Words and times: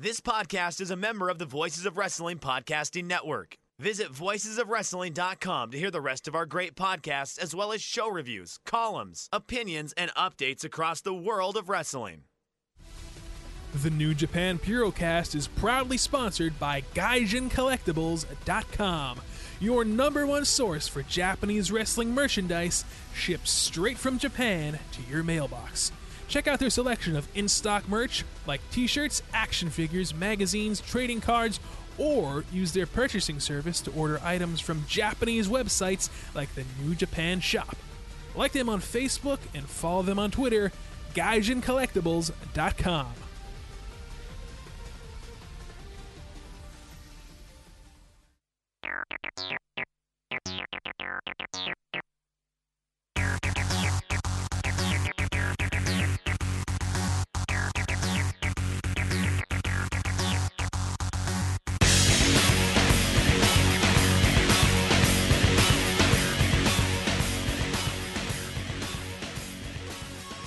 This 0.00 0.20
podcast 0.20 0.80
is 0.80 0.92
a 0.92 0.96
member 0.96 1.28
of 1.28 1.40
the 1.40 1.44
Voices 1.44 1.84
of 1.84 1.98
Wrestling 1.98 2.38
Podcasting 2.38 3.06
Network. 3.06 3.56
Visit 3.80 4.12
voicesofwrestling.com 4.12 5.72
to 5.72 5.76
hear 5.76 5.90
the 5.90 6.00
rest 6.00 6.28
of 6.28 6.36
our 6.36 6.46
great 6.46 6.76
podcasts, 6.76 7.36
as 7.36 7.52
well 7.52 7.72
as 7.72 7.82
show 7.82 8.08
reviews, 8.08 8.60
columns, 8.64 9.28
opinions, 9.32 9.92
and 9.94 10.14
updates 10.14 10.62
across 10.62 11.00
the 11.00 11.12
world 11.12 11.56
of 11.56 11.68
wrestling. 11.68 12.22
The 13.74 13.90
New 13.90 14.14
Japan 14.14 14.60
Purocast 14.60 15.34
is 15.34 15.48
proudly 15.48 15.96
sponsored 15.96 16.60
by 16.60 16.82
GaijinCollectibles.com, 16.94 19.20
your 19.58 19.84
number 19.84 20.28
one 20.28 20.44
source 20.44 20.86
for 20.86 21.02
Japanese 21.02 21.72
wrestling 21.72 22.14
merchandise 22.14 22.84
shipped 23.12 23.48
straight 23.48 23.98
from 23.98 24.20
Japan 24.20 24.78
to 24.92 25.02
your 25.10 25.24
mailbox. 25.24 25.90
Check 26.28 26.46
out 26.46 26.60
their 26.60 26.70
selection 26.70 27.16
of 27.16 27.26
in 27.34 27.48
stock 27.48 27.88
merch 27.88 28.24
like 28.46 28.60
t 28.70 28.86
shirts, 28.86 29.22
action 29.32 29.70
figures, 29.70 30.14
magazines, 30.14 30.80
trading 30.80 31.20
cards, 31.20 31.58
or 31.96 32.44
use 32.52 32.72
their 32.72 32.86
purchasing 32.86 33.40
service 33.40 33.80
to 33.80 33.90
order 33.92 34.20
items 34.22 34.60
from 34.60 34.84
Japanese 34.86 35.48
websites 35.48 36.10
like 36.34 36.54
the 36.54 36.64
New 36.80 36.94
Japan 36.94 37.40
Shop. 37.40 37.76
Like 38.36 38.52
them 38.52 38.68
on 38.68 38.80
Facebook 38.80 39.38
and 39.54 39.66
follow 39.68 40.02
them 40.02 40.18
on 40.18 40.30
Twitter, 40.30 40.70
GaijinCollectibles.com. 41.14 43.14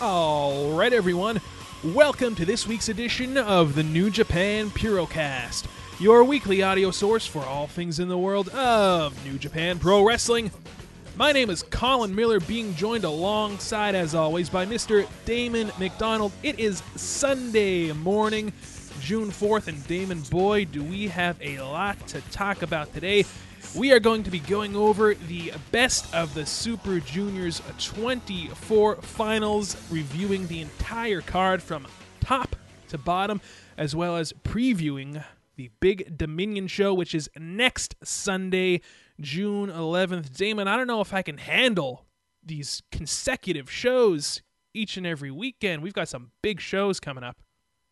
All 0.02 0.71
right, 0.71 0.91
everyone. 0.91 1.39
Welcome 1.83 2.33
to 2.33 2.44
this 2.44 2.66
week's 2.66 2.89
edition 2.89 3.38
of 3.38 3.75
the 3.75 3.83
New 3.83 4.09
Japan 4.09 4.71
Purocast, 4.71 5.67
your 5.99 6.23
weekly 6.23 6.63
audio 6.63 6.89
source 6.89 7.27
for 7.27 7.44
all 7.45 7.67
things 7.67 7.99
in 7.99 8.07
the 8.07 8.17
world 8.17 8.49
of 8.49 9.23
New 9.23 9.38
Japan 9.38 9.77
Pro 9.77 10.03
Wrestling. 10.03 10.49
My 11.17 11.31
name 11.31 11.52
is 11.52 11.61
Colin 11.61 12.16
Miller, 12.16 12.39
being 12.39 12.73
joined 12.73 13.03
alongside, 13.03 13.94
as 13.94 14.16
always, 14.16 14.49
by 14.49 14.66
Mr. 14.66 15.07
Damon 15.25 15.72
McDonald. 15.77 16.31
It 16.41 16.59
is 16.59 16.81
Sunday 16.95 17.91
morning, 17.91 18.53
June 19.02 19.29
4th, 19.29 19.67
and 19.67 19.85
Damon, 19.85 20.22
boy, 20.31 20.66
do 20.66 20.81
we 20.81 21.09
have 21.09 21.38
a 21.41 21.59
lot 21.59 22.07
to 22.07 22.22
talk 22.31 22.63
about 22.63 22.91
today. 22.95 23.23
We 23.73 23.94
are 23.94 24.02
going 24.02 24.23
to 24.23 24.31
be 24.31 24.39
going 24.39 24.75
over 24.75 25.14
the 25.14 25.53
best 25.72 26.14
of 26.14 26.33
the 26.33 26.45
Super 26.45 27.00
Juniors 27.00 27.62
24 27.79 28.97
finals, 28.97 29.78
reviewing 29.90 30.47
the 30.47 30.59
entire 30.59 31.22
card 31.22 31.63
from 31.63 31.88
top 32.19 32.57
to 32.90 32.97
bottom, 32.97 33.40
as 33.78 33.95
well 33.95 34.18
as 34.18 34.34
previewing 34.34 35.23
the 35.56 35.69
Big 35.79 36.18
Dominion 36.18 36.68
show, 36.68 36.94
which 36.94 37.16
is 37.16 37.29
next 37.40 37.95
Sunday, 38.03 38.81
June 39.22 39.69
11th. 39.69 40.35
Damon, 40.35 40.68
I 40.68 40.75
don't 40.75 40.88
know 40.88 41.00
if 41.00 41.13
I 41.13 41.22
can 41.22 41.38
handle 41.38 42.06
these 42.44 42.84
consecutive 42.91 43.72
shows 43.72 44.41
each 44.74 44.97
and 44.97 45.07
every 45.07 45.31
weekend. 45.31 45.81
We've 45.81 45.94
got 45.94 46.09
some 46.09 46.31
big 46.41 46.59
shows 46.59 47.00
coming 47.00 47.24
up. 47.24 47.38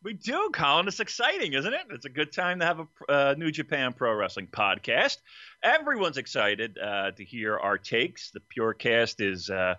We 0.02 0.14
do, 0.14 0.50
Colin. 0.54 0.88
It's 0.88 1.02
exciting, 1.02 1.54
isn't 1.54 1.74
it? 1.74 1.82
It's 1.90 2.06
a 2.06 2.10
good 2.10 2.32
time 2.32 2.60
to 2.60 2.66
have 2.66 2.80
a 2.80 3.12
uh, 3.12 3.36
New 3.38 3.52
Japan 3.52 3.92
Pro 3.92 4.14
Wrestling 4.14 4.48
podcast. 4.48 5.18
Everyone's 5.62 6.18
excited 6.18 6.78
uh, 6.78 7.12
to 7.12 7.26
hear 7.26 7.58
our 7.58 7.78
takes. 7.78 8.32
The 8.32 8.40
Purocast 8.40 9.20
is 9.20 9.50
uh, 9.50 9.76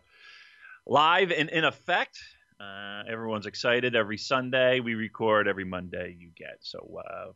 live 0.86 1.32
and 1.32 1.48
in 1.48 1.64
effect. 1.64 2.18
Uh, 2.60 3.04
everyone's 3.08 3.46
excited 3.46 3.96
every 3.96 4.18
Sunday. 4.18 4.80
We 4.80 4.94
record 4.94 5.48
every 5.48 5.64
Monday. 5.64 6.16
You 6.18 6.30
get 6.36 6.58
so 6.60 7.00
uh, 7.02 7.32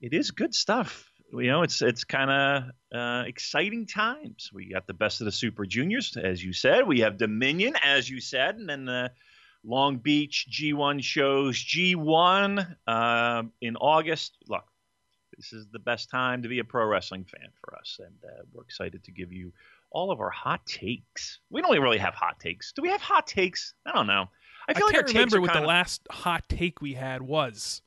it 0.00 0.12
is 0.12 0.30
good 0.30 0.54
stuff. 0.54 1.10
You 1.32 1.48
know, 1.48 1.62
it's 1.62 1.80
it's 1.80 2.04
kind 2.04 2.30
of 2.30 2.62
uh, 2.96 3.24
exciting 3.26 3.86
times. 3.86 4.50
We 4.52 4.70
got 4.72 4.86
the 4.86 4.94
best 4.94 5.22
of 5.22 5.24
the 5.24 5.32
Super 5.32 5.64
Juniors, 5.64 6.16
as 6.16 6.44
you 6.44 6.52
said. 6.52 6.86
We 6.86 7.00
have 7.00 7.16
Dominion, 7.16 7.74
as 7.82 8.08
you 8.08 8.20
said, 8.20 8.56
and 8.56 8.68
then 8.68 8.84
the 8.84 9.10
Long 9.64 9.96
Beach 9.96 10.46
G1 10.50 11.02
shows 11.02 11.56
G1 11.56 12.76
uh, 12.86 13.42
in 13.60 13.76
August. 13.76 14.36
Look, 14.46 14.64
this 15.36 15.52
is 15.52 15.66
the 15.72 15.78
best 15.78 16.10
time 16.10 16.42
to 16.42 16.48
be 16.48 16.58
a 16.58 16.64
pro 16.64 16.86
wrestling 16.86 17.24
fan 17.24 17.48
for 17.60 17.76
us, 17.76 17.98
and 18.00 18.14
uh, 18.24 18.42
we're 18.52 18.62
excited 18.62 19.04
to 19.04 19.10
give 19.10 19.32
you 19.32 19.52
all 19.90 20.10
of 20.10 20.20
our 20.20 20.30
hot 20.30 20.64
takes. 20.66 21.40
We 21.50 21.62
don't 21.62 21.78
really 21.80 21.98
have 21.98 22.14
hot 22.14 22.40
takes. 22.40 22.72
Do 22.72 22.82
we 22.82 22.90
have 22.90 23.00
hot 23.00 23.26
takes? 23.26 23.74
I 23.86 23.92
don't 23.92 24.06
know. 24.06 24.26
I 24.68 24.74
feel 24.74 24.84
I 24.84 24.86
like 24.88 24.94
can't 24.96 25.08
remember 25.08 25.40
what 25.40 25.50
kinda... 25.50 25.62
the 25.62 25.66
last 25.66 26.02
hot 26.10 26.48
take 26.48 26.80
we 26.80 26.94
had 26.94 27.22
was. 27.22 27.82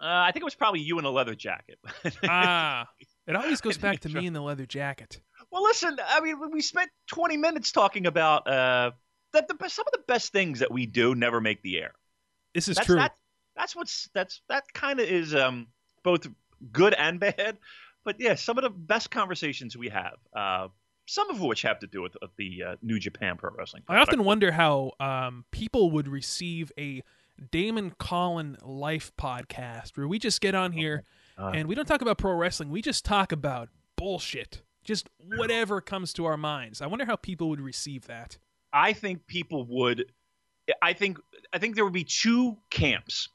Uh, 0.00 0.06
I 0.06 0.32
think 0.32 0.42
it 0.42 0.44
was 0.44 0.54
probably 0.54 0.80
you 0.80 0.98
in 0.98 1.04
a 1.04 1.10
leather 1.10 1.34
jacket. 1.34 1.78
ah, 2.28 2.86
it 3.26 3.34
always 3.34 3.60
goes 3.60 3.78
back 3.78 4.00
to 4.00 4.08
me 4.08 4.26
in 4.26 4.32
the 4.32 4.40
leather 4.40 4.66
jacket. 4.66 5.20
Well, 5.50 5.62
listen, 5.62 5.96
I 6.06 6.20
mean, 6.20 6.36
we 6.52 6.60
spent 6.60 6.90
20 7.08 7.36
minutes 7.36 7.72
talking 7.72 8.06
about 8.06 8.46
uh, 8.46 8.92
that 9.32 9.48
the 9.48 9.68
some 9.68 9.86
of 9.86 9.92
the 9.92 10.04
best 10.06 10.32
things 10.32 10.60
that 10.60 10.70
we 10.70 10.86
do 10.86 11.14
never 11.14 11.40
make 11.40 11.62
the 11.62 11.78
air. 11.78 11.92
This 12.54 12.68
is 12.68 12.76
that's, 12.76 12.86
true. 12.86 12.96
That, 12.96 13.12
that's 13.56 13.74
what's 13.74 14.08
that's 14.14 14.40
that 14.48 14.64
kind 14.72 15.00
of 15.00 15.08
is 15.08 15.34
um, 15.34 15.68
both 16.04 16.28
good 16.72 16.94
and 16.94 17.20
bad. 17.20 17.58
But 18.04 18.16
yeah, 18.20 18.34
some 18.36 18.58
of 18.58 18.64
the 18.64 18.70
best 18.70 19.10
conversations 19.10 19.76
we 19.76 19.88
have, 19.88 20.16
uh, 20.34 20.68
some 21.06 21.30
of 21.30 21.40
which 21.40 21.62
have 21.62 21.78
to 21.80 21.86
do 21.86 22.02
with, 22.02 22.16
with 22.20 22.30
the 22.36 22.62
uh, 22.62 22.76
New 22.82 22.98
Japan 22.98 23.36
Pro 23.36 23.50
Wrestling. 23.56 23.82
I 23.88 23.96
often 23.96 24.24
wonder 24.24 24.52
how 24.52 24.92
um, 25.00 25.44
people 25.50 25.90
would 25.90 26.08
receive 26.08 26.72
a 26.78 27.02
Damon 27.50 27.92
Colin 27.98 28.56
Life 28.64 29.12
podcast 29.18 29.96
where 29.96 30.08
we 30.08 30.18
just 30.18 30.40
get 30.40 30.54
on 30.54 30.72
here 30.72 31.04
uh, 31.38 31.52
and 31.54 31.68
we 31.68 31.74
don't 31.74 31.86
talk 31.86 32.02
about 32.02 32.18
pro 32.18 32.32
wrestling. 32.32 32.70
We 32.70 32.82
just 32.82 33.04
talk 33.04 33.32
about 33.32 33.68
bullshit, 33.96 34.62
just 34.84 35.08
whatever 35.36 35.80
comes 35.80 36.12
to 36.14 36.24
our 36.24 36.36
minds. 36.36 36.82
I 36.82 36.86
wonder 36.86 37.04
how 37.04 37.16
people 37.16 37.48
would 37.50 37.60
receive 37.60 38.06
that. 38.06 38.38
I 38.72 38.92
think 38.92 39.26
people 39.26 39.64
would. 39.68 40.12
I 40.82 40.92
think 40.92 41.18
I 41.52 41.58
think 41.58 41.74
there 41.74 41.84
would 41.84 41.94
be 41.94 42.04
two 42.04 42.58
camps. 42.70 43.28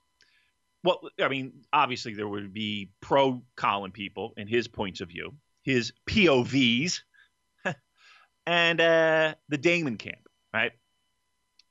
Well, 0.83 1.01
I 1.19 1.29
mean, 1.29 1.53
obviously 1.71 2.13
there 2.13 2.27
would 2.27 2.53
be 2.53 2.89
pro 3.01 3.41
Colin 3.55 3.91
people 3.91 4.33
and 4.37 4.49
his 4.49 4.67
points 4.67 4.99
of 5.01 5.09
view, 5.09 5.33
his 5.63 5.93
POVs, 6.09 6.99
and 8.45 8.81
uh, 8.81 9.35
the 9.49 9.57
Damon 9.57 9.97
camp, 9.97 10.27
right? 10.53 10.73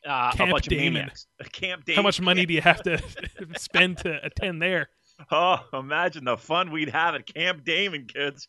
Uh, 0.07 0.33
camp 0.33 0.49
a 0.49 0.53
bunch 0.53 0.67
Damon. 0.67 0.87
of 0.87 0.93
maniacs. 0.95 1.27
Camp 1.53 1.85
Damon. 1.85 1.97
How 1.97 2.03
much 2.03 2.21
money 2.21 2.45
do 2.45 2.55
you 2.55 2.61
have 2.61 2.83
to 2.83 3.01
spend 3.57 3.99
to 3.99 4.25
attend 4.25 4.61
there? 4.61 4.89
Oh, 5.31 5.61
imagine 5.73 6.25
the 6.25 6.37
fun 6.37 6.73
we'd 6.73 6.89
have 6.89 7.15
at 7.15 7.27
Camp 7.27 7.65
Damon, 7.65 8.07
kids. 8.07 8.49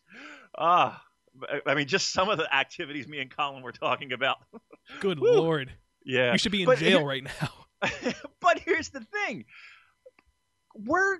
Ah, 0.58 1.00
I 1.64 1.74
mean, 1.74 1.86
just 1.86 2.12
some 2.12 2.28
of 2.28 2.38
the 2.38 2.52
activities 2.52 3.06
me 3.06 3.20
and 3.20 3.30
Colin 3.30 3.62
were 3.62 3.70
talking 3.70 4.12
about. 4.12 4.38
Good 5.00 5.18
lord. 5.20 5.72
Yeah. 6.04 6.32
You 6.32 6.38
should 6.38 6.52
be 6.52 6.62
in 6.62 6.66
but 6.66 6.78
jail 6.78 7.04
right 7.04 7.22
now. 7.22 7.50
but 8.40 8.58
here's 8.58 8.88
the 8.88 9.00
thing. 9.00 9.44
We're 10.74 11.18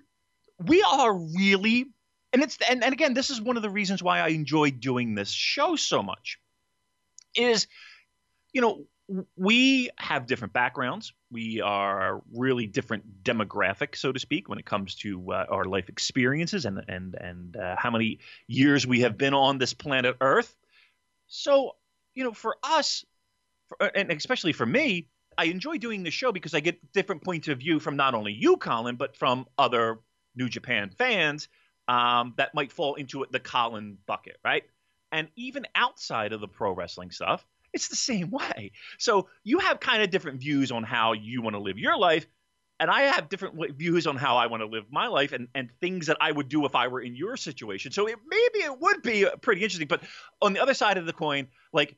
we 0.58 0.82
are 0.82 1.14
really 1.14 1.86
and 2.34 2.42
it's 2.42 2.58
and, 2.68 2.82
and 2.82 2.92
again, 2.92 3.14
this 3.14 3.30
is 3.30 3.40
one 3.40 3.56
of 3.56 3.62
the 3.62 3.70
reasons 3.70 4.02
why 4.02 4.18
I 4.18 4.28
enjoy 4.28 4.72
doing 4.72 5.14
this 5.14 5.30
show 5.30 5.76
so 5.76 6.02
much. 6.02 6.38
Is 7.36 7.68
you 8.52 8.60
know, 8.60 8.86
we 9.36 9.90
have 9.98 10.26
different 10.26 10.52
backgrounds. 10.52 11.12
We 11.30 11.60
are 11.60 12.22
really 12.32 12.66
different 12.66 13.22
demographic, 13.22 13.96
so 13.96 14.10
to 14.10 14.18
speak, 14.18 14.48
when 14.48 14.58
it 14.58 14.64
comes 14.64 14.96
to 14.96 15.32
uh, 15.32 15.46
our 15.48 15.64
life 15.64 15.88
experiences 15.88 16.64
and 16.64 16.84
and 16.88 17.14
and 17.14 17.56
uh, 17.56 17.76
how 17.78 17.90
many 17.92 18.18
years 18.48 18.84
we 18.84 19.00
have 19.00 19.16
been 19.16 19.34
on 19.34 19.58
this 19.58 19.72
planet 19.72 20.16
Earth. 20.20 20.56
So, 21.28 21.76
you 22.14 22.24
know, 22.24 22.32
for 22.32 22.56
us, 22.64 23.04
for, 23.68 23.86
and 23.96 24.10
especially 24.10 24.52
for 24.52 24.66
me, 24.66 25.06
I 25.38 25.44
enjoy 25.44 25.78
doing 25.78 26.02
the 26.02 26.10
show 26.10 26.32
because 26.32 26.54
I 26.54 26.60
get 26.60 26.92
different 26.92 27.22
points 27.22 27.48
of 27.48 27.58
view 27.58 27.80
from 27.80 27.96
not 27.96 28.14
only 28.14 28.32
you, 28.32 28.56
Colin, 28.56 28.96
but 28.96 29.16
from 29.16 29.46
other 29.58 29.98
New 30.36 30.48
Japan 30.48 30.90
fans 30.96 31.48
um, 31.88 32.34
that 32.36 32.54
might 32.54 32.72
fall 32.72 32.94
into 32.94 33.24
the 33.30 33.40
Colin 33.40 33.98
bucket, 34.06 34.38
right? 34.44 34.64
And 35.12 35.28
even 35.36 35.66
outside 35.74 36.32
of 36.32 36.40
the 36.40 36.48
pro 36.48 36.72
wrestling 36.72 37.10
stuff, 37.10 37.46
it's 37.72 37.88
the 37.88 37.96
same 37.96 38.30
way. 38.32 38.72
So 38.98 39.28
you 39.42 39.58
have 39.58 39.80
kind 39.80 40.02
of 40.02 40.10
different 40.10 40.40
views 40.40 40.72
on 40.72 40.82
how 40.82 41.12
you 41.12 41.42
want 41.42 41.54
to 41.54 41.60
live 41.60 41.78
your 41.78 41.98
life. 41.98 42.26
And 42.80 42.90
I 42.90 43.02
have 43.02 43.28
different 43.28 43.56
views 43.76 44.06
on 44.08 44.16
how 44.16 44.36
I 44.36 44.48
want 44.48 44.62
to 44.62 44.66
live 44.66 44.86
my 44.90 45.06
life 45.06 45.32
and, 45.32 45.46
and 45.54 45.70
things 45.80 46.08
that 46.08 46.16
I 46.20 46.32
would 46.32 46.48
do 46.48 46.66
if 46.66 46.74
I 46.74 46.88
were 46.88 47.00
in 47.00 47.14
your 47.14 47.36
situation. 47.36 47.92
So 47.92 48.08
it, 48.08 48.16
maybe 48.26 48.64
it 48.64 48.80
would 48.80 49.00
be 49.02 49.26
pretty 49.42 49.62
interesting. 49.62 49.86
But 49.86 50.02
on 50.42 50.54
the 50.54 50.60
other 50.60 50.74
side 50.74 50.98
of 50.98 51.06
the 51.06 51.12
coin, 51.12 51.46
like 51.72 51.96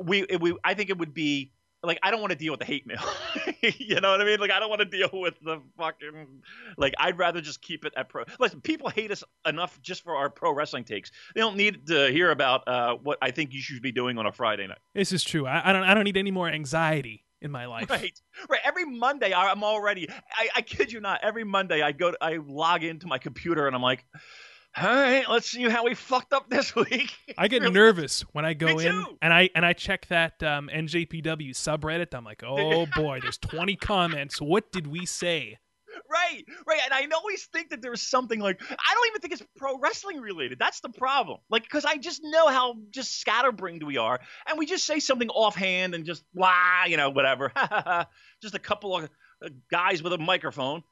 we, 0.00 0.26
we 0.40 0.56
I 0.64 0.74
think 0.74 0.90
it 0.90 0.98
would 0.98 1.14
be 1.14 1.52
like 1.82 1.98
I 2.02 2.10
don't 2.10 2.20
want 2.20 2.32
to 2.32 2.38
deal 2.38 2.52
with 2.52 2.60
the 2.60 2.66
hate 2.66 2.86
mail. 2.86 3.02
you 3.62 4.00
know 4.00 4.10
what 4.10 4.20
I 4.20 4.24
mean? 4.24 4.38
Like 4.40 4.50
I 4.50 4.60
don't 4.60 4.68
want 4.68 4.80
to 4.80 4.84
deal 4.84 5.10
with 5.12 5.34
the 5.42 5.60
fucking 5.78 6.42
like 6.76 6.94
I'd 6.98 7.18
rather 7.18 7.40
just 7.40 7.62
keep 7.62 7.84
it 7.84 7.92
at 7.96 8.08
pro. 8.08 8.24
Listen, 8.38 8.60
people 8.60 8.88
hate 8.88 9.10
us 9.10 9.24
enough 9.46 9.80
just 9.82 10.04
for 10.04 10.16
our 10.16 10.28
pro 10.28 10.52
wrestling 10.52 10.84
takes. 10.84 11.10
They 11.34 11.40
don't 11.40 11.56
need 11.56 11.86
to 11.86 12.10
hear 12.10 12.30
about 12.30 12.66
uh, 12.68 12.96
what 12.96 13.18
I 13.22 13.30
think 13.30 13.52
you 13.52 13.60
should 13.60 13.82
be 13.82 13.92
doing 13.92 14.18
on 14.18 14.26
a 14.26 14.32
Friday 14.32 14.66
night. 14.66 14.78
This 14.94 15.12
is 15.12 15.24
true. 15.24 15.46
I, 15.46 15.70
I 15.70 15.72
don't 15.72 15.84
I 15.84 15.94
don't 15.94 16.04
need 16.04 16.16
any 16.16 16.30
more 16.30 16.48
anxiety 16.48 17.24
in 17.40 17.50
my 17.50 17.66
life. 17.66 17.88
Right, 17.88 18.20
right. 18.48 18.60
Every 18.64 18.84
Monday 18.84 19.32
I'm 19.32 19.64
already. 19.64 20.08
I, 20.10 20.48
I 20.56 20.62
kid 20.62 20.92
you 20.92 21.00
not. 21.00 21.20
Every 21.22 21.44
Monday 21.44 21.82
I 21.82 21.92
go. 21.92 22.10
To, 22.10 22.18
I 22.20 22.38
log 22.44 22.84
into 22.84 23.06
my 23.06 23.18
computer 23.18 23.66
and 23.66 23.74
I'm 23.74 23.82
like 23.82 24.04
all 24.76 24.86
right, 24.86 25.28
let's 25.28 25.50
see 25.50 25.68
how 25.68 25.84
we 25.84 25.94
fucked 25.94 26.32
up 26.32 26.48
this 26.48 26.74
week. 26.76 27.12
I 27.36 27.48
get 27.48 27.62
really? 27.62 27.74
nervous 27.74 28.20
when 28.32 28.44
I 28.44 28.54
go 28.54 28.78
in 28.78 29.04
and 29.20 29.32
I 29.32 29.50
and 29.54 29.66
I 29.66 29.72
check 29.72 30.06
that 30.08 30.42
um, 30.42 30.70
NJPW 30.72 31.50
subreddit. 31.50 32.14
I'm 32.14 32.24
like, 32.24 32.42
oh 32.44 32.86
boy, 32.94 33.20
there's 33.20 33.38
20 33.38 33.76
comments. 33.76 34.40
What 34.40 34.70
did 34.70 34.86
we 34.86 35.06
say? 35.06 35.58
Right, 36.08 36.44
right. 36.66 36.80
And 36.84 36.94
I 36.94 37.06
always 37.16 37.46
think 37.46 37.70
that 37.70 37.82
there's 37.82 38.02
something 38.02 38.38
like 38.38 38.62
I 38.62 38.94
don't 38.94 39.06
even 39.08 39.20
think 39.20 39.32
it's 39.32 39.42
pro 39.56 39.76
wrestling 39.78 40.20
related. 40.20 40.58
That's 40.58 40.80
the 40.80 40.88
problem. 40.88 41.38
Like, 41.50 41.64
because 41.64 41.84
I 41.84 41.96
just 41.96 42.20
know 42.22 42.48
how 42.48 42.76
just 42.90 43.20
scatterbrained 43.20 43.82
we 43.82 43.96
are, 43.96 44.20
and 44.46 44.56
we 44.56 44.66
just 44.66 44.86
say 44.86 45.00
something 45.00 45.30
offhand 45.30 45.94
and 45.94 46.04
just 46.04 46.24
blah, 46.32 46.84
you 46.86 46.96
know, 46.96 47.10
whatever. 47.10 47.52
just 48.42 48.54
a 48.54 48.60
couple 48.60 48.96
of 48.96 49.04
uh, 49.44 49.48
guys 49.70 50.00
with 50.02 50.12
a 50.12 50.18
microphone, 50.18 50.84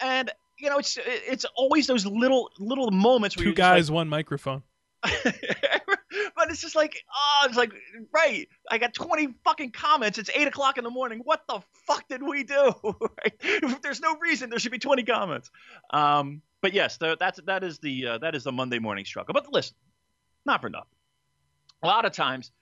and 0.00 0.30
you 0.62 0.70
know, 0.70 0.78
it's 0.78 0.96
it's 1.04 1.44
always 1.56 1.88
those 1.88 2.06
little 2.06 2.50
little 2.58 2.90
moments 2.92 3.36
where 3.36 3.44
two 3.44 3.52
guys, 3.52 3.90
like, 3.90 3.94
one 3.96 4.08
microphone. 4.08 4.62
but 5.02 6.50
it's 6.50 6.60
just 6.60 6.76
like, 6.76 7.02
oh, 7.12 7.46
it's 7.48 7.56
like, 7.56 7.72
right. 8.14 8.48
I 8.70 8.78
got 8.78 8.94
20 8.94 9.34
fucking 9.44 9.72
comments. 9.72 10.18
It's 10.18 10.30
eight 10.32 10.46
o'clock 10.46 10.78
in 10.78 10.84
the 10.84 10.90
morning. 10.90 11.22
What 11.24 11.42
the 11.48 11.60
fuck 11.86 12.06
did 12.08 12.22
we 12.22 12.44
do? 12.44 12.72
right? 12.84 13.82
There's 13.82 14.00
no 14.00 14.16
reason, 14.18 14.48
there 14.50 14.60
should 14.60 14.70
be 14.70 14.78
20 14.78 15.02
comments. 15.02 15.50
Um, 15.90 16.42
but 16.60 16.72
yes, 16.72 16.96
the, 16.98 17.16
that's 17.18 17.40
that 17.46 17.64
is 17.64 17.80
the 17.80 18.06
uh, 18.06 18.18
that 18.18 18.36
is 18.36 18.44
the 18.44 18.52
Monday 18.52 18.78
morning 18.78 19.04
struggle. 19.04 19.32
But 19.32 19.52
listen, 19.52 19.74
not 20.46 20.60
for 20.60 20.70
nothing. 20.70 20.86
A 21.82 21.88
lot 21.88 22.04
of 22.04 22.12
times, 22.12 22.52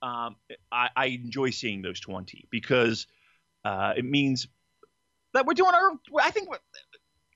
um, 0.00 0.36
I, 0.72 0.88
I, 0.96 1.06
enjoy 1.06 1.50
seeing 1.50 1.82
those 1.82 2.00
20 2.00 2.48
because 2.50 3.06
uh, 3.66 3.92
it 3.94 4.06
means 4.06 4.48
that 5.34 5.44
we're 5.44 5.52
doing 5.52 5.74
our. 5.74 5.92
I 6.22 6.30
think 6.30 6.48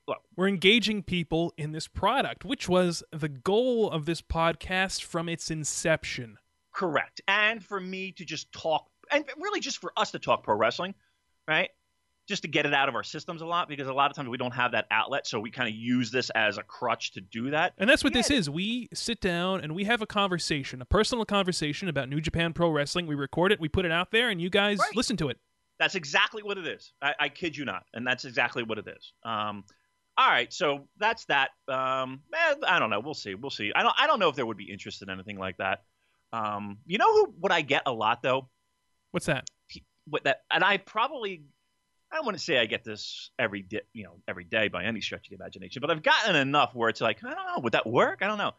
Look, 0.07 0.21
we're 0.37 0.47
engaging 0.47 1.03
people 1.03 1.53
in 1.57 1.73
this 1.73 1.87
product, 1.87 2.45
which 2.45 2.69
was 2.69 3.03
the 3.11 3.27
goal 3.27 3.91
of 3.91 4.05
this 4.05 4.21
podcast 4.21 5.03
from 5.03 5.27
its 5.27 5.51
inception. 5.51 6.37
Correct. 6.73 7.19
And 7.27 7.63
for 7.63 7.79
me 7.79 8.13
to 8.13 8.23
just 8.23 8.51
talk, 8.53 8.87
and 9.11 9.25
really 9.37 9.59
just 9.59 9.79
for 9.79 9.91
us 9.97 10.11
to 10.11 10.19
talk 10.19 10.43
pro 10.43 10.55
wrestling, 10.55 10.95
right? 11.45 11.69
Just 12.25 12.43
to 12.43 12.47
get 12.47 12.65
it 12.65 12.73
out 12.73 12.87
of 12.87 12.95
our 12.95 13.03
systems 13.03 13.41
a 13.41 13.45
lot 13.45 13.67
because 13.67 13.87
a 13.87 13.93
lot 13.93 14.09
of 14.09 14.15
times 14.15 14.29
we 14.29 14.37
don't 14.37 14.53
have 14.53 14.71
that 14.71 14.85
outlet. 14.91 15.27
So 15.27 15.39
we 15.41 15.51
kind 15.51 15.67
of 15.67 15.75
use 15.75 16.09
this 16.09 16.29
as 16.29 16.57
a 16.57 16.63
crutch 16.63 17.11
to 17.13 17.21
do 17.21 17.51
that. 17.51 17.73
And 17.77 17.89
that's 17.89 18.03
what 18.03 18.13
yeah. 18.13 18.19
this 18.19 18.31
is. 18.31 18.49
We 18.49 18.87
sit 18.93 19.19
down 19.19 19.61
and 19.61 19.75
we 19.75 19.83
have 19.85 20.01
a 20.01 20.05
conversation, 20.05 20.81
a 20.81 20.85
personal 20.85 21.25
conversation 21.25 21.89
about 21.89 22.07
New 22.07 22.21
Japan 22.21 22.53
Pro 22.53 22.69
Wrestling. 22.69 23.07
We 23.07 23.15
record 23.15 23.51
it, 23.51 23.59
we 23.59 23.67
put 23.67 23.85
it 23.85 23.91
out 23.91 24.11
there, 24.11 24.29
and 24.29 24.41
you 24.41 24.49
guys 24.49 24.77
right. 24.77 24.95
listen 24.95 25.17
to 25.17 25.27
it. 25.29 25.37
That's 25.79 25.95
exactly 25.95 26.43
what 26.43 26.57
it 26.57 26.65
is. 26.65 26.93
I, 27.01 27.13
I, 27.19 27.29
kid 27.29 27.55
you 27.55 27.63
not. 27.63 27.83
And 27.93 28.05
that's 28.05 28.25
exactly 28.25 28.63
what 28.63 28.77
it 28.79 28.87
is. 28.87 29.13
Um, 29.23 29.63
all 30.17 30.27
right, 30.27 30.51
so 30.51 30.87
that's 30.97 31.25
that. 31.25 31.51
Um, 31.67 32.21
eh, 32.33 32.55
I 32.67 32.79
don't 32.79 32.89
know. 32.89 32.99
We'll 32.99 33.13
see. 33.13 33.35
We'll 33.35 33.51
see. 33.51 33.71
I 33.75 33.83
don't. 33.83 33.95
I 33.99 34.07
don't 34.07 34.19
know 34.19 34.29
if 34.29 34.35
there 34.35 34.45
would 34.45 34.57
be 34.57 34.71
interest 34.71 35.03
in 35.03 35.09
anything 35.09 35.37
like 35.37 35.57
that. 35.57 35.83
Um, 36.33 36.79
you 36.87 36.97
know 36.97 37.11
who? 37.13 37.33
What 37.39 37.51
I 37.51 37.61
get 37.61 37.83
a 37.85 37.93
lot 37.93 38.23
though. 38.23 38.49
What's 39.11 39.27
that? 39.27 39.47
What 40.07 40.23
that? 40.23 40.41
And 40.51 40.63
I 40.63 40.77
probably. 40.77 41.43
I 42.11 42.15
don't 42.15 42.25
want 42.25 42.37
to 42.37 42.43
say 42.43 42.57
I 42.57 42.65
get 42.65 42.85
this 42.85 43.31
every 43.37 43.61
day, 43.61 43.81
you 43.93 44.05
know, 44.05 44.21
every 44.29 44.45
day 44.45 44.69
by 44.69 44.85
any 44.85 45.01
stretch 45.01 45.27
of 45.27 45.29
the 45.29 45.35
imagination, 45.35 45.81
but 45.81 45.91
I've 45.91 46.01
gotten 46.01 46.37
enough 46.37 46.73
where 46.73 46.87
it's 46.87 47.01
like, 47.01 47.21
I 47.21 47.33
don't 47.33 47.45
know, 47.45 47.59
would 47.59 47.73
that 47.73 47.85
work? 47.85 48.19
I 48.21 48.27
don't 48.27 48.37
know. 48.37 48.53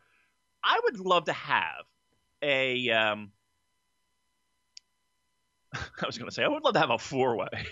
I 0.62 0.78
would 0.84 1.00
love 1.00 1.24
to 1.24 1.32
have 1.32 1.86
a. 2.42 2.90
Um, 2.90 3.32
I 5.74 6.06
was 6.06 6.18
going 6.18 6.28
to 6.28 6.34
say 6.34 6.44
I 6.44 6.48
would 6.48 6.62
love 6.62 6.74
to 6.74 6.80
have 6.80 6.90
a 6.90 6.98
four 6.98 7.36
way. 7.36 7.66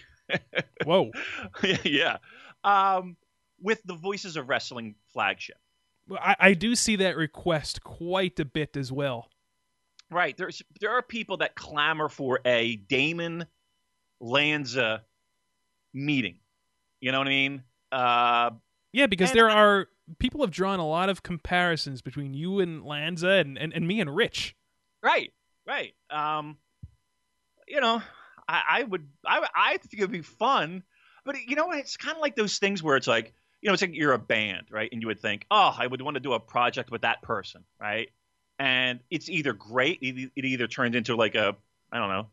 Whoa. 0.84 1.10
yeah. 1.84 2.16
Um, 2.64 3.16
with 3.60 3.82
the 3.84 3.94
Voices 3.94 4.36
of 4.36 4.48
Wrestling 4.48 4.94
flagship. 5.12 5.56
I, 6.10 6.36
I 6.38 6.54
do 6.54 6.74
see 6.74 6.96
that 6.96 7.16
request 7.16 7.82
quite 7.82 8.38
a 8.38 8.44
bit 8.44 8.76
as 8.76 8.92
well. 8.92 9.28
Right. 10.10 10.36
There's 10.36 10.62
there 10.80 10.92
are 10.92 11.02
people 11.02 11.38
that 11.38 11.56
clamor 11.56 12.08
for 12.08 12.40
a 12.44 12.76
Damon 12.76 13.46
Lanza 14.20 15.02
meeting. 15.92 16.38
You 17.00 17.12
know 17.12 17.18
what 17.18 17.26
I 17.26 17.30
mean? 17.30 17.62
Uh, 17.90 18.50
yeah, 18.92 19.06
because 19.06 19.32
there 19.32 19.50
I, 19.50 19.54
are 19.54 19.88
people 20.18 20.42
have 20.42 20.50
drawn 20.50 20.78
a 20.78 20.86
lot 20.86 21.08
of 21.08 21.22
comparisons 21.22 22.02
between 22.02 22.34
you 22.34 22.60
and 22.60 22.84
Lanza 22.84 23.28
and, 23.30 23.58
and, 23.58 23.72
and 23.72 23.86
me 23.86 24.00
and 24.00 24.14
Rich. 24.14 24.54
Right, 25.02 25.32
right. 25.66 25.92
Um, 26.10 26.56
you 27.66 27.80
know, 27.80 28.00
I, 28.48 28.62
I 28.68 28.82
would 28.84 29.08
I 29.24 29.46
I 29.54 29.76
think 29.78 29.94
it 29.94 30.02
would 30.02 30.12
be 30.12 30.22
fun, 30.22 30.84
but 31.24 31.36
you 31.46 31.56
know, 31.56 31.72
it's 31.72 31.96
kind 31.96 32.16
of 32.16 32.22
like 32.22 32.36
those 32.36 32.58
things 32.58 32.82
where 32.82 32.96
it's 32.96 33.08
like 33.08 33.34
you 33.66 33.70
know, 33.70 33.72
it's 33.72 33.82
like 33.82 33.96
you're 33.96 34.12
a 34.12 34.18
band, 34.18 34.66
right? 34.70 34.88
And 34.92 35.02
you 35.02 35.08
would 35.08 35.18
think, 35.18 35.44
oh, 35.50 35.74
I 35.76 35.88
would 35.88 36.00
want 36.00 36.14
to 36.14 36.20
do 36.20 36.34
a 36.34 36.38
project 36.38 36.92
with 36.92 37.02
that 37.02 37.20
person, 37.20 37.64
right? 37.80 38.10
And 38.60 39.00
it's 39.10 39.28
either 39.28 39.54
great, 39.54 39.98
it, 40.02 40.30
either 40.36 40.68
turns 40.68 40.94
into 40.94 41.16
like 41.16 41.34
a, 41.34 41.56
I 41.90 41.98
don't 41.98 42.08
know, 42.08 42.28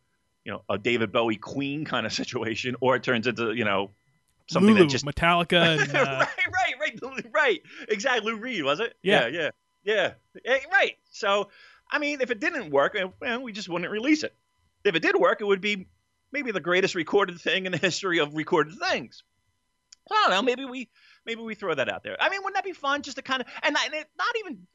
you 0.45 0.51
know, 0.51 0.61
a 0.69 0.77
David 0.77 1.11
Bowie 1.11 1.37
Queen 1.37 1.85
kind 1.85 2.05
of 2.05 2.13
situation, 2.13 2.75
or 2.81 2.95
it 2.97 3.01
turns 3.01 3.25
into, 3.25 3.51
you 3.51 3.65
know, 3.65 3.89
something 4.45 4.75
Lulu, 4.75 4.85
that 4.85 4.91
just 4.91 5.07
Metallica. 5.07 5.79
And, 5.79 5.95
uh... 5.95 6.23
right, 6.37 6.75
right, 6.79 6.99
right, 7.01 7.25
right. 7.33 7.61
Exactly. 7.89 8.31
Lou 8.31 8.37
Reed, 8.37 8.63
was 8.63 8.79
it? 8.79 8.93
Yeah, 9.01 9.25
yeah, 9.25 9.49
yeah. 9.83 10.11
yeah. 10.45 10.57
Right. 10.71 10.97
So, 11.09 11.49
I 11.91 11.97
mean, 11.97 12.21
if 12.21 12.29
it 12.29 12.41
didn't 12.41 12.69
work, 12.69 12.95
well, 13.19 13.41
we 13.41 13.53
just 13.53 13.69
wouldn't 13.69 13.89
release 13.89 14.21
it. 14.21 14.35
If 14.83 14.93
it 14.93 15.01
did 15.01 15.15
work, 15.15 15.41
it 15.41 15.45
would 15.45 15.61
be 15.61 15.87
maybe 16.31 16.51
the 16.51 16.59
greatest 16.59 16.93
recorded 16.93 17.41
thing 17.41 17.65
in 17.65 17.71
the 17.71 17.79
history 17.79 18.19
of 18.19 18.35
recorded 18.35 18.77
things. 18.77 19.23
I 20.11 20.21
don't 20.21 20.31
know. 20.31 20.41
Maybe 20.43 20.65
we 20.65 20.89
maybe 21.25 21.41
we 21.41 21.55
throw 21.55 21.73
that 21.73 21.89
out 21.89 22.03
there. 22.03 22.17
I 22.19 22.29
mean, 22.29 22.39
wouldn't 22.39 22.55
that 22.55 22.63
be 22.63 22.73
fun? 22.73 23.01
Just 23.01 23.17
to 23.17 23.23
kind 23.23 23.41
of 23.41 23.47
and, 23.61 23.75
and 23.83 23.93
it, 23.93 24.07
not 24.17 24.35
even 24.39 24.67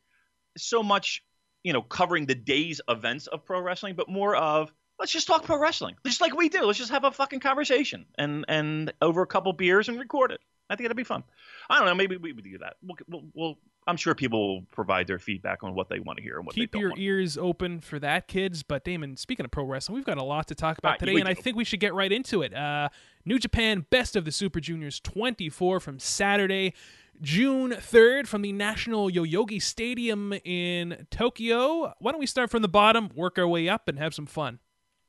so 0.56 0.82
much, 0.82 1.22
you 1.62 1.72
know, 1.72 1.82
covering 1.82 2.26
the 2.26 2.34
day's 2.34 2.80
events 2.88 3.26
of 3.26 3.44
pro 3.44 3.60
wrestling, 3.60 3.94
but 3.94 4.08
more 4.08 4.36
of 4.36 4.72
let's 4.98 5.12
just 5.12 5.26
talk 5.26 5.44
pro 5.44 5.58
wrestling, 5.58 5.96
just 6.04 6.20
like 6.20 6.36
we 6.36 6.48
do. 6.48 6.64
Let's 6.64 6.78
just 6.78 6.90
have 6.90 7.04
a 7.04 7.10
fucking 7.10 7.40
conversation 7.40 8.06
and 8.16 8.44
and 8.48 8.92
over 9.00 9.22
a 9.22 9.26
couple 9.26 9.52
beers 9.52 9.88
and 9.88 9.98
record 9.98 10.32
it. 10.32 10.40
I 10.70 10.76
think 10.76 10.84
that'd 10.84 10.96
be 10.96 11.04
fun. 11.04 11.24
I 11.70 11.78
don't 11.78 11.86
know. 11.86 11.94
Maybe 11.94 12.18
we 12.18 12.32
would 12.32 12.44
do 12.44 12.58
that. 12.58 12.76
We'll, 12.82 12.96
we'll, 13.08 13.22
we'll 13.34 13.58
I'm 13.86 13.96
sure 13.96 14.14
people 14.14 14.56
will 14.56 14.62
provide 14.70 15.06
their 15.06 15.18
feedback 15.18 15.64
on 15.64 15.74
what 15.74 15.88
they 15.88 15.98
want 15.98 16.18
to 16.18 16.22
hear 16.22 16.36
and 16.36 16.44
what 16.44 16.54
Keep 16.54 16.74
your 16.74 16.92
ears 16.98 17.38
open 17.38 17.80
for 17.80 17.98
that, 18.00 18.28
kids. 18.28 18.62
But 18.62 18.84
Damon, 18.84 19.16
speaking 19.16 19.46
of 19.46 19.50
pro 19.50 19.64
wrestling, 19.64 19.96
we've 19.96 20.04
got 20.04 20.18
a 20.18 20.22
lot 20.22 20.46
to 20.48 20.54
talk 20.54 20.76
about 20.76 20.90
right, 20.90 20.98
today, 20.98 21.14
and 21.14 21.24
do. 21.24 21.30
I 21.30 21.34
think 21.34 21.56
we 21.56 21.64
should 21.64 21.80
get 21.80 21.94
right 21.94 22.12
into 22.12 22.42
it. 22.42 22.52
Uh, 22.52 22.90
New 23.28 23.38
Japan 23.38 23.84
Best 23.90 24.16
of 24.16 24.24
the 24.24 24.32
Super 24.32 24.58
Juniors 24.58 25.00
24 25.00 25.80
from 25.80 25.98
Saturday, 25.98 26.72
June 27.20 27.72
3rd, 27.72 28.26
from 28.26 28.40
the 28.40 28.52
National 28.52 29.10
Yoyogi 29.10 29.60
Stadium 29.60 30.32
in 30.46 31.06
Tokyo. 31.10 31.92
Why 31.98 32.12
don't 32.12 32.20
we 32.20 32.26
start 32.26 32.50
from 32.50 32.62
the 32.62 32.68
bottom, 32.68 33.10
work 33.14 33.38
our 33.38 33.46
way 33.46 33.68
up, 33.68 33.86
and 33.86 33.98
have 33.98 34.14
some 34.14 34.24
fun? 34.24 34.60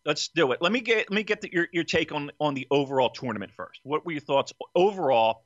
Let's 0.06 0.28
do 0.28 0.52
it. 0.52 0.62
Let 0.62 0.74
me 0.74 0.82
get 0.82 1.10
let 1.10 1.16
me 1.16 1.24
get 1.24 1.40
the, 1.40 1.50
your 1.54 1.68
your 1.72 1.86
take 1.86 2.12
on 2.12 2.30
on 2.42 2.56
the 2.56 2.68
overall 2.72 3.10
tournament 3.10 3.54
first. 3.56 3.80
What 3.84 4.06
were 4.06 4.12
your 4.12 4.20
thoughts 4.20 4.52
overall, 4.76 5.46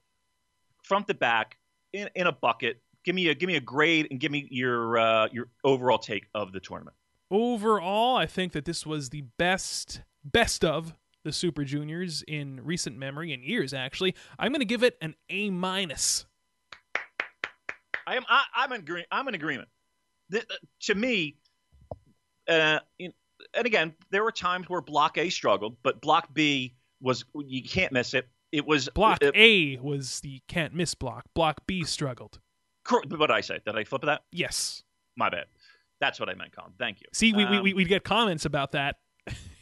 front 0.81 1.07
to 1.09 1.13
back, 1.13 1.59
in, 1.93 2.09
in 2.15 2.25
a 2.25 2.31
bucket? 2.31 2.81
give 3.03 3.13
me 3.13 3.27
a 3.27 3.35
give 3.35 3.47
me 3.47 3.55
a 3.55 3.61
grade 3.61 4.07
and 4.09 4.19
give 4.19 4.31
me 4.31 4.47
your 4.49 4.97
uh, 4.97 5.27
your 5.31 5.49
overall 5.63 5.99
take 5.99 6.25
of 6.33 6.53
the 6.53 6.59
tournament. 6.59 6.95
Overall, 7.29 8.17
I 8.17 8.25
think 8.25 8.51
that 8.53 8.65
this 8.65 8.83
was 8.83 9.11
the 9.11 9.25
best 9.37 10.01
best 10.23 10.65
of 10.65 10.95
the 11.23 11.31
Super 11.31 11.63
Juniors 11.63 12.23
in 12.27 12.63
recent 12.63 12.97
memory 12.97 13.33
in 13.33 13.43
years. 13.43 13.73
Actually, 13.73 14.15
I'm 14.37 14.51
going 14.51 14.61
to 14.61 14.65
give 14.65 14.83
it 14.83 14.97
an 15.01 15.15
A 15.29 15.49
minus. 15.49 16.25
I 18.05 18.15
am 18.17 18.23
I, 18.27 18.43
am 18.63 18.73
in 18.73 18.81
agree, 18.81 19.05
I'm 19.11 19.27
in 19.27 19.35
agreement. 19.35 19.69
The, 20.29 20.39
uh, 20.41 20.55
to 20.81 20.95
me, 20.95 21.37
uh, 22.49 22.79
in, 22.99 23.13
and 23.53 23.65
again, 23.65 23.93
there 24.11 24.23
were 24.23 24.31
times 24.31 24.67
where 24.67 24.81
Block 24.81 25.17
A 25.17 25.29
struggled, 25.29 25.77
but 25.83 26.01
Block 26.01 26.33
B 26.33 26.75
was 27.01 27.23
you 27.33 27.63
can't 27.63 27.91
miss 27.91 28.13
it. 28.13 28.27
it 28.51 28.65
was 28.65 28.89
Block 28.89 29.19
it, 29.21 29.35
A 29.35 29.77
was 29.81 30.19
the 30.21 30.41
can't 30.47 30.73
miss 30.73 30.95
block. 30.95 31.25
Block 31.33 31.65
B 31.67 31.83
struggled. 31.83 32.39
what 32.89 33.09
did 33.09 33.31
I 33.31 33.41
say? 33.41 33.59
Did 33.65 33.77
I 33.77 33.83
flip 33.83 34.01
that? 34.03 34.23
Yes. 34.31 34.83
My 35.15 35.29
bad. 35.29 35.45
That's 36.01 36.19
what 36.19 36.27
I 36.27 36.33
meant, 36.33 36.53
Colin. 36.55 36.73
Thank 36.77 36.99
you. 36.99 37.07
See, 37.13 37.31
we, 37.31 37.43
Um, 37.45 37.63
we, 37.63 37.73
we'd 37.73 37.87
get 37.87 38.03
comments 38.03 38.45
about 38.45 38.73
that 38.73 38.97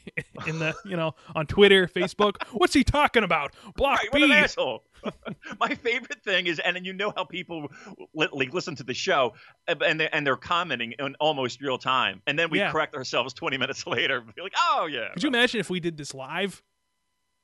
in 0.47 0.59
the, 0.59 0.73
you 0.85 0.95
know, 0.97 1.15
on 1.35 1.45
Twitter, 1.47 1.87
Facebook. 1.87 2.35
What's 2.53 2.73
he 2.73 2.83
talking 2.83 3.23
about? 3.23 3.53
Block 3.75 3.99
Right, 3.99 4.07
what 4.13 4.19
B. 4.19 4.25
an 4.25 4.31
asshole! 4.31 4.83
My 5.59 5.69
favorite 5.75 6.23
thing 6.23 6.47
is, 6.47 6.59
and 6.59 6.85
you 6.85 6.93
know 6.93 7.11
how 7.15 7.23
people 7.25 7.67
li- 8.13 8.27
like 8.31 8.53
listen 8.53 8.75
to 8.75 8.83
the 8.83 8.93
show, 8.93 9.33
and 9.67 9.99
they're, 9.99 10.13
and 10.15 10.25
they're 10.25 10.35
commenting 10.37 10.93
in 10.99 11.15
almost 11.19 11.61
real 11.61 11.77
time, 11.77 12.21
and 12.27 12.37
then 12.37 12.49
we 12.49 12.59
Yeah. 12.59 12.71
correct 12.71 12.95
ourselves 12.95 13.33
twenty 13.33 13.57
minutes 13.57 13.85
later. 13.87 14.21
Be 14.21 14.41
like, 14.41 14.53
oh 14.57 14.87
yeah. 14.91 15.09
Could 15.13 15.23
you 15.23 15.29
imagine 15.29 15.59
if 15.59 15.69
we 15.69 15.79
did 15.79 15.97
this 15.97 16.13
live? 16.13 16.61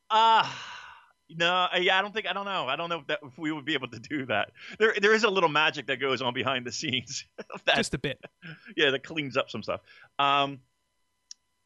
Ah, 0.09 0.55
no, 1.29 1.51
uh, 1.73 1.77
yeah, 1.79 1.99
I 1.99 2.01
don't 2.01 2.13
think 2.13 2.27
I 2.27 2.33
don't 2.33 2.45
know. 2.45 2.67
I 2.67 2.75
don't 2.77 2.89
know 2.89 2.99
if, 2.99 3.07
that, 3.07 3.19
if 3.23 3.37
we 3.37 3.51
would 3.51 3.65
be 3.65 3.73
able 3.73 3.89
to 3.89 3.99
do 3.99 4.25
that. 4.27 4.51
There, 4.79 4.93
there 5.01 5.13
is 5.13 5.23
a 5.25 5.29
little 5.29 5.49
magic 5.49 5.87
that 5.87 5.99
goes 5.99 6.21
on 6.21 6.33
behind 6.33 6.65
the 6.65 6.71
scenes. 6.71 7.25
that, 7.65 7.75
Just 7.75 7.93
a 7.93 7.97
bit. 7.97 8.19
yeah, 8.77 8.91
that 8.91 9.03
cleans 9.03 9.35
up 9.35 9.49
some 9.49 9.61
stuff. 9.63 9.81
Um, 10.19 10.59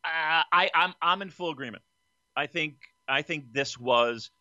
uh, 0.06 0.44
I, 0.52 0.70
I'm, 0.74 0.94
I'm 1.02 1.22
in 1.22 1.30
full 1.30 1.52
agreement. 1.52 1.84
I 2.36 2.48
think, 2.48 2.76
I 3.08 3.22
think 3.22 3.54
this 3.54 3.78
was, 3.78 4.32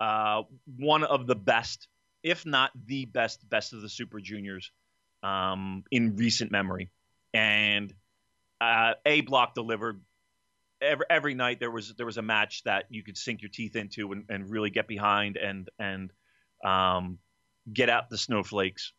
uh, 0.00 0.42
one 0.78 1.04
of 1.04 1.26
the 1.26 1.36
best, 1.36 1.88
if 2.22 2.44
not 2.44 2.70
the 2.86 3.04
best, 3.04 3.48
best 3.48 3.72
of 3.72 3.82
the 3.82 3.88
Super 3.88 4.20
Juniors, 4.20 4.70
um, 5.22 5.84
in 5.90 6.16
recent 6.16 6.50
memory, 6.50 6.90
and 7.32 7.94
uh, 8.60 8.94
A 9.06 9.20
Block 9.20 9.54
delivered 9.54 10.00
every 10.80 11.06
every 11.08 11.34
night 11.34 11.60
there 11.60 11.70
was 11.70 11.94
there 11.94 12.06
was 12.06 12.18
a 12.18 12.22
match 12.22 12.64
that 12.64 12.86
you 12.90 13.02
could 13.02 13.16
sink 13.16 13.40
your 13.40 13.48
teeth 13.48 13.76
into 13.76 14.12
and, 14.12 14.24
and 14.28 14.50
really 14.50 14.70
get 14.70 14.88
behind 14.88 15.36
and 15.36 15.70
and 15.78 16.12
um, 16.64 17.18
get 17.72 17.88
out 17.88 18.10
the 18.10 18.18
snowflakes. 18.18 18.92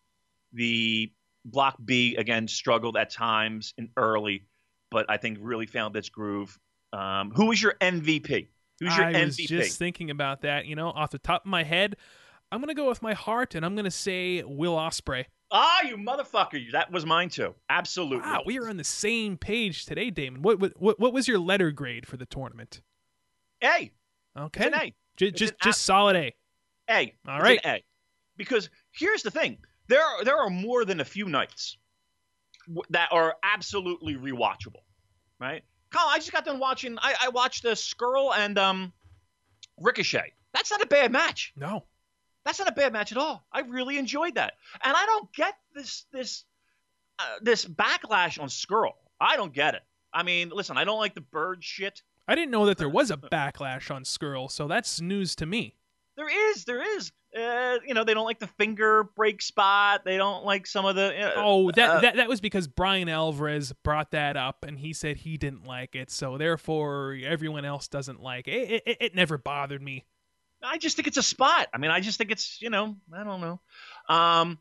The 0.53 1.11
Block 1.45 1.75
B 1.83 2.15
again 2.15 2.47
struggled 2.47 2.95
at 2.95 3.09
times 3.09 3.73
in 3.77 3.89
early, 3.97 4.45
but 4.93 5.05
I 5.09 5.17
think 5.17 5.39
really 5.41 5.65
found 5.65 5.95
its 5.97 6.07
groove. 6.07 6.57
Um, 6.93 7.31
who 7.31 7.47
was 7.47 7.61
your 7.61 7.73
MVP? 7.81 8.47
Who's 8.79 8.95
your 8.95 9.07
I 9.07 9.13
MVP? 9.13 9.25
was 9.25 9.37
just 9.37 9.79
thinking 9.79 10.09
about 10.11 10.41
that. 10.43 10.65
You 10.65 10.75
know, 10.75 10.87
off 10.89 11.11
the 11.11 11.19
top 11.19 11.43
of 11.43 11.49
my 11.49 11.63
head, 11.63 11.97
I'm 12.51 12.61
gonna 12.61 12.73
go 12.75 12.87
with 12.87 13.01
my 13.01 13.13
heart, 13.13 13.55
and 13.55 13.65
I'm 13.65 13.75
gonna 13.75 13.91
say 13.91 14.43
Will 14.43 14.75
Ospreay. 14.75 15.25
ah, 15.51 15.81
you 15.83 15.97
motherfucker! 15.97 16.71
That 16.71 16.91
was 16.91 17.05
mine 17.05 17.29
too. 17.29 17.55
Absolutely. 17.69 18.19
Wow, 18.29 18.43
we 18.45 18.57
are 18.59 18.69
on 18.69 18.77
the 18.77 18.83
same 18.83 19.37
page 19.37 19.85
today, 19.85 20.09
Damon. 20.11 20.41
What 20.43 20.59
what 20.79 20.99
what 20.99 21.13
was 21.13 21.27
your 21.27 21.39
letter 21.39 21.71
grade 21.71 22.07
for 22.07 22.15
the 22.17 22.25
tournament? 22.25 22.81
A. 23.63 23.91
Okay, 24.37 24.65
It's 24.67 24.75
an 24.75 24.81
A. 24.81 24.93
It's 25.19 25.39
just 25.39 25.53
just 25.61 25.81
solid 25.81 26.15
A. 26.15 26.33
A. 26.89 27.13
All 27.27 27.39
right. 27.39 27.59
A. 27.65 27.83
Because 28.37 28.69
here's 28.91 29.23
the 29.23 29.31
thing: 29.31 29.57
there 29.87 30.03
are, 30.03 30.23
there 30.23 30.37
are 30.37 30.49
more 30.49 30.85
than 30.85 30.99
a 30.99 31.05
few 31.05 31.25
nights 31.25 31.77
that 32.89 33.09
are 33.11 33.35
absolutely 33.43 34.15
rewatchable, 34.15 34.82
right? 35.43 35.63
Colin, 35.91 36.07
I 36.11 36.17
just 36.17 36.31
got 36.31 36.45
done 36.45 36.59
watching. 36.59 36.97
I, 36.99 37.13
I 37.23 37.29
watched 37.29 37.63
the 37.63 37.69
Scurll 37.71 38.35
and 38.35 38.57
um, 38.57 38.93
Ricochet. 39.79 40.33
That's 40.53 40.71
not 40.71 40.81
a 40.81 40.87
bad 40.87 41.11
match. 41.11 41.53
No, 41.55 41.83
That's 42.45 42.59
not 42.59 42.67
a 42.67 42.73
bad 42.73 42.93
match 42.93 43.11
at 43.11 43.17
all. 43.17 43.45
I 43.51 43.61
really 43.61 43.97
enjoyed 43.97 44.35
that, 44.35 44.53
and 44.83 44.95
I 44.95 45.05
don't 45.05 45.31
get 45.33 45.55
this 45.75 46.05
this 46.11 46.45
uh, 47.19 47.23
this 47.41 47.65
backlash 47.65 48.39
on 48.41 48.47
Scurll. 48.47 48.93
I 49.19 49.35
don't 49.35 49.53
get 49.53 49.75
it. 49.75 49.83
I 50.13 50.23
mean, 50.23 50.49
listen, 50.53 50.77
I 50.77 50.83
don't 50.83 50.99
like 50.99 51.15
the 51.15 51.21
bird 51.21 51.63
shit. 51.63 52.01
I 52.27 52.35
didn't 52.35 52.51
know 52.51 52.65
that 52.67 52.77
there 52.77 52.89
was 52.89 53.11
a 53.11 53.17
backlash 53.17 53.93
on 53.93 54.03
Scurll, 54.03 54.49
so 54.49 54.67
that's 54.67 55.01
news 55.01 55.35
to 55.35 55.45
me. 55.45 55.75
There 56.15 56.51
is, 56.51 56.65
there 56.65 56.97
is. 56.97 57.11
Uh, 57.35 57.79
you 57.85 57.95
know, 57.95 58.03
they 58.03 58.13
don't 58.13 58.25
like 58.25 58.39
the 58.39 58.47
finger 58.47 59.05
break 59.15 59.41
spot. 59.41 60.05
They 60.05 60.17
don't 60.17 60.45
like 60.45 60.67
some 60.67 60.85
of 60.85 60.95
the. 60.95 61.29
Uh, 61.29 61.33
Oh, 61.37 61.71
that, 61.71 61.89
uh, 61.89 61.99
that 62.01 62.15
that 62.17 62.29
was 62.29 62.39
because 62.41 62.67
Bryan 62.67 63.09
Alvarez 63.09 63.73
brought 63.83 64.11
that 64.11 64.37
up, 64.37 64.63
and 64.63 64.77
he 64.77 64.93
said 64.93 65.17
he 65.17 65.37
didn't 65.37 65.65
like 65.65 65.95
it, 65.95 66.11
so 66.11 66.37
therefore 66.37 67.17
everyone 67.23 67.65
else 67.65 67.87
doesn't 67.87 68.21
like 68.21 68.47
it. 68.47 68.69
It, 68.71 68.83
it, 68.85 68.97
it 69.01 69.15
never 69.15 69.39
bothered 69.39 69.81
me. 69.81 70.05
I 70.61 70.77
just 70.77 70.95
think 70.95 71.07
it's 71.07 71.17
a 71.17 71.23
spot. 71.23 71.67
I 71.73 71.77
mean, 71.79 71.89
I 71.91 71.99
just 71.99 72.19
think 72.19 72.29
it's 72.31 72.61
you 72.61 72.69
know, 72.69 72.95
I 73.11 73.23
don't 73.23 73.41
know. 73.41 73.59
Um, 74.07 74.59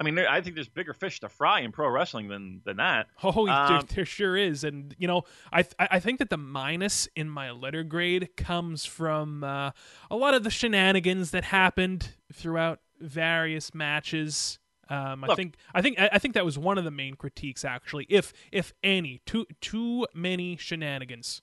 I 0.00 0.02
mean, 0.02 0.18
I 0.18 0.40
think 0.40 0.54
there's 0.54 0.68
bigger 0.68 0.94
fish 0.94 1.20
to 1.20 1.28
fry 1.28 1.60
in 1.60 1.72
pro 1.72 1.88
wrestling 1.90 2.28
than 2.28 2.62
than 2.64 2.78
that. 2.78 3.08
Oh, 3.22 3.44
there, 3.46 3.54
Um, 3.54 3.86
there 3.94 4.06
sure 4.06 4.34
is, 4.36 4.64
and 4.64 4.94
you 4.98 5.06
know, 5.06 5.22
I 5.52 5.62
th- 5.62 5.74
I 5.78 6.00
think 6.00 6.18
that 6.20 6.30
the 6.30 6.38
minus 6.38 7.06
in 7.14 7.28
my 7.28 7.50
letter 7.50 7.84
grade 7.84 8.30
comes 8.36 8.86
from 8.86 9.44
uh, 9.44 9.72
a 10.10 10.16
lot 10.16 10.32
of 10.32 10.42
the 10.42 10.50
shenanigans 10.50 11.32
that 11.32 11.44
happened 11.44 12.14
throughout 12.32 12.80
various 12.98 13.74
matches. 13.74 14.58
Um, 14.88 15.22
I 15.22 15.28
Look. 15.28 15.36
think 15.36 15.56
I 15.74 15.82
think 15.82 16.00
I 16.00 16.08
I 16.14 16.18
think 16.18 16.32
that 16.34 16.44
was 16.46 16.58
one 16.58 16.78
of 16.78 16.84
the 16.84 16.90
main 16.90 17.14
critiques, 17.14 17.64
actually, 17.64 18.06
if 18.08 18.32
if 18.50 18.72
any, 18.82 19.20
too 19.26 19.44
too 19.60 20.06
many 20.14 20.56
shenanigans. 20.56 21.42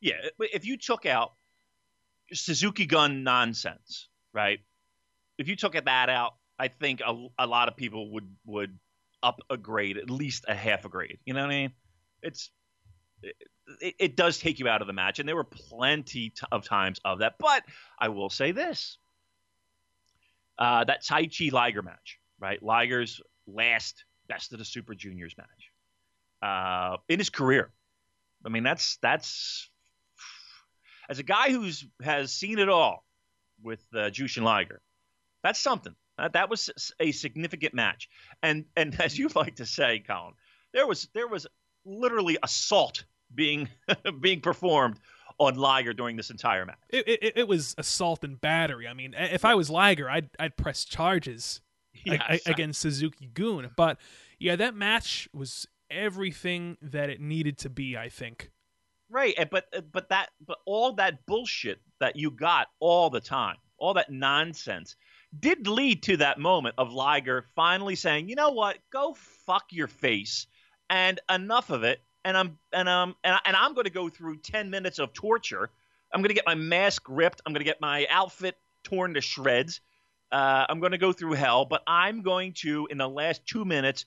Yeah, 0.00 0.14
if 0.38 0.64
you 0.64 0.76
took 0.76 1.06
out 1.06 1.32
Suzuki 2.32 2.86
Gun 2.86 3.22
nonsense, 3.24 4.08
right? 4.32 4.60
If 5.38 5.48
you 5.48 5.56
took 5.56 5.72
that 5.72 6.08
out, 6.08 6.34
I 6.58 6.68
think 6.68 7.00
a, 7.00 7.28
a 7.38 7.46
lot 7.46 7.68
of 7.68 7.76
people 7.76 8.10
would 8.12 8.28
would 8.44 8.78
up 9.22 9.40
a 9.50 9.56
grade, 9.56 9.98
at 9.98 10.10
least 10.10 10.44
a 10.48 10.54
half 10.54 10.84
a 10.84 10.88
grade. 10.88 11.18
You 11.24 11.34
know 11.34 11.40
what 11.40 11.50
I 11.50 11.54
mean? 11.54 11.72
It's 12.22 12.50
it, 13.22 13.94
it 13.98 14.16
does 14.16 14.38
take 14.38 14.58
you 14.58 14.68
out 14.68 14.80
of 14.80 14.86
the 14.86 14.92
match, 14.92 15.18
and 15.18 15.28
there 15.28 15.36
were 15.36 15.44
plenty 15.44 16.32
of 16.52 16.64
times 16.64 17.00
of 17.04 17.18
that. 17.20 17.34
But 17.38 17.64
I 17.98 18.08
will 18.08 18.30
say 18.30 18.52
this: 18.52 18.98
uh, 20.58 20.84
that 20.84 21.04
Taichi 21.04 21.52
Liger 21.52 21.82
match, 21.82 22.18
right? 22.38 22.62
Liger's 22.62 23.20
last 23.46 24.04
best 24.28 24.52
of 24.52 24.58
the 24.58 24.64
Super 24.64 24.94
Juniors 24.94 25.34
match 25.36 25.70
uh, 26.42 26.96
in 27.08 27.18
his 27.18 27.30
career. 27.30 27.70
I 28.44 28.48
mean, 28.48 28.62
that's 28.62 28.98
that's 29.02 29.68
as 31.08 31.18
a 31.18 31.22
guy 31.22 31.50
who's 31.50 31.86
has 32.02 32.32
seen 32.32 32.58
it 32.58 32.68
all 32.68 33.04
with 33.62 33.84
uh, 33.94 34.10
Jushin 34.10 34.42
Liger, 34.42 34.80
that's 35.42 35.58
something. 35.58 35.94
Uh, 36.18 36.28
that 36.28 36.48
was 36.48 36.92
a 37.00 37.12
significant 37.12 37.74
match, 37.74 38.08
and 38.42 38.64
and 38.76 38.98
as 39.00 39.18
you 39.18 39.28
like 39.34 39.56
to 39.56 39.66
say, 39.66 39.98
Colin, 40.06 40.34
there 40.72 40.86
was 40.86 41.08
there 41.14 41.28
was 41.28 41.46
literally 41.84 42.38
assault 42.42 43.04
being 43.34 43.68
being 44.20 44.40
performed 44.40 44.98
on 45.38 45.56
Liger 45.56 45.92
during 45.92 46.16
this 46.16 46.30
entire 46.30 46.64
match. 46.64 46.78
It, 46.88 47.06
it, 47.08 47.32
it 47.36 47.48
was 47.48 47.74
assault 47.76 48.24
and 48.24 48.40
battery. 48.40 48.88
I 48.88 48.94
mean, 48.94 49.14
if 49.14 49.44
I 49.44 49.54
was 49.54 49.68
Liger, 49.68 50.08
I'd 50.08 50.30
I'd 50.38 50.56
press 50.56 50.84
charges 50.84 51.60
Yes. 52.04 52.42
against 52.46 52.80
Suzuki 52.80 53.26
Gun. 53.26 53.70
But 53.76 53.98
yeah, 54.38 54.56
that 54.56 54.74
match 54.74 55.28
was 55.32 55.66
everything 55.90 56.76
that 56.82 57.10
it 57.10 57.20
needed 57.20 57.58
to 57.58 57.70
be. 57.70 57.96
I 57.96 58.08
think. 58.08 58.50
Right, 59.08 59.34
but 59.50 59.66
uh, 59.76 59.82
but 59.92 60.08
that 60.08 60.30
but 60.44 60.58
all 60.66 60.92
that 60.94 61.26
bullshit 61.26 61.80
that 62.00 62.16
you 62.16 62.30
got 62.30 62.68
all 62.80 63.08
the 63.10 63.20
time, 63.20 63.56
all 63.78 63.94
that 63.94 64.10
nonsense, 64.10 64.96
did 65.40 65.66
lead 65.66 66.02
to 66.04 66.18
that 66.18 66.38
moment 66.38 66.74
of 66.78 66.92
Liger 66.92 67.44
finally 67.54 67.94
saying, 67.94 68.28
"You 68.28 68.36
know 68.36 68.50
what? 68.50 68.78
Go 68.90 69.14
fuck 69.46 69.66
your 69.70 69.88
face, 69.88 70.46
and 70.90 71.20
enough 71.30 71.70
of 71.70 71.84
it." 71.84 72.00
And 72.24 72.36
I'm 72.36 72.58
and 72.72 72.88
um 72.88 73.16
and, 73.22 73.38
and 73.44 73.56
I'm 73.56 73.74
going 73.74 73.84
to 73.84 73.90
go 73.90 74.08
through 74.08 74.38
ten 74.38 74.70
minutes 74.70 74.98
of 74.98 75.12
torture. 75.12 75.70
I'm 76.12 76.20
going 76.20 76.28
to 76.28 76.34
get 76.34 76.46
my 76.46 76.54
mask 76.54 77.02
ripped. 77.08 77.42
I'm 77.44 77.52
going 77.52 77.60
to 77.60 77.64
get 77.64 77.80
my 77.80 78.06
outfit 78.10 78.56
torn 78.84 79.14
to 79.14 79.20
shreds. 79.20 79.80
Uh, 80.32 80.66
I'm 80.68 80.80
going 80.80 80.92
to 80.92 80.98
go 80.98 81.12
through 81.12 81.32
hell, 81.32 81.64
but 81.64 81.82
I'm 81.86 82.22
going 82.22 82.52
to 82.54 82.88
in 82.90 82.98
the 82.98 83.08
last 83.08 83.46
two 83.46 83.64
minutes 83.64 84.06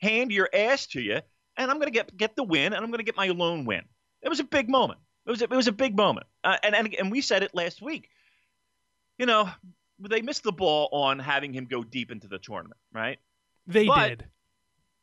hand 0.00 0.30
your 0.32 0.48
ass 0.52 0.86
to 0.88 1.00
you, 1.00 1.20
and 1.56 1.70
I'm 1.70 1.78
going 1.78 1.86
to 1.86 1.92
get 1.92 2.16
get 2.16 2.36
the 2.36 2.44
win, 2.44 2.72
and 2.72 2.76
I'm 2.76 2.90
going 2.90 2.98
to 2.98 3.04
get 3.04 3.16
my 3.16 3.28
lone 3.28 3.64
win. 3.64 3.82
It 4.22 4.28
was 4.28 4.40
a 4.40 4.44
big 4.44 4.68
moment. 4.68 5.00
It 5.26 5.30
was 5.30 5.40
a, 5.40 5.44
it 5.44 5.50
was 5.50 5.68
a 5.68 5.72
big 5.72 5.96
moment, 5.96 6.26
uh, 6.42 6.56
and, 6.62 6.74
and 6.74 6.94
and 6.94 7.10
we 7.10 7.20
said 7.20 7.42
it 7.42 7.54
last 7.54 7.80
week. 7.80 8.10
You 9.18 9.26
know, 9.26 9.48
they 9.98 10.22
missed 10.22 10.42
the 10.42 10.52
ball 10.52 10.88
on 10.92 11.18
having 11.18 11.52
him 11.52 11.66
go 11.66 11.82
deep 11.84 12.10
into 12.10 12.28
the 12.28 12.38
tournament, 12.38 12.80
right? 12.92 13.18
They 13.66 13.86
But- 13.86 14.08
did. 14.08 14.24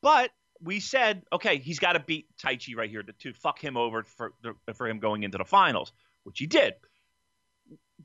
But 0.01 0.31
we 0.63 0.79
said, 0.79 1.23
okay, 1.31 1.57
he's 1.59 1.79
got 1.79 1.93
to 1.93 1.99
beat 1.99 2.27
Taichi 2.37 2.75
right 2.75 2.89
here 2.89 3.03
to, 3.03 3.13
to 3.13 3.33
fuck 3.33 3.59
him 3.63 3.77
over 3.77 4.03
for 4.03 4.33
for 4.73 4.87
him 4.87 4.99
going 4.99 5.23
into 5.23 5.37
the 5.37 5.45
finals, 5.45 5.91
which 6.23 6.39
he 6.39 6.47
did. 6.47 6.73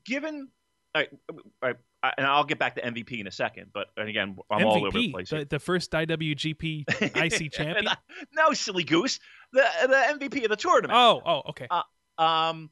Given, 0.04 0.48
all 0.94 1.02
right, 1.02 1.08
all 1.30 1.38
right, 1.62 1.76
uh, 2.02 2.10
and 2.18 2.26
I'll 2.26 2.44
get 2.44 2.58
back 2.58 2.74
to 2.76 2.82
MVP 2.82 3.18
in 3.18 3.26
a 3.26 3.30
second, 3.30 3.70
but 3.72 3.88
and 3.96 4.08
again, 4.08 4.36
I'm 4.50 4.60
MVP, 4.60 4.66
all 4.66 4.86
over 4.86 4.98
the 4.98 5.10
place. 5.12 5.30
the, 5.30 5.46
the 5.48 5.58
first 5.58 5.90
IWGP 5.90 6.84
IC 7.16 7.52
champion. 7.52 7.86
no, 8.34 8.52
silly 8.52 8.84
goose, 8.84 9.18
the 9.52 9.64
the 9.82 10.26
MVP 10.26 10.44
of 10.44 10.50
the 10.50 10.56
tournament. 10.56 10.92
Oh, 10.96 11.22
oh, 11.24 11.42
okay. 11.50 11.66
Um, 12.18 12.70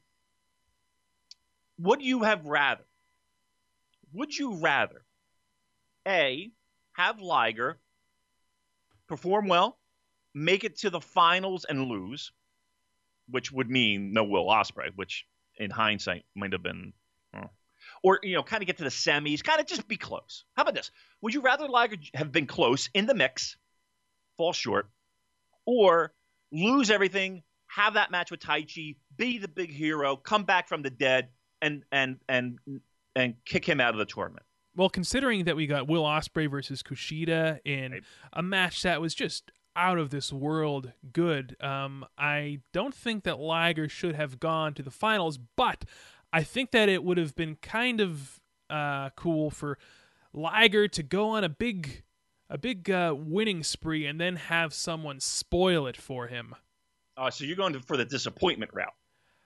would 1.78 2.02
you 2.02 2.22
have 2.22 2.44
rather? 2.46 2.84
Would 4.14 4.36
you 4.36 4.60
rather, 4.60 5.04
a, 6.06 6.50
have 6.92 7.20
Liger 7.20 7.78
perform 9.08 9.48
well, 9.48 9.78
make 10.34 10.64
it 10.64 10.78
to 10.78 10.90
the 10.90 11.00
finals 11.00 11.66
and 11.68 11.88
lose, 11.88 12.32
which 13.28 13.52
would 13.52 13.68
mean 13.68 14.12
no 14.12 14.24
Will 14.24 14.46
Ospreay, 14.46 14.90
which 14.94 15.26
in 15.56 15.70
hindsight 15.70 16.24
might 16.34 16.52
have 16.52 16.62
been 16.62 16.92
or 18.02 18.20
you 18.22 18.34
know, 18.34 18.42
kind 18.42 18.62
of 18.62 18.66
get 18.66 18.76
to 18.78 18.84
the 18.84 18.90
semis, 18.90 19.42
kind 19.42 19.60
of 19.60 19.66
just 19.66 19.88
be 19.88 19.96
close. 19.96 20.44
How 20.56 20.62
about 20.62 20.74
this? 20.74 20.90
Would 21.22 21.34
you 21.34 21.40
rather 21.40 21.68
Liger 21.68 21.96
have 22.14 22.32
been 22.32 22.46
close 22.46 22.88
in 22.94 23.06
the 23.06 23.14
mix, 23.14 23.56
fall 24.36 24.52
short, 24.52 24.88
or 25.64 26.12
lose 26.52 26.90
everything, 26.90 27.42
have 27.66 27.94
that 27.94 28.10
match 28.10 28.30
with 28.30 28.40
Taichi, 28.40 28.96
be 29.16 29.38
the 29.38 29.48
big 29.48 29.70
hero, 29.72 30.16
come 30.16 30.44
back 30.44 30.68
from 30.68 30.82
the 30.82 30.90
dead, 30.90 31.28
and 31.62 31.82
and 31.90 32.18
and 32.28 32.58
and 33.16 33.34
kick 33.44 33.64
him 33.64 33.80
out 33.80 33.94
of 33.94 33.98
the 33.98 34.04
tournament? 34.06 34.44
Well, 34.76 34.88
considering 34.88 35.44
that 35.44 35.54
we 35.56 35.66
got 35.66 35.86
Will 35.88 36.02
Ospreay 36.02 36.50
versus 36.50 36.82
Kushida 36.82 37.60
in 37.64 37.92
Right. 37.92 38.02
a 38.32 38.42
match 38.42 38.82
that 38.82 39.00
was 39.00 39.14
just 39.14 39.52
out 39.76 39.98
of 39.98 40.10
this 40.10 40.32
world 40.32 40.92
good, 41.12 41.56
um, 41.62 42.04
I 42.18 42.60
don't 42.72 42.94
think 42.94 43.24
that 43.24 43.38
Liger 43.38 43.88
should 43.88 44.14
have 44.16 44.40
gone 44.40 44.74
to 44.74 44.82
the 44.82 44.90
finals, 44.90 45.38
but 45.56 45.84
I 46.32 46.42
think 46.42 46.72
that 46.72 46.88
it 46.88 47.04
would 47.04 47.18
have 47.18 47.34
been 47.36 47.56
kind 47.56 48.00
of 48.00 48.40
uh, 48.68 49.10
cool 49.10 49.50
for 49.50 49.78
Liger 50.32 50.88
to 50.88 51.02
go 51.04 51.28
on 51.30 51.44
a 51.44 51.48
big, 51.48 52.02
a 52.50 52.58
big 52.58 52.90
uh, 52.90 53.14
winning 53.16 53.62
spree 53.62 54.06
and 54.06 54.20
then 54.20 54.34
have 54.36 54.74
someone 54.74 55.20
spoil 55.20 55.86
it 55.86 55.96
for 55.96 56.26
him. 56.26 56.54
Uh, 57.16 57.30
so 57.30 57.44
you're 57.44 57.56
going 57.56 57.74
to, 57.74 57.80
for 57.80 57.96
the 57.96 58.04
disappointment 58.04 58.72
route. 58.74 58.92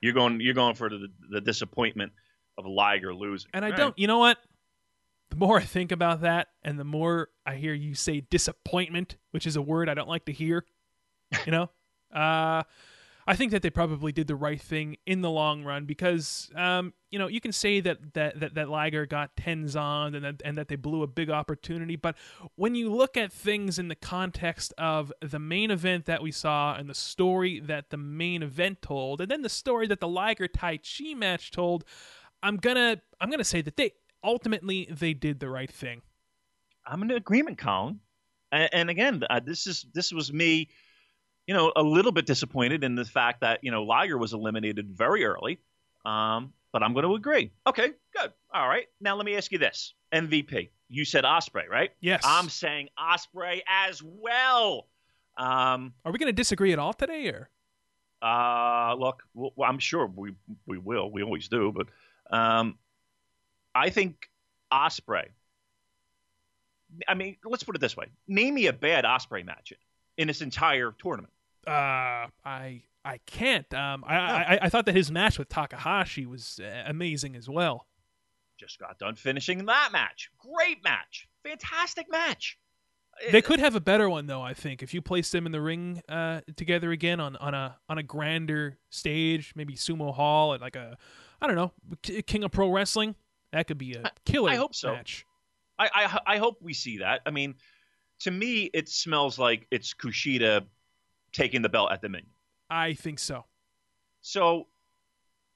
You're 0.00 0.14
going 0.14 0.40
you're 0.40 0.54
going 0.54 0.74
for 0.76 0.88
the, 0.88 1.08
the 1.28 1.40
disappointment 1.40 2.12
of 2.58 2.66
Liger 2.66 3.14
losing. 3.14 3.50
And 3.54 3.64
I 3.64 3.70
All 3.70 3.76
don't, 3.76 3.98
you 3.98 4.06
know 4.06 4.18
what? 4.18 4.38
The 5.30 5.36
more 5.36 5.58
I 5.58 5.64
think 5.64 5.92
about 5.92 6.22
that, 6.22 6.48
and 6.62 6.78
the 6.78 6.84
more 6.84 7.28
I 7.46 7.54
hear 7.54 7.72
you 7.72 7.94
say 7.94 8.20
disappointment, 8.20 9.16
which 9.30 9.46
is 9.46 9.56
a 9.56 9.62
word 9.62 9.88
I 9.88 9.94
don't 9.94 10.08
like 10.08 10.24
to 10.26 10.32
hear, 10.32 10.64
you 11.46 11.52
know, 11.52 11.70
uh, 12.12 12.62
I 13.28 13.36
think 13.36 13.52
that 13.52 13.60
they 13.60 13.68
probably 13.68 14.10
did 14.10 14.26
the 14.26 14.34
right 14.34 14.60
thing 14.60 14.96
in 15.04 15.20
the 15.20 15.28
long 15.28 15.62
run 15.62 15.84
because, 15.84 16.50
um, 16.56 16.94
you 17.10 17.18
know, 17.18 17.26
you 17.26 17.42
can 17.42 17.52
say 17.52 17.78
that 17.80 18.14
that 18.14 18.40
that, 18.40 18.54
that 18.54 18.70
Liger 18.70 19.04
got 19.04 19.36
tens 19.36 19.76
on 19.76 20.14
and 20.14 20.24
that, 20.24 20.40
and 20.46 20.56
that 20.56 20.68
they 20.68 20.76
blew 20.76 21.02
a 21.02 21.06
big 21.06 21.28
opportunity, 21.28 21.94
but 21.94 22.16
when 22.56 22.74
you 22.74 22.90
look 22.90 23.18
at 23.18 23.30
things 23.30 23.78
in 23.78 23.88
the 23.88 23.94
context 23.94 24.72
of 24.78 25.12
the 25.20 25.38
main 25.38 25.70
event 25.70 26.06
that 26.06 26.22
we 26.22 26.32
saw 26.32 26.74
and 26.74 26.88
the 26.88 26.94
story 26.94 27.60
that 27.60 27.90
the 27.90 27.98
main 27.98 28.42
event 28.42 28.80
told, 28.80 29.20
and 29.20 29.30
then 29.30 29.42
the 29.42 29.50
story 29.50 29.86
that 29.86 30.00
the 30.00 30.08
Liger 30.08 30.48
Taichi 30.48 31.14
match 31.14 31.50
told, 31.50 31.84
I'm 32.42 32.56
gonna 32.56 33.00
I'm 33.20 33.30
gonna 33.30 33.44
say 33.44 33.62
that 33.62 33.76
they 33.76 33.92
ultimately 34.22 34.88
they 34.90 35.14
did 35.14 35.40
the 35.40 35.48
right 35.48 35.70
thing. 35.70 36.02
I'm 36.86 37.02
in 37.02 37.10
agreement, 37.10 37.58
Colin. 37.58 38.00
And, 38.50 38.68
and 38.72 38.90
again, 38.90 39.22
uh, 39.28 39.40
this 39.44 39.66
is 39.66 39.86
this 39.92 40.12
was 40.12 40.32
me, 40.32 40.68
you 41.46 41.54
know, 41.54 41.72
a 41.76 41.82
little 41.82 42.12
bit 42.12 42.26
disappointed 42.26 42.82
in 42.84 42.94
the 42.94 43.04
fact 43.04 43.40
that 43.42 43.60
you 43.62 43.70
know 43.70 43.82
Liger 43.84 44.16
was 44.18 44.32
eliminated 44.32 44.88
very 44.90 45.24
early. 45.24 45.58
Um, 46.04 46.52
but 46.72 46.82
I'm 46.82 46.92
going 46.92 47.06
to 47.06 47.14
agree. 47.14 47.50
Okay, 47.66 47.90
good. 48.16 48.32
All 48.52 48.68
right. 48.68 48.86
Now 49.00 49.16
let 49.16 49.26
me 49.26 49.36
ask 49.36 49.50
you 49.52 49.58
this: 49.58 49.94
MVP. 50.12 50.70
You 50.88 51.04
said 51.04 51.24
Ospreay, 51.24 51.68
right? 51.68 51.90
Yes. 52.00 52.22
I'm 52.24 52.48
saying 52.48 52.88
Ospreay 52.98 53.60
as 53.68 54.02
well. 54.02 54.86
Um, 55.36 55.92
Are 56.04 56.10
we 56.12 56.18
gonna 56.18 56.32
disagree 56.32 56.72
at 56.72 56.78
all 56.78 56.92
today, 56.92 57.28
or 57.28 57.48
Uh, 58.20 58.94
look, 58.98 59.22
well, 59.34 59.52
I'm 59.64 59.78
sure 59.78 60.06
we 60.06 60.32
we 60.66 60.78
will. 60.78 61.10
We 61.10 61.22
always 61.22 61.48
do, 61.48 61.70
but 61.72 61.86
um, 62.30 62.78
I 63.74 63.90
think 63.90 64.28
Ospreay. 64.72 65.28
I 67.06 67.14
mean, 67.14 67.36
let's 67.44 67.64
put 67.64 67.76
it 67.76 67.80
this 67.80 67.96
way: 67.96 68.06
name 68.26 68.54
me 68.54 68.66
a 68.66 68.72
bad 68.72 69.04
Ospreay 69.04 69.44
match 69.44 69.72
in 70.16 70.28
this 70.28 70.40
entire 70.40 70.92
tournament. 70.98 71.32
uh, 71.66 72.26
I 72.44 72.82
I 73.04 73.18
can't. 73.26 73.72
Um, 73.74 74.04
I, 74.06 74.16
I 74.16 74.58
I 74.62 74.68
thought 74.68 74.86
that 74.86 74.94
his 74.94 75.10
match 75.10 75.38
with 75.38 75.48
Takahashi 75.48 76.26
was 76.26 76.60
uh, 76.62 76.84
amazing 76.86 77.36
as 77.36 77.48
well. 77.48 77.86
Just 78.58 78.78
got 78.78 78.98
done 78.98 79.14
finishing 79.14 79.66
that 79.66 79.90
match. 79.92 80.30
Great 80.38 80.82
match, 80.82 81.28
fantastic 81.44 82.10
match. 82.10 82.58
They 83.32 83.42
could 83.42 83.58
have 83.60 83.74
a 83.74 83.80
better 83.80 84.08
one 84.08 84.26
though. 84.26 84.42
I 84.42 84.54
think 84.54 84.82
if 84.82 84.94
you 84.94 85.02
place 85.02 85.30
them 85.30 85.46
in 85.46 85.52
the 85.52 85.60
ring 85.60 86.02
uh, 86.08 86.40
together 86.56 86.90
again 86.92 87.20
on, 87.20 87.36
on 87.36 87.52
a 87.54 87.76
on 87.88 87.98
a 87.98 88.02
grander 88.02 88.78
stage, 88.90 89.52
maybe 89.56 89.74
Sumo 89.74 90.14
Hall 90.14 90.54
at 90.54 90.60
like 90.60 90.76
a 90.76 90.96
I 91.40 91.46
don't 91.46 91.56
know 91.56 91.72
King 92.02 92.44
of 92.44 92.50
Pro 92.50 92.70
Wrestling, 92.70 93.14
that 93.52 93.66
could 93.66 93.78
be 93.78 93.94
a 93.94 94.10
killer 94.24 94.50
I 94.50 94.56
hope 94.56 94.74
so. 94.74 94.92
match. 94.92 95.24
I, 95.78 95.88
I 95.94 96.34
I 96.34 96.38
hope 96.38 96.58
we 96.60 96.74
see 96.74 96.98
that. 96.98 97.20
I 97.24 97.30
mean, 97.30 97.54
to 98.20 98.30
me, 98.30 98.70
it 98.74 98.88
smells 98.88 99.38
like 99.38 99.66
it's 99.70 99.94
Kushida 99.94 100.66
taking 101.32 101.62
the 101.62 101.68
belt 101.68 101.92
at 101.92 102.00
the 102.00 102.08
Dominion. 102.08 102.32
I 102.68 102.94
think 102.94 103.18
so. 103.18 103.44
So, 104.20 104.66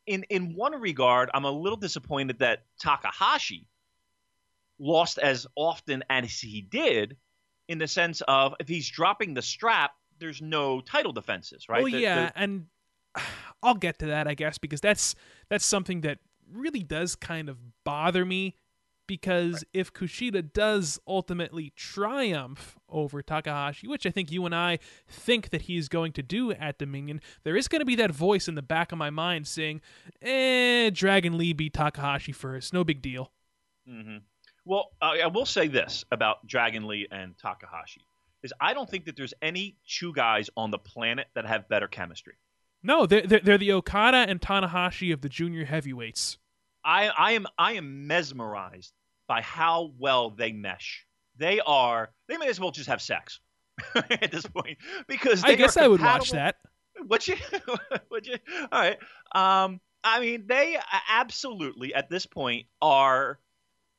in 0.07 0.23
in 0.25 0.55
one 0.55 0.81
regard, 0.81 1.31
I'm 1.35 1.45
a 1.45 1.51
little 1.51 1.77
disappointed 1.77 2.39
that 2.39 2.65
Takahashi 2.81 3.67
lost 4.79 5.19
as 5.19 5.47
often 5.57 6.05
as 6.09 6.39
he 6.39 6.61
did, 6.61 7.17
in 7.69 7.79
the 7.79 7.89
sense 7.89 8.23
of 8.27 8.55
if 8.61 8.69
he's 8.69 8.89
dropping 8.89 9.35
the 9.35 9.43
strap, 9.43 9.93
there's 10.19 10.41
no 10.41 10.81
title 10.81 11.13
defenses, 11.13 11.69
right? 11.69 11.83
Well, 11.83 11.93
The- 11.93 11.99
yeah, 11.99 12.27
the- 12.27 12.39
and 12.39 12.67
I'll 13.63 13.75
get 13.75 13.99
to 14.01 14.07
that, 14.07 14.27
I 14.27 14.35
guess, 14.35 14.59
because 14.59 14.81
that's 14.81 15.15
that's 15.49 15.65
something 15.65 16.01
that 16.03 16.19
really 16.51 16.83
does 16.83 17.15
kind 17.15 17.49
of 17.49 17.59
bother 17.85 18.25
me. 18.25 18.57
Because 19.09 19.65
if 19.75 19.93
Kushida 19.93 20.53
does 20.53 20.99
ultimately 21.07 21.73
triumph 21.77 22.79
over 22.89 23.21
Takahashi, 23.21 23.87
which 23.89 24.07
I 24.07 24.11
think 24.11 24.31
you 24.31 24.47
and 24.47 24.55
I 24.55 24.79
think 25.09 25.51
that 25.51 25.63
he's 25.63 25.89
going 25.89 26.13
to 26.13 26.23
do 26.23 26.53
at 26.53 26.79
Dominion, 26.79 27.21
there 27.43 27.57
is 27.57 27.69
going 27.69 27.81
to 27.81 27.85
be 27.85 27.97
that 27.97 28.13
voice 28.13 28.49
in 28.49 28.55
the 28.55 28.63
back 28.63 28.93
of 28.93 28.99
my 28.99 29.11
mind 29.11 29.49
saying, 29.49 29.81
"Eh, 30.23 30.91
Dragon 30.91 31.37
Lee 31.37 31.53
beat 31.53 31.75
Takahashi 31.75 32.33
first, 32.33 32.73
no 32.73 32.85
big 32.85 33.03
deal." 33.03 33.33
Mhm. 33.89 34.23
Well, 34.65 34.93
I 35.01 35.23
I 35.23 35.27
will 35.27 35.47
say 35.47 35.67
this 35.67 36.05
about 36.13 36.47
Dragon 36.47 36.87
Lee 36.87 37.09
and 37.11 37.37
Takahashi 37.37 38.07
is 38.43 38.55
I 38.61 38.73
don't 38.73 38.89
think 38.89 39.05
that 39.07 39.17
there's 39.17 39.35
any 39.43 39.77
two 39.87 40.13
guys 40.13 40.49
on 40.57 40.71
the 40.71 40.79
planet 40.79 41.29
that 41.35 41.45
have 41.45 41.69
better 41.69 41.89
chemistry. 41.89 42.35
No, 42.83 43.07
they're 43.07 43.27
they're, 43.27 43.41
they're 43.41 43.59
the 43.59 43.73
Okada 43.73 44.19
and 44.29 44.41
Tanahashi 44.41 45.13
of 45.13 45.21
the 45.21 45.29
junior 45.29 45.65
heavyweights. 45.65 46.39
I, 46.85 47.09
I 47.09 47.33
am 47.33 47.47
I 47.59 47.75
am 47.75 48.07
mesmerized 48.07 48.93
by 49.29 49.41
how 49.41 49.93
well 49.99 50.31
they 50.31 50.53
mesh. 50.53 51.07
They 51.37 51.61
are 51.61 52.11
they 52.29 52.37
may 52.37 52.49
as 52.49 52.59
well 52.59 52.71
just 52.71 52.89
have 52.89 53.01
sex 53.01 53.41
at 53.95 54.31
this 54.31 54.47
point 54.47 54.79
because 55.07 55.45
I 55.45 55.55
guess 55.55 55.77
I 55.77 55.89
would 55.89 56.01
watch 56.01 56.33
that. 56.33 56.57
Would 57.09 57.27
you? 57.27 57.37
would 58.11 58.27
you? 58.27 58.37
All 58.71 58.81
right. 58.81 58.99
Um, 59.35 59.81
I 60.05 60.21
mean, 60.21 60.45
they 60.47 60.77
absolutely 61.09 61.95
at 61.95 62.11
this 62.11 62.27
point 62.27 62.67
are 62.81 63.39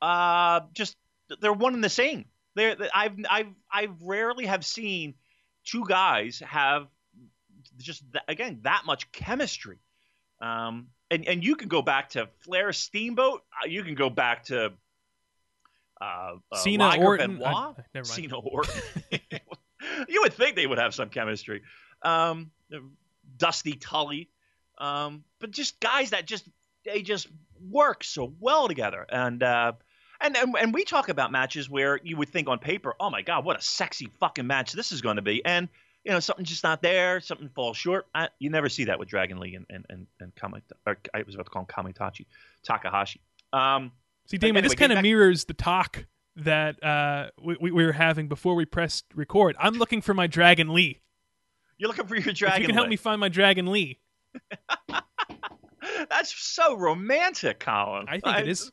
uh, 0.01 0.61
just 0.73 0.95
they're 1.41 1.53
one 1.53 1.73
and 1.73 1.83
the 1.83 1.89
same. 1.89 2.25
They're 2.55 2.75
I've 2.93 3.13
I've 3.29 3.53
I've 3.71 4.01
rarely 4.01 4.45
have 4.45 4.65
seen 4.65 5.15
two 5.65 5.85
guys 5.87 6.41
have 6.45 6.87
just 7.77 8.03
again 8.27 8.59
that 8.63 8.83
much 8.85 9.11
chemistry. 9.11 9.79
Um, 10.41 10.87
and 11.09 11.27
and 11.27 11.43
you 11.43 11.55
can 11.55 11.69
go 11.69 11.81
back 11.81 12.09
to 12.11 12.27
Flair 12.41 12.73
Steamboat. 12.73 13.41
Uh, 13.63 13.67
you 13.67 13.83
can 13.83 13.95
go 13.95 14.09
back 14.09 14.45
to 14.45 14.73
uh, 16.01 16.03
uh, 16.51 16.55
Cena, 16.57 16.87
Liger 16.87 17.03
Orton, 17.03 17.37
Benoit. 17.37 17.47
I- 17.47 17.73
never 17.93 18.07
mind. 18.07 18.07
Cena 18.07 18.37
Orton. 18.37 18.81
you 20.07 20.21
would 20.21 20.33
think 20.33 20.55
they 20.55 20.67
would 20.67 20.79
have 20.79 20.93
some 20.93 21.09
chemistry. 21.09 21.61
Um, 22.01 22.51
Dusty 23.37 23.73
Tully, 23.73 24.29
um, 24.77 25.23
but 25.39 25.51
just 25.51 25.79
guys 25.79 26.09
that 26.11 26.25
just 26.25 26.47
they 26.85 27.01
just 27.01 27.27
work 27.69 28.03
so 28.03 28.33
well 28.39 28.67
together. 28.67 29.05
And 29.07 29.41
uh, 29.41 29.73
and, 30.19 30.35
and 30.35 30.55
and 30.57 30.73
we 30.73 30.83
talk 30.83 31.09
about 31.09 31.31
matches 31.31 31.69
where 31.69 31.99
you 32.03 32.17
would 32.17 32.29
think 32.29 32.47
on 32.47 32.59
paper, 32.59 32.95
oh 32.99 33.09
my 33.09 33.21
god, 33.21 33.45
what 33.45 33.57
a 33.57 33.61
sexy 33.61 34.09
fucking 34.19 34.47
match 34.47 34.73
this 34.73 34.91
is 34.91 35.01
going 35.01 35.15
to 35.17 35.21
be, 35.21 35.43
and 35.45 35.69
you 36.03 36.11
know 36.11 36.19
something's 36.19 36.49
just 36.49 36.63
not 36.63 36.81
there, 36.81 37.19
something 37.21 37.49
falls 37.55 37.77
short. 37.77 38.07
I, 38.13 38.29
you 38.39 38.49
never 38.49 38.69
see 38.69 38.85
that 38.85 38.99
with 38.99 39.07
Dragon 39.09 39.39
Lee 39.39 39.55
and 39.55 39.65
and 39.69 39.85
and, 39.89 40.07
and 40.19 40.35
Kami, 40.35 40.61
or 40.85 40.97
I 41.13 41.23
was 41.23 41.35
about 41.35 41.45
to 41.45 41.49
call 41.49 41.61
him 41.63 41.67
Kamitachi, 41.67 42.25
Takahashi. 42.63 43.21
Um, 43.53 43.91
See, 44.27 44.37
Damon, 44.37 44.57
Anyway, 44.57 44.69
this 44.69 44.75
kind 44.79 44.91
of 44.91 44.97
back- 44.97 45.03
mirrors 45.03 45.45
the 45.45 45.53
talk 45.53 46.05
that 46.37 46.81
uh, 46.83 47.29
we, 47.41 47.57
we 47.61 47.71
we 47.71 47.85
were 47.85 47.91
having 47.91 48.27
before 48.27 48.55
we 48.55 48.65
pressed 48.65 49.05
record. 49.13 49.55
I'm 49.59 49.75
looking 49.75 50.01
for 50.01 50.13
my 50.13 50.27
Dragon 50.27 50.73
Lee. 50.73 50.99
you're 51.77 51.87
looking 51.89 52.05
for 52.07 52.15
your 52.15 52.29
if 52.29 52.35
Dragon 52.37 52.61
you 52.61 52.67
can 52.67 52.75
help 52.75 52.85
Lee. 52.85 52.91
me 52.91 52.95
find 52.97 53.19
my 53.19 53.29
Dragon 53.29 53.67
Lee, 53.71 53.99
That's 56.09 56.33
so 56.35 56.75
romantic, 56.77 57.59
Colin. 57.59 58.05
I 58.07 58.19
think 58.19 58.37
it 58.39 58.47
is. 58.47 58.71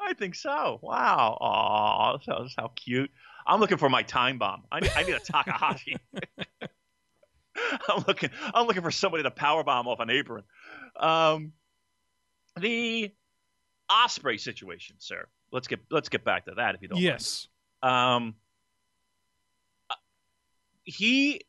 I 0.00 0.12
think 0.14 0.34
so. 0.34 0.78
Wow. 0.82 1.36
Aw, 1.40 2.18
so, 2.22 2.46
how 2.58 2.68
cute. 2.76 3.10
I'm 3.46 3.60
looking 3.60 3.78
for 3.78 3.88
my 3.88 4.02
time 4.02 4.38
bomb. 4.38 4.62
I 4.70 4.80
need, 4.80 4.92
I 4.96 5.02
need 5.02 5.14
a 5.14 5.20
Takahashi. 5.20 5.96
I'm 7.88 8.04
looking. 8.06 8.30
I'm 8.54 8.66
looking 8.66 8.82
for 8.82 8.90
somebody 8.90 9.22
to 9.24 9.30
power 9.30 9.62
bomb 9.64 9.86
off 9.88 10.00
an 10.00 10.10
apron. 10.10 10.44
Um, 10.98 11.52
the 12.58 13.12
Ospreay 13.90 14.38
situation, 14.40 14.96
sir. 14.98 15.26
Let's 15.52 15.66
get 15.68 15.80
let's 15.90 16.08
get 16.08 16.24
back 16.24 16.44
to 16.46 16.52
that 16.56 16.74
if 16.74 16.82
you 16.82 16.88
don't. 16.88 16.96
mind. 16.96 17.04
yes. 17.04 17.48
Um, 17.82 18.34
uh, 19.90 19.94
he 20.84 21.42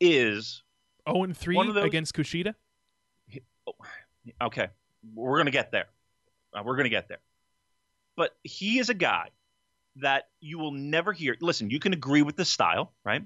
is 0.00 0.62
Zero 1.08 1.24
and 1.24 1.36
three 1.36 1.56
those- 1.56 1.84
against 1.84 2.14
Kushida. 2.14 2.54
okay. 4.42 4.68
We're 5.14 5.38
gonna 5.38 5.50
get 5.50 5.72
there. 5.72 5.86
Uh, 6.52 6.62
we're 6.64 6.76
going 6.76 6.84
to 6.84 6.90
get 6.90 7.08
there. 7.08 7.18
But 8.16 8.34
he 8.42 8.78
is 8.78 8.88
a 8.88 8.94
guy 8.94 9.28
that 10.00 10.24
you 10.40 10.58
will 10.58 10.72
never 10.72 11.12
hear. 11.12 11.36
Listen, 11.40 11.70
you 11.70 11.78
can 11.78 11.92
agree 11.92 12.22
with 12.22 12.36
the 12.36 12.44
style, 12.44 12.92
right? 13.04 13.22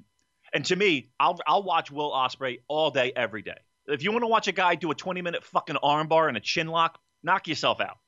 And 0.53 0.65
to 0.67 0.77
me, 0.77 1.11
I'll 1.19 1.39
I'll 1.47 1.63
watch 1.63 1.91
Will 1.91 2.11
Ospreay 2.11 2.59
all 2.69 2.91
day, 2.91 3.13
every 3.15 3.43
day. 3.43 3.59
If 3.87 4.03
you 4.03 4.13
want 4.13 4.23
to 4.23 4.29
watch 4.29 4.49
a 4.49 4.53
guy 4.53 4.75
do 4.75 4.91
a 4.91 4.95
20 4.95 5.23
minute 5.23 5.45
fucking 5.45 5.77
armbar 5.83 6.29
and 6.29 6.37
a 6.37 6.41
chin 6.41 6.69
lock, 6.69 6.99
knock 7.23 7.49
yourself 7.49 7.81
out. 7.81 7.99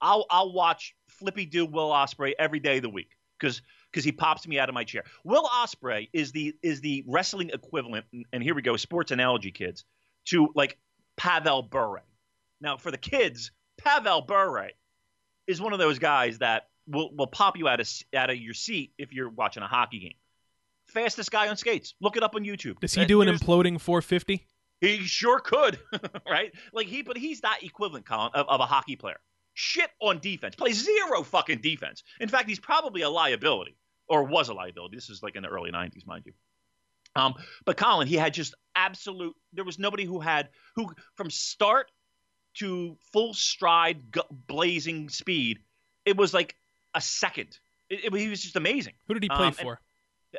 I'll 0.00 0.26
I'll 0.30 0.52
watch 0.52 0.94
Flippy 1.08 1.46
do 1.46 1.66
Will 1.66 1.90
Ospreay 1.90 2.32
every 2.38 2.60
day 2.60 2.76
of 2.76 2.82
the 2.82 2.90
week 2.90 3.16
because 3.38 3.62
because 3.90 4.04
he 4.04 4.12
pops 4.12 4.48
me 4.48 4.58
out 4.58 4.68
of 4.68 4.74
my 4.74 4.84
chair. 4.84 5.04
Will 5.24 5.44
Ospreay 5.44 6.08
is 6.12 6.32
the 6.32 6.54
is 6.62 6.80
the 6.80 7.04
wrestling 7.06 7.50
equivalent, 7.50 8.06
and 8.32 8.42
here 8.42 8.54
we 8.54 8.62
go, 8.62 8.76
sports 8.76 9.10
analogy, 9.10 9.50
kids, 9.50 9.84
to 10.26 10.48
like 10.54 10.78
Pavel 11.16 11.62
Bure. 11.62 12.02
Now, 12.60 12.76
for 12.76 12.90
the 12.90 12.98
kids, 12.98 13.52
Pavel 13.78 14.22
Bure 14.22 14.70
is 15.46 15.60
one 15.60 15.72
of 15.72 15.78
those 15.78 15.98
guys 15.98 16.38
that 16.38 16.68
will 16.92 17.14
will 17.14 17.26
pop 17.26 17.56
you 17.56 17.68
out 17.68 17.80
of 17.80 17.88
out 18.14 18.30
of 18.30 18.36
your 18.36 18.54
seat 18.54 18.92
if 18.98 19.12
you're 19.12 19.30
watching 19.30 19.62
a 19.62 19.66
hockey 19.66 20.00
game. 20.00 20.14
Fastest 20.88 21.30
guy 21.30 21.48
on 21.48 21.56
skates. 21.56 21.94
Look 22.00 22.16
it 22.16 22.22
up 22.22 22.34
on 22.34 22.44
YouTube. 22.44 22.78
Does 22.80 22.94
he 22.94 23.04
do 23.04 23.22
an 23.22 23.28
imploding 23.28 23.80
450? 23.80 24.46
He 24.80 24.98
sure 24.98 25.38
could, 25.38 25.78
right? 26.28 26.52
Like 26.72 26.88
he, 26.88 27.02
but 27.02 27.16
he's 27.16 27.42
not 27.42 27.62
equivalent, 27.62 28.04
Colin, 28.04 28.30
of, 28.34 28.46
of 28.48 28.60
a 28.60 28.66
hockey 28.66 28.96
player. 28.96 29.20
Shit 29.54 29.90
on 30.00 30.18
defense. 30.18 30.56
Plays 30.56 30.84
zero 30.84 31.22
fucking 31.22 31.60
defense. 31.60 32.02
In 32.20 32.28
fact, 32.28 32.48
he's 32.48 32.58
probably 32.58 33.02
a 33.02 33.08
liability 33.08 33.76
or 34.08 34.24
was 34.24 34.48
a 34.48 34.54
liability. 34.54 34.96
This 34.96 35.08
is 35.08 35.22
like 35.22 35.36
in 35.36 35.42
the 35.42 35.48
early 35.48 35.70
90s, 35.70 36.06
mind 36.06 36.24
you. 36.26 36.32
Um, 37.14 37.34
but 37.64 37.76
Colin, 37.76 38.08
he 38.08 38.16
had 38.16 38.34
just 38.34 38.54
absolute. 38.74 39.34
There 39.52 39.64
was 39.64 39.78
nobody 39.78 40.04
who 40.04 40.18
had 40.18 40.48
who 40.74 40.92
from 41.14 41.30
start 41.30 41.90
to 42.54 42.96
full 43.12 43.34
stride, 43.34 44.02
blazing 44.30 45.08
speed. 45.08 45.60
It 46.04 46.16
was 46.16 46.34
like 46.34 46.56
a 46.94 47.00
second. 47.00 47.58
It, 47.88 48.04
it, 48.04 48.14
he 48.14 48.28
was 48.28 48.42
just 48.42 48.56
amazing. 48.56 48.94
Who 49.08 49.14
did 49.14 49.22
he 49.22 49.28
play 49.28 49.48
um, 49.48 49.52
for? 49.52 49.80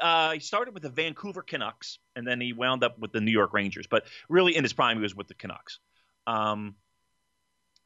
uh, 0.02 0.32
he 0.32 0.40
started 0.40 0.74
with 0.74 0.84
the 0.84 0.90
Vancouver 0.90 1.42
Canucks, 1.42 2.00
and 2.16 2.28
then 2.28 2.42
he 2.42 2.54
wound 2.54 2.84
up 2.84 2.98
with 3.00 3.12
the 3.12 3.22
New 3.22 3.32
York 3.32 3.54
Rangers. 3.54 3.88
But 3.88 4.06
really, 4.30 4.56
in 4.56 4.64
his 4.64 4.74
prime, 4.74 4.98
he 4.98 5.04
was 5.04 5.16
with 5.16 5.28
the 5.28 5.36
Canucks. 5.36 5.80
Um, 6.28 6.76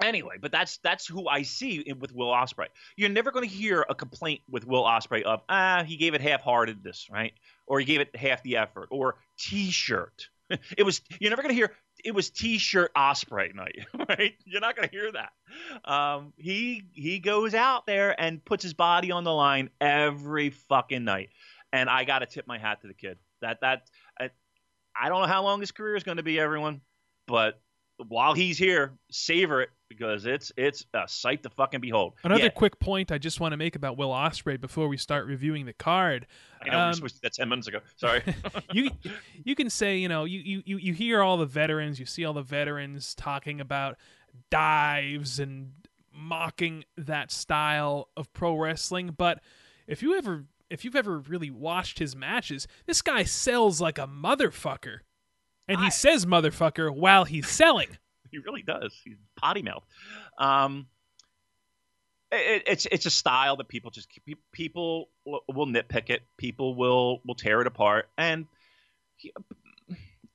Anyway, 0.03 0.35
but 0.39 0.51
that's 0.51 0.77
that's 0.83 1.07
who 1.07 1.27
I 1.27 1.41
see 1.41 1.91
with 1.99 2.13
Will 2.13 2.27
Ospreay. 2.27 2.67
You're 2.97 3.09
never 3.09 3.31
going 3.31 3.49
to 3.49 3.53
hear 3.53 3.83
a 3.89 3.95
complaint 3.95 4.41
with 4.47 4.67
Will 4.67 4.83
Ospreay 4.83 5.23
of 5.23 5.41
ah 5.49 5.83
he 5.83 5.97
gave 5.97 6.13
it 6.13 6.21
half-hearted 6.21 6.83
this 6.83 7.07
right, 7.11 7.33
or 7.65 7.79
he 7.79 7.85
gave 7.85 8.01
it 8.01 8.15
half 8.15 8.43
the 8.43 8.57
effort, 8.57 8.89
or 8.91 9.15
T-shirt. 9.39 10.29
it 10.77 10.83
was 10.83 11.01
you're 11.19 11.29
never 11.29 11.41
going 11.41 11.53
to 11.53 11.55
hear 11.55 11.73
it 12.03 12.13
was 12.13 12.29
T-shirt 12.29 12.91
Ospreay 12.95 13.53
night, 13.53 13.85
right? 14.09 14.33
You're 14.45 14.61
not 14.61 14.75
going 14.75 14.87
to 14.87 14.95
hear 14.95 15.11
that. 15.11 15.91
Um, 15.91 16.33
he 16.37 16.83
he 16.93 17.19
goes 17.19 17.53
out 17.53 17.85
there 17.85 18.19
and 18.19 18.43
puts 18.43 18.63
his 18.63 18.73
body 18.73 19.11
on 19.11 19.23
the 19.23 19.33
line 19.33 19.69
every 19.81 20.51
fucking 20.51 21.03
night, 21.03 21.29
and 21.73 21.89
I 21.89 22.03
got 22.03 22.19
to 22.19 22.25
tip 22.25 22.47
my 22.47 22.57
hat 22.57 22.81
to 22.81 22.87
the 22.87 22.93
kid. 22.93 23.17
That 23.41 23.61
that 23.61 23.87
I, 24.19 24.29
I 24.99 25.09
don't 25.09 25.21
know 25.21 25.27
how 25.27 25.43
long 25.43 25.59
his 25.59 25.71
career 25.71 25.95
is 25.95 26.03
going 26.03 26.17
to 26.17 26.23
be, 26.23 26.39
everyone, 26.39 26.81
but 27.27 27.59
while 28.07 28.33
he's 28.33 28.57
here, 28.57 28.93
savor 29.09 29.61
it 29.61 29.69
because 29.89 30.25
it's 30.25 30.51
it's 30.57 30.85
a 30.93 31.07
sight 31.07 31.43
to 31.43 31.49
fucking 31.49 31.81
behold. 31.81 32.13
Another 32.23 32.43
yeah. 32.43 32.49
quick 32.49 32.79
point 32.79 33.11
I 33.11 33.17
just 33.17 33.39
want 33.39 33.53
to 33.53 33.57
make 33.57 33.75
about 33.75 33.97
Will 33.97 34.09
Ospreay 34.09 34.59
before 34.59 34.87
we 34.87 34.97
start 34.97 35.25
reviewing 35.25 35.65
the 35.65 35.73
card. 35.73 36.27
I 36.61 36.69
know 36.69 36.79
um, 36.79 36.89
we 36.89 36.95
switched 36.95 37.21
that 37.21 37.33
ten 37.33 37.49
minutes 37.49 37.67
ago. 37.67 37.79
Sorry. 37.95 38.21
you 38.71 38.91
you 39.43 39.55
can 39.55 39.69
say 39.69 39.97
you 39.97 40.09
know 40.09 40.25
you, 40.25 40.61
you 40.65 40.77
you 40.77 40.93
hear 40.93 41.21
all 41.21 41.37
the 41.37 41.45
veterans, 41.45 41.99
you 41.99 42.05
see 42.05 42.25
all 42.25 42.33
the 42.33 42.41
veterans 42.41 43.15
talking 43.15 43.59
about 43.59 43.97
dives 44.49 45.39
and 45.39 45.71
mocking 46.13 46.83
that 46.97 47.31
style 47.31 48.09
of 48.17 48.31
pro 48.33 48.55
wrestling, 48.55 49.13
but 49.17 49.39
if 49.87 50.01
you 50.01 50.17
ever 50.17 50.45
if 50.69 50.83
you've 50.83 50.95
ever 50.95 51.19
really 51.19 51.49
watched 51.49 51.99
his 51.99 52.15
matches, 52.15 52.67
this 52.85 53.01
guy 53.01 53.23
sells 53.23 53.79
like 53.79 53.97
a 53.97 54.07
motherfucker. 54.07 54.99
And 55.67 55.81
he 55.81 55.91
says 55.91 56.25
motherfucker 56.25 56.93
while 56.93 57.25
he's 57.25 57.47
selling. 57.47 57.89
he 58.31 58.37
really 58.39 58.61
does. 58.61 58.93
He's 59.03 59.17
potty 59.35 59.61
mouth. 59.61 59.83
Um, 60.37 60.87
it, 62.31 62.63
it's 62.67 62.85
it's 62.91 63.05
a 63.05 63.09
style 63.09 63.55
that 63.57 63.67
people 63.67 63.91
just 63.91 64.09
people 64.51 65.09
will 65.25 65.67
nitpick 65.67 66.09
it. 66.09 66.23
People 66.37 66.75
will 66.75 67.21
will 67.25 67.35
tear 67.35 67.61
it 67.61 67.67
apart. 67.67 68.09
And 68.17 68.47
he, 69.15 69.31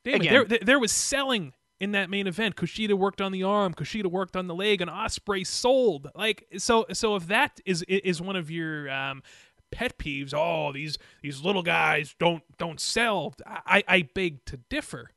Damn 0.04 0.14
again, 0.16 0.46
there, 0.48 0.58
there 0.62 0.78
was 0.78 0.92
selling 0.92 1.52
in 1.80 1.92
that 1.92 2.10
main 2.10 2.26
event. 2.26 2.56
Kushida 2.56 2.94
worked 2.94 3.20
on 3.20 3.32
the 3.32 3.42
arm, 3.42 3.74
Kushida 3.74 4.06
worked 4.06 4.36
on 4.36 4.46
the 4.46 4.54
leg, 4.54 4.80
and 4.80 4.90
Ospreay 4.90 5.46
sold. 5.46 6.08
Like 6.14 6.46
so, 6.58 6.86
so 6.92 7.16
if 7.16 7.26
that 7.28 7.60
is 7.64 7.82
is 7.82 8.20
one 8.20 8.36
of 8.36 8.50
your 8.50 8.90
um, 8.90 9.22
pet 9.70 9.98
peeves, 9.98 10.32
oh 10.34 10.72
these 10.72 10.98
these 11.22 11.42
little 11.42 11.62
guys 11.62 12.14
don't 12.18 12.42
don't 12.58 12.80
sell. 12.80 13.34
I 13.46 13.84
I 13.86 14.08
beg 14.14 14.44
to 14.46 14.56
differ. 14.56 15.10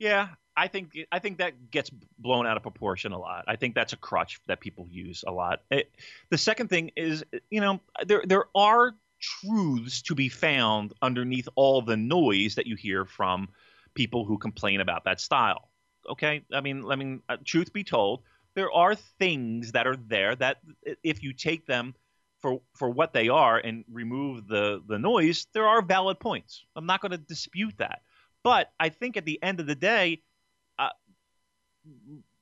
Yeah, 0.00 0.28
I 0.56 0.66
think 0.66 0.98
I 1.12 1.18
think 1.18 1.38
that 1.38 1.70
gets 1.70 1.90
blown 2.18 2.46
out 2.46 2.56
of 2.56 2.62
proportion 2.62 3.12
a 3.12 3.18
lot. 3.18 3.44
I 3.46 3.56
think 3.56 3.74
that's 3.74 3.92
a 3.92 3.98
crutch 3.98 4.40
that 4.46 4.58
people 4.58 4.86
use 4.88 5.22
a 5.26 5.30
lot. 5.30 5.62
It, 5.70 5.90
the 6.30 6.38
second 6.38 6.68
thing 6.68 6.90
is, 6.96 7.22
you 7.50 7.60
know, 7.60 7.80
there 8.06 8.22
there 8.26 8.46
are 8.56 8.94
truths 9.20 10.00
to 10.02 10.14
be 10.14 10.30
found 10.30 10.94
underneath 11.02 11.48
all 11.54 11.82
the 11.82 11.98
noise 11.98 12.54
that 12.54 12.66
you 12.66 12.76
hear 12.76 13.04
from 13.04 13.50
people 13.94 14.24
who 14.24 14.38
complain 14.38 14.80
about 14.80 15.04
that 15.04 15.20
style. 15.20 15.68
Okay, 16.08 16.42
I 16.52 16.62
mean, 16.62 16.90
I 16.90 16.96
mean, 16.96 17.22
uh, 17.28 17.36
truth 17.44 17.74
be 17.74 17.84
told, 17.84 18.22
there 18.54 18.72
are 18.72 18.94
things 18.94 19.72
that 19.72 19.86
are 19.86 19.96
there 19.96 20.34
that 20.36 20.56
if 21.04 21.22
you 21.22 21.34
take 21.34 21.66
them 21.66 21.94
for 22.40 22.62
for 22.74 22.88
what 22.88 23.12
they 23.12 23.28
are 23.28 23.58
and 23.58 23.84
remove 23.92 24.48
the 24.48 24.82
the 24.88 24.98
noise, 24.98 25.46
there 25.52 25.68
are 25.68 25.82
valid 25.82 26.18
points. 26.18 26.64
I'm 26.74 26.86
not 26.86 27.02
going 27.02 27.12
to 27.12 27.18
dispute 27.18 27.74
that. 27.76 28.00
But 28.42 28.72
I 28.80 28.88
think 28.88 29.16
at 29.16 29.24
the 29.24 29.42
end 29.42 29.60
of 29.60 29.66
the 29.66 29.74
day, 29.74 30.22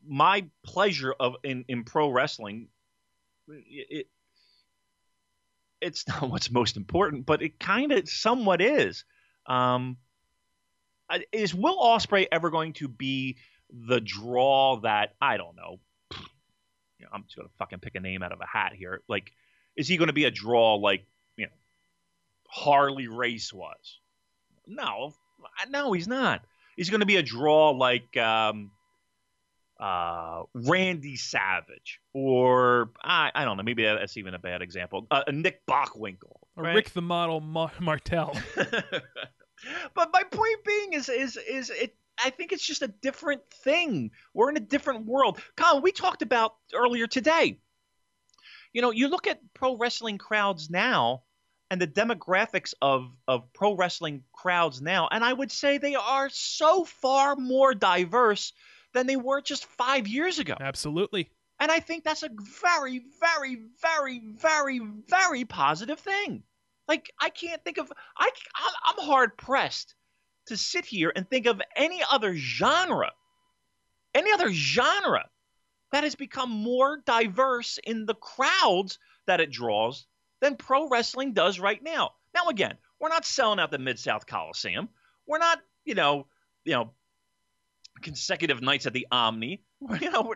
my 0.09 0.45
pleasure 0.65 1.15
of 1.19 1.37
in, 1.45 1.65
in 1.69 1.85
pro 1.85 2.09
wrestling 2.09 2.69
it 3.49 4.07
it's 5.81 6.09
not 6.09 6.23
what's 6.31 6.51
most 6.51 6.77
important, 6.77 7.27
but 7.27 7.43
it 7.43 7.61
kind 7.61 7.93
of 7.93 8.09
somewhat 8.09 8.61
is. 8.61 9.05
Um, 9.47 9.97
is 11.33 11.55
Will 11.55 11.79
Ospreay 11.79 12.27
ever 12.31 12.51
going 12.51 12.75
to 12.75 12.89
be 12.89 13.37
the 13.71 14.01
draw 14.01 14.81
that 14.81 15.15
I 15.21 15.37
don't 15.37 15.57
know? 15.57 15.79
You 16.99 17.07
know 17.07 17.11
I'm 17.13 17.25
just 17.25 17.37
gonna 17.37 17.49
fucking 17.59 17.79
pick 17.79 17.95
a 17.95 18.01
name 18.01 18.23
out 18.23 18.33
of 18.33 18.41
a 18.41 18.47
hat 18.47 18.73
here. 18.75 19.03
Like, 19.09 19.33
is 19.77 19.89
he 19.89 19.97
going 19.97 20.09
to 20.09 20.13
be 20.13 20.25
a 20.25 20.31
draw 20.31 20.75
like 20.75 21.07
you 21.37 21.47
know 21.47 21.53
Harley 22.49 23.09
Race 23.09 23.53
was? 23.53 24.01
No, 24.67 25.15
no, 25.69 25.93
he's 25.93 26.09
not. 26.09 26.43
He's 26.77 26.91
going 26.91 27.01
to 27.01 27.07
be 27.07 27.17
a 27.17 27.23
draw 27.23 27.71
like 27.71 28.17
um, 28.17 28.71
uh, 29.81 30.43
Randy 30.55 31.17
Savage, 31.17 32.01
or 32.13 32.91
I, 33.03 33.31
I 33.35 33.45
don't 33.45 33.57
know, 33.57 33.63
maybe 33.63 33.85
that's 33.85 34.17
even 34.17 34.35
a 34.35 34.39
bad 34.39 34.63
example. 34.63 35.07
Uh, 35.11 35.23
Nick 35.31 35.65
Bockwinkel, 35.67 36.37
or 36.57 36.65
right? 36.65 36.75
Rick 36.75 36.91
the 36.91 37.03
Model 37.03 37.41
Ma- 37.41 37.71
Martel. 37.81 38.37
but 38.57 40.11
my 40.13 40.23
point 40.31 40.65
being 40.65 40.93
is, 40.95 41.09
is, 41.09 41.37
is 41.37 41.71
it. 41.71 41.97
I 42.23 42.31
think 42.31 42.51
it's 42.51 42.67
just 42.67 42.83
a 42.83 42.89
different 42.89 43.43
thing. 43.63 44.11
We're 44.35 44.51
in 44.51 44.57
a 44.57 44.61
different 44.61 45.07
world. 45.07 45.41
Colin, 45.57 45.83
we 45.85 45.93
talked 45.93 46.23
about 46.23 46.57
earlier 46.75 47.07
today. 47.07 47.61
You 48.73 48.83
know, 48.83 48.91
you 48.91 49.07
look 49.07 49.29
at 49.29 49.41
pro 49.55 49.77
wrestling 49.77 50.19
crowds 50.19 50.69
now 50.69 51.23
and 51.71 51.81
the 51.81 51.87
demographics 51.87 52.75
of, 52.81 53.11
of 53.27 53.53
pro 53.53 53.75
wrestling 53.75 54.23
crowds 54.33 54.81
now, 54.81 55.09
and 55.11 55.25
I 55.25 55.33
would 55.33 55.53
say 55.53 55.79
they 55.79 55.95
are 55.95 56.29
so 56.31 56.85
far 56.85 57.37
more 57.37 57.75
diverse 57.75 58.53
than 58.95 59.07
they 59.07 59.17
were 59.17 59.41
just 59.41 59.67
five 59.67 60.09
years 60.09 60.39
ago. 60.39 60.55
Absolutely. 60.61 61.31
And 61.61 61.71
I 61.71 61.81
think 61.81 62.05
that's 62.05 62.23
a 62.23 62.31
very, 62.61 63.03
very, 63.21 63.59
very, 63.83 64.21
very, 64.37 64.81
very 65.09 65.45
positive 65.45 65.99
thing. 65.99 66.43
Like 66.87 67.13
I 67.21 67.29
can't 67.29 67.63
think 67.65 67.79
of 67.79 67.93
I 68.17 68.31
I'm 68.87 69.05
hard 69.05 69.37
pressed 69.37 69.95
to 70.47 70.57
sit 70.57 70.87
here 70.87 71.13
and 71.15 71.29
think 71.29 71.47
of 71.47 71.61
any 71.77 72.01
other 72.11 72.35
genre, 72.35 73.13
any 74.15 74.33
other 74.33 74.51
genre 74.51 75.29
that 75.93 76.05
has 76.05 76.15
become 76.15 76.51
more 76.51 77.03
diverse 77.05 77.79
in 77.85 78.07
the 78.07 78.15
crowds 78.15 78.99
that 79.27 79.41
it 79.41 79.51
draws 79.51 80.07
than 80.41 80.57
pro 80.57 80.89
wrestling 80.89 81.33
does 81.33 81.59
right 81.59 81.83
now. 81.83 82.13
Now 82.35 82.49
again, 82.49 82.77
we're 83.01 83.09
not 83.09 83.25
selling 83.25 83.59
out 83.59 83.71
the 83.71 83.79
Mid 83.79 83.99
South 83.99 84.27
Coliseum. 84.27 84.89
We're 85.27 85.39
not, 85.39 85.59
you 85.85 85.95
know, 85.95 86.27
you 86.65 86.73
know, 86.73 86.93
consecutive 88.03 88.63
nights 88.63 88.87
at 88.87 88.93
the 88.93 89.07
Omni. 89.11 89.63
You 90.01 90.11
know, 90.11 90.35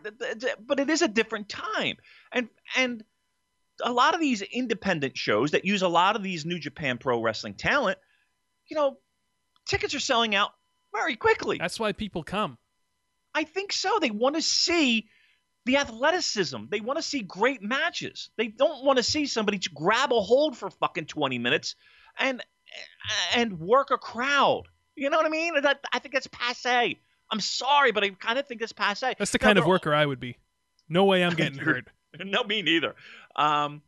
but 0.68 0.78
it 0.78 0.88
is 0.88 1.02
a 1.02 1.08
different 1.08 1.48
time, 1.48 1.96
and 2.30 2.48
and 2.76 3.02
a 3.82 3.92
lot 3.92 4.14
of 4.14 4.20
these 4.20 4.40
independent 4.40 5.16
shows 5.16 5.50
that 5.50 5.64
use 5.64 5.82
a 5.82 5.88
lot 5.88 6.14
of 6.14 6.22
these 6.22 6.44
New 6.44 6.60
Japan 6.60 6.96
Pro 6.98 7.20
Wrestling 7.20 7.54
talent, 7.54 7.98
you 8.68 8.76
know, 8.76 8.98
tickets 9.66 9.96
are 9.96 10.00
selling 10.00 10.36
out 10.36 10.50
very 10.94 11.16
quickly. 11.16 11.58
That's 11.58 11.80
why 11.80 11.92
people 11.92 12.22
come. 12.22 12.56
I 13.34 13.44
think 13.44 13.72
so. 13.72 13.98
They 14.00 14.10
want 14.10 14.36
to 14.36 14.42
see 14.42 15.08
the 15.64 15.76
athleticism. 15.76 16.64
They 16.70 16.80
want 16.80 16.98
to 16.98 17.02
see 17.02 17.20
great 17.20 17.62
matches. 17.62 18.30
They 18.36 18.48
don't 18.48 18.84
want 18.84 18.96
to 18.96 19.02
see 19.02 19.26
somebody 19.26 19.58
to 19.58 19.70
grab 19.70 20.12
a 20.12 20.20
hold 20.20 20.56
for 20.56 20.70
fucking 20.70 21.06
20 21.06 21.38
minutes 21.38 21.76
and 22.18 22.42
and 23.34 23.60
work 23.60 23.90
a 23.90 23.98
crowd. 23.98 24.64
You 24.96 25.10
know 25.10 25.16
what 25.16 25.26
I 25.26 25.30
mean? 25.30 25.60
That 25.60 25.80
I 25.92 25.98
think 25.98 26.14
that's 26.14 26.26
passe. 26.26 26.98
I'm 27.30 27.40
sorry, 27.40 27.92
but 27.92 28.04
I 28.04 28.10
kind 28.10 28.38
of 28.38 28.46
think 28.46 28.60
that's 28.60 28.72
passe. 28.72 29.14
That's 29.18 29.30
the 29.30 29.38
kind 29.38 29.56
now, 29.56 29.62
of 29.62 29.68
worker 29.68 29.94
I 29.94 30.04
would 30.04 30.20
be. 30.20 30.36
No 30.88 31.04
way 31.04 31.24
I'm 31.24 31.34
getting 31.36 31.58
hurt. 31.58 31.88
no, 32.18 32.44
me 32.44 32.62
neither. 32.62 32.94
Um, 33.36 33.82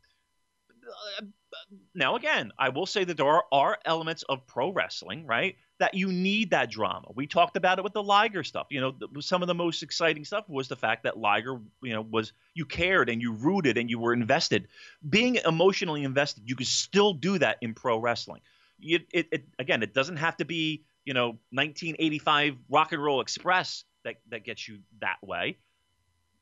now 1.94 2.16
again, 2.16 2.52
I 2.58 2.70
will 2.70 2.87
say 2.87 3.04
that 3.04 3.16
there 3.16 3.26
are, 3.26 3.44
are 3.52 3.78
elements 3.84 4.22
of 4.28 4.46
pro 4.46 4.72
wrestling, 4.72 5.26
right? 5.26 5.56
That 5.80 5.94
you 5.94 6.12
need 6.12 6.50
that 6.50 6.70
drama. 6.70 7.08
We 7.14 7.26
talked 7.26 7.56
about 7.56 7.78
it 7.78 7.84
with 7.84 7.94
the 7.94 8.02
Liger 8.02 8.44
stuff. 8.44 8.68
You 8.70 8.80
know, 8.80 8.92
the, 8.92 9.20
some 9.20 9.42
of 9.42 9.48
the 9.48 9.54
most 9.54 9.82
exciting 9.82 10.24
stuff 10.24 10.48
was 10.48 10.68
the 10.68 10.76
fact 10.76 11.02
that 11.02 11.18
Liger, 11.18 11.60
you 11.82 11.92
know, 11.92 12.02
was 12.02 12.32
you 12.54 12.64
cared 12.64 13.08
and 13.08 13.20
you 13.20 13.32
rooted 13.32 13.76
and 13.76 13.90
you 13.90 13.98
were 13.98 14.12
invested. 14.12 14.68
Being 15.08 15.37
emotionally 15.44 16.04
invested, 16.04 16.44
you 16.46 16.54
can 16.54 16.66
still 16.66 17.12
do 17.12 17.38
that 17.38 17.58
in 17.60 17.74
pro 17.74 17.98
wrestling. 17.98 18.40
You, 18.78 19.00
it, 19.12 19.28
it 19.32 19.44
again, 19.58 19.82
it 19.82 19.94
doesn't 19.94 20.18
have 20.18 20.37
to 20.37 20.44
be 20.44 20.84
you 21.04 21.12
know 21.12 21.38
1985 21.50 22.56
Rock 22.68 22.92
and 22.92 23.02
Roll 23.02 23.20
Express 23.20 23.84
that 24.04 24.16
that 24.30 24.44
gets 24.44 24.68
you 24.68 24.78
that 25.00 25.16
way 25.22 25.58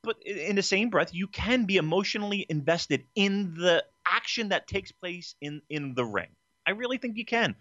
but 0.03 0.21
in 0.25 0.57
the 0.57 0.63
same 0.63 0.91
breath, 0.91 1.15
you 1.15 1.29
can 1.29 1.65
be 1.65 1.77
emotionally 1.77 2.45
invested 2.49 3.05
in 3.15 3.55
the 3.55 3.85
action 4.07 4.49
that 4.49 4.67
takes 4.67 4.91
place 4.91 5.37
in 5.41 5.63
in 5.71 5.95
the 5.95 6.05
ring. 6.05 6.29
I 6.67 6.73
really 6.73 6.99
think 6.99 7.17
you 7.17 7.25
can. 7.25 7.55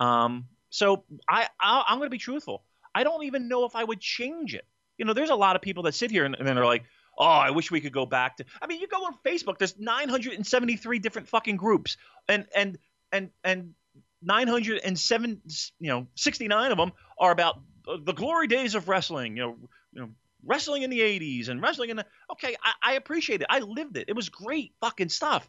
Um, 0.00 0.46
so 0.70 1.04
I, 1.28 1.48
I 1.60 1.84
am 1.88 1.98
going 1.98 2.06
to 2.06 2.10
be 2.10 2.18
truthful. 2.18 2.64
I 2.94 3.04
don't 3.04 3.24
even 3.24 3.48
know 3.48 3.64
if 3.64 3.76
I 3.76 3.84
would 3.84 4.00
change 4.00 4.54
it. 4.54 4.66
You 4.96 5.04
know, 5.04 5.12
there's 5.12 5.30
a 5.30 5.36
lot 5.36 5.56
of 5.56 5.62
people 5.62 5.84
that 5.84 5.94
sit 5.94 6.10
here 6.10 6.24
and, 6.24 6.34
and 6.34 6.46
then 6.46 6.56
they're 6.56 6.66
like, 6.66 6.84
"Oh, 7.16 7.24
I 7.24 7.50
wish 7.50 7.70
we 7.70 7.80
could 7.80 7.92
go 7.92 8.06
back 8.06 8.38
to." 8.38 8.44
I 8.60 8.66
mean, 8.66 8.80
you 8.80 8.88
go 8.88 9.04
on 9.04 9.14
Facebook. 9.24 9.58
There's 9.58 9.78
973 9.78 10.98
different 10.98 11.28
fucking 11.28 11.56
groups, 11.56 11.96
and 12.28 12.46
and 12.54 12.78
and 13.12 13.30
and 13.44 13.74
907, 14.22 15.42
you 15.78 15.88
know, 15.88 16.08
69 16.16 16.72
of 16.72 16.78
them 16.78 16.92
are 17.18 17.30
about 17.30 17.60
the 18.04 18.12
glory 18.12 18.48
days 18.48 18.74
of 18.74 18.88
wrestling. 18.88 19.36
You 19.36 19.42
know, 19.42 19.56
you 19.92 20.00
know, 20.00 20.08
wrestling 20.44 20.82
in 20.82 20.90
the 20.90 21.00
80s 21.00 21.48
and 21.48 21.62
wrestling 21.62 21.90
in 21.90 21.96
the 21.96 22.06
okay 22.30 22.56
I, 22.62 22.92
I, 22.92 22.94
appreciate 22.94 23.40
it 23.40 23.48
i 23.50 23.58
lived 23.58 23.96
it 23.96 24.04
it 24.08 24.14
was 24.14 24.28
great 24.28 24.72
fucking 24.80 25.08
stuff 25.08 25.48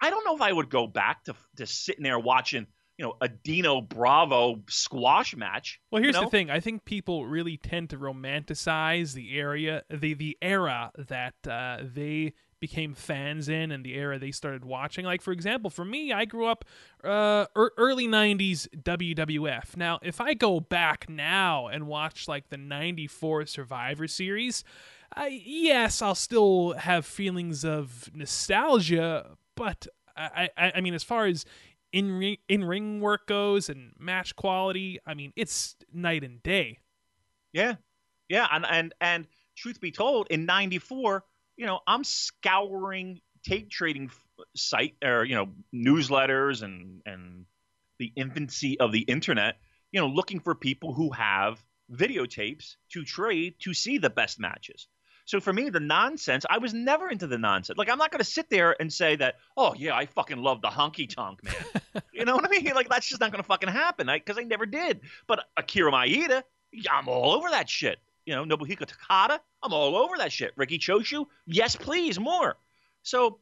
i 0.00 0.08
don't 0.08 0.24
know 0.24 0.34
if 0.34 0.40
i 0.40 0.50
would 0.50 0.70
go 0.70 0.86
back 0.86 1.24
to, 1.24 1.34
to 1.56 1.66
sitting 1.66 2.02
there 2.02 2.18
watching 2.18 2.66
you 2.98 3.04
know 3.04 3.14
a 3.20 3.28
dino 3.28 3.80
bravo 3.80 4.62
squash 4.68 5.34
match 5.34 5.80
well 5.90 6.02
here's 6.02 6.14
you 6.14 6.20
know? 6.20 6.26
the 6.26 6.30
thing 6.30 6.50
i 6.50 6.60
think 6.60 6.84
people 6.84 7.26
really 7.26 7.56
tend 7.56 7.90
to 7.90 7.96
romanticize 7.96 9.14
the 9.14 9.38
area 9.38 9.82
the 9.90 10.14
the 10.14 10.36
era 10.42 10.92
that 10.96 11.34
uh, 11.48 11.78
they 11.82 12.32
became 12.62 12.94
fans 12.94 13.48
in 13.48 13.72
and 13.72 13.84
the 13.84 13.94
era 13.94 14.20
they 14.20 14.30
started 14.30 14.64
watching. 14.64 15.04
Like, 15.04 15.20
for 15.20 15.32
example, 15.32 15.68
for 15.68 15.84
me, 15.84 16.12
I 16.12 16.24
grew 16.24 16.46
up 16.46 16.64
uh, 17.02 17.46
early 17.56 18.06
90s 18.06 18.68
WWF. 18.68 19.76
Now, 19.76 19.98
if 20.00 20.20
I 20.20 20.34
go 20.34 20.60
back 20.60 21.08
now 21.08 21.66
and 21.66 21.88
watch 21.88 22.28
like 22.28 22.50
the 22.50 22.56
94 22.56 23.46
Survivor 23.46 24.06
Series, 24.06 24.62
I, 25.14 25.42
yes, 25.44 26.00
I'll 26.00 26.14
still 26.14 26.74
have 26.74 27.04
feelings 27.04 27.64
of 27.64 28.08
nostalgia, 28.14 29.36
but 29.56 29.88
I, 30.16 30.48
I, 30.56 30.72
I 30.76 30.80
mean, 30.80 30.94
as 30.94 31.02
far 31.02 31.26
as 31.26 31.44
in 31.92 32.18
ring, 32.18 32.36
in 32.48 32.64
ring 32.64 33.00
work 33.00 33.26
goes 33.26 33.68
and 33.68 33.92
match 33.98 34.34
quality, 34.34 34.98
I 35.06 35.14
mean, 35.14 35.32
it's 35.36 35.76
night 35.92 36.24
and 36.24 36.42
day. 36.42 36.78
Yeah, 37.52 37.74
yeah, 38.28 38.46
and 38.50 38.64
and 38.66 38.94
and 39.00 39.26
truth 39.56 39.80
be 39.80 39.90
told, 39.90 40.28
in 40.30 40.46
'94, 40.46 41.24
you 41.56 41.66
know, 41.66 41.80
I'm 41.86 42.04
scouring 42.04 43.20
tape 43.44 43.70
trading 43.70 44.10
site 44.56 44.94
or 45.04 45.24
you 45.24 45.34
know 45.34 45.50
newsletters 45.74 46.62
and 46.62 47.02
and 47.04 47.44
the 47.98 48.12
infancy 48.16 48.80
of 48.80 48.90
the 48.90 49.00
internet, 49.00 49.56
you 49.92 50.00
know, 50.00 50.08
looking 50.08 50.40
for 50.40 50.54
people 50.54 50.94
who 50.94 51.10
have 51.10 51.62
videotapes 51.90 52.76
to 52.90 53.04
trade 53.04 53.54
to 53.60 53.74
see 53.74 53.98
the 53.98 54.10
best 54.10 54.40
matches. 54.40 54.88
So 55.24 55.40
for 55.40 55.52
me, 55.52 55.70
the 55.70 55.80
nonsense, 55.80 56.44
I 56.48 56.58
was 56.58 56.74
never 56.74 57.08
into 57.08 57.26
the 57.26 57.38
nonsense. 57.38 57.78
Like 57.78 57.88
I'm 57.88 57.98
not 57.98 58.10
going 58.10 58.18
to 58.18 58.24
sit 58.24 58.50
there 58.50 58.76
and 58.80 58.92
say 58.92 59.16
that, 59.16 59.36
oh 59.56 59.74
yeah, 59.76 59.94
I 59.94 60.06
fucking 60.06 60.38
love 60.38 60.62
the 60.62 60.68
honky 60.68 61.08
tonk 61.08 61.44
man. 61.44 62.02
you 62.12 62.24
know 62.24 62.34
what 62.34 62.44
I 62.44 62.48
mean? 62.48 62.74
Like 62.74 62.88
that's 62.88 63.08
just 63.08 63.20
not 63.20 63.30
going 63.30 63.42
to 63.42 63.46
fucking 63.46 63.68
happen 63.68 64.08
because 64.12 64.38
I, 64.38 64.42
I, 64.42 64.44
never 64.44 64.66
did. 64.66 65.00
But 65.26 65.44
Akira 65.56 65.92
Maeda, 65.92 66.42
I'm 66.90 67.08
all 67.08 67.32
over 67.32 67.50
that 67.50 67.68
shit. 67.68 67.98
You 68.26 68.34
know, 68.34 68.44
Nobuhiko 68.44 68.86
Takada, 68.86 69.38
I'm 69.62 69.72
all 69.72 69.96
over 69.96 70.16
that 70.18 70.32
shit. 70.32 70.52
Riki 70.56 70.78
Choshu, 70.78 71.26
yes, 71.46 71.76
please, 71.76 72.18
more. 72.18 72.56
So, 73.02 73.40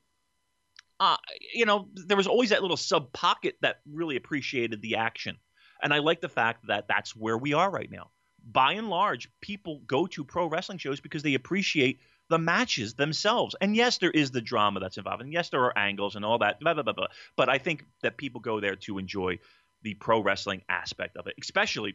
uh, 0.99 1.17
you 1.55 1.67
know, 1.67 1.89
there 1.95 2.17
was 2.17 2.27
always 2.27 2.51
that 2.51 2.63
little 2.63 2.77
sub 2.77 3.13
pocket 3.13 3.57
that 3.63 3.81
really 3.91 4.17
appreciated 4.17 4.81
the 4.81 4.97
action. 4.97 5.37
And 5.83 5.95
I 5.95 5.99
like 5.99 6.21
the 6.21 6.29
fact 6.29 6.67
that 6.67 6.89
that's 6.89 7.17
where 7.17 7.39
we 7.39 7.55
are 7.55 7.71
right 7.71 7.91
now. 7.91 8.11
By 8.53 8.73
and 8.73 8.89
large, 8.89 9.29
people 9.41 9.81
go 9.87 10.07
to 10.09 10.25
pro 10.25 10.47
wrestling 10.47 10.79
shows 10.79 11.01
because 11.01 11.23
they 11.23 11.35
appreciate 11.35 12.01
the 12.29 12.39
matches 12.39 12.95
themselves. 12.95 13.55
And 13.61 13.77
yes, 13.77 13.99
there 13.99 14.11
is 14.11 14.31
the 14.31 14.41
drama 14.41 14.81
that's 14.81 14.97
involved. 14.97 15.23
And 15.23 15.33
yes, 15.33 15.51
there 15.51 15.63
are 15.65 15.77
angles 15.77 16.17
and 16.17 16.25
all 16.25 16.39
that. 16.39 16.61
Blah, 16.61 16.75
blah, 16.75 16.83
blah, 16.83 17.07
but 17.37 17.49
I 17.49 17.59
think 17.59 17.85
that 18.03 18.17
people 18.17 18.41
go 18.41 18.61
there 18.61 18.77
to 18.77 18.99
enjoy 18.99 19.39
the 19.83 19.95
pro 19.95 20.21
wrestling 20.21 20.63
aspect 20.69 21.17
of 21.17 21.27
it, 21.27 21.35
especially 21.41 21.95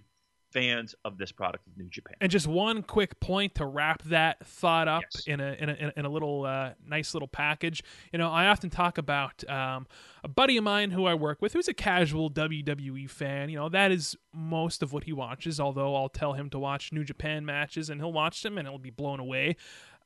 fans 0.55 0.95
of 1.03 1.17
this 1.17 1.33
product 1.33 1.67
of 1.67 1.77
New 1.77 1.89
Japan. 1.89 2.15
And 2.21 2.31
just 2.31 2.47
one 2.47 2.81
quick 2.81 3.19
point 3.19 3.55
to 3.55 3.65
wrap 3.65 4.01
that 4.03 4.45
thought 4.47 4.87
up 4.87 5.03
yes. 5.13 5.27
in, 5.27 5.41
a, 5.41 5.51
in 5.59 5.69
a 5.69 5.93
in 5.97 6.05
a 6.05 6.09
little 6.09 6.45
uh, 6.45 6.71
nice 6.87 7.13
little 7.13 7.27
package. 7.27 7.83
You 8.13 8.19
know, 8.19 8.31
I 8.31 8.47
often 8.47 8.69
talk 8.69 8.97
about 8.97 9.47
um, 9.49 9.85
a 10.23 10.29
buddy 10.29 10.55
of 10.55 10.63
mine 10.63 10.91
who 10.91 11.05
I 11.05 11.13
work 11.13 11.41
with 11.41 11.51
who's 11.51 11.67
a 11.67 11.73
casual 11.73 12.31
WWE 12.31 13.09
fan. 13.09 13.49
You 13.49 13.57
know, 13.57 13.67
that 13.67 13.91
is 13.91 14.15
most 14.33 14.81
of 14.81 14.93
what 14.93 15.03
he 15.03 15.11
watches. 15.11 15.59
Although 15.59 15.93
I'll 15.93 16.07
tell 16.07 16.33
him 16.33 16.49
to 16.51 16.59
watch 16.59 16.93
New 16.93 17.03
Japan 17.03 17.43
matches, 17.43 17.89
and 17.89 17.99
he'll 17.99 18.13
watch 18.13 18.41
them, 18.41 18.57
and 18.57 18.65
he'll 18.65 18.77
be 18.77 18.91
blown 18.91 19.19
away. 19.19 19.57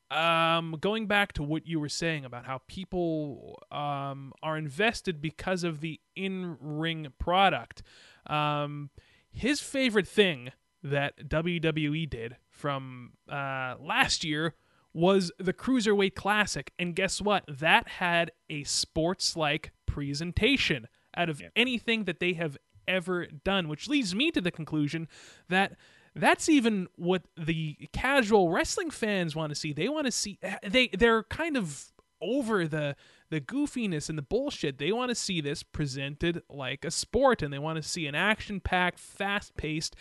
Um, 0.09 0.75
going 0.81 1.05
back 1.05 1.33
to 1.33 1.43
what 1.43 1.67
you 1.67 1.79
were 1.79 1.89
saying 1.89 2.25
about 2.25 2.47
how 2.47 2.61
people 2.65 3.61
um, 3.71 4.33
are 4.41 4.57
invested 4.57 5.21
because 5.21 5.63
of 5.63 5.81
the 5.81 5.99
in-ring 6.15 7.13
product. 7.19 7.83
Um, 8.25 8.89
his 9.31 9.59
favorite 9.59 10.07
thing 10.07 10.51
that 10.83 11.27
WWE 11.27 12.09
did 12.09 12.37
from 12.49 13.13
uh, 13.29 13.75
last 13.79 14.23
year 14.23 14.55
was 14.93 15.31
the 15.37 15.53
Cruiserweight 15.53 16.15
Classic. 16.15 16.71
And 16.79 16.95
guess 16.95 17.21
what? 17.21 17.43
That 17.47 17.87
had 17.87 18.31
a 18.49 18.63
sports 18.63 19.35
like 19.35 19.71
presentation 19.85 20.87
out 21.15 21.29
of 21.29 21.41
yeah. 21.41 21.49
anything 21.55 22.05
that 22.05 22.19
they 22.19 22.33
have 22.33 22.57
ever 22.87 23.27
done, 23.27 23.67
which 23.67 23.87
leads 23.87 24.15
me 24.15 24.31
to 24.31 24.41
the 24.41 24.51
conclusion 24.51 25.07
that 25.47 25.73
that's 26.15 26.49
even 26.49 26.87
what 26.95 27.23
the 27.37 27.77
casual 27.93 28.49
wrestling 28.49 28.89
fans 28.89 29.35
want 29.35 29.51
to 29.51 29.55
see. 29.55 29.73
They 29.73 29.89
want 29.89 30.05
to 30.05 30.11
see 30.11 30.39
they 30.63 30.87
they're 30.87 31.23
kind 31.23 31.55
of 31.55 31.91
over 32.21 32.67
the 32.67 32.95
the 33.29 33.41
goofiness 33.41 34.09
and 34.09 34.17
the 34.17 34.23
bullshit. 34.23 34.77
They 34.77 34.91
want 34.91 35.09
to 35.09 35.15
see 35.15 35.41
this 35.41 35.63
presented 35.63 36.41
like 36.49 36.85
a 36.85 36.91
sport 36.91 37.41
and 37.41 37.53
they 37.53 37.59
want 37.59 37.77
to 37.77 37.87
see 37.87 38.07
an 38.07 38.15
action 38.15 38.59
packed, 38.59 38.99
fast 38.99 39.55
paced, 39.55 39.95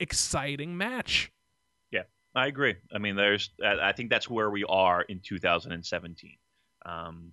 exciting 0.00 0.76
match. 0.76 1.30
Yeah, 1.90 2.02
I 2.34 2.46
agree. 2.46 2.76
I 2.94 2.98
mean, 2.98 3.16
there's, 3.16 3.50
I 3.64 3.92
think 3.92 4.10
that's 4.10 4.28
where 4.28 4.50
we 4.50 4.64
are 4.64 5.02
in 5.02 5.20
2017. 5.20 6.36
Um, 6.84 7.32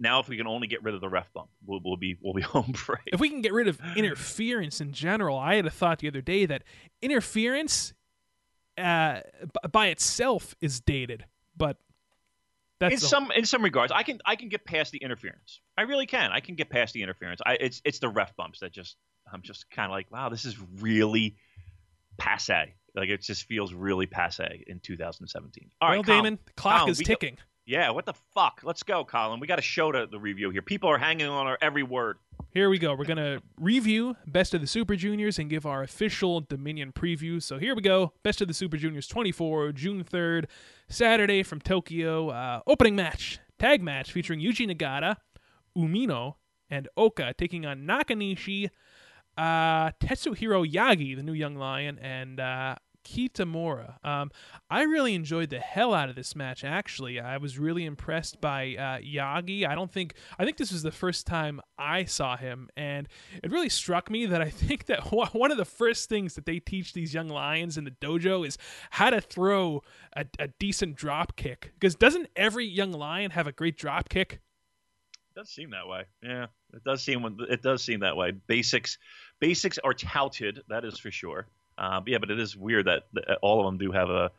now, 0.00 0.20
if 0.20 0.28
we 0.28 0.36
can 0.36 0.46
only 0.46 0.68
get 0.68 0.82
rid 0.82 0.94
of 0.94 1.00
the 1.00 1.08
ref 1.08 1.32
bump, 1.32 1.48
we'll, 1.66 1.80
we'll 1.84 1.96
be 1.96 2.16
we'll 2.20 2.34
be 2.34 2.42
home 2.54 2.72
free. 2.72 2.96
If 3.06 3.20
we 3.20 3.28
can 3.28 3.40
get 3.40 3.52
rid 3.52 3.68
of 3.68 3.80
interference 3.96 4.80
in 4.80 4.92
general, 4.92 5.36
I 5.36 5.56
had 5.56 5.66
a 5.66 5.70
thought 5.70 5.98
the 5.98 6.08
other 6.08 6.20
day 6.20 6.46
that 6.46 6.62
interference 7.02 7.92
uh, 8.76 9.20
by 9.70 9.88
itself 9.88 10.54
is 10.60 10.80
dated, 10.80 11.24
but 11.56 11.78
that's 12.80 12.94
in 12.94 13.00
some 13.00 13.30
in 13.30 13.44
some 13.44 13.62
regards, 13.62 13.92
I 13.92 14.02
can 14.02 14.20
I 14.24 14.36
can 14.36 14.48
get 14.48 14.64
past 14.64 14.92
the 14.92 14.98
interference. 14.98 15.60
I 15.76 15.82
really 15.82 16.06
can. 16.06 16.30
I 16.30 16.40
can 16.40 16.54
get 16.54 16.70
past 16.70 16.94
the 16.94 17.02
interference. 17.02 17.40
I 17.44 17.54
it's 17.54 17.82
it's 17.84 17.98
the 17.98 18.08
ref 18.08 18.36
bumps 18.36 18.60
that 18.60 18.72
just 18.72 18.96
I'm 19.32 19.42
just 19.42 19.70
kind 19.70 19.86
of 19.86 19.92
like, 19.92 20.10
wow, 20.10 20.28
this 20.28 20.44
is 20.44 20.56
really 20.80 21.36
passe. 22.16 22.74
Like 22.94 23.08
it 23.08 23.22
just 23.22 23.44
feels 23.44 23.72
really 23.72 24.06
passe 24.06 24.64
in 24.66 24.80
2017. 24.80 25.70
All 25.80 25.88
well, 25.88 25.98
right, 25.98 26.06
Damon, 26.06 26.38
the 26.44 26.52
clock 26.52 26.80
Colin, 26.80 26.90
is 26.92 26.98
ticking. 26.98 27.34
Go, 27.34 27.42
yeah, 27.66 27.90
what 27.90 28.06
the 28.06 28.14
fuck? 28.34 28.60
Let's 28.64 28.82
go, 28.82 29.04
Colin. 29.04 29.40
We 29.40 29.46
got 29.46 29.56
to 29.56 29.62
show 29.62 29.92
the, 29.92 30.06
the 30.10 30.18
review 30.18 30.50
here. 30.50 30.62
People 30.62 30.90
are 30.90 30.98
hanging 30.98 31.26
on 31.26 31.46
our 31.46 31.58
every 31.60 31.82
word. 31.82 32.16
Here 32.50 32.70
we 32.70 32.78
go. 32.78 32.94
We're 32.94 33.04
going 33.04 33.18
to 33.18 33.42
review 33.60 34.16
Best 34.26 34.54
of 34.54 34.62
the 34.62 34.66
Super 34.66 34.96
Juniors 34.96 35.38
and 35.38 35.50
give 35.50 35.66
our 35.66 35.82
official 35.82 36.40
Dominion 36.40 36.92
preview. 36.92 37.42
So 37.42 37.58
here 37.58 37.74
we 37.74 37.82
go. 37.82 38.14
Best 38.22 38.40
of 38.40 38.48
the 38.48 38.54
Super 38.54 38.78
Juniors 38.78 39.06
24, 39.06 39.72
June 39.72 40.02
3rd, 40.02 40.46
Saturday 40.88 41.42
from 41.42 41.60
Tokyo. 41.60 42.30
Uh, 42.30 42.60
opening 42.66 42.96
match, 42.96 43.38
tag 43.58 43.82
match 43.82 44.12
featuring 44.12 44.40
Yuji 44.40 44.66
Nagata, 44.66 45.16
Umino, 45.76 46.36
and 46.70 46.88
Oka 46.96 47.34
taking 47.36 47.66
on 47.66 47.80
Nakanishi, 47.80 48.70
uh, 49.36 49.90
Tetsuhiro 50.00 50.66
Yagi, 50.66 51.14
the 51.14 51.22
new 51.22 51.34
young 51.34 51.54
lion, 51.54 51.98
and 51.98 52.40
uh, 52.40 52.76
Kitamura. 53.08 54.04
Um, 54.04 54.30
I 54.70 54.82
really 54.82 55.14
enjoyed 55.14 55.50
the 55.50 55.60
hell 55.60 55.94
out 55.94 56.08
of 56.08 56.14
this 56.14 56.36
match. 56.36 56.62
Actually, 56.62 57.18
I 57.20 57.38
was 57.38 57.58
really 57.58 57.86
impressed 57.86 58.40
by 58.40 58.76
uh, 58.76 58.98
Yagi. 58.98 59.66
I 59.66 59.74
don't 59.74 59.90
think 59.90 60.14
I 60.38 60.44
think 60.44 60.58
this 60.58 60.72
was 60.72 60.82
the 60.82 60.92
first 60.92 61.26
time 61.26 61.60
I 61.78 62.04
saw 62.04 62.36
him, 62.36 62.68
and 62.76 63.08
it 63.42 63.50
really 63.50 63.70
struck 63.70 64.10
me 64.10 64.26
that 64.26 64.42
I 64.42 64.50
think 64.50 64.86
that 64.86 65.10
one 65.12 65.50
of 65.50 65.56
the 65.56 65.64
first 65.64 66.08
things 66.08 66.34
that 66.34 66.44
they 66.44 66.60
teach 66.60 66.92
these 66.92 67.14
young 67.14 67.28
lions 67.28 67.78
in 67.78 67.84
the 67.84 67.90
dojo 67.92 68.46
is 68.46 68.58
how 68.90 69.10
to 69.10 69.20
throw 69.20 69.82
a, 70.14 70.26
a 70.38 70.48
decent 70.58 70.96
drop 70.96 71.36
kick. 71.36 71.72
Because 71.74 71.94
doesn't 71.94 72.28
every 72.36 72.66
young 72.66 72.92
lion 72.92 73.30
have 73.30 73.46
a 73.46 73.52
great 73.52 73.78
drop 73.78 74.08
kick? 74.10 74.40
It 75.30 75.40
does 75.40 75.48
seem 75.48 75.70
that 75.70 75.88
way. 75.88 76.04
Yeah, 76.22 76.46
it 76.74 76.84
does 76.84 77.02
seem 77.02 77.38
it 77.48 77.62
does 77.62 77.82
seem 77.82 78.00
that 78.00 78.16
way. 78.16 78.32
Basics 78.32 78.98
basics 79.40 79.78
are 79.78 79.94
touted, 79.94 80.60
that 80.68 80.84
is 80.84 80.98
for 80.98 81.10
sure. 81.10 81.46
Uh, 81.78 82.00
yeah, 82.06 82.18
but 82.18 82.30
it 82.30 82.40
is 82.40 82.56
weird 82.56 82.86
that, 82.86 83.04
that 83.12 83.38
all 83.42 83.60
of 83.60 83.66
them 83.66 83.78
do 83.78 83.92
have 83.92 84.10
a 84.10 84.30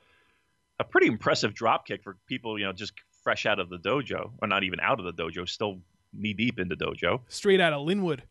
a 0.80 0.84
pretty 0.84 1.08
impressive 1.08 1.54
drop 1.54 1.86
kick 1.86 2.04
for 2.04 2.18
people, 2.28 2.58
you 2.58 2.66
know, 2.66 2.72
just 2.72 2.94
fresh 3.24 3.46
out 3.46 3.60
of 3.60 3.70
the 3.70 3.78
dojo, 3.78 4.32
or 4.42 4.48
not 4.48 4.64
even 4.64 4.80
out 4.80 5.00
of 5.00 5.06
the 5.06 5.12
dojo, 5.12 5.48
still 5.48 5.80
knee 6.14 6.34
deep 6.34 6.60
in 6.60 6.70
the 6.70 6.76
dojo. 6.76 7.20
Straight 7.28 7.62
out 7.62 7.74
of 7.74 7.86
Lynwood. 7.86 8.22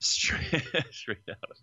Straight, 0.00 0.64
straight 0.90 1.18
out. 1.28 1.36
Of, 1.42 1.56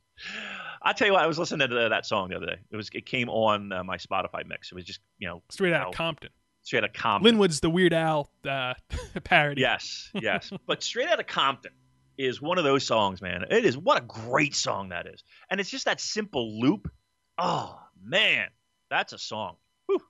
I 0.82 0.94
tell 0.94 1.08
you 1.08 1.14
what, 1.14 1.24
I 1.24 1.28
was 1.28 1.40
listening 1.40 1.70
to 1.70 1.90
that 1.90 2.06
song 2.06 2.30
the 2.30 2.36
other 2.36 2.48
day. 2.48 2.58
It 2.70 2.76
was 2.76 2.90
it 2.94 3.06
came 3.06 3.30
on 3.30 3.72
uh, 3.72 3.84
my 3.84 3.98
Spotify 3.98 4.46
mix. 4.46 4.72
It 4.72 4.76
was 4.76 4.84
just 4.84 5.00
you 5.20 5.28
know 5.28 5.42
straight 5.50 5.74
out 5.74 5.84
know, 5.84 5.90
of 5.90 5.96
Compton. 5.96 6.30
Straight 6.64 6.80
out 6.84 6.90
of 6.90 6.94
Compton. 6.94 7.38
Lynwood's 7.38 7.60
the 7.62 7.70
Weird 7.70 7.94
Al 7.94 8.30
uh, 8.48 8.74
parody. 9.24 9.62
Yes, 9.62 10.10
yes. 10.14 10.52
but 10.68 10.84
straight 10.84 11.08
out 11.08 11.20
of 11.20 11.28
Compton 11.28 11.72
is 12.18 12.42
one 12.42 12.58
of 12.58 12.64
those 12.64 12.86
songs, 12.86 13.22
man. 13.22 13.46
It 13.50 13.66
is 13.66 13.78
what 13.78 13.98
a 13.98 14.06
great 14.06 14.56
song 14.56 14.90
that 14.90 15.08
is, 15.08 15.24
and 15.50 15.62
it's 15.62 15.70
just 15.70 15.86
that 15.86 16.02
simple 16.02 16.60
loop. 16.60 16.92
Oh 17.38 17.80
man, 18.04 18.48
that's 18.90 19.14
a 19.14 19.18
song. 19.18 19.56
Whew. 19.88 20.02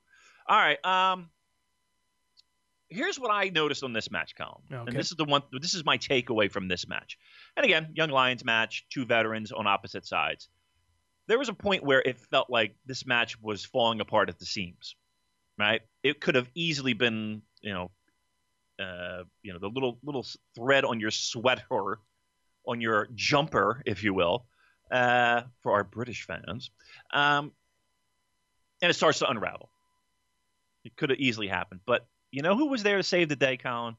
All 0.47 0.57
right. 0.57 0.83
Um, 0.85 1.29
here's 2.89 3.19
what 3.19 3.31
I 3.31 3.49
noticed 3.49 3.83
on 3.83 3.93
this 3.93 4.11
match, 4.11 4.35
Colin, 4.35 4.61
okay. 4.71 4.83
and 4.87 4.97
this 4.97 5.11
is 5.11 5.17
the 5.17 5.25
one. 5.25 5.41
This 5.59 5.73
is 5.73 5.85
my 5.85 5.97
takeaway 5.97 6.51
from 6.51 6.67
this 6.67 6.87
match. 6.87 7.17
And 7.57 7.65
again, 7.65 7.89
Young 7.93 8.09
Lions 8.09 8.45
match, 8.45 8.85
two 8.89 9.05
veterans 9.05 9.51
on 9.51 9.67
opposite 9.67 10.05
sides. 10.05 10.49
There 11.27 11.39
was 11.39 11.49
a 11.49 11.53
point 11.53 11.83
where 11.83 12.01
it 12.01 12.19
felt 12.19 12.49
like 12.49 12.75
this 12.85 13.05
match 13.05 13.41
was 13.41 13.65
falling 13.65 13.99
apart 13.99 14.29
at 14.29 14.37
the 14.37 14.45
seams. 14.45 14.95
Right? 15.57 15.81
It 16.03 16.19
could 16.19 16.35
have 16.35 16.49
easily 16.53 16.91
been, 16.93 17.41
you 17.61 17.73
know, 17.73 17.91
uh, 18.77 19.23
you 19.41 19.53
know, 19.53 19.59
the 19.59 19.69
little 19.69 19.97
little 20.03 20.25
thread 20.53 20.83
on 20.83 20.99
your 20.99 21.11
sweater, 21.11 21.99
on 22.67 22.81
your 22.81 23.07
jumper, 23.15 23.81
if 23.85 24.03
you 24.03 24.13
will, 24.13 24.45
uh, 24.91 25.43
for 25.61 25.73
our 25.73 25.83
British 25.83 26.25
fans, 26.25 26.71
um, 27.13 27.51
and 28.81 28.89
it 28.89 28.93
starts 28.93 29.19
to 29.19 29.29
unravel. 29.29 29.69
It 30.83 30.95
could 30.95 31.09
have 31.09 31.19
easily 31.19 31.47
happened, 31.47 31.81
but 31.85 32.07
you 32.31 32.41
know 32.41 32.55
who 32.55 32.67
was 32.67 32.83
there 32.83 32.97
to 32.97 33.03
save 33.03 33.29
the 33.29 33.35
day, 33.35 33.57
Colin? 33.57 33.95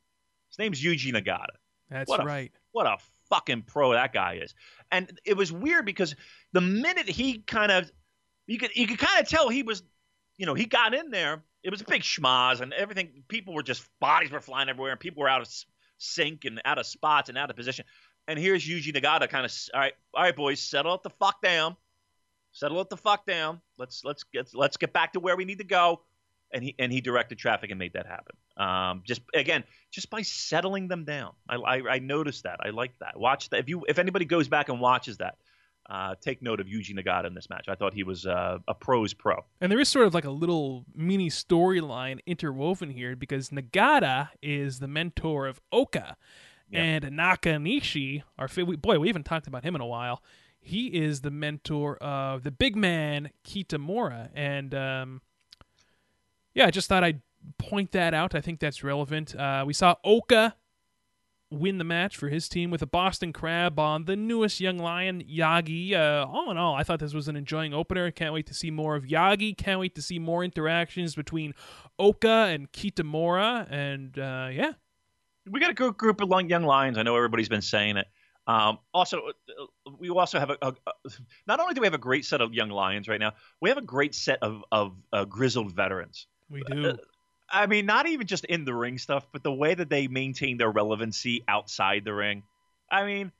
His 0.51 0.59
name's 0.59 0.83
Yuji 0.83 1.12
Nagata. 1.12 1.57
That's 1.90 2.09
what 2.09 2.25
right. 2.25 2.51
A, 2.55 2.59
what 2.72 2.87
a 2.87 2.99
fucking 3.29 3.62
pro 3.62 3.92
that 3.92 4.12
guy 4.12 4.40
is. 4.42 4.55
And 4.92 5.18
it 5.25 5.37
was 5.37 5.51
weird 5.51 5.85
because 5.85 6.14
the 6.53 6.61
minute 6.61 7.09
he 7.09 7.38
kind 7.38 7.72
of, 7.72 7.90
you 8.46 8.59
could 8.59 8.75
you 8.77 8.87
could 8.87 8.99
kind 8.99 9.20
of 9.20 9.29
tell 9.29 9.49
he 9.49 9.62
was, 9.62 9.83
you 10.37 10.46
know, 10.46 10.55
he 10.55 10.66
got 10.66 10.94
in 10.94 11.11
there 11.11 11.42
it 11.66 11.70
was 11.70 11.81
a 11.81 11.85
big 11.85 12.03
schmaz 12.03 12.61
and 12.61 12.72
everything. 12.72 13.25
People 13.27 13.53
were 13.53 13.64
just 13.64 13.85
bodies 13.99 14.31
were 14.31 14.40
flying 14.40 14.68
everywhere 14.68 14.92
and 14.92 15.01
people 15.01 15.22
were 15.22 15.29
out 15.29 15.42
of 15.42 15.49
sync 15.99 16.44
and 16.44 16.62
out 16.64 16.79
of 16.79 16.87
spots 16.87 17.29
and 17.29 17.37
out 17.37 17.51
of 17.51 17.57
position. 17.57 17.85
And 18.28 18.38
here's 18.38 18.66
Yuji 18.66 18.94
Nagata 18.94 19.28
kind 19.28 19.46
of 19.46 19.52
all 19.72 19.80
right, 19.80 19.92
all 20.14 20.22
right, 20.24 20.34
boys, 20.36 20.60
settle 20.60 20.94
it 20.94 21.02
the 21.02 21.10
fuck 21.10 21.40
down, 21.42 21.76
settle 22.52 22.80
it 22.80 22.90
the 22.90 22.96
fuck 22.96 23.26
down. 23.26 23.60
Let's 23.78 24.04
let's 24.04 24.24
get 24.24 24.48
let's 24.54 24.76
get 24.76 24.92
back 24.92 25.12
to 25.12 25.20
where 25.20 25.36
we 25.36 25.44
need 25.44 25.58
to 25.58 25.64
go. 25.64 26.02
And 26.52 26.62
he 26.62 26.74
and 26.78 26.92
he 26.92 27.00
directed 27.00 27.38
traffic 27.38 27.70
and 27.70 27.78
made 27.78 27.92
that 27.94 28.06
happen. 28.06 28.36
Um, 28.56 29.02
just 29.04 29.22
again, 29.34 29.64
just 29.90 30.10
by 30.10 30.22
settling 30.22 30.88
them 30.88 31.04
down. 31.04 31.32
I, 31.48 31.56
I, 31.56 31.82
I 31.94 31.98
noticed 31.98 32.44
that. 32.44 32.58
I 32.64 32.70
like 32.70 32.98
that. 33.00 33.18
Watch 33.18 33.50
that. 33.50 33.60
If 33.60 33.68
you 33.68 33.84
if 33.88 33.98
anybody 33.98 34.24
goes 34.24 34.48
back 34.48 34.68
and 34.68 34.80
watches 34.80 35.18
that, 35.18 35.36
uh, 35.88 36.14
take 36.20 36.42
note 36.42 36.60
of 36.60 36.66
Yuji 36.66 36.96
Nagata 36.96 37.26
in 37.26 37.34
this 37.34 37.48
match. 37.50 37.66
I 37.68 37.74
thought 37.74 37.94
he 37.94 38.02
was 38.02 38.26
uh, 38.26 38.58
a 38.66 38.74
pro's 38.74 39.14
pro. 39.14 39.44
And 39.60 39.70
there 39.70 39.78
is 39.78 39.88
sort 39.88 40.06
of 40.06 40.14
like 40.14 40.24
a 40.24 40.30
little 40.30 40.84
mini 40.94 41.30
storyline 41.30 42.18
interwoven 42.26 42.90
here 42.90 43.14
because 43.14 43.50
Nagata 43.50 44.30
is 44.42 44.80
the 44.80 44.88
mentor 44.88 45.46
of 45.46 45.60
Oka. 45.72 46.16
And 46.72 47.05
Nakanishi, 47.05 48.22
our 48.38 48.48
boy, 48.48 48.98
we 48.98 49.07
haven't 49.07 49.24
talked 49.24 49.46
about 49.46 49.64
him 49.64 49.74
in 49.74 49.81
a 49.81 49.87
while. 49.87 50.22
He 50.59 50.88
is 50.88 51.20
the 51.20 51.31
mentor 51.31 51.96
of 51.98 52.42
the 52.42 52.50
big 52.50 52.74
man 52.74 53.31
Kitamura, 53.44 54.31
and 54.35 54.74
um, 54.74 55.22
yeah, 56.55 56.66
I 56.66 56.70
just 56.72 56.88
thought 56.88 57.05
I'd 57.05 57.22
point 57.59 57.92
that 57.92 58.14
out. 58.14 58.35
I 58.35 58.40
think 58.40 58.59
that's 58.59 58.83
relevant. 58.83 59.37
Uh, 59.37 59.62
we 59.64 59.72
saw 59.72 59.94
Oka 60.02 60.57
win 61.50 61.79
the 61.79 61.85
match 61.85 62.16
for 62.16 62.29
his 62.29 62.48
team 62.48 62.70
with 62.70 62.83
a 62.83 62.87
Boston 62.87 63.33
Crab 63.33 63.79
on 63.79 64.07
the 64.07 64.16
newest 64.16 64.61
young 64.61 64.79
lion, 64.79 65.22
Yagi. 65.22 65.92
Uh, 65.92 66.26
all 66.26 66.50
in 66.50 66.57
all, 66.57 66.74
I 66.74 66.83
thought 66.83 66.98
this 66.98 67.14
was 67.14 67.29
an 67.29 67.37
enjoying 67.37 67.72
opener. 67.72 68.11
Can't 68.11 68.35
wait 68.35 68.46
to 68.46 68.55
see 68.55 68.70
more 68.70 68.96
of 68.96 69.05
Yagi. 69.05 69.57
Can't 69.57 69.79
wait 69.79 69.94
to 69.94 70.02
see 70.02 70.18
more 70.18 70.42
interactions 70.42 71.14
between 71.14 71.55
Oka 71.98 72.48
and 72.50 72.72
Kitamura. 72.72 73.70
And 73.70 74.18
uh, 74.18 74.48
yeah. 74.50 74.72
We 75.50 75.61
got 75.61 75.70
a 75.70 75.74
good 75.74 75.96
group 75.96 76.20
of 76.20 76.28
young 76.48 76.64
lions. 76.64 76.98
I 76.98 77.02
know 77.02 77.16
everybody's 77.16 77.48
been 77.48 77.62
saying 77.62 77.96
it. 77.96 78.06
Um, 78.46 78.78
also, 78.94 79.18
uh, 79.18 79.90
we 79.98 80.09
also 80.11 80.38
have 80.38 80.50
a, 80.50 80.59
a, 80.62 80.68
a, 80.87 80.92
Not 81.46 81.59
only 81.61 81.74
do 81.74 81.80
we 81.80 81.87
have 81.87 81.94
a 81.94 81.98
great 81.98 82.24
set 82.24 82.40
of 82.40 82.54
young 82.54 82.70
lions 82.70 83.09
right 83.09 83.18
now, 83.18 83.32
we 83.61 83.70
have 83.70 83.78
a 83.78 83.82
great 83.82 84.14
set 84.14 84.38
of 84.42 84.62
of 84.70 84.96
uh, 85.12 85.24
grizzled 85.24 85.74
veterans. 85.74 86.26
We 86.48 86.62
do. 86.62 86.90
Uh, 86.90 86.96
I 87.50 87.66
mean, 87.66 87.87
not 87.87 88.09
even 88.09 88.26
just 88.26 88.44
in 88.44 88.64
the 88.64 88.74
ring 88.74 88.98
stuff, 88.98 89.26
but 89.32 89.42
the 89.42 89.52
way 89.52 89.74
that 89.74 89.88
they 89.88 90.09
maintain 90.09 90.59
their 90.59 90.70
relevancy 90.70 91.44
outside 91.46 92.04
the 92.04 92.12
ring. 92.12 92.42
I 92.90 93.04
mean, 93.04 93.32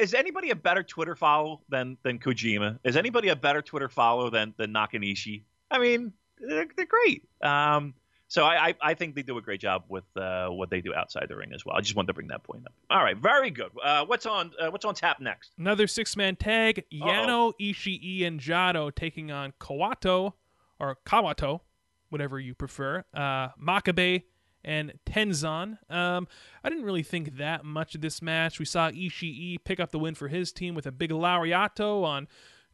is 0.00 0.14
anybody 0.14 0.50
a 0.50 0.56
better 0.56 0.82
Twitter 0.82 1.16
follow 1.16 1.62
than 1.68 1.96
than 2.02 2.18
Kojima? 2.18 2.78
Is 2.84 2.96
anybody 2.96 3.28
a 3.28 3.36
better 3.36 3.62
Twitter 3.62 3.88
follow 3.88 4.30
than 4.30 4.54
than 4.56 4.72
Nakanishi? 4.72 5.42
I 5.70 5.78
mean, 5.78 6.12
they're, 6.38 6.66
they're 6.76 6.86
great. 6.86 7.24
Um, 7.42 7.94
so 8.28 8.44
I, 8.44 8.68
I, 8.68 8.74
I 8.82 8.94
think 8.94 9.14
they 9.14 9.22
do 9.22 9.38
a 9.38 9.42
great 9.42 9.60
job 9.60 9.84
with 9.88 10.04
uh, 10.16 10.48
what 10.48 10.70
they 10.70 10.80
do 10.80 10.94
outside 10.94 11.26
the 11.28 11.36
ring 11.36 11.52
as 11.54 11.64
well. 11.64 11.76
I 11.76 11.80
just 11.80 11.94
wanted 11.96 12.08
to 12.08 12.14
bring 12.14 12.28
that 12.28 12.42
point 12.42 12.64
up. 12.66 12.72
All 12.90 13.02
right, 13.02 13.16
very 13.16 13.50
good. 13.50 13.70
Uh, 13.82 14.04
what's 14.04 14.26
on 14.26 14.52
uh, 14.60 14.70
What's 14.70 14.84
on 14.84 14.94
tap 14.94 15.20
next? 15.20 15.52
Another 15.58 15.86
six 15.86 16.16
man 16.16 16.36
tag: 16.36 16.84
Yano, 16.92 17.52
Ishii, 17.60 18.26
and 18.26 18.40
Jado 18.40 18.94
taking 18.94 19.30
on 19.30 19.52
Kawato 19.60 20.32
or 20.78 20.96
Kawato 21.06 21.60
whatever 22.08 22.38
you 22.38 22.54
prefer. 22.54 23.04
Uh, 23.14 23.48
Makabe 23.62 24.24
and 24.64 24.94
Tenzan. 25.06 25.78
Um, 25.90 26.26
I 26.64 26.68
didn't 26.68 26.84
really 26.84 27.02
think 27.02 27.36
that 27.36 27.64
much 27.64 27.94
of 27.94 28.00
this 28.00 28.20
match. 28.20 28.58
We 28.58 28.64
saw 28.64 28.90
Ishii 28.90 29.58
pick 29.64 29.78
up 29.78 29.90
the 29.92 29.98
win 29.98 30.14
for 30.14 30.28
his 30.28 30.52
team 30.52 30.74
with 30.74 30.86
a 30.86 30.92
big 30.92 31.10
lariato 31.10 32.04
on 32.04 32.26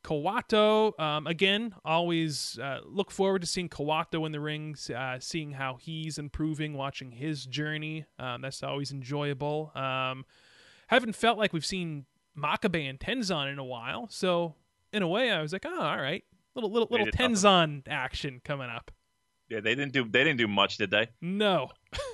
Kawato. 0.05 0.99
Um, 0.99 1.27
again, 1.27 1.75
always 1.85 2.59
uh, 2.59 2.81
look 2.85 3.11
forward 3.11 3.43
to 3.43 3.47
seeing 3.47 3.69
Kawato 3.69 4.27
in 4.27 4.33
the 4.33 4.41
rings, 4.41 4.91
uh, 4.91 5.19
seeing 5.21 5.53
how 5.53 5.77
he's 5.77 6.19
improving, 6.19 6.75
watching 6.75 7.13
his 7.13 7.45
journey. 7.47 8.07
Um, 8.19 8.43
that's 8.43 8.63
always 8.63 8.93
enjoyable. 8.93 9.73
Um, 9.75 10.25
haven't 10.89 11.15
felt 11.15 11.39
like 11.39 11.53
we've 11.53 11.67
seen 11.67 12.07
Makabe 12.37 12.89
and 12.89 12.99
Tenzan 12.99 13.53
in 13.53 13.59
a 13.59 13.65
while, 13.65 14.09
so 14.11 14.55
in 14.93 15.03
a 15.03 15.09
way, 15.09 15.31
I 15.31 15.41
was 15.41 15.53
like, 15.53 15.67
oh, 15.67 15.81
all 15.81 16.01
right, 16.01 16.25
little 16.55 16.71
little 16.71 16.89
little 16.91 17.07
Tenzan 17.07 17.83
action 17.89 18.41
coming 18.45 18.69
up. 18.69 18.91
Yeah, 19.49 19.61
they 19.61 19.75
didn't 19.75 19.93
do 19.93 20.05
they 20.05 20.25
didn't 20.25 20.39
do 20.39 20.49
much, 20.49 20.79
did 20.79 20.91
they? 20.91 21.09
No. 21.21 21.71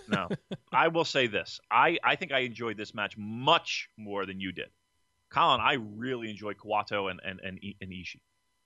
no. 0.08 0.28
I 0.72 0.88
will 0.88 1.04
say 1.04 1.28
this. 1.28 1.60
I, 1.70 1.98
I 2.02 2.16
think 2.16 2.32
I 2.32 2.40
enjoyed 2.40 2.76
this 2.76 2.94
match 2.94 3.16
much 3.16 3.88
more 3.96 4.26
than 4.26 4.40
you 4.40 4.50
did. 4.52 4.70
Colin, 5.30 5.60
I 5.60 5.74
really 5.74 6.30
enjoyed 6.30 6.56
Kawato 6.56 7.10
and, 7.10 7.20
and, 7.24 7.40
and, 7.40 7.58
and 7.80 7.90
Ishii. 7.90 8.20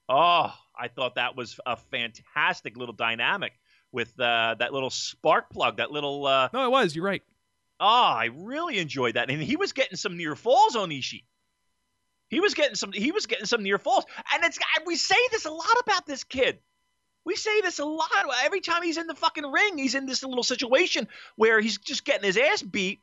Oh, 0.09 0.53
I 0.77 0.87
thought 0.89 1.15
that 1.15 1.35
was 1.35 1.59
a 1.65 1.77
fantastic 1.77 2.77
little 2.77 2.93
dynamic 2.93 3.53
with 3.91 4.19
uh, 4.19 4.55
that 4.59 4.73
little 4.73 4.89
spark 4.89 5.49
plug, 5.49 5.77
that 5.77 5.91
little. 5.91 6.25
Uh, 6.25 6.49
no, 6.53 6.65
it 6.65 6.71
was. 6.71 6.95
You're 6.95 7.05
right. 7.05 7.23
Oh, 7.79 7.85
I 7.85 8.29
really 8.33 8.79
enjoyed 8.79 9.15
that, 9.15 9.29
and 9.29 9.41
he 9.41 9.55
was 9.55 9.73
getting 9.73 9.97
some 9.97 10.17
near 10.17 10.35
falls 10.35 10.75
on 10.75 10.89
Ishii. 10.89 11.23
He 12.29 12.39
was 12.39 12.53
getting 12.53 12.75
some. 12.75 12.91
He 12.91 13.11
was 13.11 13.25
getting 13.27 13.45
some 13.45 13.63
near 13.63 13.77
falls, 13.77 14.05
and 14.33 14.43
it's. 14.43 14.59
We 14.85 14.95
say 14.95 15.15
this 15.31 15.45
a 15.45 15.51
lot 15.51 15.77
about 15.81 16.05
this 16.05 16.23
kid. 16.23 16.59
We 17.25 17.35
say 17.35 17.61
this 17.61 17.79
a 17.79 17.85
lot. 17.85 18.09
Every 18.43 18.59
time 18.59 18.83
he's 18.83 18.97
in 18.97 19.07
the 19.07 19.15
fucking 19.15 19.49
ring, 19.49 19.77
he's 19.77 19.95
in 19.95 20.05
this 20.05 20.23
little 20.23 20.43
situation 20.43 21.07
where 21.35 21.61
he's 21.61 21.77
just 21.77 22.03
getting 22.03 22.25
his 22.25 22.37
ass 22.37 22.61
beat. 22.61 22.99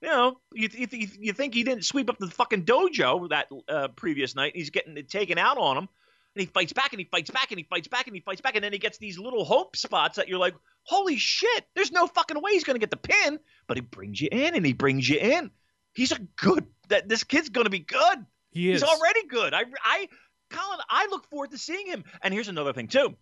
You 0.00 0.08
know, 0.08 0.40
you, 0.52 0.68
you, 0.72 1.08
you 1.18 1.32
think 1.32 1.54
he 1.54 1.64
didn't 1.64 1.84
sweep 1.84 2.08
up 2.08 2.18
the 2.18 2.28
fucking 2.28 2.64
dojo 2.64 3.30
that 3.30 3.48
uh, 3.68 3.88
previous 3.88 4.36
night. 4.36 4.52
He's 4.54 4.70
getting 4.70 4.96
it 4.96 5.08
taken 5.08 5.38
out 5.38 5.58
on 5.58 5.76
him. 5.76 5.88
And 6.34 6.40
he 6.40 6.46
fights 6.46 6.72
back 6.72 6.92
and 6.92 7.00
he 7.00 7.04
fights 7.04 7.30
back 7.30 7.50
and 7.50 7.58
he 7.58 7.64
fights 7.64 7.88
back 7.88 8.06
and 8.06 8.14
he 8.14 8.20
fights 8.20 8.40
back. 8.40 8.54
And 8.54 8.62
then 8.62 8.72
he 8.72 8.78
gets 8.78 8.98
these 8.98 9.18
little 9.18 9.44
hope 9.44 9.76
spots 9.76 10.16
that 10.16 10.28
you're 10.28 10.38
like, 10.38 10.54
holy 10.82 11.16
shit, 11.16 11.66
there's 11.74 11.90
no 11.90 12.06
fucking 12.06 12.40
way 12.40 12.52
he's 12.52 12.62
going 12.62 12.76
to 12.76 12.80
get 12.80 12.90
the 12.90 12.96
pin. 12.96 13.40
But 13.66 13.76
he 13.76 13.80
brings 13.80 14.20
you 14.20 14.28
in 14.30 14.54
and 14.54 14.64
he 14.64 14.72
brings 14.72 15.08
you 15.08 15.18
in. 15.18 15.50
He's 15.94 16.12
a 16.12 16.18
good, 16.36 16.66
that 16.90 17.08
this 17.08 17.24
kid's 17.24 17.48
going 17.48 17.64
to 17.64 17.70
be 17.70 17.80
good. 17.80 18.24
He 18.50 18.70
is. 18.70 18.82
He's 18.82 18.88
already 18.88 19.26
good. 19.26 19.52
I, 19.52 19.64
I, 19.82 20.08
Colin, 20.50 20.78
I 20.88 21.08
look 21.10 21.28
forward 21.28 21.50
to 21.50 21.58
seeing 21.58 21.86
him. 21.88 22.04
And 22.22 22.32
here's 22.32 22.48
another 22.48 22.72
thing 22.72 22.86
too. 22.86 23.16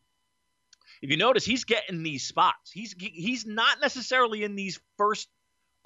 If 1.00 1.10
you 1.10 1.16
notice, 1.16 1.44
he's 1.44 1.64
getting 1.64 2.02
these 2.02 2.26
spots. 2.26 2.70
He's 2.72 2.94
he's 2.98 3.44
not 3.46 3.80
necessarily 3.80 4.44
in 4.44 4.56
these 4.56 4.80
first 4.96 5.28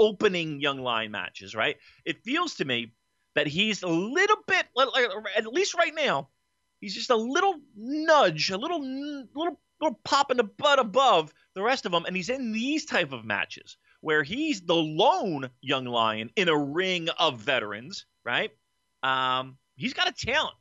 opening 0.01 0.61
young 0.61 0.81
lion 0.81 1.13
matches, 1.13 1.55
right? 1.55 1.77
It 2.05 2.25
feels 2.25 2.57
to 2.57 2.65
me 2.65 2.93
that 3.35 3.47
he's 3.47 3.83
a 3.83 3.89
little 3.89 4.39
bit, 4.47 4.67
at 5.37 5.47
least 5.47 5.75
right 5.75 5.95
now, 5.95 6.29
he's 6.81 6.95
just 6.95 7.11
a 7.11 7.17
little 7.17 7.61
nudge, 7.77 8.51
a 8.51 8.57
little 8.57 8.81
little 8.81 9.61
little 9.81 10.01
pop 10.05 10.31
in 10.31 10.37
the 10.37 10.45
butt 10.45 10.79
above 10.79 11.33
the 11.55 11.63
rest 11.63 11.87
of 11.87 11.93
them, 11.93 12.05
and 12.07 12.17
he's 12.17 12.29
in 12.29 12.53
these 12.53 12.85
type 12.85 13.13
of 13.13 13.25
matches 13.25 13.77
where 14.01 14.23
he's 14.23 14.63
the 14.63 14.75
lone 14.75 15.51
young 15.61 15.85
lion 15.85 16.31
in 16.37 16.49
a 16.49 16.57
ring 16.57 17.09
of 17.19 17.41
veterans, 17.41 18.07
right? 18.25 18.51
Um, 19.03 19.59
he's 19.77 19.95
got 19.95 20.09
a 20.09 20.13
talent. 20.13 20.57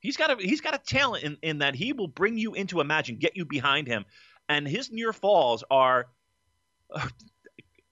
He's 0.00 0.16
got 0.16 0.30
a 0.30 0.42
he's 0.42 0.60
got 0.60 0.74
a 0.74 0.78
talent 0.78 1.24
in, 1.24 1.38
in 1.42 1.58
that 1.58 1.74
he 1.74 1.92
will 1.92 2.08
bring 2.08 2.38
you 2.38 2.54
into 2.54 2.80
a 2.80 2.84
match 2.84 3.08
and 3.08 3.18
get 3.18 3.36
you 3.36 3.44
behind 3.44 3.86
him. 3.86 4.04
And 4.48 4.68
his 4.68 4.90
near 4.92 5.12
falls 5.12 5.64
are 5.70 6.06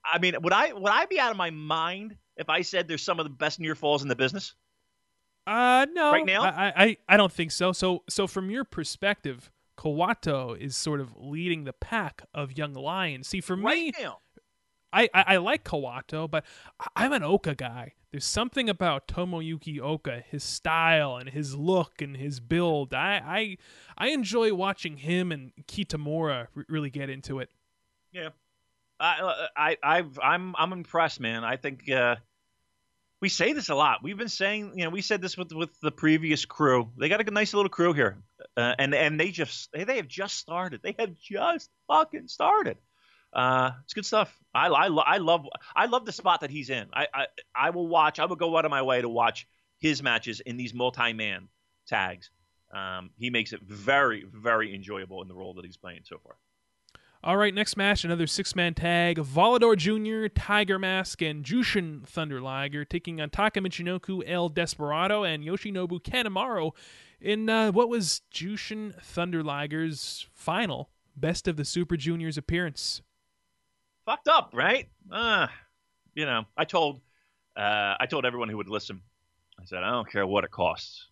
I 0.05 0.19
mean, 0.19 0.35
would 0.41 0.53
I 0.53 0.73
would 0.73 0.91
I 0.91 1.05
be 1.05 1.19
out 1.19 1.31
of 1.31 1.37
my 1.37 1.49
mind 1.49 2.17
if 2.37 2.49
I 2.49 2.61
said 2.61 2.87
there's 2.87 3.03
some 3.03 3.19
of 3.19 3.25
the 3.25 3.29
best 3.29 3.59
near 3.59 3.75
falls 3.75 4.01
in 4.01 4.07
the 4.09 4.15
business? 4.15 4.53
Uh 5.45 5.85
no. 5.93 6.11
Right 6.11 6.25
now? 6.25 6.43
I 6.43 6.73
I, 6.75 6.97
I 7.09 7.17
don't 7.17 7.31
think 7.31 7.51
so. 7.51 7.71
So 7.71 8.03
so 8.09 8.27
from 8.27 8.49
your 8.49 8.63
perspective, 8.63 9.51
Kawato 9.77 10.57
is 10.57 10.77
sort 10.77 10.99
of 10.99 11.15
leading 11.17 11.63
the 11.63 11.73
pack 11.73 12.23
of 12.33 12.57
young 12.57 12.73
lions. 12.73 13.27
See, 13.27 13.41
for 13.41 13.55
right 13.55 13.85
me, 13.85 13.93
now. 13.99 14.19
I, 14.93 15.09
I, 15.13 15.23
I 15.27 15.37
like 15.37 15.63
Kawato, 15.63 16.29
but 16.29 16.45
I'm 16.95 17.13
an 17.13 17.23
Oka 17.23 17.55
guy. 17.55 17.93
There's 18.11 18.25
something 18.25 18.69
about 18.69 19.07
Tomoyuki 19.07 19.79
Oka, 19.79 20.23
his 20.29 20.43
style 20.43 21.17
and 21.17 21.27
his 21.29 21.55
look 21.55 21.99
and 21.99 22.15
his 22.15 22.39
build. 22.39 22.93
I 22.93 23.21
I, 23.25 23.57
I 23.97 24.09
enjoy 24.09 24.53
watching 24.53 24.97
him 24.97 25.31
and 25.31 25.51
Kitamura 25.67 26.47
really 26.69 26.91
get 26.91 27.09
into 27.09 27.39
it. 27.39 27.49
Yeah, 28.11 28.29
I 29.03 29.47
I 29.55 29.77
I've, 29.83 30.19
I'm 30.21 30.55
I'm 30.57 30.71
impressed, 30.71 31.19
man. 31.19 31.43
I 31.43 31.57
think 31.57 31.89
uh, 31.89 32.15
we 33.21 33.29
say 33.29 33.53
this 33.53 33.69
a 33.69 33.75
lot. 33.75 34.01
We've 34.01 34.17
been 34.17 34.29
saying, 34.29 34.73
you 34.77 34.85
know, 34.85 34.89
we 34.89 35.01
said 35.01 35.21
this 35.21 35.37
with 35.37 35.51
with 35.51 35.77
the 35.81 35.91
previous 35.91 36.45
crew. 36.45 36.89
They 36.97 37.09
got 37.09 37.27
a 37.27 37.31
nice 37.31 37.53
little 37.53 37.69
crew 37.69 37.93
here, 37.93 38.17
uh, 38.55 38.75
and 38.79 38.95
and 38.95 39.19
they 39.19 39.31
just 39.31 39.69
they 39.73 39.97
have 39.97 40.07
just 40.07 40.37
started. 40.37 40.81
They 40.81 40.95
have 40.97 41.13
just 41.15 41.69
fucking 41.87 42.29
started. 42.29 42.77
Uh, 43.33 43.71
it's 43.83 43.93
good 43.93 44.05
stuff. 44.05 44.37
I, 44.53 44.67
I, 44.67 44.87
I 44.87 45.17
love 45.17 45.47
I 45.75 45.87
love 45.87 46.05
the 46.05 46.11
spot 46.11 46.41
that 46.41 46.49
he's 46.49 46.69
in. 46.69 46.87
I, 46.93 47.07
I 47.13 47.25
I 47.55 47.69
will 47.71 47.87
watch. 47.87 48.19
I 48.19 48.25
will 48.25 48.35
go 48.37 48.57
out 48.57 48.63
of 48.63 48.71
my 48.71 48.83
way 48.83 49.01
to 49.01 49.09
watch 49.09 49.47
his 49.79 50.01
matches 50.01 50.39
in 50.39 50.55
these 50.55 50.73
multi-man 50.73 51.49
tags. 51.87 52.29
Um, 52.73 53.09
he 53.17 53.29
makes 53.29 53.51
it 53.51 53.61
very 53.63 54.25
very 54.31 54.73
enjoyable 54.73 55.21
in 55.21 55.27
the 55.27 55.35
role 55.35 55.55
that 55.55 55.65
he's 55.65 55.77
playing 55.77 56.01
so 56.05 56.19
far. 56.23 56.35
All 57.25 57.37
right, 57.37 57.53
next 57.53 57.77
match, 57.77 58.03
another 58.03 58.27
six-man 58.27 58.73
tag: 58.73 59.17
Volador 59.17 59.77
Jr., 59.77 60.27
Tiger 60.27 60.77
Mask, 60.77 61.21
and 61.21 61.45
Jushin 61.45 62.05
Thunder 62.05 62.41
Liger 62.41 62.83
taking 62.83 63.21
on 63.21 63.29
Taka 63.29 63.61
Michinoku, 63.61 64.23
El 64.27 64.49
Desperado, 64.49 65.23
and 65.23 65.41
Yoshinobu 65.41 66.01
Kanemaru 66.01 66.71
in 67.21 67.49
uh, 67.49 67.71
what 67.71 67.87
was 67.87 68.23
Jushin 68.29 69.01
Thunder 69.01 69.41
Liger's 69.41 70.27
final 70.33 70.89
Best 71.15 71.47
of 71.47 71.55
the 71.55 71.63
Super 71.63 71.95
Juniors 71.95 72.37
appearance 72.37 73.01
fucked 74.05 74.27
up, 74.27 74.51
right? 74.53 74.89
Uh, 75.11 75.47
you 76.15 76.25
know, 76.25 76.43
I 76.57 76.65
told 76.65 77.01
uh, 77.55 77.95
I 77.99 78.05
told 78.05 78.25
everyone 78.25 78.49
who 78.49 78.57
would 78.57 78.69
listen. 78.69 79.01
I 79.59 79.65
said, 79.65 79.83
I 79.83 79.91
don't 79.91 80.09
care 80.09 80.25
what 80.25 80.43
it 80.43 80.51
costs. 80.51 81.07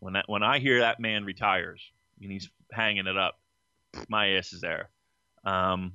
When 0.00 0.14
that 0.14 0.24
when 0.28 0.42
I 0.42 0.58
hear 0.58 0.80
that 0.80 1.00
man 1.00 1.24
retires 1.24 1.80
and 2.20 2.30
he's 2.30 2.50
hanging 2.72 3.06
it 3.06 3.16
up, 3.16 3.38
my 4.08 4.30
ass 4.30 4.52
is 4.52 4.60
there. 4.60 4.90
Um, 5.44 5.94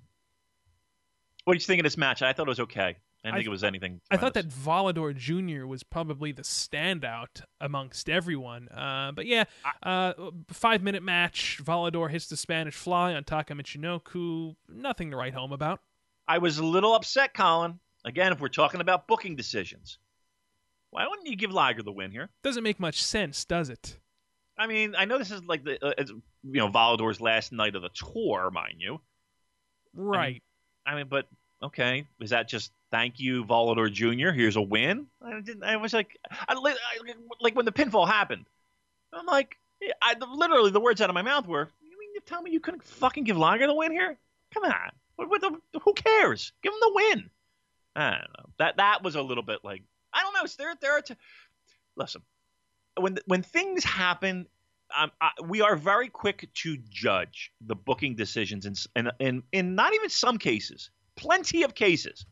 what 1.45 1.53
did 1.53 1.61
you 1.61 1.67
think 1.67 1.79
of 1.79 1.83
this 1.83 1.97
match? 1.97 2.21
I 2.21 2.33
thought 2.33 2.47
it 2.47 2.49
was 2.49 2.59
okay. 2.61 2.97
I 3.23 3.27
didn't 3.27 3.33
I, 3.33 3.37
think 3.37 3.47
it 3.47 3.51
was 3.51 3.63
anything. 3.65 4.01
I 4.09 4.17
thought 4.17 4.33
that 4.35 4.47
Volador 4.47 5.13
Jr. 5.13 5.65
was 5.65 5.83
probably 5.83 6.31
the 6.31 6.43
standout 6.43 7.41
amongst 7.59 8.09
everyone. 8.09 8.69
Uh, 8.69 9.11
but 9.13 9.25
yeah, 9.25 9.43
uh, 9.83 10.13
five 10.49 10.81
minute 10.81 11.03
match. 11.03 11.59
Volador 11.61 12.09
hits 12.09 12.27
the 12.27 12.37
Spanish 12.37 12.75
fly 12.75 13.13
on 13.13 13.25
Taka 13.25 13.55
Michinoku. 13.55 14.55
Nothing 14.69 15.11
to 15.11 15.17
write 15.17 15.33
home 15.33 15.51
about. 15.51 15.81
I 16.27 16.37
was 16.37 16.59
a 16.59 16.65
little 16.65 16.93
upset, 16.93 17.33
Colin. 17.33 17.79
Again, 18.05 18.31
if 18.31 18.39
we're 18.39 18.47
talking 18.47 18.79
about 18.79 19.07
booking 19.07 19.35
decisions, 19.35 19.97
why 20.91 21.05
wouldn't 21.07 21.27
you 21.27 21.35
give 21.35 21.51
Liger 21.51 21.83
the 21.83 21.91
win 21.91 22.11
here? 22.11 22.29
Doesn't 22.41 22.63
make 22.63 22.79
much 22.79 23.03
sense, 23.03 23.43
does 23.43 23.69
it? 23.69 23.97
I 24.57 24.67
mean, 24.67 24.95
I 24.97 25.05
know 25.05 25.17
this 25.17 25.31
is 25.31 25.43
like 25.43 25.63
the 25.65 25.83
uh, 25.85 25.93
you 25.97 26.21
know 26.43 26.69
Volador's 26.69 27.19
last 27.19 27.51
night 27.51 27.75
of 27.75 27.81
the 27.81 27.89
tour, 27.89 28.49
mind 28.51 28.75
you. 28.77 29.01
Right. 29.95 30.19
I 30.19 30.27
mean, 30.29 30.41
I 30.85 30.95
mean, 30.95 31.07
but 31.09 31.27
okay, 31.63 32.05
is 32.19 32.31
that 32.31 32.47
just 32.47 32.71
thank 32.91 33.19
you, 33.19 33.45
Volador 33.45 33.91
Jr. 33.91 34.31
Here's 34.31 34.55
a 34.55 34.61
win? 34.61 35.07
I 35.21 35.39
didn't. 35.41 35.63
I 35.63 35.77
was 35.77 35.93
like, 35.93 36.17
I, 36.47 36.55
like 37.41 37.55
when 37.55 37.65
the 37.65 37.71
pinfall 37.71 38.07
happened, 38.07 38.45
I'm 39.13 39.25
like, 39.25 39.57
I, 40.01 40.15
literally 40.33 40.71
the 40.71 40.79
words 40.79 41.01
out 41.01 41.09
of 41.09 41.13
my 41.13 41.21
mouth 41.21 41.47
were, 41.47 41.69
"You 41.81 41.99
mean 41.99 42.09
you 42.13 42.21
tell 42.25 42.41
me 42.41 42.51
you 42.51 42.59
couldn't 42.59 42.83
fucking 42.83 43.23
give 43.23 43.37
Liger 43.37 43.67
the 43.67 43.73
win 43.73 43.91
here? 43.91 44.17
Come 44.53 44.63
on." 44.63 44.91
What, 45.15 45.29
what 45.29 45.41
the, 45.41 45.79
who 45.81 45.93
cares? 45.93 46.53
Give 46.63 46.71
them 46.71 46.79
the 46.81 46.91
win. 46.95 47.29
I 47.95 48.11
don't 48.11 48.37
know. 48.37 48.49
That 48.57 48.77
that 48.77 49.03
was 49.03 49.15
a 49.15 49.21
little 49.21 49.43
bit 49.43 49.59
like 49.63 49.83
I 50.13 50.23
don't 50.23 50.33
know. 50.33 50.49
There 50.57 50.75
there 50.81 50.93
are 50.93 51.01
t- 51.01 51.15
listen 51.95 52.21
when 52.97 53.17
when 53.25 53.43
things 53.43 53.83
happen. 53.83 54.47
I, 54.91 55.29
we 55.43 55.61
are 55.61 55.75
very 55.75 56.09
quick 56.09 56.49
to 56.53 56.77
judge 56.89 57.51
the 57.61 57.75
booking 57.75 58.15
decisions 58.15 58.65
in, 58.65 58.75
in, 58.95 59.11
in, 59.19 59.43
in 59.51 59.75
not 59.75 59.93
even 59.93 60.09
some 60.09 60.37
cases, 60.37 60.89
plenty 61.15 61.63
of 61.63 61.75
cases. 61.75 62.25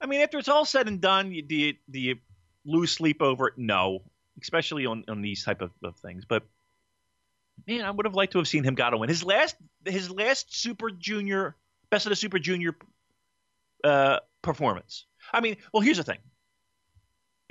I 0.00 0.06
mean, 0.06 0.20
after 0.20 0.38
it's 0.38 0.48
all 0.48 0.64
said 0.64 0.88
and 0.88 1.00
done, 1.00 1.32
you, 1.32 1.42
do, 1.42 1.54
you, 1.54 1.74
do 1.90 1.98
you 1.98 2.16
lose 2.64 2.92
sleep 2.92 3.22
over 3.22 3.48
it? 3.48 3.54
No, 3.56 4.02
especially 4.40 4.86
on, 4.86 5.04
on 5.08 5.22
these 5.22 5.44
type 5.44 5.62
of, 5.62 5.70
of 5.82 5.96
things. 5.96 6.24
But 6.28 6.42
man, 7.66 7.84
I 7.84 7.90
would 7.90 8.06
have 8.06 8.14
liked 8.14 8.32
to 8.32 8.38
have 8.38 8.48
seen 8.48 8.64
him 8.64 8.74
got 8.74 8.92
a 8.92 8.98
win. 8.98 9.08
His 9.08 9.24
last 9.24 9.56
his 9.84 10.10
last 10.10 10.54
Super 10.54 10.90
Junior 10.90 11.56
Best 11.90 12.06
of 12.06 12.10
the 12.10 12.16
Super 12.16 12.38
Junior 12.38 12.76
uh, 13.82 14.18
performance. 14.42 15.06
I 15.32 15.40
mean, 15.40 15.56
well, 15.72 15.80
here's 15.80 15.96
the 15.96 16.04
thing. 16.04 16.18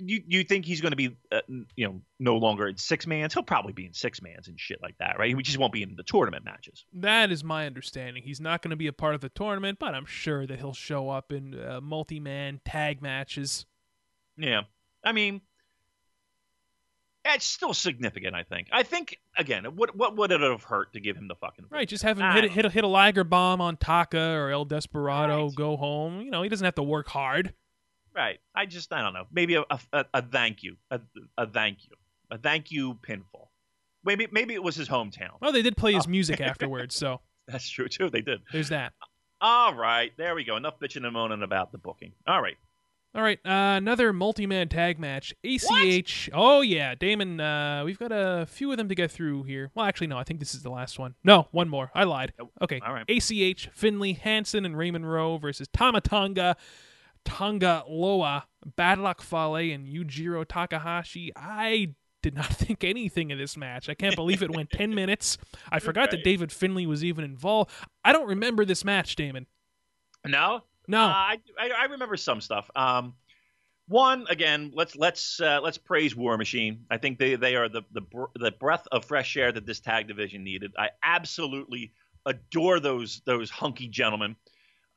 You 0.06 0.22
you 0.28 0.44
think 0.44 0.66
he's 0.66 0.82
going 0.82 0.92
to 0.92 0.98
be 0.98 1.16
uh, 1.32 1.42
you 1.76 1.88
know 1.88 2.02
no 2.20 2.38
longer 2.38 2.68
in 2.68 2.78
six 2.78 3.08
mans? 3.08 3.34
He'll 3.34 3.44
probably 3.44 3.74
be 3.74 3.86
in 3.86 3.94
six 3.94 4.22
mans 4.22 4.48
and 4.48 4.60
shit 4.60 4.82
like 4.82 4.98
that, 5.00 5.18
right? 5.20 5.36
He 5.36 5.42
just 5.44 5.58
won't 5.58 5.74
be 5.74 5.84
in 5.84 5.96
the 5.96 6.04
tournament 6.04 6.46
matches. 6.46 6.86
That 6.94 7.32
is 7.32 7.44
my 7.44 7.66
understanding. 7.66 8.24
He's 8.24 8.42
not 8.42 8.62
going 8.62 8.72
to 8.72 8.76
be 8.76 8.88
a 8.88 8.94
part 8.94 9.16
of 9.16 9.22
the 9.22 9.30
tournament, 9.30 9.80
but 9.80 9.94
I'm 9.96 10.06
sure 10.06 10.46
that 10.46 10.60
he'll 10.60 10.74
show 10.74 11.10
up 11.10 11.32
in 11.32 11.60
uh, 11.60 11.82
multi-man 11.82 12.62
tag 12.66 13.02
matches. 13.02 13.66
Yeah, 14.38 14.62
I 15.04 15.12
mean, 15.12 15.42
it's 17.26 17.46
still 17.46 17.74
significant, 17.74 18.36
I 18.36 18.44
think. 18.44 18.68
I 18.72 18.84
think 18.84 19.18
again, 19.38 19.66
what 19.76 19.96
what 19.96 20.16
would 20.18 20.32
it 20.32 20.42
have 20.42 20.64
hurt 20.64 20.94
to 20.94 21.00
give 21.00 21.16
him 21.16 21.28
the 21.28 21.36
fucking 21.36 21.66
right? 21.70 21.88
Just 21.88 22.04
have 22.04 22.20
him 22.20 22.32
hit, 22.34 22.52
hit 22.52 22.66
a, 22.66 22.70
hit 22.70 22.84
a 22.84 22.88
Liger 22.88 23.24
bomb 23.24 23.62
on 23.62 23.78
Taka 23.78 24.36
or 24.36 24.50
El 24.50 24.66
Desperado, 24.66 25.46
right. 25.46 25.56
go 25.56 25.78
home. 25.78 26.22
You 26.22 26.32
know, 26.32 26.44
he 26.44 26.50
doesn't 26.50 26.66
have 26.66 26.76
to 26.76 26.84
work 26.84 27.08
hard. 27.08 27.54
Right. 28.16 28.40
I 28.56 28.66
just 28.66 28.94
I 28.94 29.02
don't 29.02 29.14
know. 29.14 29.26
Maybe 29.32 29.56
a 29.56 29.64
a, 29.92 30.06
a 30.14 30.22
thank 30.22 30.64
you, 30.64 30.78
a, 30.92 31.00
a 31.38 31.48
thank 31.48 31.80
you, 31.84 31.96
a 32.32 32.38
thank 32.38 32.72
you 32.72 32.96
pinfall. 32.96 33.48
Maybe 34.04 34.28
maybe 34.32 34.54
it 34.54 34.64
was 34.64 34.76
his 34.76 34.88
hometown. 34.88 35.38
Oh, 35.42 35.52
they 35.52 35.62
did 35.62 35.78
play 35.78 35.94
his 35.94 36.06
oh. 36.08 36.10
music 36.10 36.42
afterwards, 36.42 36.96
so 36.96 37.22
that's 37.48 37.70
true 37.70 37.88
too. 37.88 38.10
They 38.10 38.22
did. 38.22 38.42
There's 38.52 38.70
that. 38.70 38.94
All 39.42 39.74
right, 39.74 40.12
there 40.18 40.36
we 40.36 40.44
go. 40.44 40.56
Enough 40.56 40.80
bitching 40.80 41.04
and 41.04 41.14
moaning 41.14 41.44
about 41.44 41.72
the 41.72 41.78
booking. 41.78 42.14
All 42.28 42.42
right, 42.42 42.56
all 43.16 43.22
right, 43.22 43.38
uh, 43.46 43.78
another 43.78 44.12
multi-man 44.12 44.70
tag 44.70 44.98
match. 44.98 45.36
ACH. 45.44 46.30
What? 46.32 46.40
Oh 46.40 46.62
yeah, 46.62 46.96
Damon. 46.96 47.40
Uh, 47.40 47.84
we've 47.86 48.00
got 48.00 48.12
a 48.12 48.48
few 48.48 48.72
of 48.72 48.78
them 48.78 48.90
to 48.90 48.96
get 48.96 49.12
through 49.12 49.44
here. 49.44 49.70
Well, 49.76 49.86
actually, 49.86 50.08
no. 50.08 50.18
I 50.18 50.24
think 50.24 50.40
this 50.40 50.56
is 50.56 50.64
the 50.64 50.72
last 50.72 50.98
one. 50.98 51.14
No, 51.24 51.48
one 51.52 51.70
more. 51.70 51.92
I 51.94 52.06
lied. 52.06 52.34
Okay. 52.60 52.82
All 52.84 52.92
right. 52.92 53.06
ACH, 53.08 53.70
Finlay, 53.72 54.14
Hanson, 54.14 54.66
and 54.66 54.76
Raymond 54.76 55.12
Rowe 55.12 55.38
versus 55.38 55.68
Tama 55.68 56.02
Tonga, 56.02 56.58
Tonga 57.26 57.84
Loa, 57.88 58.46
Bad 58.76 59.00
Luck 59.00 59.22
Fale, 59.22 59.74
and 59.74 59.88
Yujiro 59.88 60.46
Takahashi. 60.48 61.32
I 61.36 61.94
did 62.22 62.36
not 62.36 62.46
think 62.54 62.84
anything 62.84 63.32
of 63.32 63.38
this 63.38 63.56
match. 63.56 63.90
I 63.90 63.94
can't 63.94 64.16
believe 64.16 64.42
it 64.42 64.52
went 64.52 64.72
10 64.72 64.96
minutes. 64.96 65.38
I 65.72 65.80
forgot 65.80 66.12
that 66.12 66.24
David 66.24 66.52
Finlay 66.52 66.86
was 66.86 67.04
even 67.04 67.24
involved. 67.24 67.72
I 68.04 68.12
don't 68.12 68.28
remember 68.28 68.66
this 68.66 68.84
match, 68.84 69.16
Damon. 69.16 69.46
No? 70.26 70.64
No, 70.88 71.02
uh, 71.02 71.08
I, 71.08 71.38
I, 71.60 71.70
I 71.80 71.86
remember 71.86 72.18
some 72.18 72.42
stuff. 72.42 72.70
Um, 72.76 73.14
one 73.88 74.26
again, 74.30 74.72
let's 74.74 74.96
let's 74.96 75.40
uh, 75.40 75.60
let's 75.62 75.78
praise 75.78 76.16
War 76.16 76.38
Machine. 76.38 76.86
I 76.90 76.98
think 76.98 77.20
they 77.20 77.36
they 77.36 77.56
are 77.56 77.70
the 77.70 77.84
the 77.92 78.02
the 78.36 78.52
breath 78.52 78.88
of 78.92 79.06
fresh 79.06 79.36
air 79.38 79.52
that 79.52 79.66
this 79.66 79.80
tag 79.80 80.08
division 80.08 80.44
needed. 80.44 80.72
I 80.78 80.90
absolutely 81.04 81.94
adore 82.26 82.80
those 82.80 83.22
those 83.26 83.50
hunky 83.50 83.88
gentlemen. 83.88 84.36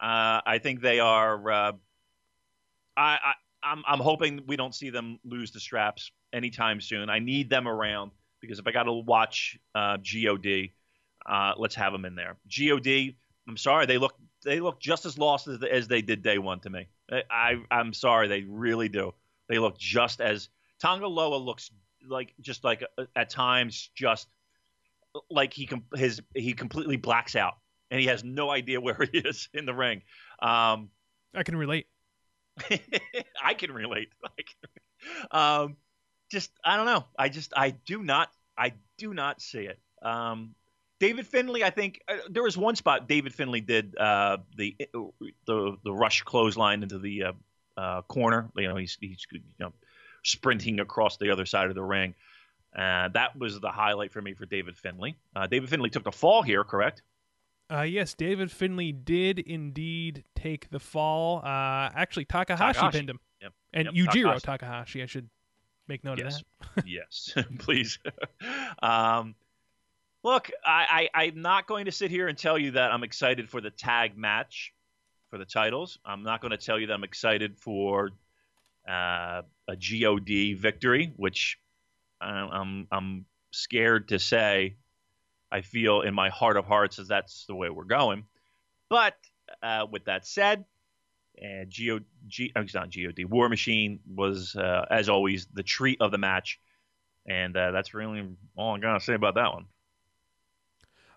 Uh, 0.01 0.41
I 0.45 0.59
think 0.63 0.81
they 0.81 1.01
are. 1.01 1.51
Uh, 1.51 1.73
I, 2.97 3.19
I 3.25 3.33
I'm 3.63 3.83
I'm 3.87 3.99
hoping 3.99 4.43
we 4.47 4.57
don't 4.57 4.75
see 4.75 4.91
them 4.91 5.19
lose 5.25 5.51
the 5.51 5.61
straps 5.61 6.11
anytime 6.33 6.81
soon. 6.81 7.11
I 7.11 7.19
need 7.19 7.51
them 7.51 7.67
around 7.67 8.13
because 8.41 8.59
if 8.59 8.67
I 8.67 8.73
got 8.73 8.85
to 8.85 8.93
watch 8.93 9.59
uh, 9.75 9.99
God, 9.99 10.71
uh, 11.27 11.53
let's 11.57 11.75
have 11.75 11.93
them 11.93 12.05
in 12.05 12.15
there. 12.15 12.37
God, 12.49 13.17
I'm 13.49 13.57
sorry, 13.57 13.87
they 13.87 13.99
look 13.99 14.15
they 14.45 14.61
look 14.61 14.81
just 14.81 15.07
as 15.07 15.19
lost 15.19 15.49
as, 15.49 15.59
as 15.65 15.89
they 15.89 16.03
did 16.03 16.23
day 16.23 16.39
one 16.39 16.61
to 16.61 16.71
me. 16.71 16.89
I, 17.11 17.23
I 17.71 17.81
am 17.81 17.93
sorry, 17.93 18.29
they 18.29 18.43
really 18.43 18.89
do. 18.89 19.13
They 19.49 19.59
look 19.59 19.79
just 19.79 20.21
as 20.21 20.49
Tonga 20.81 21.07
Loa 21.07 21.37
looks 21.37 21.71
like 22.07 22.35
just 22.41 22.65
like 22.65 22.85
uh, 22.99 23.05
at 23.17 23.31
times 23.31 23.91
just 23.95 24.29
like 25.31 25.53
he 25.53 25.69
his 25.95 26.21
he 26.35 26.53
completely 26.53 26.97
blacks 26.97 27.35
out 27.35 27.57
and 27.91 28.01
he 28.01 28.07
has 28.07 28.23
no 28.25 28.51
idea 28.51 28.81
where 28.81 28.99
he 29.13 29.19
is 29.19 29.49
in 29.55 29.67
the 29.67 29.75
ring. 29.75 30.03
Um, 30.41 30.91
I 31.35 31.43
can 31.43 31.57
relate. 31.57 31.87
I 33.43 33.55
can 33.55 33.73
relate. 33.73 34.09
I 34.25 34.43
can, 34.43 35.27
um, 35.31 35.77
just 36.31 36.51
I 36.65 36.77
don't 36.77 36.87
know. 36.87 37.05
I 37.19 37.29
just 37.29 37.53
I 37.57 37.71
do 37.71 38.03
not 38.03 38.31
I 38.57 38.73
do 38.99 39.15
not 39.15 39.41
see 39.41 39.61
it. 39.61 39.79
Um, 40.03 40.55
David 40.99 41.27
Finlay, 41.27 41.63
I 41.63 41.71
think 41.71 42.01
uh, 42.09 42.17
there 42.31 42.43
was 42.43 42.57
one 42.57 42.75
spot 42.75 43.07
David 43.07 43.35
Finlay 43.35 43.61
did 43.61 43.97
uh, 43.97 44.39
the 44.57 44.77
the 45.47 45.77
the 45.85 45.93
rush 45.93 46.23
clothesline 46.23 46.83
into 46.83 46.99
the 46.99 47.25
uh, 47.25 47.33
uh, 47.77 48.03
corner. 48.03 48.51
You 48.57 48.69
know, 48.69 48.77
he's 48.77 48.97
he's 49.01 49.27
you 49.31 49.41
know 49.59 49.73
sprinting 50.25 50.81
across 50.81 51.19
the 51.19 51.31
other 51.31 51.47
side 51.47 51.69
of 51.69 51.75
the 51.75 51.83
ring. 51.83 52.15
Uh, 52.75 53.09
that 53.09 53.37
was 53.39 53.61
the 53.61 53.71
highlight 53.71 54.13
for 54.13 54.21
me 54.21 54.35
for 54.35 54.45
David 54.47 54.77
Finlay. 54.77 55.17
Uh, 55.35 55.47
David 55.47 55.69
Finlay 55.71 55.89
took 55.89 56.05
the 56.05 56.13
fall 56.13 56.43
here, 56.43 56.65
correct? 56.65 57.03
Uh, 57.73 57.83
yes, 57.83 58.15
David 58.15 58.51
Finlay 58.53 58.93
did 58.93 59.39
indeed 59.41 60.25
take 60.37 60.71
the 60.71 60.79
fall. 60.79 61.39
Uh, 61.39 61.91
actually, 61.95 62.25
Takahashi, 62.25 62.75
Takahashi. 62.75 62.99
pinned 62.99 63.11
him, 63.11 63.21
Yep. 63.43 63.53
and 63.73 63.87
Yep, 63.87 63.95
Yujiro 63.95 64.23
Takahashi. 64.41 64.41
Takahashi. 64.47 65.03
I 65.03 65.07
should 65.07 65.29
make 65.89 66.05
note 66.05 66.19
Yes. 66.19 66.43
of 66.63 66.75
that. 66.77 66.87
yes, 66.87 67.35
please. 67.59 67.99
um, 68.83 69.35
look, 70.23 70.51
I, 70.65 71.09
I, 71.15 71.25
I'm 71.25 71.43
not 71.43 71.67
going 71.67 71.87
to 71.87 71.93
sit 71.93 72.11
here 72.11 72.29
and 72.29 72.39
tell 72.39 72.57
you 72.59 72.73
that 72.73 72.93
I'm 72.93 73.03
excited 73.03 73.49
for 73.51 73.61
the 73.61 73.71
tag 73.71 74.17
match 74.17 74.73
for 75.31 75.39
the 75.39 75.45
titles. 75.45 75.99
I'm 76.05 76.23
not 76.23 76.41
going 76.41 76.53
to 76.53 76.57
tell 76.59 76.79
you 76.79 76.87
that 76.87 76.93
I'm 76.95 77.05
excited 77.05 77.59
for 77.59 78.11
uh, 78.89 79.43
a 79.67 79.77
God 79.77 80.29
victory, 80.57 81.13
which 81.17 81.59
I, 82.21 82.29
I'm 82.31 82.87
I'm 82.93 83.25
scared 83.51 84.09
to 84.11 84.21
say. 84.21 84.77
I 85.51 85.61
feel 85.61 86.03
in 86.03 86.15
my 86.15 86.29
heart 86.29 86.57
of 86.57 86.67
hearts 86.67 86.99
as 86.99 87.09
that's 87.09 87.47
the 87.47 87.55
way 87.55 87.71
we're 87.71 87.85
going. 87.85 88.25
But 88.89 89.15
uh, 89.63 89.87
with 89.91 90.05
that 90.07 90.27
said, 90.27 90.65
and 91.41 91.71
Geo, 91.71 92.01
G, 92.27 92.53
uh, 92.57 92.65
not 92.75 92.91
God, 92.91 93.13
War 93.25 93.49
Machine 93.49 94.01
was, 94.07 94.57
uh, 94.57 94.87
as 94.91 95.09
always, 95.09 95.47
the 95.53 95.63
treat 95.63 96.01
of 96.01 96.11
the 96.11 96.19
match. 96.19 96.59
And 97.29 97.57
uh, 97.57 97.73
that's 97.73 97.93
really 97.93 98.27
all 98.57 98.75
I'm 98.75 98.81
to 98.99 99.05
say 99.05 99.15
about 99.15 99.35
that 99.35 99.53
one. 99.53 99.67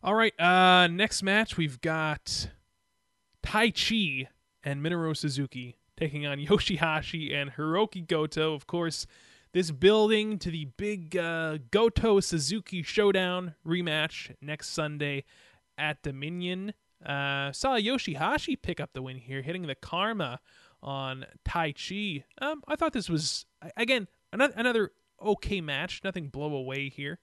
All 0.04 0.16
right, 0.16 0.38
uh, 0.40 0.88
next 0.88 1.24
match 1.24 1.58
we've 1.58 1.80
got 1.82 2.50
Taichi 3.44 4.28
and 4.64 4.82
Minoru 4.82 5.16
Suzuki 5.16 5.78
taking 5.98 6.26
on 6.26 6.38
Yoshihashi 6.38 7.34
and 7.34 7.54
Hiroki 7.54 8.08
Goto. 8.08 8.54
Of 8.54 8.66
course, 8.66 9.06
this 9.54 9.72
building 9.72 10.38
to 10.40 10.52
the 10.52 10.66
big 10.78 11.18
uh, 11.18 11.58
Goto 11.72 12.20
Suzuki 12.20 12.84
Showdown 12.84 13.56
rematch 13.66 14.36
next 14.42 14.70
Sunday 14.70 15.24
at 15.78 16.02
Dominion. 16.04 16.74
Uh, 17.04 17.52
saw 17.52 17.78
Yoshihashi 17.78 18.62
pick 18.62 18.80
up 18.80 18.92
the 18.94 19.02
win 19.02 19.18
here, 19.18 19.42
hitting 19.42 19.68
the 19.68 19.76
Karma 19.76 20.40
on 20.84 21.26
Taichi. 21.48 22.24
Um, 22.42 22.62
I 22.68 22.76
thought 22.76 22.94
this 22.94 23.10
was 23.10 23.46
again 23.78 24.08
another 24.32 24.54
another 24.56 24.92
okay 25.22 25.62
match. 25.62 26.02
Nothing 26.04 26.30
blow 26.30 26.54
away 26.54 26.90
here. 26.90 27.20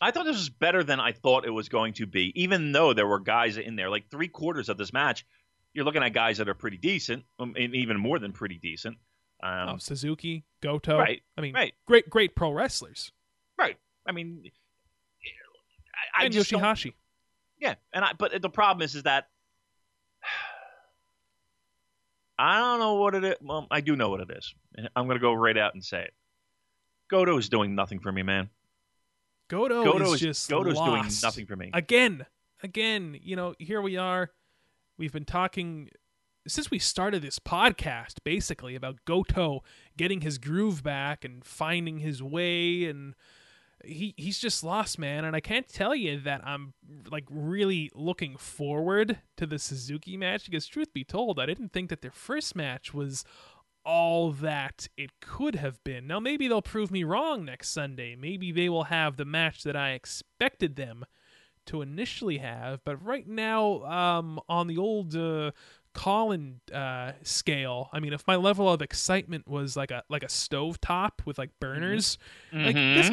I 0.00 0.10
thought 0.10 0.24
this 0.24 0.36
was 0.36 0.50
better 0.50 0.82
than 0.82 0.98
I 0.98 1.12
thought 1.12 1.46
it 1.46 1.50
was 1.50 1.68
going 1.68 1.92
to 1.94 2.06
be, 2.06 2.32
even 2.40 2.72
though 2.72 2.92
there 2.92 3.06
were 3.06 3.20
guys 3.20 3.56
in 3.56 3.76
there. 3.76 3.88
Like 3.88 4.10
three 4.10 4.26
quarters 4.26 4.68
of 4.68 4.76
this 4.76 4.92
match, 4.92 5.24
you're 5.72 5.84
looking 5.84 6.02
at 6.02 6.12
guys 6.12 6.38
that 6.38 6.48
are 6.48 6.54
pretty 6.54 6.76
decent, 6.76 7.24
um, 7.38 7.54
and 7.56 7.74
even 7.74 7.98
more 7.98 8.18
than 8.18 8.32
pretty 8.32 8.58
decent. 8.58 8.98
Um, 9.42 9.68
oh, 9.70 9.76
Suzuki, 9.78 10.44
Goto. 10.60 10.98
right, 10.98 11.22
I 11.36 11.40
mean, 11.40 11.54
right. 11.54 11.74
great, 11.86 12.08
great 12.08 12.36
pro 12.36 12.52
wrestlers. 12.52 13.10
Right. 13.58 13.76
I 14.06 14.12
mean, 14.12 14.44
I, 16.16 16.22
I 16.22 16.24
and 16.24 16.32
just 16.32 16.50
don't- 16.50 16.62
Yoshihashi. 16.62 16.94
Yeah, 17.58 17.74
and 17.92 18.04
I 18.04 18.12
but 18.18 18.42
the 18.42 18.50
problem 18.50 18.84
is 18.84 18.96
is 18.96 19.04
that 19.04 19.28
I 22.38 22.58
don't 22.58 22.80
know 22.80 22.94
what 22.94 23.14
it 23.14 23.24
is. 23.24 23.34
Well, 23.40 23.68
I 23.70 23.80
do 23.80 23.94
know 23.94 24.10
what 24.10 24.20
it 24.20 24.30
is. 24.36 24.54
And 24.76 24.88
I'm 24.96 25.06
going 25.06 25.16
to 25.16 25.22
go 25.22 25.32
right 25.32 25.56
out 25.56 25.74
and 25.74 25.84
say 25.84 26.02
it. 26.02 26.14
Goto 27.08 27.38
is 27.38 27.48
doing 27.48 27.74
nothing 27.74 28.00
for 28.00 28.10
me, 28.10 28.22
man. 28.22 28.48
Goto, 29.48 29.84
Goto 29.84 30.04
is 30.06 30.14
is 30.14 30.20
just 30.20 30.50
Goto's 30.50 30.78
doing 30.78 31.04
nothing 31.22 31.46
for 31.46 31.56
me. 31.56 31.70
Again, 31.74 32.24
again, 32.62 33.18
you 33.22 33.36
know, 33.36 33.54
here 33.58 33.82
we 33.82 33.96
are. 33.96 34.30
We've 34.98 35.12
been 35.12 35.26
talking 35.26 35.90
since 36.46 36.70
we 36.70 36.78
started 36.78 37.22
this 37.22 37.38
podcast, 37.38 38.14
basically 38.24 38.74
about 38.74 39.04
Goto 39.04 39.62
getting 39.96 40.22
his 40.22 40.38
groove 40.38 40.82
back 40.82 41.24
and 41.24 41.44
finding 41.44 41.98
his 41.98 42.22
way, 42.22 42.84
and 42.84 43.14
he 43.84 44.14
he's 44.16 44.38
just 44.38 44.64
lost, 44.64 44.98
man. 44.98 45.24
And 45.24 45.36
I 45.36 45.40
can't 45.40 45.68
tell 45.68 45.94
you 45.94 46.20
that 46.20 46.46
I'm 46.46 46.74
like 47.10 47.24
really 47.30 47.90
looking 47.94 48.36
forward 48.36 49.18
to 49.36 49.46
the 49.46 49.58
Suzuki 49.58 50.16
match 50.16 50.46
because, 50.46 50.66
truth 50.66 50.92
be 50.92 51.04
told, 51.04 51.38
I 51.38 51.46
didn't 51.46 51.72
think 51.72 51.90
that 51.90 52.02
their 52.02 52.10
first 52.10 52.56
match 52.56 52.92
was 52.92 53.24
all 53.84 54.30
that 54.30 54.88
it 54.96 55.10
could 55.20 55.56
have 55.56 55.82
been. 55.82 56.06
Now, 56.06 56.20
maybe 56.20 56.46
they'll 56.46 56.62
prove 56.62 56.90
me 56.90 57.04
wrong 57.04 57.44
next 57.44 57.70
Sunday. 57.70 58.14
Maybe 58.14 58.52
they 58.52 58.68
will 58.68 58.84
have 58.84 59.16
the 59.16 59.24
match 59.24 59.64
that 59.64 59.76
I 59.76 59.92
expected 59.92 60.76
them 60.76 61.04
to 61.66 61.82
initially 61.82 62.38
have. 62.38 62.80
But 62.84 63.04
right 63.04 63.26
now, 63.26 63.82
um, 63.82 64.40
on 64.48 64.66
the 64.66 64.78
old 64.78 65.14
uh, 65.14 65.52
Colin 65.94 66.60
uh, 66.72 67.12
scale, 67.22 67.88
I 67.92 68.00
mean, 68.00 68.12
if 68.12 68.26
my 68.26 68.36
level 68.36 68.68
of 68.68 68.82
excitement 68.82 69.46
was 69.48 69.76
like 69.76 69.90
a 69.90 70.02
like 70.08 70.22
a 70.22 70.28
stove 70.28 70.80
top 70.80 71.22
with 71.24 71.38
like 71.38 71.50
burners, 71.60 72.18
like 72.52 72.74
this 72.74 73.10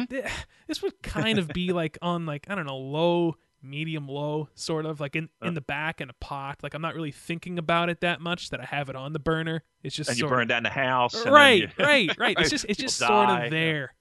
this 0.66 0.82
would 0.82 1.02
kind 1.02 1.38
of 1.38 1.48
be 1.48 1.72
like 1.72 1.98
on 2.02 2.26
like 2.26 2.46
I 2.48 2.54
don't 2.54 2.66
know 2.66 2.78
low 2.78 3.36
medium 3.62 4.08
low 4.08 4.48
sort 4.54 4.86
of 4.86 5.00
like 5.00 5.14
in 5.14 5.28
in 5.42 5.52
the 5.52 5.60
back 5.60 6.00
in 6.00 6.08
a 6.08 6.14
pot 6.14 6.56
like 6.62 6.72
i'm 6.72 6.80
not 6.80 6.94
really 6.94 7.12
thinking 7.12 7.58
about 7.58 7.90
it 7.90 8.00
that 8.00 8.18
much 8.18 8.48
that 8.48 8.58
i 8.58 8.64
have 8.64 8.88
it 8.88 8.96
on 8.96 9.12
the 9.12 9.18
burner 9.18 9.62
it's 9.82 9.94
just 9.94 10.08
and 10.08 10.18
you 10.18 10.26
burn 10.26 10.48
down 10.48 10.62
the 10.62 10.70
house. 10.70 11.26
right, 11.26 11.62
you- 11.62 11.84
right, 11.84 12.10
right. 12.18 12.36
It's 12.38 12.48
just 12.56 12.64
it's 12.68 12.78
just 12.78 12.96
sort 12.96 13.28
die. 13.28 13.44
of 13.44 13.50
there. 13.50 13.94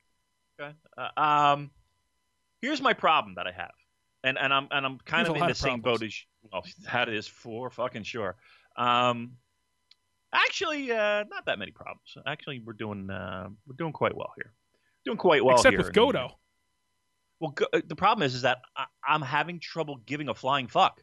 Okay. 0.60 0.74
Uh, 0.98 1.22
um, 1.22 1.72
here's 2.62 2.82
my 2.82 2.94
problem 2.94 3.36
that 3.36 3.48
I 3.48 3.52
have, 3.52 3.72
and 4.24 4.38
and 4.38 4.54
I'm 4.54 4.68
and 4.72 4.86
I'm 4.86 4.98
kind 5.00 5.26
There's 5.26 5.36
of 5.36 5.42
in 5.42 5.48
the 5.48 5.52
of 5.52 5.58
same 5.58 5.80
boat 5.82 6.04
as 6.04 6.14
well. 6.52 6.64
That 6.92 7.10
is 7.10 7.28
for 7.28 7.70
fucking 7.70 8.04
sure. 8.04 8.36
Um, 8.76 9.34
actually, 10.34 10.92
uh, 10.92 11.24
not 11.30 11.46
that 11.46 11.60
many 11.60 11.72
problems. 11.72 12.16
Actually, 12.26 12.60
we're 12.60 12.74
doing 12.74 13.10
uh, 13.10 13.50
we're 13.68 13.76
doing 13.76 13.94
quite 13.94 14.16
well 14.16 14.32
here. 14.36 14.54
Doing 15.06 15.18
quite 15.18 15.44
well 15.44 15.58
Except 15.58 15.78
with 15.78 15.94
Goto. 15.94 16.40
Well, 17.40 17.52
go, 17.52 17.66
uh, 17.74 17.82
the 17.86 17.96
problem 17.96 18.26
is 18.26 18.36
is 18.36 18.42
that 18.42 18.60
I, 18.76 18.86
I'm 19.08 19.22
having 19.22 19.60
trouble 19.60 20.02
giving 20.06 20.30
a 20.30 20.36
flying 20.36 20.68
fuck 20.68 21.02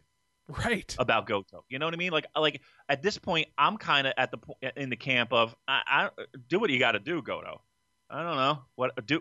Right. 0.48 0.94
about 0.98 1.26
Goto. 1.26 1.64
You 1.68 1.78
know 1.78 1.86
what 1.86 1.94
I 1.94 1.96
mean? 1.96 2.12
Like 2.12 2.26
like 2.36 2.60
at 2.88 3.02
this 3.02 3.18
point, 3.18 3.48
I'm 3.58 3.76
kind 3.78 4.06
of 4.06 4.12
at 4.16 4.30
the 4.30 4.38
po- 4.38 4.58
in 4.76 4.90
the 4.90 4.96
camp 4.96 5.32
of 5.32 5.56
I, 5.66 6.08
I 6.16 6.24
do 6.48 6.58
what 6.60 6.70
you 6.70 6.78
got 6.78 6.92
to 6.92 7.00
do, 7.00 7.20
Goto. 7.20 7.62
I 8.08 8.22
don't 8.22 8.36
know 8.36 8.60
what 8.76 8.92
do. 9.06 9.20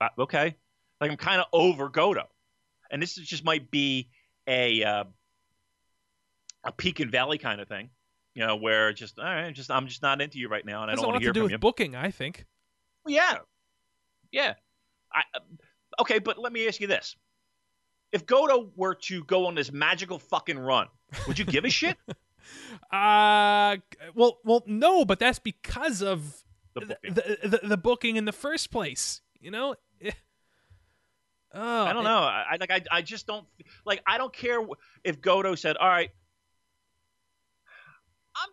uh, 0.00 0.08
Okay, 0.18 0.54
like 1.00 1.10
I'm 1.10 1.16
kind 1.16 1.40
of 1.40 1.46
over 1.54 1.88
Goto, 1.88 2.28
and 2.90 3.00
this 3.00 3.16
is 3.16 3.26
just 3.26 3.44
might 3.44 3.70
be 3.70 4.10
a 4.46 4.84
uh, 4.84 5.04
a 6.64 6.72
peak 6.72 7.00
and 7.00 7.10
valley 7.10 7.38
kind 7.38 7.60
of 7.60 7.68
thing. 7.68 7.90
You 8.34 8.46
know, 8.46 8.56
where 8.56 8.92
just 8.92 9.18
all 9.18 9.24
right, 9.24 9.52
just 9.54 9.70
I'm 9.70 9.86
just 9.88 10.02
not 10.02 10.20
into 10.20 10.38
you 10.38 10.48
right 10.48 10.64
now, 10.64 10.82
and 10.82 10.90
I 10.90 10.94
don't 10.94 11.06
want 11.06 11.16
to 11.16 11.20
hear 11.24 11.30
to 11.30 11.34
do 11.34 11.40
from 11.40 11.44
with 11.44 11.52
you. 11.52 11.58
booking, 11.58 11.94
I 11.96 12.10
think. 12.10 12.46
Yeah, 13.06 13.38
yeah. 14.30 14.54
I, 15.12 15.20
uh, 15.34 15.40
okay, 16.02 16.18
but 16.18 16.38
let 16.38 16.52
me 16.52 16.66
ask 16.66 16.80
you 16.80 16.86
this: 16.86 17.14
If 18.10 18.24
Goto 18.24 18.70
were 18.74 18.94
to 18.94 19.22
go 19.24 19.46
on 19.46 19.54
this 19.54 19.70
magical 19.70 20.18
fucking 20.18 20.58
run, 20.58 20.86
would 21.28 21.38
you 21.38 21.44
give 21.44 21.64
a 21.64 21.70
shit? 21.70 21.96
Uh 22.92 23.76
well, 24.16 24.38
well, 24.44 24.64
no, 24.66 25.04
but 25.04 25.20
that's 25.20 25.38
because 25.38 26.02
of 26.02 26.42
The 26.74 26.80
the 26.80 26.86
booking. 26.86 27.14
the, 27.14 27.48
the, 27.48 27.68
the 27.68 27.76
booking 27.76 28.16
in 28.16 28.24
the 28.24 28.32
first 28.32 28.72
place. 28.72 29.20
You 29.40 29.52
know. 29.52 29.76
Eh. 30.00 30.10
Oh, 31.54 31.84
I 31.84 31.92
don't 31.92 32.02
know. 32.02 32.18
I 32.18 32.44
I- 32.50 32.56
like. 32.58 32.70
I, 32.72 32.82
I 32.90 33.02
just 33.02 33.28
don't 33.28 33.46
like. 33.86 34.02
I 34.06 34.18
don't 34.18 34.32
care 34.32 34.58
if 35.04 35.20
Goto 35.20 35.54
said, 35.54 35.76
"All 35.76 35.86
right, 35.88 36.10
I'm." 38.34 38.48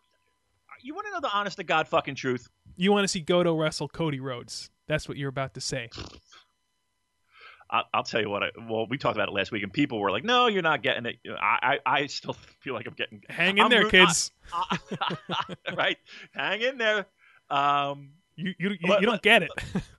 You 0.82 0.94
want 0.94 1.08
to 1.08 1.12
know 1.14 1.20
the 1.20 1.32
honest 1.32 1.58
to 1.58 1.64
god 1.64 1.88
fucking 1.88 2.16
truth? 2.16 2.48
You 2.78 2.92
want 2.92 3.04
to 3.04 3.08
see 3.08 3.20
Goto 3.20 3.56
wrestle 3.56 3.88
Cody 3.88 4.20
Rhodes? 4.20 4.70
That's 4.88 5.08
what 5.08 5.18
you're 5.18 5.30
about 5.30 5.54
to 5.56 5.62
say. 5.62 5.90
I, 7.72 7.84
I'll 7.94 8.04
tell 8.04 8.22
you 8.22 8.30
what. 8.30 8.44
I, 8.44 8.50
well, 8.68 8.88
we 8.90 8.98
talked 8.98 9.16
about 9.16 9.28
it 9.30 9.34
last 9.34 9.52
week, 9.52 9.62
and 9.64 9.72
people 9.72 10.00
were 10.00 10.10
like, 10.12 10.24
"No, 10.24 10.48
you're 10.48 10.64
not 10.64 10.82
getting 10.82 11.06
it." 11.06 11.18
I, 11.40 11.80
I, 11.86 12.02
I 12.02 12.06
still 12.08 12.34
feel 12.62 12.74
like 12.74 12.88
I'm 12.88 12.94
getting. 12.96 13.22
Hang 13.30 13.58
in 13.58 13.66
I'm 13.66 13.70
there, 13.70 13.84
root- 13.84 13.92
kids. 13.92 14.32
right, 15.78 15.98
hang 16.34 16.62
in 16.62 16.78
there. 16.78 17.06
Um, 17.50 18.12
you 18.36 18.54
you 18.58 18.70
you, 18.80 18.90
Let- 18.90 19.02
you 19.02 19.08
don't 19.08 19.22
get 19.22 19.44
it. 19.44 19.52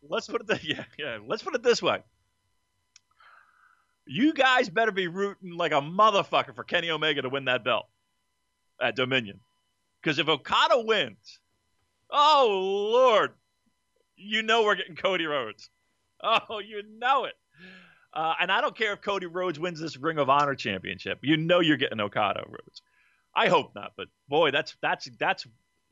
let's 0.09 0.27
put 0.27 0.41
it. 0.41 0.49
Th- 0.49 0.65
yeah, 0.65 0.85
yeah. 0.99 1.19
Let's 1.25 1.43
put 1.43 1.55
it 1.55 1.63
this 1.63 1.81
way. 1.83 1.99
You 4.07 4.33
guys 4.35 4.69
better 4.69 4.91
be 4.91 5.07
rooting 5.07 5.53
like 5.53 5.71
a 5.73 5.81
motherfucker 5.81 6.55
for 6.55 6.65
Kenny 6.65 6.91
Omega 6.91 7.23
to 7.23 7.29
win 7.29 7.45
that 7.45 7.63
belt 7.63 7.87
at 8.83 8.97
Dominion. 8.97 9.39
Because 10.03 10.19
if 10.19 10.29
Okada 10.29 10.81
wins, 10.81 11.39
oh 12.11 12.91
Lord, 12.93 13.33
you 14.17 14.43
know 14.43 14.65
we're 14.65 14.77
getting 14.77 14.97
Cody 14.97 15.27
Rhodes. 15.27 15.71
Oh, 16.23 16.59
you 16.59 16.83
know 16.99 17.25
it. 17.25 17.35
Uh, 18.13 18.35
and 18.41 18.51
I 18.53 18.61
don't 18.61 18.77
care 18.77 18.93
if 18.93 19.01
Cody 19.01 19.27
Rhodes 19.27 19.59
wins 19.59 19.81
this 19.81 19.97
Ring 19.97 20.19
of 20.19 20.29
Honor 20.29 20.55
championship. 20.55 21.21
You 21.23 21.37
know 21.37 21.61
you're 21.61 21.77
getting 21.77 22.01
Okada 22.01 22.45
Rhodes. 22.47 22.83
I 23.35 23.49
hope 23.49 23.75
not, 23.75 23.93
but 23.97 24.09
boy, 24.29 24.51
that's 24.51 24.77
that's 24.83 25.09
that's 25.19 25.47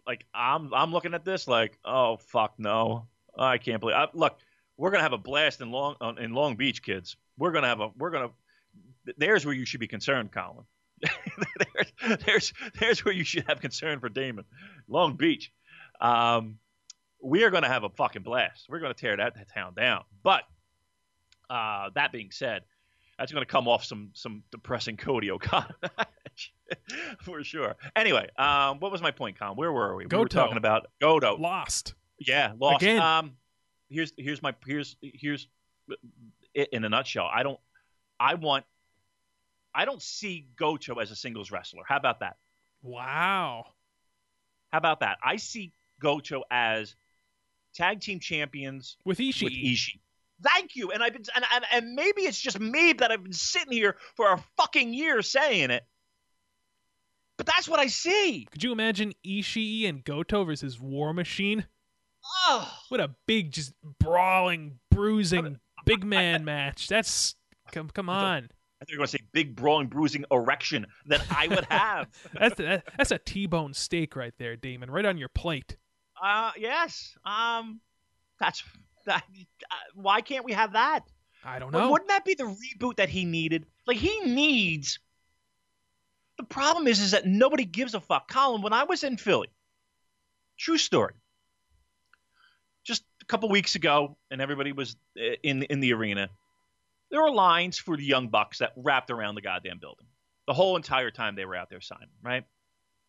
like 0.07 0.27
I'm 0.35 0.75
I'm 0.75 0.93
looking 0.93 1.15
at 1.15 1.25
this 1.25 1.47
like, 1.47 1.79
oh 1.85 2.17
fuck 2.17 2.55
no, 2.59 3.07
I 3.39 3.59
can't 3.59 3.81
believe. 3.81 3.97
I, 3.97 4.09
look, 4.13 4.39
we're 4.77 4.91
gonna 4.91 5.05
have 5.05 5.13
a 5.13 5.19
blast 5.19 5.61
in 5.61 5.71
Long 5.71 5.97
in 6.19 6.33
Long 6.33 6.57
Beach, 6.57 6.83
kids. 6.83 7.17
We're 7.37 7.53
gonna 7.53 7.69
have 7.69 7.81
a 7.81 7.91
we're 7.97 8.11
gonna. 8.11 8.31
There's 9.17 9.47
where 9.47 9.55
you 9.55 9.65
should 9.65 9.81
be 9.81 9.87
concerned, 9.87 10.33
Colin. 10.33 10.65
there's, 11.75 12.19
there's 12.25 12.53
there's 12.79 13.05
where 13.05 13.15
you 13.15 13.25
should 13.25 13.45
have 13.49 13.61
concern 13.61 14.01
for 14.01 14.09
Damon, 14.09 14.45
Long 14.89 15.17
Beach. 15.17 15.53
Um, 16.01 16.59
we 17.23 17.45
are 17.45 17.51
going 17.51 17.65
to 17.65 17.69
have 17.69 17.85
a 17.85 17.91
fucking 17.91 18.23
blast. 18.23 18.67
We're 18.69 18.79
going 18.79 18.95
to 18.95 19.01
tear 19.01 19.17
that 19.17 19.35
town 19.53 19.75
down. 19.75 20.05
But 20.23 20.43
uh, 21.51 21.91
that 21.95 22.13
being 22.13 22.31
said, 22.31 22.63
that's 23.19 23.33
going 23.33 23.43
to 23.43 23.51
come 23.51 23.67
off 23.67 23.85
some 23.85 24.11
some 24.15 24.43
depressing 24.51 24.97
Cody 24.97 25.31
Okada 25.31 25.75
for 27.23 27.43
sure. 27.43 27.77
Anyway, 27.97 28.29
um, 28.39 28.79
what 28.79 28.93
was 28.93 29.03
my 29.03 29.11
point, 29.11 29.39
Con? 29.39 29.57
Where 29.57 29.73
were 29.73 29.97
we? 29.97 30.05
Goto. 30.05 30.17
We 30.17 30.23
were 30.23 30.29
talking 30.29 30.57
about 30.57 30.87
Goto. 31.01 31.37
Lost. 31.37 31.95
Yeah, 32.21 32.53
lost. 32.59 32.83
Again. 32.83 33.01
Um, 33.01 33.33
here's 33.89 34.13
here's 34.17 34.43
my 34.43 34.55
here's 34.67 34.97
here's 35.03 35.49
it 36.55 36.69
in 36.73 36.85
a 36.85 36.89
nutshell. 36.89 37.29
I 37.33 37.43
don't 37.43 37.59
I 38.21 38.35
want 38.35 38.65
I 39.75 39.85
don't 39.85 40.03
see 40.03 40.47
Goto 40.57 40.95
as 40.97 41.11
a 41.11 41.17
singles 41.17 41.51
wrestler. 41.51 41.83
How 41.87 41.97
about 41.97 42.21
that? 42.21 42.37
Wow. 42.83 43.67
How 44.73 44.79
about 44.79 45.01
that? 45.01 45.19
I 45.23 45.37
see 45.37 45.73
Goto 46.01 46.43
as 46.51 46.95
tag 47.75 48.01
team 48.01 48.21
champions 48.21 48.97
With 49.05 49.19
Ishii. 49.19 49.45
with 49.45 49.53
Ishii. 49.53 50.01
Thank 50.43 50.77
you. 50.77 50.91
And 50.93 51.03
I've 51.03 51.13
been 51.13 51.25
and, 51.35 51.45
and, 51.53 51.65
and 51.73 51.95
maybe 51.95 52.23
it's 52.23 52.41
just 52.41 52.61
me 52.61 52.93
that 52.95 53.11
I've 53.11 53.23
been 53.23 53.33
sitting 53.33 53.73
here 53.73 53.97
for 54.15 54.33
a 54.33 54.45
fucking 54.57 54.95
year 54.95 55.21
saying 55.23 55.71
it. 55.71 55.85
But 57.37 57.47
that's 57.47 57.69
what 57.69 57.79
I 57.79 57.87
see. 57.87 58.47
Could 58.51 58.65
you 58.65 58.73
imagine 58.73 59.13
Ishii 59.25 59.89
and 59.89 60.05
Goto 60.05 60.45
versus 60.45 60.81
War 60.81 61.13
Machine? 61.13 61.67
Oh, 62.47 62.69
What 62.89 63.01
a 63.01 63.15
big, 63.27 63.53
just 63.53 63.73
brawling, 64.01 64.81
bruising, 64.91 65.59
big 65.87 66.05
man 66.05 66.45
match. 66.45 66.89
That's 66.89 67.37
come, 67.73 67.89
come 67.91 68.09
on. 68.09 68.51
I 68.81 68.85
think 68.85 68.93
you're 68.93 68.99
going 68.99 69.09
to 69.09 69.13
say 69.13 69.25
big 69.33 69.57
brawling, 69.57 69.89
bruising 69.89 70.25
erection 70.31 70.87
that 71.07 71.25
I 71.31 71.49
would 71.49 71.65
have. 71.71 72.09
That's 72.33 72.55
that, 72.57 72.85
that's 72.97 73.11
a 73.11 73.19
T-bone 73.19 73.75
steak 73.75 74.15
right 74.15 74.35
there, 74.39 74.57
Damon, 74.57 74.91
right 74.91 75.05
on 75.05 75.19
your 75.19 75.29
plate. 75.29 75.77
Uh, 76.23 76.53
yes. 76.57 77.17
Um, 77.25 77.81
that's 78.39 78.63
that. 79.07 79.25
Uh, 79.71 79.75
why 79.95 80.21
can't 80.21 80.45
we 80.45 80.53
have 80.53 80.75
that? 80.75 81.01
I 81.45 81.59
don't 81.59 81.73
know. 81.73 81.91
Wouldn't 81.91 82.09
that 82.09 82.25
be 82.25 82.35
the 82.35 82.45
reboot 82.45 82.97
that 82.97 83.09
he 83.09 83.25
needed? 83.25 83.67
Like 83.87 83.97
he 83.97 84.21
needs. 84.21 84.99
The 86.37 86.45
problem 86.45 86.87
is, 86.87 87.01
is 87.01 87.13
that 87.13 87.27
nobody 87.27 87.65
gives 87.65 87.95
a 87.95 88.01
fuck. 88.01 88.31
Colin, 88.31 88.63
when 88.63 88.73
I 88.73 88.85
was 88.85 89.03
in 89.03 89.17
Philly, 89.17 89.49
true 90.57 90.79
story. 90.79 91.15
Just 92.85 93.03
a 93.23 93.25
couple 93.27 93.49
weeks 93.49 93.75
ago, 93.75 94.17
and 94.31 94.41
everybody 94.41 94.73
was 94.73 94.97
uh, 95.19 95.35
in 95.43 95.65
in 95.65 95.81
the 95.81 95.93
arena. 95.95 96.29
There 97.11 97.23
were 97.23 97.31
lines 97.31 97.79
for 97.79 97.97
the 97.97 98.05
young 98.05 98.29
bucks 98.29 98.59
that 98.59 98.73
wrapped 98.77 99.11
around 99.11 99.35
the 99.35 99.41
goddamn 99.41 99.79
building 99.79 100.07
the 100.49 100.55
whole 100.55 100.77
entire 100.77 101.11
time 101.11 101.37
they 101.37 101.45
were 101.45 101.55
out 101.55 101.69
there 101.71 101.81
signing. 101.81 102.09
Right? 102.23 102.45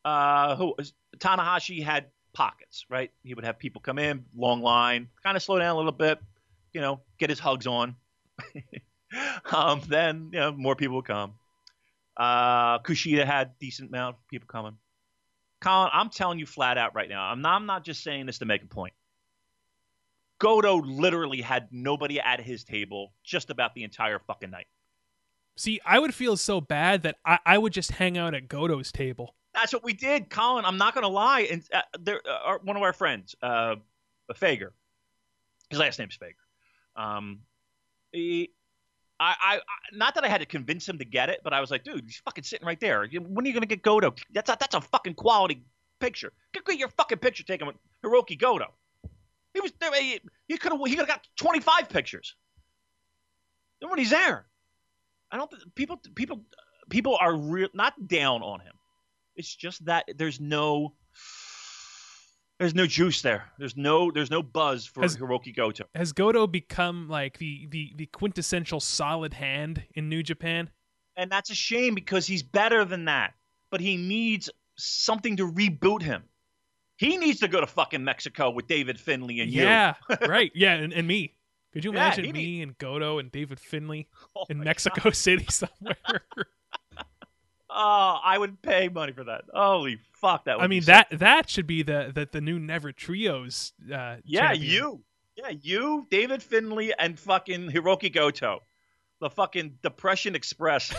Uh, 0.05 0.55
who 0.57 0.75
Tanahashi 1.17 1.83
had 1.83 2.07
pockets. 2.33 2.85
Right? 2.89 3.11
He 3.23 3.33
would 3.33 3.45
have 3.45 3.57
people 3.57 3.81
come 3.81 3.97
in, 3.97 4.25
long 4.35 4.61
line, 4.61 5.07
kind 5.23 5.35
of 5.35 5.41
slow 5.41 5.57
down 5.57 5.73
a 5.73 5.77
little 5.77 5.91
bit, 5.91 6.19
you 6.73 6.81
know, 6.81 7.01
get 7.17 7.29
his 7.29 7.39
hugs 7.39 7.65
on. 7.65 7.95
um, 9.51 9.81
then 9.87 10.29
you 10.33 10.39
know 10.39 10.51
more 10.51 10.75
people 10.75 10.97
would 10.97 11.05
come. 11.05 11.33
Uh, 12.15 12.79
Kushida 12.79 13.25
had 13.25 13.57
decent 13.59 13.89
amount 13.89 14.17
of 14.17 14.27
people 14.27 14.47
coming. 14.47 14.77
Colin, 15.61 15.89
I'm 15.93 16.09
telling 16.09 16.39
you 16.39 16.45
flat 16.45 16.77
out 16.77 16.93
right 16.93 17.09
now. 17.09 17.23
I'm 17.23 17.41
not, 17.41 17.55
I'm 17.55 17.65
not 17.65 17.85
just 17.85 18.03
saying 18.03 18.25
this 18.25 18.39
to 18.39 18.45
make 18.45 18.63
a 18.63 18.67
point. 18.67 18.93
Goto 20.39 20.77
literally 20.77 21.41
had 21.41 21.67
nobody 21.71 22.19
at 22.19 22.41
his 22.41 22.63
table 22.63 23.13
just 23.23 23.49
about 23.49 23.75
the 23.75 23.83
entire 23.83 24.19
fucking 24.19 24.49
night. 24.49 24.67
See, 25.57 25.81
I 25.85 25.99
would 25.99 26.15
feel 26.15 26.37
so 26.37 26.61
bad 26.61 27.03
that 27.03 27.17
I, 27.25 27.39
I 27.45 27.57
would 27.57 27.73
just 27.73 27.91
hang 27.91 28.17
out 28.17 28.33
at 28.33 28.47
Goto's 28.47 28.91
table. 28.91 29.35
That's 29.53 29.73
what 29.73 29.83
we 29.83 29.93
did, 29.93 30.29
Colin. 30.29 30.63
I'm 30.63 30.77
not 30.77 30.93
going 30.93 31.03
to 31.03 31.09
lie. 31.09 31.41
And 31.41 31.63
uh, 31.73 31.81
there, 31.99 32.21
uh, 32.25 32.57
one 32.63 32.77
of 32.77 32.81
our 32.83 32.93
friends, 32.93 33.35
uh, 33.41 33.75
Fager, 34.33 34.69
his 35.69 35.79
last 35.79 35.99
name's 35.99 36.17
Fager. 36.17 37.01
Um, 37.01 37.39
he, 38.13 38.51
I, 39.19 39.35
I, 39.41 39.55
I, 39.57 39.59
not 39.91 40.15
that 40.15 40.23
I 40.23 40.29
had 40.29 40.39
to 40.39 40.45
convince 40.45 40.87
him 40.87 40.97
to 40.99 41.05
get 41.05 41.29
it, 41.29 41.41
but 41.43 41.51
I 41.51 41.59
was 41.59 41.71
like, 41.71 41.83
dude, 41.83 42.05
he's 42.05 42.21
fucking 42.23 42.45
sitting 42.45 42.65
right 42.65 42.79
there. 42.79 43.05
When 43.05 43.43
are 43.43 43.47
you 43.47 43.53
going 43.53 43.61
to 43.61 43.67
get 43.67 43.81
Goto? 43.81 44.13
That's 44.33 44.49
a, 44.49 44.55
that's 44.57 44.75
a 44.75 44.81
fucking 44.81 45.15
quality 45.15 45.63
picture. 45.99 46.31
Get, 46.53 46.65
get 46.65 46.77
your 46.77 46.89
fucking 46.89 47.17
picture 47.17 47.43
taken 47.43 47.67
with 47.67 47.75
Hiroki 48.05 48.39
Goto. 48.39 48.73
He 49.53 49.61
was 49.61 49.71
there. 49.79 49.91
He, 50.47 50.57
could 50.57 50.71
have. 50.71 50.81
He 50.85 50.91
could 50.91 50.99
have 50.99 51.07
got 51.07 51.27
25 51.37 51.89
pictures. 51.89 52.35
He's 53.95 54.09
there, 54.09 54.45
I 55.31 55.37
don't. 55.37 55.51
People, 55.75 56.01
people, 56.15 56.41
people 56.89 57.17
are 57.19 57.35
real 57.35 57.69
not 57.73 58.07
down 58.07 58.41
on 58.43 58.59
him. 58.59 58.73
It's 59.35 59.53
just 59.55 59.85
that 59.85 60.05
there's 60.17 60.39
no 60.39 60.93
there's 62.59 62.75
no 62.75 62.85
juice 62.85 63.21
there. 63.21 63.45
There's 63.57 63.77
no 63.77 64.11
there's 64.11 64.31
no 64.31 64.43
buzz 64.43 64.85
for 64.85 65.01
Has- 65.01 65.17
Hiroki 65.17 65.55
Goto. 65.55 65.85
Has 65.95 66.11
Goto 66.11 66.45
become 66.45 67.07
like 67.07 67.37
the, 67.37 67.67
the, 67.69 67.93
the 67.95 68.05
quintessential 68.07 68.79
solid 68.79 69.33
hand 69.33 69.83
in 69.95 70.09
New 70.09 70.23
Japan? 70.23 70.69
And 71.15 71.31
that's 71.31 71.49
a 71.49 71.55
shame 71.55 71.95
because 71.95 72.27
he's 72.27 72.43
better 72.43 72.85
than 72.85 73.05
that. 73.05 73.33
But 73.71 73.81
he 73.81 73.97
needs 73.97 74.49
something 74.77 75.37
to 75.37 75.49
reboot 75.49 76.01
him. 76.01 76.23
He 76.99 77.15
needs 77.15 77.39
to 77.39 77.47
go 77.47 77.61
to 77.61 77.65
fucking 77.65 78.03
Mexico 78.03 78.49
with 78.49 78.67
David 78.67 78.99
Finlay 78.99 79.39
and 79.39 79.49
you. 79.49 79.63
Yeah, 79.63 79.93
right. 80.27 80.51
Yeah, 80.53 80.73
and, 80.73 80.91
and 80.91 81.07
me. 81.07 81.33
Could 81.71 81.85
you 81.85 81.91
imagine 81.91 82.25
he 82.25 82.33
me 82.33 82.61
and 82.61 82.77
Goto 82.77 83.19
and 83.19 83.31
David 83.31 83.57
Finlay 83.57 84.07
Oh 84.35 84.45
in 84.49 84.59
Mexico 84.59 85.09
City 85.11 85.45
somewhere? 85.49 85.95
Oh, 87.71 88.17
I 88.23 88.35
would 88.37 88.61
pay 88.63 88.89
money 88.89 89.13
for 89.13 89.23
that. 89.25 89.43
Holy 89.53 89.99
fuck, 90.13 90.45
that 90.45 90.57
would 90.57 90.63
I 90.63 90.67
mean 90.67 90.83
that 90.85 91.07
that 91.11 91.49
should 91.49 91.67
be 91.67 91.83
the 91.83 92.11
the, 92.13 92.27
the 92.29 92.41
new 92.41 92.57
Never 92.59 92.91
Trios. 92.91 93.73
Uh, 93.85 94.17
Yeah, 94.25 94.49
champion. 94.49 94.71
you. 94.71 95.03
Yeah, 95.37 95.49
you, 95.61 96.07
David 96.09 96.43
Finlay, 96.43 96.91
and 96.97 97.17
fucking 97.17 97.71
Hiroki 97.71 98.11
Goto. 98.11 98.61
The 99.21 99.29
fucking 99.29 99.77
Depression 99.83 100.35
Express. 100.35 100.91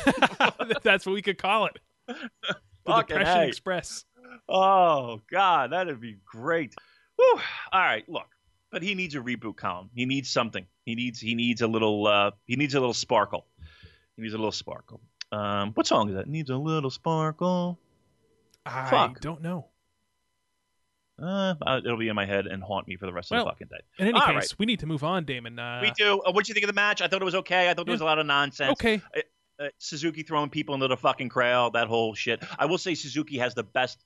That's 0.82 1.05
what 1.05 1.12
we 1.12 1.20
could 1.22 1.36
call 1.38 1.66
it. 1.66 1.78
The 2.07 2.14
Fucking 2.86 3.16
Depression 3.16 3.40
hey. 3.42 3.48
Express. 3.48 4.05
Oh 4.49 5.20
God, 5.31 5.72
that'd 5.72 6.01
be 6.01 6.16
great. 6.24 6.74
Whew. 7.16 7.41
All 7.72 7.81
right, 7.81 8.09
look, 8.09 8.28
but 8.70 8.83
he 8.83 8.95
needs 8.95 9.14
a 9.14 9.18
reboot, 9.18 9.57
Colin. 9.57 9.91
He 9.95 10.07
needs 10.07 10.31
something. 10.31 10.66
He 10.85 10.95
needs 10.95 11.20
he 11.20 11.35
needs 11.35 11.62
a 11.62 11.66
little 11.66 12.07
uh, 12.07 12.31
he 12.47 12.57
needs 12.57 12.74
a 12.74 12.81
little 12.81 12.95
sparkle. 12.95 13.47
He 14.16 14.22
needs 14.22 14.35
a 14.35 14.39
little 14.39 14.53
sparkle. 14.53 15.01
Um, 15.33 15.72
what 15.74 15.87
song 15.87 16.09
is 16.09 16.14
that? 16.16 16.26
Needs 16.28 16.51
a 16.51 16.57
little 16.57 16.91
sparkle. 16.91 17.78
I 18.66 18.91
Fuck. 18.91 19.20
don't 19.20 19.43
know. 19.43 19.66
Uh, 21.22 21.55
it'll 21.85 21.99
be 21.99 22.09
in 22.09 22.16
my 22.16 22.24
head 22.24 22.47
and 22.47 22.62
haunt 22.62 22.89
me 22.89 22.97
for 22.97 23.05
the 23.07 23.12
rest 23.12 23.31
Well, 23.31 23.41
of 23.41 23.47
the 23.47 23.51
fucking 23.51 23.68
day. 23.68 23.81
In 23.99 24.09
any 24.09 24.14
All 24.18 24.26
case, 24.26 24.35
right. 24.35 24.55
we 24.59 24.66
need 24.66 24.81
to 24.81 24.87
move 24.87 25.05
on, 25.05 25.24
Damon. 25.24 25.59
Uh, 25.59 25.81
we 25.83 25.91
do. 25.91 26.20
Uh, 26.20 26.33
what'd 26.33 26.49
you 26.49 26.55
think 26.55 26.64
of 26.64 26.68
the 26.68 26.74
match? 26.74 27.03
I 27.03 27.09
thought 27.09 27.20
it 27.20 27.26
was 27.26 27.35
okay. 27.37 27.68
I 27.70 27.74
thought 27.74 27.85
there 27.87 27.93
was 27.93 28.01
a 28.01 28.07
lot 28.07 28.18
of 28.18 28.24
nonsense. 28.26 28.72
Okay. 28.72 29.03
uh, 29.61 29.68
Suzuki 29.78 30.22
throwing 30.22 30.49
people 30.49 30.74
into 30.74 30.89
the 30.89 30.97
fucking 30.97 31.28
crowd, 31.28 31.74
that 31.74 31.89
whole 31.89 32.14
shit. 32.14 32.43
I 32.59 32.64
will 32.66 32.78
say 32.78 32.95
Suzuki 32.95 33.37
has 33.39 33.55
the 33.55 33.62
best. 33.64 34.03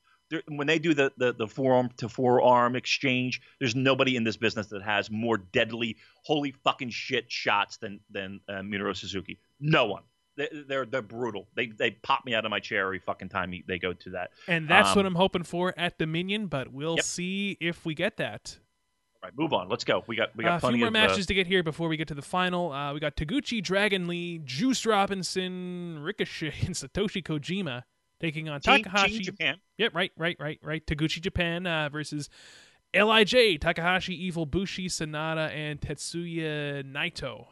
When 0.49 0.67
they 0.67 0.79
do 0.79 0.95
the, 0.95 1.13
the, 1.17 1.33
the 1.33 1.47
forearm 1.47 1.91
to 1.99 2.09
forearm 2.09 2.77
exchange, 2.77 3.41
there's 3.61 3.77
nobody 3.77 4.17
in 4.17 4.25
this 4.25 4.37
business 4.37 4.67
that 4.69 4.83
has 4.83 5.11
more 5.11 5.37
deadly, 5.39 5.97
holy 6.23 6.53
fucking 6.53 6.91
shit 6.91 7.31
shots 7.31 7.77
than 7.77 8.01
than 8.11 8.41
uh, 8.49 8.55
Minoru 8.55 8.97
Suzuki. 8.97 9.39
No 9.61 9.87
one. 9.87 10.03
They, 10.37 10.49
they're 10.67 10.87
they're 10.87 11.03
brutal. 11.03 11.47
They 11.55 11.67
they 11.67 11.93
pop 11.93 12.25
me 12.25 12.35
out 12.35 12.45
of 12.45 12.51
my 12.51 12.59
chair 12.59 12.87
every 12.87 12.99
fucking 12.99 13.29
time 13.29 13.55
they 13.69 13.79
go 13.79 13.93
to 13.93 14.11
that. 14.11 14.31
And 14.49 14.67
that's 14.67 14.91
Um, 14.91 14.97
what 14.97 15.07
I'm 15.07 15.15
hoping 15.15 15.45
for 15.45 15.75
at 15.77 15.99
Dominion, 15.99 16.47
but 16.47 16.73
we'll 16.73 16.97
Yep. 16.97 17.05
see 17.05 17.57
if 17.61 17.85
we 17.85 17.95
get 17.95 18.17
that. 18.17 18.59
All 19.23 19.29
right, 19.29 19.39
move 19.39 19.53
on. 19.53 19.69
Let's 19.69 19.85
go. 19.85 20.03
We 20.09 20.17
got 20.17 20.35
we 20.37 20.45
Uh, 20.45 20.49
got 20.49 20.57
a 20.57 20.59
few 20.59 20.61
plenty 20.69 20.79
more 20.79 20.89
of 20.89 20.93
matches 20.95 21.27
to 21.27 21.35
get 21.35 21.47
here 21.47 21.63
before 21.63 21.89
we 21.89 21.97
get 21.97 22.09
to 22.09 22.15
the 22.15 22.23
final. 22.23 22.73
Uh, 22.73 22.93
we 22.95 22.99
got 22.99 23.15
Taguchi, 23.17 23.63
Dragon 23.63 24.09
Lee, 24.09 24.39
Juice 24.45 24.85
Robinson, 24.85 26.01
Ricochet, 26.01 26.53
and 26.67 26.75
Satoshi 26.75 27.23
Kojima 27.23 27.85
taking 28.21 28.49
on 28.49 28.61
Team, 28.61 28.83
Takahashi. 28.83 29.15
Team 29.15 29.23
Japan. 29.23 29.57
Yep, 29.79 29.95
right, 29.95 30.13
right, 30.17 30.37
right, 30.39 30.59
right. 30.63 30.87
Taguchi 30.87 31.21
Japan 31.21 31.67
uh, 31.67 31.89
versus 31.89 32.29
Lij, 32.95 33.59
Takahashi, 33.61 34.15
Evil 34.15 34.47
Bushi, 34.47 34.89
Sanada, 34.89 35.51
and 35.51 35.81
Tetsuya 35.81 36.85
Naito. 36.85 37.47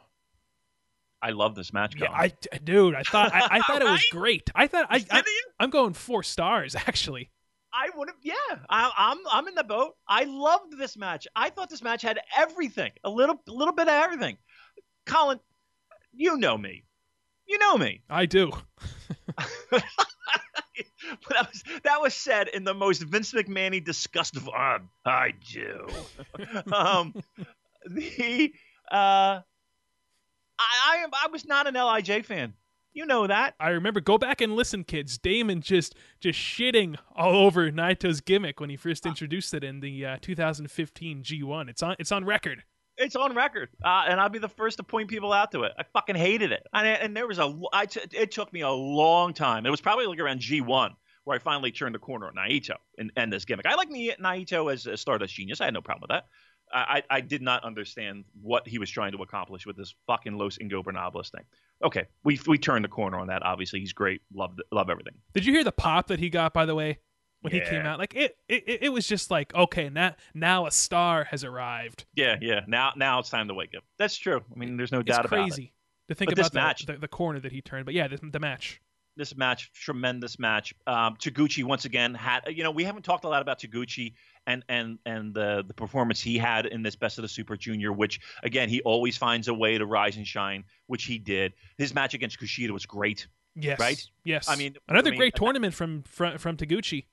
I 1.20 1.30
love 1.30 1.54
this 1.54 1.72
match. 1.72 1.94
Yeah, 1.96 2.10
I, 2.10 2.32
dude, 2.64 2.94
I 2.94 3.02
thought 3.02 3.32
I, 3.32 3.46
I 3.50 3.60
thought 3.66 3.80
it 3.80 3.84
was 3.84 4.04
great. 4.10 4.50
I 4.54 4.66
thought 4.66 4.86
I, 4.90 4.96
I 4.96 4.98
Didn't 4.98 5.26
you? 5.26 5.44
I'm 5.60 5.70
going 5.70 5.92
four 5.94 6.22
stars 6.22 6.74
actually. 6.86 7.30
I 7.72 7.88
would 7.96 8.08
have. 8.08 8.18
Yeah, 8.22 8.34
I, 8.68 8.90
I'm 8.98 9.18
I'm 9.30 9.48
in 9.48 9.54
the 9.54 9.64
boat. 9.64 9.94
I 10.06 10.24
loved 10.24 10.76
this 10.76 10.96
match. 10.96 11.26
I 11.34 11.48
thought 11.50 11.70
this 11.70 11.82
match 11.82 12.02
had 12.02 12.20
everything, 12.36 12.92
a 13.04 13.08
little 13.08 13.40
little 13.46 13.72
bit 13.72 13.88
of 13.88 13.94
everything. 13.94 14.36
Colin, 15.06 15.40
you 16.12 16.36
know 16.36 16.58
me. 16.58 16.84
You 17.52 17.58
know 17.58 17.76
me. 17.76 18.00
I 18.10 18.24
do. 18.24 18.50
but 19.68 19.84
that 21.28 21.50
was 21.50 21.64
that 21.84 22.00
was 22.00 22.14
said 22.14 22.48
in 22.48 22.64
the 22.64 22.72
most 22.72 23.02
Vince 23.02 23.34
McMahon 23.34 23.84
disgust 23.84 24.38
of 24.38 24.48
um, 24.48 24.88
I 25.04 25.34
do. 25.52 25.86
um, 26.72 27.14
the 27.84 28.54
uh, 28.90 29.40
I 29.40 29.42
I 30.58 30.96
am 31.04 31.10
I 31.12 31.28
was 31.30 31.44
not 31.44 31.66
an 31.66 31.74
Lij 31.74 32.24
fan. 32.24 32.54
You 32.94 33.04
know 33.04 33.26
that. 33.26 33.54
I 33.60 33.68
remember. 33.68 34.00
Go 34.00 34.16
back 34.16 34.40
and 34.40 34.56
listen, 34.56 34.82
kids. 34.82 35.18
Damon 35.18 35.60
just 35.60 35.94
just 36.20 36.38
shitting 36.38 36.96
all 37.14 37.36
over 37.36 37.70
Naito's 37.70 38.22
gimmick 38.22 38.60
when 38.60 38.70
he 38.70 38.76
first 38.76 39.04
introduced 39.04 39.52
it 39.52 39.62
in 39.62 39.80
the 39.80 40.06
uh, 40.06 40.16
2015 40.22 41.22
G1. 41.22 41.68
It's 41.68 41.82
on 41.82 41.96
it's 41.98 42.12
on 42.12 42.24
record. 42.24 42.64
It's 43.02 43.16
on 43.16 43.34
record, 43.34 43.68
uh, 43.84 44.04
and 44.08 44.20
I'll 44.20 44.28
be 44.28 44.38
the 44.38 44.48
first 44.48 44.78
to 44.78 44.82
point 44.82 45.08
people 45.08 45.32
out 45.32 45.52
to 45.52 45.64
it. 45.64 45.72
I 45.78 45.82
fucking 45.92 46.16
hated 46.16 46.52
it, 46.52 46.66
and, 46.72 46.86
and 46.86 47.16
there 47.16 47.26
was 47.26 47.38
a. 47.38 47.60
I 47.72 47.86
t- 47.86 48.00
it 48.12 48.30
took 48.30 48.52
me 48.52 48.60
a 48.60 48.70
long 48.70 49.34
time. 49.34 49.66
It 49.66 49.70
was 49.70 49.80
probably 49.80 50.06
like 50.06 50.20
around 50.20 50.40
G1 50.40 50.92
where 51.24 51.36
I 51.36 51.38
finally 51.38 51.70
turned 51.70 51.94
the 51.94 52.00
corner 52.00 52.26
on 52.26 52.34
Naito 52.34 52.76
and, 52.98 53.12
and 53.16 53.32
this 53.32 53.44
gimmick. 53.44 53.66
I 53.66 53.74
like 53.74 53.90
Naito 53.90 54.72
as 54.72 54.86
a 54.86 54.96
Stardust 54.96 55.34
genius. 55.34 55.60
I 55.60 55.66
had 55.66 55.74
no 55.74 55.80
problem 55.80 56.02
with 56.02 56.10
that. 56.10 56.26
I, 56.72 57.02
I 57.10 57.16
I 57.16 57.20
did 57.20 57.42
not 57.42 57.64
understand 57.64 58.24
what 58.40 58.66
he 58.66 58.78
was 58.78 58.90
trying 58.90 59.12
to 59.12 59.18
accomplish 59.18 59.66
with 59.66 59.76
this 59.76 59.94
fucking 60.06 60.36
Los 60.38 60.58
Ingobernables 60.58 61.30
thing. 61.30 61.44
Okay, 61.84 62.06
we 62.24 62.40
we 62.46 62.58
turned 62.58 62.84
the 62.84 62.88
corner 62.88 63.18
on 63.18 63.26
that. 63.28 63.42
Obviously, 63.42 63.80
he's 63.80 63.92
great. 63.92 64.22
Love 64.34 64.58
love 64.70 64.88
everything. 64.88 65.14
Did 65.34 65.44
you 65.44 65.52
hear 65.52 65.64
the 65.64 65.72
pop 65.72 66.08
that 66.08 66.18
he 66.18 66.30
got 66.30 66.52
by 66.54 66.64
the 66.64 66.74
way 66.74 66.98
when 67.42 67.52
he 67.52 67.60
came 67.60 67.82
out? 67.86 67.98
Like 67.98 68.14
it, 68.16 68.36
it 68.48 68.64
it 68.84 68.88
was 68.92 69.06
just 69.06 69.30
like 69.30 69.54
okay 69.54 69.88
now 69.90 70.14
now 70.34 70.66
a 70.66 70.70
star 70.70 71.24
has 71.24 71.44
arrived. 71.44 72.04
Yeah, 72.14 72.36
yeah. 72.40 72.60
Now 72.66 72.92
now 72.96 73.18
it's 73.18 73.30
time 73.30 73.48
to 73.48 73.54
wake 73.54 73.74
up. 73.76 73.84
That's 73.98 74.16
true. 74.16 74.40
I 74.54 74.58
mean, 74.58 74.76
there's 74.76 74.90
no 74.92 75.00
It's 75.00 75.08
doubt 75.08 75.26
about 75.26 75.38
it. 75.38 75.42
crazy 75.42 75.72
to 76.08 76.14
think 76.14 76.30
But 76.30 76.36
this 76.36 76.46
about 76.48 76.52
the, 76.52 76.60
match- 76.66 76.86
the, 76.86 76.92
the 76.98 77.08
corner 77.08 77.38
that 77.40 77.52
he 77.52 77.60
turned. 77.60 77.84
But 77.84 77.94
yeah, 77.94 78.08
the, 78.08 78.18
the 78.22 78.40
match. 78.40 78.80
this 79.16 79.36
match, 79.36 79.70
tremendous 79.72 80.38
match. 80.38 80.74
Um, 80.86 81.16
Taguchi 81.16 81.62
once 81.64 81.84
again 81.84 82.14
had, 82.14 82.40
you 82.48 82.64
know, 82.64 82.70
we 82.70 82.82
haven't 82.84 83.02
talked 83.02 83.24
a 83.24 83.28
lot 83.28 83.42
about 83.42 83.60
Taguchi 83.60 84.14
and 84.46 84.64
and 84.68 84.98
and 85.06 85.34
the 85.34 85.62
the 85.66 85.74
performance 85.74 86.20
he 86.20 86.38
had 86.38 86.66
in 86.66 86.82
this 86.82 86.96
Best 86.96 87.18
of 87.18 87.22
the 87.22 87.28
Super 87.28 87.56
Junior, 87.56 87.92
which 87.92 88.20
again 88.42 88.68
he 88.68 88.80
always 88.82 89.16
finds 89.16 89.48
a 89.48 89.54
way 89.54 89.78
to 89.78 89.86
rise 89.86 90.16
and 90.16 90.26
shine, 90.26 90.64
which 90.86 91.04
he 91.04 91.18
did. 91.18 91.52
His 91.78 91.94
match 91.94 92.14
against 92.14 92.40
Kushida 92.40 92.70
was 92.70 92.86
great. 92.86 93.26
Yes. 93.54 93.78
Right? 93.78 94.02
Yes. 94.24 94.48
I 94.48 94.56
mean- 94.56 94.76
another 94.88 95.08
I 95.08 95.10
mean, 95.10 95.18
great 95.18 95.34
tournament 95.36 95.74
from 95.74 96.02
from, 96.04 96.38
from 96.38 96.56
Taguchi. 96.56 97.04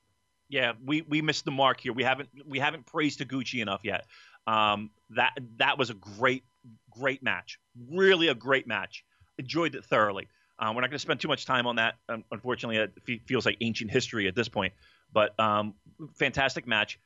Yeah, 0.49 0.73
we 0.83 1.01
we 1.03 1.21
missed 1.21 1.45
the 1.45 1.51
mark 1.51 1.79
here. 1.79 1.93
We 1.93 2.03
haven't 2.03 2.29
we 2.47 2.59
haven't 2.59 2.85
praised 2.85 3.19
Taguchi 3.19 3.61
enough 3.61 3.81
yet. 3.83 4.05
Um, 4.47 4.89
that 5.11 5.37
that 5.57 5.77
was 5.77 5.89
a 5.89 5.93
great 5.93 6.43
great 6.89 7.21
match. 7.23 7.59
Really 7.91 8.27
a 8.27 8.35
great 8.35 8.67
match. 8.67 9.03
Enjoyed 9.37 9.75
it 9.75 9.85
thoroughly. 9.85 10.27
Um, 10.57 10.75
we're 10.75 10.81
not 10.81 10.89
going 10.89 10.97
to 10.97 10.99
spend 10.99 11.21
too 11.21 11.29
much 11.29 11.45
time 11.45 11.67
on 11.67 11.77
that. 11.77 11.95
Um, 12.09 12.25
unfortunately, 12.31 12.77
it 12.77 12.91
fe- 13.05 13.21
feels 13.25 13.45
like 13.45 13.55
ancient 13.61 13.91
history 13.91 14.27
at 14.27 14.35
this 14.35 14.49
point. 14.49 14.73
But 15.13 15.39
um, 15.39 15.75
fantastic 16.15 16.67
match. 16.67 16.99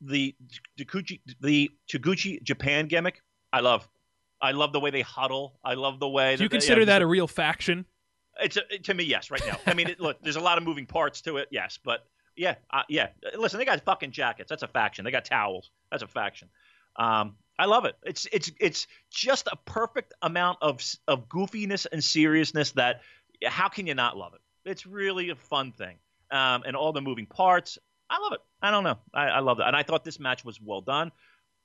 The 0.00 0.34
Taguchi 0.78 1.20
the 1.40 1.70
Taguchi 1.88 2.42
Japan 2.42 2.86
gimmick, 2.86 3.22
I 3.52 3.60
love. 3.60 3.88
I 4.40 4.52
love 4.52 4.72
the 4.72 4.80
way 4.80 4.90
they 4.90 5.02
huddle. 5.02 5.58
I 5.64 5.74
love 5.74 6.00
the 6.00 6.08
way. 6.08 6.36
Do 6.36 6.42
you 6.42 6.48
that 6.48 6.52
they- 6.52 6.56
consider 6.58 6.80
yeah, 6.80 6.86
that 6.86 7.02
a 7.02 7.06
real 7.06 7.26
faction? 7.28 7.84
it's 8.42 8.56
a, 8.56 8.62
to 8.78 8.94
me, 8.94 9.04
yes, 9.04 9.30
right 9.30 9.42
now. 9.46 9.58
I 9.66 9.74
mean, 9.74 9.88
it, 9.88 10.00
look, 10.00 10.20
there's 10.22 10.36
a 10.36 10.40
lot 10.40 10.58
of 10.58 10.64
moving 10.64 10.86
parts 10.86 11.20
to 11.22 11.36
it, 11.38 11.48
yes, 11.50 11.78
but 11.82 12.04
yeah, 12.36 12.56
uh, 12.70 12.82
yeah. 12.88 13.08
Listen, 13.36 13.58
they 13.58 13.64
got 13.64 13.82
fucking 13.84 14.12
jackets. 14.12 14.48
That's 14.48 14.62
a 14.62 14.68
faction. 14.68 15.04
They 15.04 15.10
got 15.10 15.24
towels. 15.24 15.70
That's 15.90 16.02
a 16.02 16.08
faction. 16.08 16.48
Um, 16.96 17.36
I 17.58 17.66
love 17.66 17.84
it. 17.84 17.96
It's 18.04 18.26
it's 18.32 18.50
it's 18.60 18.86
just 19.10 19.48
a 19.50 19.56
perfect 19.56 20.14
amount 20.22 20.58
of 20.62 20.82
of 21.08 21.28
goofiness 21.28 21.86
and 21.90 22.02
seriousness 22.02 22.72
that 22.72 23.00
how 23.44 23.68
can 23.68 23.86
you 23.86 23.94
not 23.94 24.16
love 24.16 24.34
it? 24.34 24.40
It's 24.68 24.86
really 24.86 25.30
a 25.30 25.36
fun 25.36 25.72
thing, 25.72 25.96
um, 26.30 26.62
and 26.66 26.76
all 26.76 26.92
the 26.92 27.00
moving 27.00 27.26
parts. 27.26 27.78
I 28.08 28.20
love 28.20 28.32
it. 28.34 28.40
I 28.62 28.70
don't 28.70 28.84
know. 28.84 28.98
I, 29.12 29.26
I 29.26 29.38
love 29.40 29.58
that, 29.58 29.66
and 29.68 29.76
I 29.76 29.82
thought 29.82 30.04
this 30.04 30.20
match 30.20 30.44
was 30.44 30.60
well 30.60 30.80
done. 30.80 31.12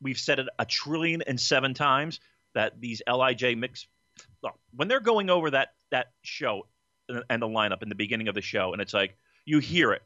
We've 0.01 0.17
said 0.17 0.39
it 0.39 0.47
a 0.57 0.65
trillion 0.65 1.22
and 1.22 1.39
seven 1.39 1.74
times 1.74 2.19
that 2.55 2.80
these 2.80 3.01
Lij 3.07 3.55
mix 3.55 3.88
look, 4.43 4.55
when 4.76 4.88
they're 4.88 4.99
going 4.99 5.30
over 5.30 5.51
that 5.51 5.74
that 5.91 6.11
show 6.22 6.67
and 7.09 7.24
and 7.30 7.41
the 7.41 7.47
lineup 7.47 7.84
in 7.84 7.89
the 7.89 7.95
beginning 7.95 8.28
of 8.28 8.36
the 8.36 8.41
show, 8.41 8.74
and 8.74 8.82
it's 8.82 8.93
like 8.93 9.17
you 9.45 9.59
hear 9.59 9.91
it, 9.91 10.03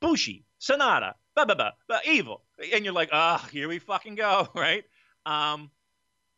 Bushi, 0.00 0.44
Sanada, 0.60 1.14
ba 1.34 1.46
ba 1.46 1.54
ba, 1.54 1.74
ba 1.88 2.00
evil, 2.06 2.42
and 2.72 2.84
you're 2.84 2.94
like, 2.94 3.10
ah, 3.12 3.46
here 3.52 3.68
we 3.68 3.78
fucking 3.78 4.14
go, 4.14 4.48
right? 4.54 4.84
Um, 5.26 5.70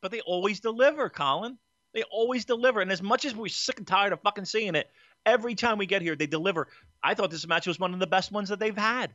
but 0.03 0.11
they 0.11 0.21
always 0.21 0.61
deliver, 0.61 1.09
Colin. 1.09 1.59
They 1.95 2.03
always 2.05 2.45
deliver, 2.45 2.81
and 2.81 2.93
as 2.93 3.03
much 3.03 3.25
as 3.25 3.35
we're 3.35 3.49
sick 3.49 3.79
and 3.79 3.87
tired 3.87 4.13
of 4.13 4.21
fucking 4.21 4.45
seeing 4.45 4.75
it, 4.75 4.91
every 5.25 5.55
time 5.55 5.79
we 5.79 5.87
get 5.87 6.03
here, 6.03 6.15
they 6.15 6.27
deliver. 6.27 6.69
I 7.03 7.15
thought 7.15 7.31
this 7.31 7.47
match 7.47 7.67
was 7.67 7.81
one 7.81 7.95
of 7.95 8.01
the 8.01 8.07
best 8.07 8.31
ones 8.31 8.51
that 8.51 8.59
they've 8.59 8.77
had. 8.77 9.15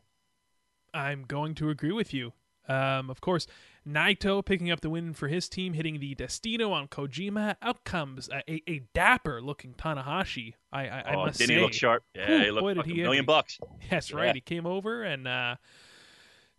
I'm 0.93 1.23
going 1.23 1.55
to 1.55 1.69
agree 1.69 1.91
with 1.91 2.13
you. 2.13 2.33
Um, 2.67 3.09
of 3.09 3.21
course, 3.21 3.47
Naito 3.87 4.45
picking 4.45 4.69
up 4.69 4.81
the 4.81 4.89
win 4.89 5.13
for 5.13 5.27
his 5.27 5.49
team, 5.49 5.73
hitting 5.73 5.99
the 5.99 6.13
Destino 6.13 6.71
on 6.71 6.87
Kojima. 6.87 7.55
Out 7.61 7.83
comes 7.83 8.29
a, 8.29 8.43
a, 8.51 8.61
a 8.67 8.81
dapper 8.93 9.41
looking 9.41 9.73
Tanahashi. 9.73 10.53
I, 10.71 10.87
I, 10.87 10.99
I 10.99 11.13
oh, 11.15 11.25
must 11.25 11.39
did 11.39 11.47
say. 11.47 11.55
he 11.55 11.59
look 11.61 11.73
sharp? 11.73 12.03
Yeah, 12.15 12.27
Whew, 12.27 12.43
he 12.45 12.51
looked 12.51 12.77
boy, 12.77 12.83
he 12.83 12.99
a 13.01 13.03
million 13.03 13.25
bucks. 13.25 13.59
That's 13.89 14.11
Yeah. 14.11 14.17
right. 14.17 14.35
He 14.35 14.41
came 14.41 14.67
over 14.67 15.03
and 15.03 15.27
uh, 15.27 15.55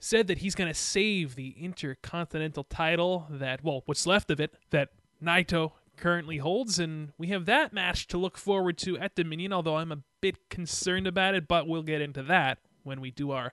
said 0.01 0.27
that 0.27 0.39
he's 0.39 0.57
going 0.57 0.69
to 0.69 0.75
save 0.79 1.37
the 1.37 1.51
Intercontinental 1.61 2.65
title 2.65 3.27
that, 3.31 3.63
well, 3.63 3.83
what's 3.87 4.07
left 4.07 4.31
of 4.31 4.41
it, 4.41 4.55
that 4.71 4.89
Naito 5.23 5.73
currently 5.97 6.39
holds. 6.39 6.81
And 6.81 7.13
we 7.19 7.29
have 7.29 7.47
that 7.47 7.73
match 7.73 8.09
to 8.09 8.19
look 8.19 8.37
forward 8.37 8.79
to 8.79 8.99
at 8.99 9.15
Dominion, 9.15 9.53
although 9.53 9.77
I'm 9.77 9.93
a 9.93 9.99
bit 10.21 10.49
concerned 10.51 11.07
about 11.07 11.37
it, 11.37 11.47
but 11.47 11.69
we'll 11.69 11.83
get 11.83 12.01
into 12.01 12.25
that 12.25 12.59
when 12.83 13.01
we 13.01 13.13
do 13.13 13.31
our 13.31 13.53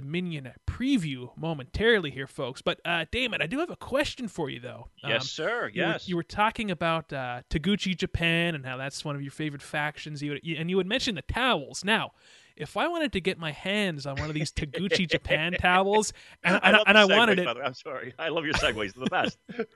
Dominion 0.00 0.52
preview 0.66 1.30
momentarily 1.38 2.10
here, 2.10 2.26
folks. 2.26 2.60
But, 2.60 2.80
uh, 2.84 3.06
Damon, 3.10 3.40
I 3.40 3.46
do 3.46 3.58
have 3.60 3.70
a 3.70 3.76
question 3.76 4.28
for 4.28 4.50
you, 4.50 4.60
though. 4.60 4.90
Yes, 5.02 5.22
Um, 5.22 5.26
sir. 5.26 5.70
you 5.72 5.82
were- 5.82 5.88
Yes. 5.92 6.06
You 6.08 6.16
were, 6.16 6.22
talking 6.22 6.70
about 6.70 7.12
uh, 7.14 7.42
Taguchi 7.48 7.96
Japan 7.96 8.54
and 8.54 8.66
how 8.66 8.76
that's 8.76 9.04
one 9.06 9.16
of 9.16 9.22
your 9.22 9.30
favorite 9.30 9.62
factions. 9.62 10.22
You, 10.22 10.38
you- 10.42 10.56
and 10.56 10.68
you 10.68 10.76
had 10.78 10.86
mentioned 10.86 11.16
the 11.16 11.22
towels. 11.22 11.82
Now, 11.82 12.12
if 12.56 12.76
I 12.76 12.88
wanted 12.88 13.12
to 13.12 13.20
get 13.20 13.38
my 13.38 13.52
hands 13.52 14.06
on 14.06 14.16
one 14.16 14.28
of 14.28 14.34
these 14.34 14.50
Taguchi 14.52 15.08
Japan 15.10 15.52
towels, 15.52 16.12
and, 16.42 16.58
and, 16.62 16.72
love 16.76 16.84
and 16.86 16.98
I 16.98 17.04
wanted 17.04 17.38
segues, 17.38 17.42
it, 17.42 17.44
by 17.46 17.52
the 17.54 17.60
way. 17.60 17.66
I'm 17.66 17.74
sorry. 17.74 18.14
I 18.18 18.28
love 18.28 18.44
your 18.44 18.54
segues. 18.54 18.94
The 18.94 19.06
best. 19.06 19.38
okay, 19.58 19.66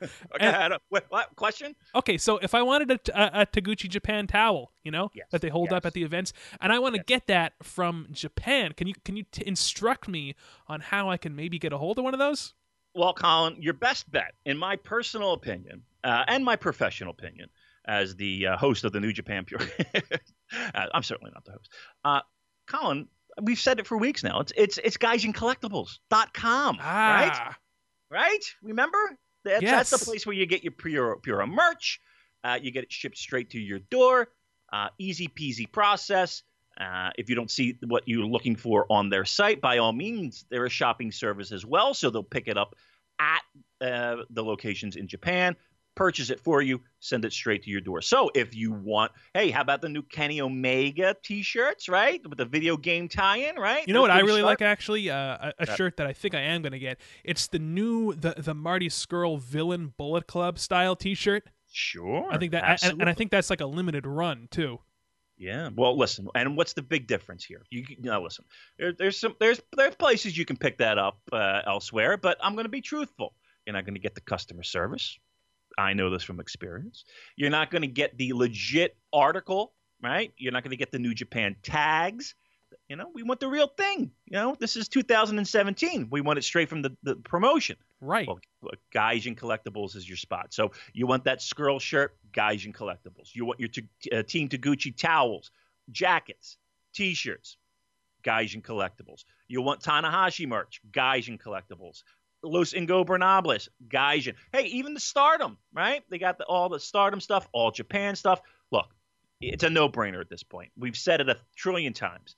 And- 0.40 0.56
I 0.56 0.68
don't- 0.68 0.82
what, 0.88 1.10
question? 1.36 1.74
okay, 1.94 2.16
so 2.18 2.38
if 2.38 2.54
I 2.54 2.62
wanted 2.62 2.90
a, 2.90 3.00
a, 3.14 3.42
a 3.42 3.46
Taguchi 3.46 3.88
Japan 3.88 4.26
towel, 4.26 4.72
you 4.82 4.90
know, 4.90 5.10
Yes, 5.14 5.26
that 5.30 5.40
they 5.42 5.48
hold 5.48 5.72
up 5.72 5.84
at 5.84 5.92
the 5.92 6.02
events, 6.02 6.32
and 6.60 6.72
I 6.72 6.78
want 6.78 6.94
to 6.94 7.02
get 7.02 7.26
that 7.26 7.52
from 7.62 8.06
Japan, 8.12 8.72
can 8.72 8.86
you 8.86 8.94
can 9.04 9.16
you 9.16 9.24
t- 9.30 9.42
instruct 9.46 10.08
me 10.08 10.34
on 10.68 10.80
how 10.80 11.10
I 11.10 11.16
can 11.18 11.36
maybe 11.36 11.58
get 11.58 11.72
a 11.72 11.78
hold 11.78 11.98
of 11.98 12.04
one 12.04 12.14
of 12.14 12.18
those? 12.20 12.54
Well, 12.94 13.12
Colin, 13.14 13.56
your 13.60 13.74
best 13.74 14.10
bet, 14.10 14.34
in 14.44 14.56
my 14.58 14.74
personal 14.76 15.32
opinion, 15.34 15.82
uh, 16.02 16.24
and 16.26 16.44
my 16.44 16.56
professional 16.56 17.10
opinion, 17.12 17.48
as 17.84 18.16
the 18.16 18.48
uh, 18.48 18.56
host 18.56 18.84
of 18.84 18.92
the 18.92 19.00
New 19.00 19.12
Japan 19.12 19.44
Pure, 19.44 19.60
uh, 20.74 20.86
I'm 20.92 21.02
certainly 21.02 21.30
not 21.32 21.44
the 21.44 21.52
host. 21.52 22.24
Colin, 22.70 23.08
we've 23.42 23.58
said 23.58 23.78
it 23.80 23.86
for 23.86 23.96
weeks 23.98 24.22
now. 24.22 24.40
It's 24.40 24.52
it's 24.56 24.78
it's 24.78 24.96
gaijincollectibles.com, 24.96 26.76
right? 26.78 27.30
Ah, 27.32 27.56
Right? 28.10 28.20
Right? 28.22 28.44
Remember? 28.62 28.98
That's, 29.44 29.62
that's 29.64 29.90
the 29.90 29.98
place 30.04 30.26
where 30.26 30.34
you 30.34 30.46
get 30.46 30.62
your 30.64 30.72
Pure 30.72 31.16
Pura 31.22 31.46
merch. 31.46 32.00
Uh, 32.44 32.58
you 32.60 32.70
get 32.70 32.84
it 32.84 32.92
shipped 32.92 33.16
straight 33.16 33.50
to 33.50 33.58
your 33.60 33.78
door. 33.78 34.28
Uh, 34.72 34.88
easy 34.98 35.28
peasy 35.28 35.70
process. 35.70 36.42
Uh, 36.78 37.10
if 37.18 37.28
you 37.28 37.34
don't 37.36 37.50
see 37.50 37.76
what 37.86 38.02
you're 38.06 38.24
looking 38.24 38.56
for 38.56 38.86
on 38.90 39.08
their 39.10 39.24
site, 39.24 39.60
by 39.60 39.78
all 39.78 39.92
means, 39.92 40.44
they're 40.50 40.64
a 40.66 40.70
shopping 40.70 41.12
service 41.12 41.52
as 41.52 41.64
well. 41.64 41.92
So 41.94 42.10
they'll 42.10 42.22
pick 42.22 42.48
it 42.48 42.56
up 42.56 42.74
at 43.18 43.42
uh, 43.80 44.22
the 44.30 44.42
locations 44.42 44.96
in 44.96 45.06
Japan, 45.06 45.56
purchase 45.95 46.30
it 46.30 46.41
for 46.41 46.62
you, 46.62 46.80
send 47.01 47.24
it 47.24 47.32
straight 47.32 47.62
to 47.64 47.70
your 47.70 47.80
door. 47.80 48.01
So 48.03 48.30
if 48.34 48.55
you 48.55 48.72
want, 48.72 49.12
hey, 49.34 49.51
how 49.51 49.61
about 49.61 49.82
the 49.82 49.88
new 49.88 50.03
Kenny 50.03 50.41
Omega 50.41 51.14
T-shirts, 51.22 51.88
right, 51.88 52.20
with 52.28 52.38
the 52.38 52.45
video 52.45 52.76
game 52.76 53.09
tie-in, 53.09 53.57
right? 53.57 53.86
You 53.86 53.95
know 53.95 54.01
what 54.01 54.11
I 54.11 54.20
really 54.20 54.41
sharp. 54.41 54.61
like 54.61 54.62
actually? 54.62 55.11
Uh, 55.11 55.53
a, 55.53 55.53
a 55.61 55.76
shirt 55.76 55.97
that 55.99 56.07
I 56.07 56.12
think 56.12 56.34
I 56.34 56.41
am 56.41 56.62
going 56.62 56.72
to 56.72 56.78
get. 56.78 56.99
It's 57.24 57.49
the 57.49 57.59
new 57.59 58.14
the 58.14 58.34
the 58.36 58.55
Marty 58.55 58.88
Scurll 58.88 59.38
Villain 59.38 59.93
Bullet 59.97 60.26
Club 60.26 60.59
style 60.59 60.97
T-shirt. 60.97 61.49
Sure, 61.72 62.26
I 62.30 62.38
think 62.38 62.53
that, 62.53 62.82
and, 62.82 63.01
and 63.01 63.09
I 63.09 63.14
think 63.14 63.30
that's 63.30 63.49
like 63.49 63.61
a 63.61 63.66
limited 63.66 64.07
run 64.07 64.49
too. 64.51 64.80
Yeah. 65.41 65.70
Well, 65.74 65.97
listen, 65.97 66.28
and 66.34 66.55
what's 66.55 66.74
the 66.74 66.82
big 66.82 67.07
difference 67.07 67.45
here? 67.45 67.62
You 67.70 67.84
now 68.01 68.22
listen. 68.22 68.45
There, 68.78 68.93
there's 68.93 69.18
some 69.18 69.34
there's 69.41 69.61
there's 69.74 69.95
places 69.95 70.36
you 70.36 70.45
can 70.45 70.57
pick 70.57 70.78
that 70.78 70.99
up 70.99 71.18
uh, 71.32 71.62
elsewhere, 71.66 72.18
but 72.18 72.36
I'm 72.43 72.53
going 72.55 72.66
to 72.66 72.70
be 72.70 72.82
truthful. 72.82 73.32
You're 73.64 73.72
not 73.72 73.86
going 73.86 73.95
to 73.95 74.01
get 74.01 74.14
the 74.14 74.20
customer 74.20 74.62
service. 74.62 75.18
I 75.78 75.92
know 75.92 76.10
this 76.10 76.22
from 76.22 76.40
experience. 76.40 77.04
You're 77.36 77.50
not 77.50 77.70
going 77.70 77.82
to 77.82 77.88
get 77.88 78.16
the 78.18 78.32
legit 78.32 78.96
article, 79.12 79.72
right? 80.02 80.32
You're 80.36 80.52
not 80.52 80.62
going 80.62 80.72
to 80.72 80.76
get 80.76 80.92
the 80.92 80.98
New 80.98 81.14
Japan 81.14 81.56
tags. 81.62 82.34
You 82.88 82.96
know, 82.96 83.10
we 83.12 83.22
want 83.22 83.40
the 83.40 83.48
real 83.48 83.66
thing. 83.66 84.10
You 84.26 84.32
know, 84.38 84.56
this 84.58 84.76
is 84.76 84.88
2017. 84.88 86.08
We 86.10 86.20
want 86.20 86.38
it 86.38 86.42
straight 86.42 86.68
from 86.68 86.82
the, 86.82 86.96
the 87.02 87.16
promotion. 87.16 87.76
Right. 88.00 88.26
Well, 88.26 88.40
Gaijin 88.94 89.36
Collectibles 89.38 89.96
is 89.96 90.08
your 90.08 90.16
spot. 90.16 90.52
So 90.52 90.72
you 90.92 91.06
want 91.06 91.24
that 91.24 91.40
Scurll 91.40 91.80
shirt, 91.80 92.16
Gaijin 92.32 92.74
Collectibles. 92.74 93.34
You 93.34 93.44
want 93.44 93.60
your 93.60 93.68
t- 93.68 93.88
uh, 94.12 94.22
Team 94.22 94.48
Taguchi 94.48 94.96
towels, 94.96 95.50
jackets, 95.90 96.56
T-shirts, 96.94 97.56
Gaijin 98.24 98.62
Collectibles. 98.62 99.24
You 99.48 99.62
want 99.62 99.80
Tanahashi 99.82 100.46
merch, 100.46 100.80
Gaijin 100.90 101.40
Collectibles. 101.40 102.02
Los 102.43 102.72
Ingobernables, 102.72 103.68
Gaijin. 103.88 104.34
Hey, 104.53 104.64
even 104.66 104.95
the 104.95 105.01
Stardom, 105.01 105.59
right? 105.72 106.03
They 106.11 106.18
got 106.18 106.38
the, 106.38 106.45
all 106.45 106.68
the 106.68 106.80
Stardom 106.80 107.20
stuff, 107.20 107.47
all 107.53 107.70
Japan 107.70 108.16
stuff. 108.16 108.41
Look, 108.70 108.86
it's 109.41 109.64
a 109.64 109.70
no-brainer 109.70 110.20
at 110.20 110.30
this 110.30 110.43
point. 110.43 110.70
We've 110.78 110.97
said 110.97 111.20
it 111.20 111.28
a 111.28 111.36
trillion 111.57 111.93
times. 111.93 112.36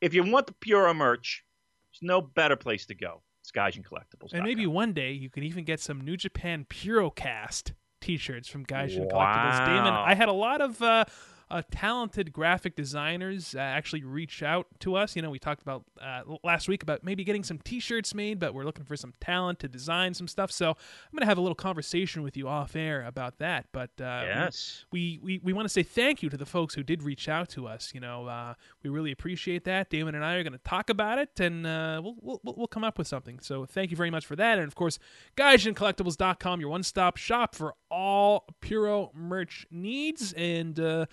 If 0.00 0.14
you 0.14 0.22
want 0.22 0.46
the 0.46 0.52
Puro 0.54 0.92
merch, 0.94 1.44
there's 1.92 2.06
no 2.06 2.20
better 2.20 2.56
place 2.56 2.86
to 2.86 2.94
go. 2.94 3.22
It's 3.40 3.52
Gaijin 3.52 3.84
Collectibles. 3.84 4.32
And 4.32 4.42
maybe 4.42 4.66
one 4.66 4.92
day 4.92 5.12
you 5.12 5.30
can 5.30 5.44
even 5.44 5.64
get 5.64 5.80
some 5.80 6.00
New 6.00 6.16
Japan 6.16 6.66
Purocast 6.68 7.72
t-shirts 8.00 8.48
from 8.48 8.66
Gaijin 8.66 9.12
Wow. 9.12 9.24
Collectibles. 9.24 9.66
Damon, 9.66 9.94
I 9.94 10.14
had 10.14 10.28
a 10.28 10.32
lot 10.32 10.60
of 10.60 10.82
uh, 10.82 11.04
uh, 11.50 11.62
talented 11.70 12.32
graphic 12.32 12.74
designers 12.74 13.54
uh, 13.54 13.58
actually 13.60 14.02
reach 14.02 14.42
out 14.42 14.66
to 14.80 14.96
us. 14.96 15.14
You 15.14 15.22
know, 15.22 15.30
we 15.30 15.38
talked 15.38 15.62
about 15.62 15.84
uh, 16.00 16.22
last 16.42 16.68
week 16.68 16.82
about 16.82 17.04
maybe 17.04 17.22
getting 17.22 17.44
some 17.44 17.58
T-shirts 17.58 18.14
made, 18.14 18.38
but 18.40 18.52
we're 18.52 18.64
looking 18.64 18.84
for 18.84 18.96
some 18.96 19.14
talent 19.20 19.60
to 19.60 19.68
design 19.68 20.14
some 20.14 20.26
stuff. 20.26 20.50
So 20.50 20.70
I'm 20.70 20.76
going 21.12 21.20
to 21.20 21.26
have 21.26 21.38
a 21.38 21.40
little 21.40 21.54
conversation 21.54 22.22
with 22.22 22.36
you 22.36 22.48
off 22.48 22.74
air 22.74 23.04
about 23.04 23.38
that. 23.38 23.66
But 23.72 23.90
uh, 24.00 24.22
Yes. 24.26 24.84
we 24.90 25.20
we, 25.22 25.38
we 25.42 25.52
want 25.52 25.66
to 25.66 25.72
say 25.72 25.82
thank 25.84 26.22
you 26.22 26.28
to 26.30 26.36
the 26.36 26.46
folks 26.46 26.74
who 26.74 26.82
did 26.82 27.02
reach 27.02 27.28
out 27.28 27.48
to 27.50 27.68
us. 27.68 27.92
You 27.94 28.00
know, 28.00 28.26
uh, 28.26 28.54
we 28.82 28.90
really 28.90 29.12
appreciate 29.12 29.64
that. 29.64 29.88
Damon 29.88 30.14
and 30.16 30.24
I 30.24 30.34
are 30.34 30.42
going 30.42 30.52
to 30.52 30.58
talk 30.58 30.90
about 30.90 31.18
it, 31.18 31.38
and 31.38 31.66
uh, 31.66 32.00
we'll, 32.02 32.16
we'll 32.20 32.40
we'll 32.42 32.54
we'll 32.56 32.66
come 32.66 32.82
up 32.84 32.98
with 32.98 33.06
something. 33.06 33.38
So 33.40 33.64
thank 33.66 33.90
you 33.92 33.96
very 33.96 34.10
much 34.10 34.26
for 34.26 34.34
that, 34.36 34.58
and 34.58 34.66
of 34.66 34.74
course, 34.74 34.98
GaijinCollectibles.com, 35.36 36.60
your 36.60 36.70
one-stop 36.70 37.16
shop 37.16 37.54
for 37.54 37.74
all 37.90 38.44
Puro 38.60 39.10
merch 39.14 39.66
needs, 39.70 40.32
and. 40.32 40.78
Uh, 40.78 41.06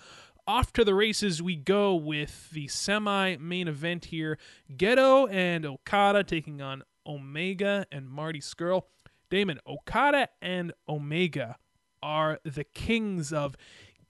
off 0.46 0.74
to 0.74 0.84
the 0.84 0.94
races 0.94 1.42
we 1.42 1.56
go 1.56 1.94
with 1.94 2.50
the 2.50 2.68
semi-main 2.68 3.66
event 3.66 4.04
here. 4.04 4.38
Gedo 4.76 5.26
and 5.32 5.64
Okada 5.64 6.22
taking 6.22 6.60
on 6.60 6.82
Omega 7.06 7.86
and 7.90 8.08
Marty 8.08 8.40
Scurll. 8.40 8.82
Damon, 9.30 9.58
Okada 9.66 10.28
and 10.42 10.72
Omega 10.88 11.56
are 12.02 12.38
the 12.44 12.64
kings 12.64 13.32
of 13.32 13.56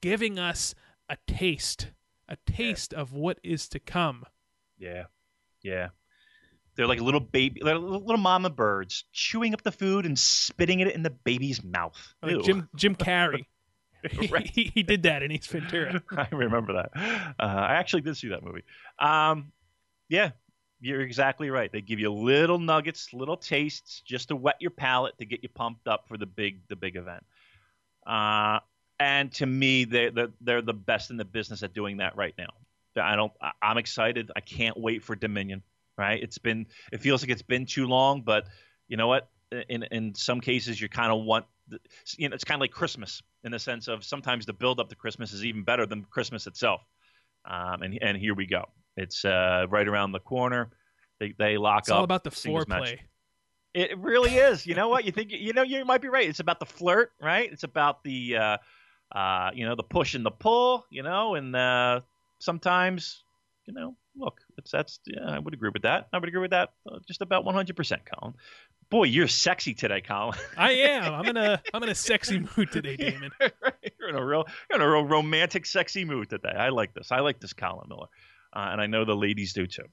giving 0.00 0.38
us 0.38 0.74
a 1.08 1.16
taste, 1.26 1.92
a 2.28 2.36
taste 2.46 2.92
of 2.92 3.12
what 3.12 3.38
is 3.42 3.68
to 3.68 3.78
come. 3.78 4.24
Yeah, 4.76 5.04
yeah. 5.62 5.90
They're 6.76 6.86
like 6.86 7.00
little 7.00 7.20
baby, 7.20 7.60
they're 7.64 7.78
little 7.78 8.16
mama 8.16 8.50
birds 8.50 9.04
chewing 9.12 9.54
up 9.54 9.62
the 9.62 9.72
food 9.72 10.06
and 10.06 10.18
spitting 10.18 10.80
it 10.80 10.88
in 10.94 11.02
the 11.02 11.10
baby's 11.10 11.62
mouth. 11.62 12.14
Like 12.22 12.42
Jim 12.42 12.68
Jim 12.74 12.94
Carrey. 12.96 13.46
Right. 14.30 14.46
he, 14.54 14.70
he 14.74 14.82
did 14.82 15.04
that 15.04 15.22
in 15.22 15.32
Ace 15.32 15.46
Ventura. 15.46 16.02
I 16.16 16.28
remember 16.32 16.74
that. 16.74 16.90
Uh, 17.38 17.42
I 17.42 17.74
actually 17.74 18.02
did 18.02 18.16
see 18.16 18.28
that 18.28 18.42
movie. 18.42 18.62
Um, 18.98 19.52
yeah, 20.08 20.32
you're 20.80 21.00
exactly 21.00 21.50
right. 21.50 21.72
They 21.72 21.80
give 21.80 22.00
you 22.00 22.12
little 22.12 22.58
nuggets, 22.58 23.12
little 23.12 23.36
tastes, 23.36 24.02
just 24.04 24.28
to 24.28 24.36
wet 24.36 24.56
your 24.60 24.70
palate 24.70 25.16
to 25.18 25.24
get 25.24 25.42
you 25.42 25.48
pumped 25.48 25.88
up 25.88 26.06
for 26.08 26.16
the 26.16 26.26
big 26.26 26.60
the 26.68 26.76
big 26.76 26.96
event. 26.96 27.24
Uh, 28.06 28.60
and 29.00 29.32
to 29.32 29.46
me, 29.46 29.84
they 29.84 30.10
they're, 30.10 30.28
they're 30.40 30.62
the 30.62 30.74
best 30.74 31.10
in 31.10 31.16
the 31.16 31.24
business 31.24 31.62
at 31.62 31.72
doing 31.72 31.98
that 31.98 32.16
right 32.16 32.34
now. 32.36 32.50
I 32.96 33.16
don't. 33.16 33.32
I'm 33.60 33.78
excited. 33.78 34.30
I 34.36 34.40
can't 34.40 34.78
wait 34.78 35.02
for 35.02 35.16
Dominion. 35.16 35.62
Right? 35.96 36.22
It's 36.22 36.38
been. 36.38 36.66
It 36.92 37.00
feels 37.00 37.22
like 37.22 37.30
it's 37.30 37.42
been 37.42 37.66
too 37.66 37.86
long, 37.86 38.22
but 38.22 38.46
you 38.88 38.96
know 38.96 39.06
what? 39.06 39.28
In 39.68 39.84
in 39.84 40.14
some 40.14 40.40
cases, 40.40 40.80
you 40.80 40.88
kind 40.88 41.12
of 41.12 41.24
want. 41.24 41.46
the- 41.68 41.78
You 42.18 42.28
know, 42.28 42.34
it's 42.34 42.44
kind 42.44 42.56
of 42.58 42.60
like 42.60 42.72
Christmas 42.72 43.22
in 43.44 43.52
the 43.52 43.58
sense 43.58 43.86
of 43.88 44.04
sometimes 44.04 44.46
the 44.46 44.52
build 44.52 44.80
up 44.80 44.88
to 44.88 44.96
Christmas 44.96 45.32
is 45.32 45.44
even 45.44 45.62
better 45.62 45.86
than 45.86 46.04
Christmas 46.04 46.46
itself. 46.46 46.80
Um, 47.44 47.82
and 47.82 47.98
and 48.02 48.16
here 48.18 48.34
we 48.34 48.46
go. 48.46 48.64
It's 48.96 49.24
uh, 49.24 49.66
right 49.68 49.86
around 49.86 50.12
the 50.12 50.20
corner. 50.20 50.70
They 51.20 51.34
they 51.38 51.56
lock 51.58 51.80
It's 51.82 51.90
up. 51.90 51.98
all 51.98 52.04
about 52.04 52.24
the 52.24 52.30
match. 52.30 52.66
foreplay. 52.66 52.98
It 53.74 53.98
really 53.98 54.34
is. 54.36 54.66
You 54.66 54.74
know 54.74 54.88
what? 54.88 55.04
You 55.04 55.12
think 55.12 55.30
you 55.32 55.52
know 55.52 55.62
you 55.62 55.84
might 55.84 56.00
be 56.00 56.08
right. 56.08 56.28
It's 56.28 56.40
about 56.40 56.58
the 56.60 56.66
flirt, 56.66 57.12
right? 57.20 57.50
It's 57.52 57.64
about 57.64 58.02
the 58.04 58.36
uh, 58.36 58.56
uh, 59.12 59.50
you 59.54 59.64
know 59.66 59.74
the 59.74 59.82
push 59.82 60.14
and 60.14 60.24
the 60.24 60.30
pull, 60.30 60.86
you 60.90 61.02
know, 61.02 61.34
and 61.34 61.54
uh, 61.54 62.00
sometimes 62.38 63.24
you 63.66 63.72
know, 63.74 63.96
look, 64.16 64.40
it's 64.58 64.70
that's 64.70 65.00
yeah, 65.06 65.24
I 65.24 65.38
would 65.38 65.54
agree 65.54 65.70
with 65.72 65.82
that. 65.82 66.08
I 66.12 66.18
would 66.18 66.28
agree 66.28 66.40
with 66.40 66.52
that 66.52 66.72
uh, 66.90 66.98
just 67.06 67.22
about 67.22 67.44
100%, 67.44 67.98
Colin. 68.04 68.34
Boy, 68.90 69.04
you're 69.04 69.28
sexy 69.28 69.74
today, 69.74 70.00
Colin. 70.00 70.38
I 70.56 70.72
am. 70.72 71.14
I'm 71.14 71.26
in 71.26 71.36
a 71.36 71.60
I'm 71.72 71.82
in 71.82 71.88
a 71.88 71.94
sexy 71.94 72.40
mood 72.56 72.70
today, 72.70 72.96
Damon. 72.98 73.30
you're 73.98 74.08
in 74.08 74.16
a 74.16 74.24
real 74.24 74.44
you're 74.70 74.80
in 74.80 74.82
a 74.82 74.90
real 74.90 75.04
romantic, 75.04 75.66
sexy 75.66 76.04
mood 76.04 76.30
today. 76.30 76.52
I 76.56 76.68
like 76.68 76.94
this. 76.94 77.10
I 77.10 77.20
like 77.20 77.40
this, 77.40 77.52
Colin 77.52 77.88
Miller, 77.88 78.08
uh, 78.52 78.68
and 78.72 78.80
I 78.80 78.86
know 78.86 79.04
the 79.04 79.16
ladies 79.16 79.52
do 79.52 79.66
too. 79.66 79.86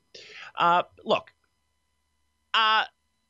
Uh, 0.55 0.83
look, 1.03 1.31
uh, 2.53 2.83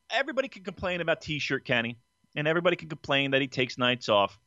everybody 0.09 0.47
can 0.47 0.63
complain 0.63 1.01
about 1.01 1.21
T-shirt 1.21 1.65
Kenny, 1.65 1.97
and 2.35 2.47
everybody 2.47 2.75
can 2.75 2.89
complain 2.89 3.31
that 3.31 3.41
he 3.41 3.47
takes 3.47 3.77
nights 3.77 4.09
off, 4.09 4.37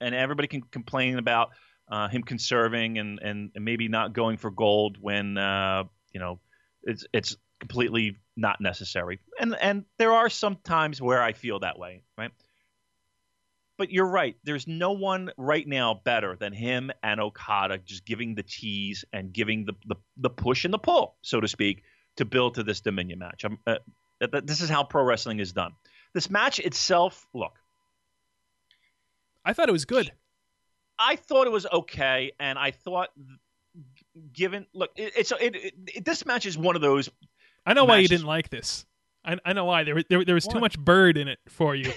and 0.00 0.14
everybody 0.14 0.48
can 0.48 0.62
complain 0.62 1.18
about 1.18 1.50
uh, 1.90 2.08
him 2.08 2.22
conserving 2.22 2.98
and, 2.98 3.18
and 3.20 3.50
and 3.54 3.64
maybe 3.64 3.88
not 3.88 4.12
going 4.12 4.36
for 4.36 4.50
gold 4.50 4.96
when 5.00 5.36
uh, 5.36 5.84
you 6.12 6.20
know 6.20 6.40
it's 6.82 7.04
it's 7.12 7.36
completely 7.58 8.16
not 8.36 8.60
necessary. 8.60 9.20
And 9.38 9.54
and 9.60 9.84
there 9.98 10.12
are 10.12 10.28
some 10.28 10.56
times 10.56 11.00
where 11.00 11.22
I 11.22 11.32
feel 11.32 11.60
that 11.60 11.78
way, 11.78 12.02
right? 12.16 12.30
But 13.76 13.90
you're 13.90 14.06
right. 14.06 14.36
There's 14.44 14.66
no 14.66 14.92
one 14.92 15.30
right 15.38 15.66
now 15.66 16.00
better 16.04 16.36
than 16.36 16.52
him 16.52 16.90
and 17.02 17.18
Okada 17.18 17.78
just 17.78 18.04
giving 18.04 18.34
the 18.34 18.42
tease 18.42 19.04
and 19.12 19.32
giving 19.32 19.64
the 19.64 19.74
the, 19.86 19.96
the 20.16 20.30
push 20.30 20.64
and 20.64 20.74
the 20.74 20.78
pull, 20.78 21.16
so 21.22 21.40
to 21.40 21.48
speak, 21.48 21.82
to 22.16 22.24
build 22.24 22.54
to 22.54 22.62
this 22.62 22.80
Dominion 22.80 23.18
match. 23.18 23.44
Uh, 23.44 23.76
th- 24.20 24.32
th- 24.32 24.44
this 24.44 24.60
is 24.60 24.68
how 24.68 24.84
pro 24.84 25.02
wrestling 25.02 25.38
is 25.38 25.52
done. 25.52 25.72
This 26.12 26.28
match 26.28 26.58
itself, 26.58 27.26
look, 27.32 27.52
I 29.44 29.52
thought 29.52 29.68
it 29.68 29.72
was 29.72 29.84
good. 29.84 30.12
I 30.98 31.16
thought 31.16 31.46
it 31.46 31.52
was 31.52 31.66
okay, 31.66 32.32
and 32.38 32.58
I 32.58 32.72
thought, 32.72 33.08
given 34.32 34.66
look, 34.72 34.90
it, 34.96 35.12
it's 35.16 35.32
it, 35.32 35.56
it, 35.56 35.74
it, 35.94 36.04
this 36.04 36.24
match 36.26 36.46
is 36.46 36.56
one 36.56 36.76
of 36.76 36.82
those. 36.82 37.08
I 37.66 37.74
know 37.74 37.84
why 37.84 37.98
you 37.98 38.08
didn't 38.08 38.26
like 38.26 38.48
this. 38.50 38.86
I, 39.24 39.36
I 39.44 39.52
know 39.52 39.64
why. 39.66 39.84
There, 39.84 39.94
was- 39.94 40.04
there, 40.08 40.24
there 40.24 40.34
was 40.34 40.46
too 40.46 40.60
much 40.60 40.78
bird 40.78 41.16
in 41.16 41.28
it 41.28 41.38
for 41.48 41.74
you. 41.74 41.92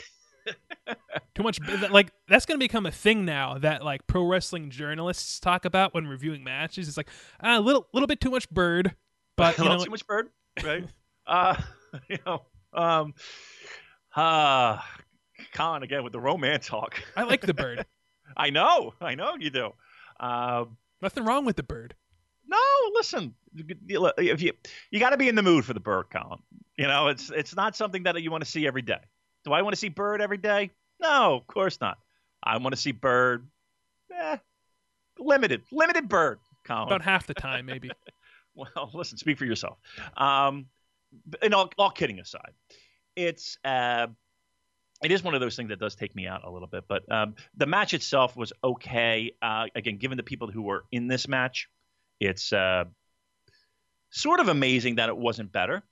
too 1.36 1.44
much. 1.44 1.60
Like 1.90 2.12
that's 2.28 2.46
going 2.46 2.60
to 2.60 2.64
become 2.64 2.86
a 2.86 2.92
thing 2.92 3.26
now 3.26 3.58
that 3.60 3.84
like 3.84 4.06
pro 4.08 4.26
wrestling 4.26 4.70
journalists 4.70 5.40
talk 5.40 5.66
about 5.66 5.94
when 5.94 6.08
reviewing 6.08 6.44
matches. 6.44 6.88
It's 6.88 6.98
like 6.98 7.10
a 7.40 7.60
little, 7.60 7.88
little 7.94 8.08
bit 8.08 8.20
too 8.20 8.30
much 8.30 8.50
bird, 8.50 8.96
but 9.38 9.58
you 9.60 9.64
know, 9.66 9.84
too 9.84 9.90
much 9.90 10.06
bird, 10.06 10.30
right? 10.64 10.86
uh, 11.28 11.56
you 12.10 12.18
know, 12.26 12.42
um, 12.74 13.14
uh, 14.16 14.80
Colin 15.54 15.84
again 15.84 16.04
with 16.04 16.14
the 16.14 16.20
romance 16.20 16.68
talk. 16.68 17.02
I 17.16 17.24
like 17.24 17.42
the 17.42 17.54
bird. 17.54 17.86
I 18.36 18.50
know, 18.50 18.94
I 19.00 19.16
know 19.16 19.36
you 19.40 19.50
do. 19.50 19.72
Um, 20.20 20.78
Nothing 21.02 21.26
wrong 21.26 21.46
with 21.46 21.58
the 21.58 21.64
bird. 21.64 21.96
No, 22.54 22.92
listen, 22.94 23.34
if 23.56 24.42
you 24.42 24.54
you 24.92 25.00
got 25.00 25.10
to 25.12 25.18
be 25.18 25.28
in 25.28 25.36
the 25.36 25.44
mood 25.44 25.66
for 25.66 25.74
the 25.74 25.80
bird, 25.80 26.06
Colin. 26.12 26.40
You 26.78 26.88
know, 26.88 27.08
it's 27.08 27.30
it's 27.30 27.56
not 27.56 27.76
something 27.76 28.04
that 28.04 28.22
you 28.22 28.32
want 28.32 28.44
to 28.44 28.50
see 28.50 28.68
every 28.68 28.82
day. 28.82 29.00
Do 29.46 29.54
I 29.54 29.62
want 29.62 29.74
to 29.74 29.80
see 29.80 29.90
bird 29.90 30.22
every 30.22 30.38
day? 30.38 30.72
No, 31.02 31.36
of 31.36 31.48
course 31.48 31.80
not. 31.82 31.98
I 32.42 32.58
want 32.58 32.76
to 32.76 32.82
see 32.82 32.92
bird. 32.92 33.48
Eh, 34.14 34.38
limited, 35.20 35.64
limited 35.72 36.08
bird, 36.08 36.40
Colin. 36.64 36.88
About 36.88 37.02
half 37.02 37.28
the 37.28 37.34
time, 37.34 37.66
maybe. 37.66 37.90
Well, 38.56 38.92
listen, 38.94 39.18
speak 39.18 39.40
for 39.40 39.46
yourself. 39.46 39.80
Um, 40.16 40.68
and 41.42 41.56
all, 41.56 41.72
all 41.76 41.90
kidding 41.90 42.20
aside, 42.20 42.52
it's 43.16 43.58
uh, 43.66 44.06
it 45.04 45.12
is 45.12 45.24
one 45.24 45.34
of 45.34 45.42
those 45.42 45.56
things 45.56 45.70
that 45.70 45.80
does 45.80 45.96
take 45.96 46.16
me 46.16 46.28
out 46.28 46.44
a 46.44 46.52
little 46.52 46.68
bit. 46.68 46.84
But 46.88 47.12
um, 47.12 47.34
the 47.58 47.66
match 47.66 47.96
itself 47.96 48.38
was 48.38 48.54
okay. 48.64 49.32
Uh, 49.42 49.66
again, 49.76 49.98
given 49.98 50.18
the 50.18 50.24
people 50.24 50.52
who 50.52 50.62
were 50.62 50.86
in 50.92 51.08
this 51.08 51.28
match, 51.28 51.68
it's 52.24 52.54
uh, 52.54 52.86
sort 54.10 54.40
of 54.40 54.48
amazing 54.48 54.96
that 54.96 55.10
it 55.10 55.18
wasn't 55.18 55.52
better. 55.52 55.84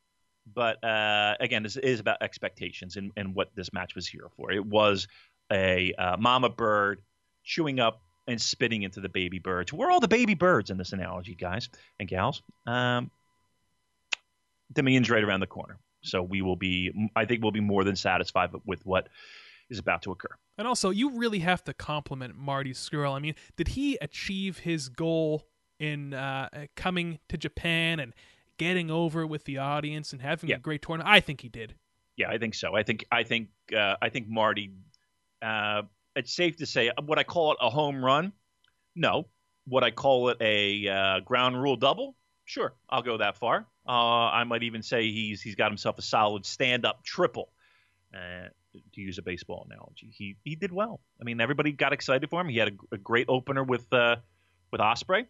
But 0.53 0.83
uh, 0.83 1.35
again, 1.39 1.63
this 1.63 1.77
is 1.77 1.99
about 1.99 2.17
expectations 2.21 2.95
and, 2.97 3.11
and 3.15 3.35
what 3.35 3.49
this 3.55 3.71
match 3.73 3.95
was 3.95 4.07
here 4.07 4.27
for. 4.35 4.51
It 4.51 4.65
was 4.65 5.07
a 5.51 5.93
uh, 5.93 6.17
mama 6.17 6.49
bird 6.49 7.01
chewing 7.43 7.79
up 7.79 8.01
and 8.27 8.41
spitting 8.41 8.83
into 8.83 9.01
the 9.01 9.09
baby 9.09 9.39
birds. 9.39 9.73
We're 9.73 9.91
all 9.91 9.99
the 9.99 10.07
baby 10.07 10.33
birds 10.33 10.69
in 10.69 10.77
this 10.77 10.93
analogy, 10.93 11.35
guys 11.35 11.69
and 11.99 12.07
gals. 12.07 12.41
Um, 12.65 13.11
Dominion's 14.73 15.09
right 15.09 15.23
around 15.23 15.41
the 15.41 15.47
corner, 15.47 15.77
so 16.01 16.23
we 16.23 16.41
will 16.41 16.55
be. 16.55 17.09
I 17.15 17.25
think 17.25 17.41
we'll 17.41 17.51
be 17.51 17.59
more 17.59 17.83
than 17.83 17.97
satisfied 17.97 18.51
with 18.65 18.85
what 18.85 19.09
is 19.69 19.79
about 19.79 20.03
to 20.03 20.11
occur. 20.11 20.33
And 20.57 20.67
also, 20.67 20.91
you 20.91 21.17
really 21.17 21.39
have 21.39 21.63
to 21.65 21.73
compliment 21.73 22.35
Marty 22.37 22.71
Scurll. 22.71 23.13
I 23.13 23.19
mean, 23.19 23.35
did 23.57 23.69
he 23.69 23.97
achieve 24.01 24.59
his 24.59 24.87
goal 24.87 25.45
in 25.81 26.13
uh, 26.13 26.47
coming 26.75 27.19
to 27.29 27.37
Japan 27.37 27.99
and 27.99 28.13
getting 28.57 28.91
over 28.91 29.25
with 29.25 29.43
the 29.45 29.57
audience 29.57 30.13
and 30.13 30.21
having 30.21 30.49
Yeah. 30.49 30.57
a 30.57 30.59
great 30.59 30.81
tournament? 30.81 31.09
I 31.13 31.19
think 31.19 31.41
he 31.41 31.49
did. 31.49 31.75
Yeah, 32.15 32.29
I 32.29 32.37
think 32.37 32.53
so. 32.53 32.75
I 32.75 32.83
think 32.83 33.05
I 33.11 33.23
think 33.23 33.49
uh, 33.75 33.95
I 34.01 34.09
think 34.09 34.27
Marty. 34.29 34.71
Uh, 35.41 35.83
it's 36.15 36.33
safe 36.33 36.57
to 36.57 36.65
say 36.65 36.91
what 37.05 37.17
I 37.17 37.23
call 37.23 37.53
it 37.53 37.57
a 37.61 37.69
home 37.69 38.03
run. 38.05 38.31
No, 38.95 39.27
what 39.65 39.83
I 39.83 39.89
call 39.91 40.29
it 40.29 40.37
a 40.41 40.87
uh, 40.87 41.19
ground 41.21 41.59
rule 41.61 41.77
double. 41.77 42.15
Sure, 42.45 42.73
I'll 42.89 43.01
go 43.01 43.17
that 43.17 43.37
far. 43.37 43.65
Uh, 43.87 43.91
I 43.91 44.43
might 44.43 44.61
even 44.63 44.83
say 44.83 45.09
he's 45.11 45.41
he's 45.41 45.55
got 45.55 45.71
himself 45.71 45.97
a 45.97 46.01
solid 46.01 46.45
stand 46.45 46.85
up 46.85 47.03
triple. 47.03 47.51
Uh, 48.13 48.49
to 48.93 49.01
use 49.01 49.17
a 49.17 49.21
baseball 49.21 49.65
analogy, 49.69 50.11
he 50.13 50.35
he 50.43 50.55
did 50.55 50.71
well. 50.71 50.99
I 51.19 51.23
mean, 51.23 51.39
everybody 51.41 51.71
got 51.71 51.93
excited 51.93 52.29
for 52.29 52.41
him. 52.41 52.49
He 52.49 52.57
had 52.57 52.67
a, 52.69 52.95
a 52.95 52.97
great 52.97 53.27
opener 53.29 53.63
with 53.63 53.91
uh, 53.93 54.17
with 54.71 54.81
Ospreay, 54.81 55.25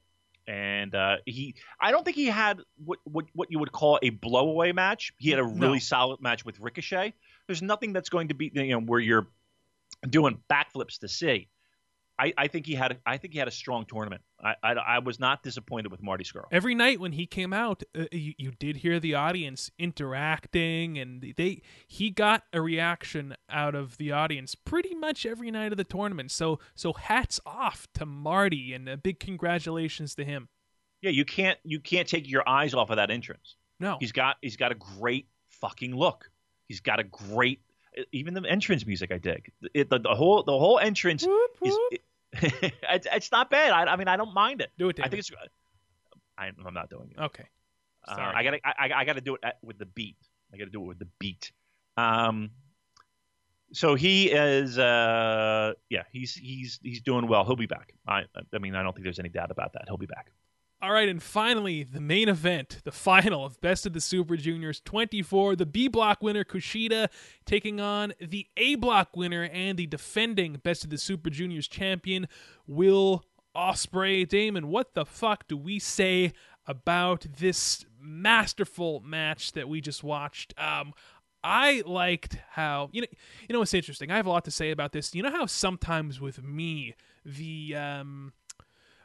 and 0.47 0.95
uh, 0.95 1.17
he 1.25 1.55
I 1.79 1.91
don't 1.91 2.03
think 2.03 2.15
he 2.15 2.25
had 2.27 2.59
what, 2.83 2.99
what 3.03 3.25
what 3.33 3.51
you 3.51 3.59
would 3.59 3.71
call 3.71 3.99
a 4.01 4.11
blowaway 4.11 4.73
match. 4.73 5.13
He 5.17 5.29
had 5.29 5.39
a 5.39 5.43
No. 5.43 5.67
really 5.67 5.79
solid 5.79 6.21
match 6.21 6.45
with 6.45 6.59
Ricochet. 6.59 7.13
There's 7.47 7.61
nothing 7.61 7.93
that's 7.93 8.09
going 8.09 8.29
to 8.29 8.33
be 8.33 8.51
you 8.53 8.69
know 8.69 8.81
where 8.81 8.99
you're 8.99 9.27
doing 10.09 10.41
backflips 10.49 10.99
to 10.99 11.07
see. 11.07 11.47
I, 12.19 12.33
I 12.37 12.47
think 12.47 12.65
he 12.65 12.75
had 12.75 12.91
a, 12.91 12.97
I 13.05 13.17
think 13.17 13.33
he 13.33 13.39
had 13.39 13.47
a 13.47 13.51
strong 13.51 13.85
tournament. 13.85 14.21
I, 14.43 14.55
I, 14.61 14.73
I 14.73 14.99
was 14.99 15.19
not 15.19 15.43
disappointed 15.43 15.91
with 15.91 16.03
Marty 16.03 16.23
Scurll. 16.23 16.45
Every 16.51 16.75
night 16.75 16.99
when 16.99 17.13
he 17.13 17.25
came 17.25 17.51
out, 17.53 17.83
uh, 17.97 18.05
you, 18.11 18.33
you 18.37 18.51
did 18.51 18.77
hear 18.77 18.99
the 18.99 19.15
audience 19.15 19.71
interacting, 19.79 20.97
and 20.97 21.33
they 21.37 21.61
he 21.87 22.09
got 22.09 22.43
a 22.53 22.61
reaction 22.61 23.35
out 23.49 23.75
of 23.75 23.97
the 23.97 24.11
audience 24.11 24.55
pretty 24.55 24.93
much 24.93 25.25
every 25.25 25.51
night 25.51 25.71
of 25.71 25.77
the 25.77 25.83
tournament. 25.83 26.31
So 26.31 26.59
so 26.75 26.93
hats 26.93 27.39
off 27.45 27.87
to 27.95 28.05
Marty, 28.05 28.73
and 28.73 28.87
a 28.87 28.97
big 28.97 29.19
congratulations 29.19 30.15
to 30.15 30.23
him. 30.23 30.49
Yeah, 31.01 31.11
you 31.11 31.25
can't 31.25 31.57
you 31.63 31.79
can't 31.79 32.07
take 32.07 32.29
your 32.29 32.47
eyes 32.47 32.73
off 32.73 32.89
of 32.89 32.97
that 32.97 33.09
entrance. 33.09 33.55
No, 33.79 33.97
He's 33.99 34.11
got 34.11 34.37
he's 34.41 34.57
got 34.57 34.71
a 34.71 34.75
great 34.75 35.27
fucking 35.49 35.95
look. 35.95 36.29
He's 36.67 36.81
got 36.81 36.99
a 36.99 37.03
great 37.03 37.61
even 38.11 38.33
the 38.33 38.43
entrance 38.47 38.85
music 38.85 39.11
I 39.11 39.17
dig. 39.17 39.51
It, 39.73 39.89
the, 39.89 39.99
the 39.99 40.15
whole 40.15 40.43
the 40.43 40.57
whole 40.57 40.79
entrance 40.79 41.25
Whoop, 41.25 41.51
is 41.63 41.73
whoop. 41.73 42.01
it's, 42.89 43.07
it's 43.11 43.31
not 43.31 43.49
bad. 43.49 43.71
I, 43.71 43.91
I 43.91 43.95
mean 43.95 44.07
I 44.07 44.17
don't 44.17 44.33
mind 44.33 44.61
it. 44.61 44.71
do 44.77 44.89
it. 44.89 44.99
I 44.99 45.09
think 45.09 45.19
it's 45.19 45.31
I, 46.37 46.51
I'm 46.65 46.73
not 46.73 46.89
doing 46.89 47.11
it. 47.15 47.21
okay. 47.21 47.45
Uh, 48.07 48.15
Sorry. 48.15 48.35
I 48.35 48.43
gotta 48.43 48.59
I, 48.63 49.01
I 49.01 49.05
gotta 49.05 49.21
do 49.21 49.35
it 49.35 49.41
at, 49.43 49.57
with 49.61 49.77
the 49.77 49.85
beat. 49.85 50.17
I 50.53 50.57
gotta 50.57 50.71
do 50.71 50.81
it 50.81 50.85
with 50.85 50.99
the 50.99 51.07
beat. 51.19 51.51
Um, 51.97 52.51
so 53.73 53.95
he 53.95 54.29
is 54.31 54.77
uh 54.77 55.73
yeah 55.89 56.03
he's 56.11 56.33
he's 56.33 56.79
he's 56.81 57.01
doing 57.01 57.27
well. 57.27 57.45
He'll 57.45 57.55
be 57.55 57.67
back. 57.67 57.93
I 58.07 58.23
I 58.53 58.57
mean 58.57 58.75
I 58.75 58.83
don't 58.83 58.93
think 58.93 59.03
there's 59.03 59.19
any 59.19 59.29
doubt 59.29 59.51
about 59.51 59.73
that. 59.73 59.83
He'll 59.87 59.97
be 59.97 60.07
back. 60.07 60.31
All 60.83 60.91
right, 60.91 61.07
and 61.07 61.21
finally, 61.21 61.83
the 61.83 62.01
main 62.01 62.27
event, 62.27 62.79
the 62.83 62.91
final 62.91 63.45
of 63.45 63.61
Best 63.61 63.85
of 63.85 63.93
the 63.93 64.01
Super 64.01 64.35
Juniors 64.35 64.79
24. 64.79 65.55
The 65.55 65.67
B 65.67 65.87
block 65.87 66.23
winner, 66.23 66.43
Kushida, 66.43 67.09
taking 67.45 67.79
on 67.79 68.13
the 68.19 68.47
A 68.57 68.73
block 68.73 69.15
winner 69.15 69.43
and 69.53 69.77
the 69.77 69.85
defending 69.85 70.53
Best 70.53 70.83
of 70.83 70.89
the 70.89 70.97
Super 70.97 71.29
Juniors 71.29 71.67
champion, 71.67 72.27
Will 72.65 73.23
Ospreay. 73.55 74.27
Damon, 74.27 74.69
what 74.69 74.95
the 74.95 75.05
fuck 75.05 75.47
do 75.47 75.55
we 75.55 75.77
say 75.77 76.33
about 76.65 77.27
this 77.37 77.85
masterful 77.99 79.01
match 79.01 79.51
that 79.51 79.69
we 79.69 79.81
just 79.81 80.03
watched? 80.03 80.55
Um, 80.57 80.93
I 81.43 81.83
liked 81.85 82.37
how 82.49 82.89
you 82.91 83.01
know 83.01 83.07
you 83.47 83.53
know 83.53 83.59
what's 83.59 83.75
interesting. 83.75 84.09
I 84.09 84.15
have 84.15 84.25
a 84.25 84.31
lot 84.31 84.45
to 84.45 84.51
say 84.51 84.71
about 84.71 84.93
this. 84.93 85.13
You 85.13 85.21
know 85.21 85.31
how 85.31 85.45
sometimes 85.45 86.19
with 86.19 86.41
me 86.43 86.95
the 87.23 87.75
um 87.75 88.33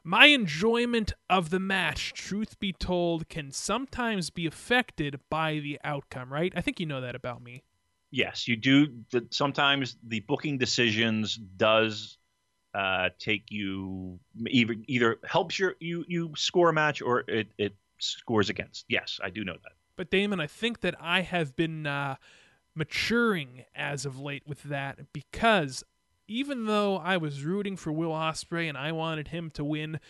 my 0.07 0.27
enjoyment 0.27 1.13
of 1.29 1.51
the 1.51 1.59
match, 1.59 2.13
truth 2.13 2.61
be 2.61 2.73
told, 2.73 3.29
can 3.29 3.51
sometimes 3.51 4.31
be 4.31 4.47
affected 4.47 5.19
by 5.29 5.59
the 5.59 5.81
outcome, 5.83 6.33
right? 6.33 6.53
I 6.55 6.61
think 6.61 6.79
you 6.79 6.87
know 6.87 7.01
that 7.01 7.17
about 7.17 7.43
me. 7.43 7.65
Yes, 8.13 8.47
you 8.47 8.55
do. 8.55 8.87
Sometimes 9.31 9.97
the 10.07 10.21
booking 10.21 10.59
decisions 10.59 11.35
does 11.35 12.19
uh, 12.73 13.09
take 13.19 13.47
you 13.49 14.21
either 14.47 14.77
either 14.87 15.19
helps 15.25 15.59
your 15.59 15.75
you 15.81 16.05
you 16.07 16.33
score 16.37 16.69
a 16.69 16.73
match 16.73 17.03
or 17.03 17.25
it 17.27 17.49
it 17.59 17.75
scores 17.99 18.49
against. 18.49 18.85
Yes, 18.89 19.19
I 19.25 19.31
do 19.31 19.45
know 19.45 19.55
that. 19.55 19.73
But 19.97 20.11
Damon, 20.11 20.39
I 20.39 20.47
think 20.47 20.83
that 20.83 20.95
I 21.01 21.23
have 21.23 21.57
been 21.57 21.85
uh, 21.85 22.15
maturing 22.77 23.65
as 23.75 24.07
of 24.07 24.21
late 24.21 24.45
with 24.47 24.63
that 24.65 25.13
because 25.13 25.83
even 26.29 26.67
though 26.67 26.97
I 26.97 27.17
was 27.17 27.45
rooting 27.45 27.77
for 27.77 27.93
Will 27.93 28.11
Ospreay 28.11 28.69
and 28.69 28.77
I 28.77 28.93
wanted 28.93 29.29
him 29.29 29.51
to 29.51 29.65
win, 29.65 30.01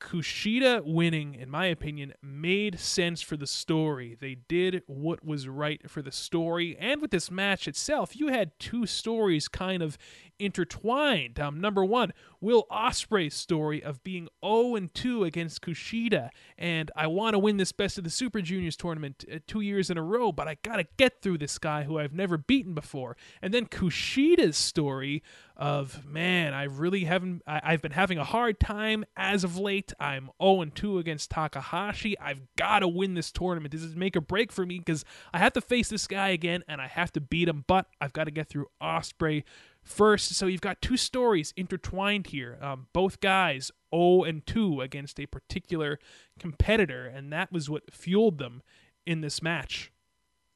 Kushida 0.00 0.82
winning, 0.84 1.34
in 1.34 1.48
my 1.48 1.66
opinion, 1.66 2.12
made 2.22 2.78
sense 2.78 3.22
for 3.22 3.36
the 3.36 3.46
story. 3.46 4.16
They 4.20 4.34
did 4.34 4.82
what 4.86 5.24
was 5.24 5.48
right 5.48 5.88
for 5.88 6.02
the 6.02 6.12
story, 6.12 6.76
and 6.78 7.00
with 7.00 7.10
this 7.10 7.30
match 7.30 7.66
itself, 7.66 8.14
you 8.14 8.28
had 8.28 8.58
two 8.58 8.84
stories 8.86 9.48
kind 9.48 9.82
of 9.82 9.96
intertwined. 10.38 11.38
Um, 11.40 11.60
number 11.60 11.84
one, 11.84 12.12
Will 12.40 12.66
Ospreay's 12.70 13.34
story 13.34 13.82
of 13.82 14.02
being 14.04 14.28
0 14.44 14.74
and 14.74 14.92
2 14.92 15.24
against 15.24 15.62
Kushida, 15.62 16.30
and 16.58 16.90
I 16.94 17.06
want 17.06 17.34
to 17.34 17.38
win 17.38 17.56
this 17.56 17.72
Best 17.72 17.96
of 17.96 18.04
the 18.04 18.10
Super 18.10 18.42
Juniors 18.42 18.76
tournament 18.76 19.24
uh, 19.32 19.38
two 19.46 19.60
years 19.62 19.90
in 19.90 19.96
a 19.96 20.02
row, 20.02 20.32
but 20.32 20.48
I 20.48 20.58
gotta 20.62 20.86
get 20.96 21.22
through 21.22 21.38
this 21.38 21.58
guy 21.58 21.84
who 21.84 21.98
I've 21.98 22.12
never 22.12 22.36
beaten 22.36 22.74
before. 22.74 23.16
And 23.40 23.54
then 23.54 23.66
Kushida's 23.66 24.58
story 24.58 25.22
of 25.56 26.04
man, 26.04 26.52
I 26.52 26.64
really 26.64 27.04
haven't. 27.04 27.42
I, 27.46 27.60
I've 27.62 27.82
been 27.82 27.92
having 27.92 28.18
a 28.18 28.24
hard 28.24 28.58
time 28.58 29.04
as 29.16 29.44
of 29.44 29.56
late. 29.56 29.92
I'm 30.00 30.30
0 30.42 30.62
and 30.62 30.74
2 30.74 30.98
against 30.98 31.30
Takahashi. 31.30 32.18
I've 32.18 32.40
got 32.56 32.80
to 32.80 32.88
win 32.88 33.14
this 33.14 33.30
tournament. 33.30 33.72
This 33.72 33.82
is 33.82 33.94
make 33.94 34.16
or 34.16 34.20
break 34.20 34.50
for 34.50 34.66
me 34.66 34.78
because 34.78 35.04
I 35.32 35.38
have 35.38 35.52
to 35.52 35.60
face 35.60 35.88
this 35.88 36.08
guy 36.08 36.30
again 36.30 36.64
and 36.66 36.80
I 36.80 36.88
have 36.88 37.12
to 37.12 37.20
beat 37.20 37.48
him. 37.48 37.64
But 37.68 37.86
I've 38.00 38.12
got 38.12 38.24
to 38.24 38.32
get 38.32 38.48
through 38.48 38.66
Ospreay 38.82 39.44
first. 39.80 40.34
So 40.34 40.46
you've 40.46 40.60
got 40.60 40.82
two 40.82 40.96
stories 40.96 41.54
intertwined 41.56 42.28
here. 42.28 42.58
Um, 42.60 42.88
both 42.92 43.20
guys 43.20 43.70
0 43.94 44.24
and 44.24 44.44
2 44.44 44.80
against 44.80 45.20
a 45.20 45.26
particular 45.26 46.00
competitor, 46.38 47.06
and 47.06 47.32
that 47.32 47.52
was 47.52 47.70
what 47.70 47.92
fueled 47.92 48.38
them 48.38 48.62
in 49.06 49.20
this 49.20 49.40
match. 49.40 49.92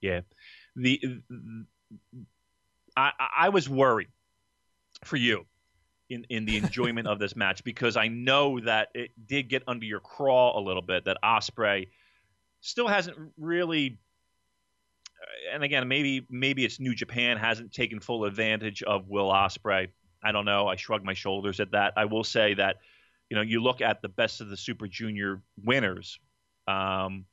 Yeah, 0.00 0.22
the 0.74 1.00
I 2.96 3.12
I 3.36 3.48
was 3.50 3.68
worried 3.68 4.08
for 5.04 5.16
you 5.16 5.46
in 6.10 6.24
in 6.30 6.44
the 6.44 6.56
enjoyment 6.56 7.06
of 7.06 7.18
this 7.18 7.36
match 7.36 7.62
because 7.64 7.96
I 7.96 8.08
know 8.08 8.60
that 8.60 8.88
it 8.94 9.10
did 9.26 9.48
get 9.48 9.62
under 9.66 9.84
your 9.84 10.00
craw 10.00 10.58
a 10.58 10.60
little 10.60 10.82
bit 10.82 11.04
that 11.04 11.18
Ospreay 11.22 11.88
still 12.60 12.88
hasn't 12.88 13.16
really 13.36 13.98
uh, 15.20 15.54
and 15.54 15.62
again 15.62 15.86
maybe 15.88 16.26
maybe 16.30 16.64
it's 16.64 16.80
New 16.80 16.94
Japan 16.94 17.36
hasn't 17.36 17.72
taken 17.72 18.00
full 18.00 18.24
advantage 18.24 18.82
of 18.82 19.08
Will 19.08 19.28
Ospreay. 19.28 19.88
I 20.22 20.32
don't 20.32 20.44
know. 20.44 20.66
I 20.66 20.76
shrug 20.76 21.04
my 21.04 21.14
shoulders 21.14 21.60
at 21.60 21.72
that. 21.72 21.92
I 21.96 22.06
will 22.06 22.24
say 22.24 22.54
that 22.54 22.76
you 23.30 23.36
know 23.36 23.42
you 23.42 23.62
look 23.62 23.80
at 23.80 24.02
the 24.02 24.08
best 24.08 24.40
of 24.40 24.48
the 24.48 24.56
Super 24.56 24.86
Junior 24.86 25.42
winners. 25.62 26.18
Um, 26.66 27.24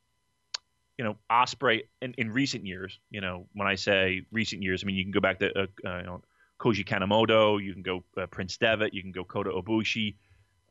you 0.98 1.04
know, 1.04 1.18
Ospreay 1.30 1.84
in, 2.02 2.14
in 2.14 2.32
recent 2.32 2.66
years. 2.66 3.00
You 3.10 3.20
know, 3.20 3.48
when 3.54 3.68
I 3.68 3.76
say 3.76 4.26
recent 4.32 4.64
years, 4.64 4.84
I 4.84 4.86
mean 4.86 4.96
you 4.96 5.04
can 5.04 5.12
go 5.12 5.20
back 5.20 5.40
to 5.40 5.62
uh, 5.62 5.68
uh, 5.86 6.18
Koji 6.60 6.86
Kanemoto, 6.86 7.62
you 7.62 7.74
can 7.74 7.82
go 7.82 8.04
uh, 8.18 8.26
Prince 8.28 8.58
Devitt, 8.58 8.94
you 8.94 9.02
can 9.02 9.12
go 9.12 9.24
Kota 9.24 9.52
Ibushi, 9.52 10.16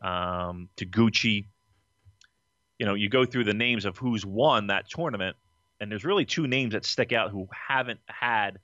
um, 0.02 0.68
Taguchi. 0.76 1.46
You 2.78 2.86
know, 2.86 2.94
you 2.94 3.08
go 3.08 3.24
through 3.24 3.44
the 3.44 3.54
names 3.54 3.84
of 3.84 3.96
who's 3.98 4.24
won 4.26 4.68
that 4.68 4.88
tournament, 4.88 5.36
and 5.80 5.90
there's 5.90 6.04
really 6.04 6.24
two 6.24 6.46
names 6.46 6.72
that 6.72 6.84
stick 6.84 7.12
out 7.12 7.30
who 7.30 7.48
haven't 7.52 8.00
had 8.06 8.58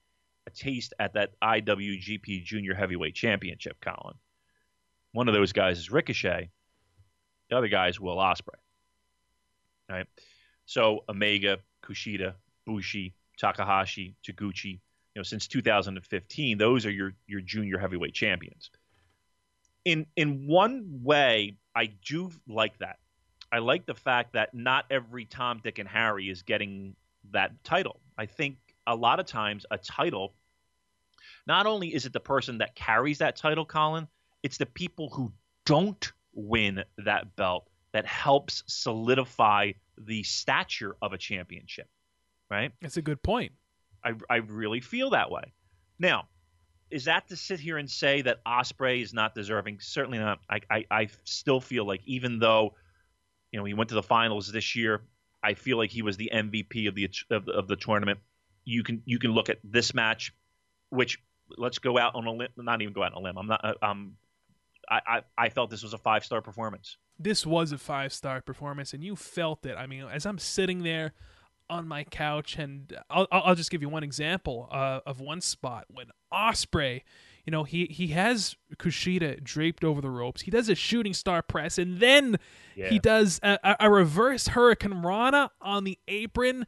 a 0.46 0.50
taste 0.50 0.94
at 0.98 1.14
that 1.14 1.32
IWGP 1.40 2.44
Junior 2.44 2.74
Heavyweight 2.74 3.14
Championship, 3.14 3.76
Colin. 3.80 4.16
One 5.12 5.28
of 5.28 5.34
those 5.34 5.52
guys 5.52 5.78
is 5.78 5.90
Ricochet. 5.90 6.50
The 7.50 7.56
other 7.56 7.68
guy 7.68 7.88
is 7.88 8.00
Will 8.00 8.16
Ospreay. 8.16 8.60
Right. 9.88 10.06
So 10.66 11.04
Omega, 11.08 11.58
Kushida, 11.82 12.34
Bushi, 12.64 13.14
Takahashi, 13.38 14.14
Taguchi, 14.24 14.80
you 15.14 15.20
know, 15.20 15.24
since 15.24 15.46
2015, 15.48 16.58
those 16.58 16.86
are 16.86 16.90
your 16.90 17.12
your 17.26 17.40
junior 17.40 17.78
heavyweight 17.78 18.14
champions. 18.14 18.70
In 19.84 20.06
in 20.16 20.46
one 20.46 21.00
way, 21.02 21.56
I 21.74 21.86
do 22.06 22.30
like 22.46 22.78
that. 22.78 22.98
I 23.52 23.58
like 23.58 23.86
the 23.86 23.94
fact 23.94 24.34
that 24.34 24.54
not 24.54 24.84
every 24.90 25.24
Tom, 25.24 25.60
Dick, 25.62 25.78
and 25.78 25.88
Harry 25.88 26.28
is 26.30 26.42
getting 26.42 26.94
that 27.32 27.64
title. 27.64 28.00
I 28.16 28.26
think 28.26 28.58
a 28.86 28.94
lot 28.94 29.18
of 29.18 29.26
times 29.26 29.66
a 29.70 29.78
title, 29.78 30.34
not 31.46 31.66
only 31.66 31.92
is 31.92 32.06
it 32.06 32.12
the 32.12 32.20
person 32.20 32.58
that 32.58 32.76
carries 32.76 33.18
that 33.18 33.36
title, 33.36 33.64
Colin, 33.64 34.06
it's 34.42 34.58
the 34.58 34.66
people 34.66 35.10
who 35.10 35.32
don't 35.66 36.12
win 36.32 36.84
that 36.98 37.34
belt 37.34 37.68
that 37.92 38.06
helps 38.06 38.62
solidify 38.66 39.72
the 39.98 40.22
stature 40.22 40.96
of 41.02 41.12
a 41.12 41.18
championship, 41.18 41.88
right? 42.50 42.72
That's 42.80 42.96
a 42.96 43.02
good 43.02 43.22
point. 43.22 43.52
I, 44.04 44.12
I 44.28 44.36
really 44.36 44.80
feel 44.80 45.10
that 45.10 45.30
way. 45.30 45.52
Now, 45.98 46.28
is 46.90 47.04
that 47.04 47.28
to 47.28 47.36
sit 47.36 47.60
here 47.60 47.78
and 47.78 47.88
say 47.88 48.22
that 48.22 48.44
Ospreay 48.44 49.02
is 49.02 49.14
not 49.14 49.34
deserving? 49.34 49.78
Certainly 49.80 50.18
not. 50.18 50.40
I, 50.48 50.60
I, 50.70 50.84
I 50.90 51.08
still 51.24 51.60
feel 51.60 51.86
like 51.86 52.00
even 52.04 52.38
though, 52.38 52.74
you 53.52 53.58
know, 53.58 53.64
he 53.64 53.74
went 53.74 53.88
to 53.90 53.94
the 53.94 54.02
finals 54.02 54.50
this 54.50 54.74
year, 54.74 55.02
I 55.42 55.54
feel 55.54 55.78
like 55.78 55.90
he 55.90 56.02
was 56.02 56.16
the 56.16 56.30
MVP 56.32 56.88
of 56.88 56.94
the 56.94 57.08
of, 57.30 57.48
of 57.48 57.68
the 57.68 57.76
tournament. 57.76 58.18
You 58.64 58.82
can 58.82 59.02
you 59.04 59.18
can 59.18 59.32
look 59.32 59.48
at 59.48 59.58
this 59.64 59.94
match, 59.94 60.34
which 60.90 61.18
let's 61.56 61.78
go 61.78 61.98
out 61.98 62.14
on 62.14 62.26
a 62.26 62.32
limb. 62.32 62.48
Not 62.56 62.82
even 62.82 62.92
go 62.92 63.02
out 63.02 63.14
on 63.14 63.22
a 63.22 63.24
limb. 63.24 63.38
I'm 63.38 63.46
not. 63.46 63.82
Um, 63.82 64.16
I, 64.88 65.00
I, 65.06 65.22
I 65.38 65.48
felt 65.48 65.70
this 65.70 65.82
was 65.82 65.94
a 65.94 65.98
five 65.98 66.24
star 66.24 66.42
performance. 66.42 66.96
This 67.18 67.46
was 67.46 67.72
a 67.72 67.78
five 67.78 68.12
star 68.12 68.40
performance, 68.40 68.92
and 68.92 69.04
you 69.04 69.16
felt 69.16 69.64
it. 69.64 69.76
I 69.76 69.86
mean, 69.86 70.04
as 70.10 70.26
I'm 70.26 70.38
sitting 70.38 70.82
there 70.82 71.12
on 71.70 71.88
my 71.88 72.04
couch, 72.04 72.58
and 72.58 72.92
I'll, 73.08 73.26
I'll 73.30 73.54
just 73.54 73.70
give 73.70 73.80
you 73.80 73.88
one 73.88 74.02
example 74.02 74.68
uh, 74.70 75.00
of 75.06 75.20
one 75.20 75.40
spot 75.40 75.86
when 75.88 76.06
Ospreay, 76.32 77.02
you 77.46 77.50
know, 77.50 77.64
he 77.64 77.86
he 77.86 78.08
has 78.08 78.56
Kushida 78.76 79.42
draped 79.42 79.84
over 79.84 80.00
the 80.00 80.10
ropes. 80.10 80.42
He 80.42 80.50
does 80.50 80.68
a 80.68 80.74
shooting 80.74 81.14
star 81.14 81.42
press, 81.42 81.78
and 81.78 81.98
then 81.98 82.38
yeah. 82.76 82.90
he 82.90 82.98
does 82.98 83.40
a, 83.42 83.76
a, 83.80 83.90
reverse 83.90 84.48
Hurricane 84.48 85.02
Rana 85.02 85.50
on 85.60 85.84
the 85.84 85.98
apron. 86.06 86.66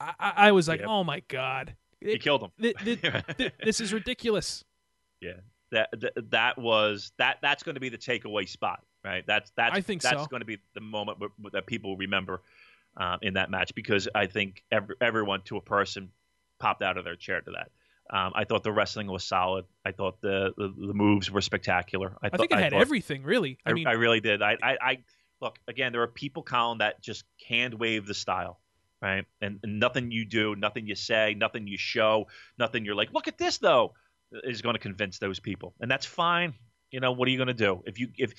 I, 0.00 0.32
I 0.36 0.52
was 0.52 0.66
like, 0.66 0.80
yep. 0.80 0.88
oh 0.88 1.04
my 1.04 1.20
god, 1.28 1.76
he 2.00 2.18
killed 2.18 2.42
him. 2.42 2.50
Th- 2.60 2.76
th- 2.78 3.00
th- 3.36 3.52
this 3.62 3.80
is 3.80 3.92
ridiculous. 3.92 4.64
Yeah, 5.20 5.34
that 5.70 5.90
that, 6.00 6.30
that 6.30 6.58
was 6.58 7.12
that. 7.18 7.38
That's 7.42 7.62
going 7.62 7.74
to 7.74 7.80
be 7.80 7.88
the 7.88 7.98
takeaway 7.98 8.48
spot, 8.48 8.82
right? 9.04 9.24
That's 9.26 9.52
that's 9.56 9.76
I 9.76 9.82
think 9.82 10.02
that's 10.02 10.22
so. 10.22 10.26
going 10.26 10.40
to 10.40 10.46
be 10.46 10.58
the 10.74 10.80
moment 10.80 11.18
that 11.52 11.66
people 11.66 11.96
remember 11.96 12.40
um, 12.96 13.18
in 13.22 13.34
that 13.34 13.50
match 13.50 13.74
because 13.74 14.08
I 14.14 14.26
think 14.26 14.62
every, 14.70 14.96
everyone 15.00 15.42
to 15.46 15.56
a 15.56 15.60
person 15.60 16.10
popped 16.58 16.82
out 16.82 16.98
of 16.98 17.04
their 17.04 17.16
chair 17.16 17.40
to 17.40 17.50
that. 17.52 17.70
Um, 18.14 18.32
I 18.34 18.44
thought 18.44 18.62
the 18.62 18.72
wrestling 18.72 19.06
was 19.06 19.24
solid. 19.24 19.64
I 19.84 19.92
thought 19.92 20.20
the 20.20 20.52
the, 20.56 20.68
the 20.68 20.94
moves 20.94 21.30
were 21.30 21.40
spectacular. 21.40 22.16
I, 22.22 22.28
th- 22.28 22.34
I 22.34 22.36
think 22.36 22.52
it 22.52 22.58
had 22.58 22.72
thought, 22.72 22.80
everything 22.80 23.22
really. 23.22 23.58
I, 23.64 23.70
I, 23.70 23.72
mean, 23.72 23.86
I 23.86 23.92
really 23.92 24.20
did. 24.20 24.42
I, 24.42 24.56
I, 24.62 24.76
I 24.82 24.98
look 25.40 25.58
again. 25.66 25.92
There 25.92 26.02
are 26.02 26.08
people, 26.08 26.42
Colin, 26.42 26.78
that 26.78 27.00
just 27.02 27.24
hand 27.48 27.74
wave 27.74 28.06
the 28.06 28.14
style 28.14 28.58
right? 29.00 29.24
And, 29.40 29.58
and, 29.64 29.80
nothing 29.80 30.12
you 30.12 30.24
do, 30.24 30.54
nothing 30.54 30.86
you 30.86 30.94
say, 30.94 31.34
nothing 31.36 31.66
you 31.66 31.76
show, 31.76 32.28
nothing 32.56 32.84
you're 32.84 32.94
like, 32.94 33.12
look 33.12 33.26
at 33.26 33.36
this 33.36 33.58
though, 33.58 33.94
is 34.44 34.62
going 34.62 34.74
to 34.74 34.78
convince 34.78 35.18
those 35.18 35.40
people, 35.40 35.74
and 35.80 35.90
that's 35.90 36.06
fine. 36.06 36.54
You 36.92 37.00
know, 37.00 37.12
what 37.12 37.26
are 37.26 37.30
you 37.30 37.38
going 37.38 37.48
to 37.48 37.54
do? 37.54 37.82
If 37.86 37.98
you 37.98 38.08
if 38.16 38.34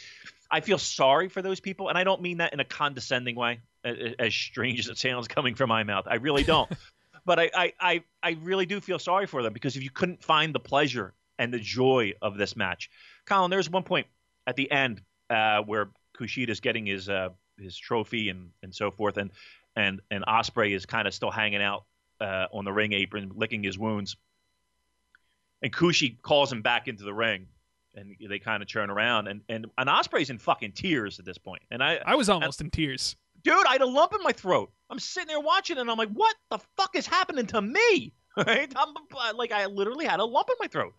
I 0.49 0.61
feel 0.61 0.77
sorry 0.77 1.27
for 1.27 1.41
those 1.41 1.59
people, 1.59 1.89
and 1.89 1.97
I 1.97 2.03
don't 2.03 2.21
mean 2.21 2.37
that 2.37 2.53
in 2.53 2.59
a 2.59 2.65
condescending 2.65 3.35
way, 3.35 3.61
as 3.83 4.33
strange 4.33 4.79
as 4.79 4.87
it 4.87 4.97
sounds 4.97 5.27
coming 5.27 5.55
from 5.55 5.69
my 5.69 5.83
mouth, 5.83 6.05
I 6.07 6.15
really 6.15 6.43
don't. 6.43 6.71
but 7.25 7.39
I, 7.39 7.49
I, 7.53 7.73
I, 7.79 8.03
I 8.21 8.37
really 8.41 8.65
do 8.65 8.79
feel 8.79 8.99
sorry 8.99 9.25
for 9.25 9.43
them 9.43 9.53
because 9.53 9.75
if 9.75 9.83
you 9.83 9.89
couldn't 9.89 10.23
find 10.23 10.53
the 10.53 10.59
pleasure 10.59 11.13
and 11.39 11.53
the 11.53 11.59
joy 11.59 12.13
of 12.21 12.37
this 12.37 12.55
match, 12.55 12.89
Colin, 13.25 13.49
there's 13.49 13.69
one 13.69 13.83
point 13.83 14.07
at 14.45 14.55
the 14.55 14.69
end 14.71 15.01
uh, 15.29 15.61
where 15.61 15.89
Kushida's 16.17 16.59
getting 16.59 16.85
his 16.85 17.09
uh, 17.09 17.29
his 17.57 17.77
trophy 17.77 18.29
and 18.29 18.51
and 18.61 18.73
so 18.73 18.91
forth, 18.91 19.17
and 19.17 19.31
and 19.75 20.01
and 20.11 20.23
Ospreay 20.25 20.75
is 20.75 20.85
kind 20.85 21.07
of 21.07 21.13
still 21.13 21.31
hanging 21.31 21.61
out 21.61 21.85
uh, 22.21 22.47
on 22.53 22.65
the 22.65 22.71
ring 22.71 22.93
apron, 22.93 23.31
licking 23.35 23.63
his 23.63 23.77
wounds. 23.77 24.15
And 25.61 25.71
Kushi 25.71 26.21
calls 26.21 26.51
him 26.51 26.61
back 26.61 26.87
into 26.87 27.03
the 27.03 27.13
ring, 27.13 27.47
and 27.95 28.15
they 28.29 28.39
kind 28.39 28.61
of 28.61 28.69
turn 28.69 28.89
around, 28.89 29.27
and 29.27 29.41
and 29.49 29.67
and 29.77 29.89
Ospreay's 29.89 30.29
in 30.29 30.37
fucking 30.37 30.73
tears 30.73 31.19
at 31.19 31.25
this 31.25 31.37
point. 31.37 31.63
And 31.71 31.83
I 31.83 31.99
I 32.05 32.15
was 32.15 32.29
almost 32.29 32.61
in 32.61 32.69
tears, 32.69 33.15
dude. 33.43 33.65
I 33.67 33.73
had 33.73 33.81
a 33.81 33.87
lump 33.87 34.13
in 34.13 34.21
my 34.23 34.31
throat. 34.31 34.71
I'm 34.89 34.99
sitting 34.99 35.27
there 35.27 35.39
watching, 35.39 35.77
and 35.77 35.89
I'm 35.89 35.97
like, 35.97 36.09
what 36.09 36.35
the 36.49 36.59
fuck 36.77 36.95
is 36.95 37.07
happening 37.07 37.47
to 37.47 37.61
me? 37.61 38.13
Right? 38.35 38.73
I'm 38.75 38.95
like, 39.35 39.51
I 39.51 39.67
literally 39.67 40.05
had 40.05 40.19
a 40.19 40.25
lump 40.25 40.49
in 40.49 40.55
my 40.59 40.65
throat. 40.65 40.95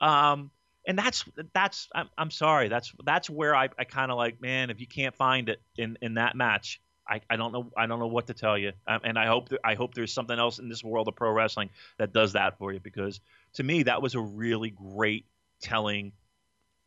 Um, 0.00 0.52
and 0.86 0.96
that's 0.96 1.24
that's 1.52 1.88
I'm, 1.94 2.08
I'm 2.16 2.30
sorry. 2.30 2.68
That's 2.68 2.92
that's 3.04 3.28
where 3.28 3.56
I, 3.56 3.68
I 3.78 3.84
kind 3.84 4.10
of 4.12 4.16
like, 4.16 4.40
man, 4.40 4.70
if 4.70 4.80
you 4.80 4.86
can't 4.86 5.14
find 5.14 5.48
it 5.48 5.60
in 5.76 5.98
in 6.00 6.14
that 6.14 6.36
match, 6.36 6.80
I, 7.08 7.20
I 7.28 7.36
don't 7.36 7.52
know 7.52 7.70
I 7.76 7.86
don't 7.86 7.98
know 7.98 8.06
what 8.06 8.28
to 8.28 8.34
tell 8.34 8.56
you, 8.56 8.72
um, 8.86 9.00
and 9.04 9.18
I 9.18 9.26
hope 9.26 9.48
I 9.64 9.74
hope 9.74 9.94
there's 9.94 10.12
something 10.12 10.38
else 10.38 10.58
in 10.58 10.68
this 10.68 10.82
world 10.84 11.08
of 11.08 11.16
pro 11.16 11.30
wrestling 11.32 11.70
that 11.98 12.12
does 12.12 12.32
that 12.34 12.58
for 12.58 12.72
you 12.72 12.80
because 12.80 13.20
to 13.54 13.62
me 13.62 13.84
that 13.84 14.00
was 14.00 14.14
a 14.14 14.20
really 14.20 14.70
great 14.70 15.26
telling 15.60 16.12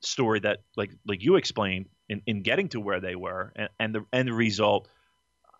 story 0.01 0.39
that 0.41 0.59
like 0.75 0.91
like 1.05 1.23
you 1.23 1.35
explained 1.35 1.87
in, 2.07 2.21
in 2.25 2.41
getting 2.41 2.67
to 2.69 2.79
where 2.79 2.99
they 2.99 3.15
were 3.15 3.53
and, 3.55 3.69
and 3.79 3.95
the 3.95 4.05
end 4.13 4.29
result. 4.29 4.87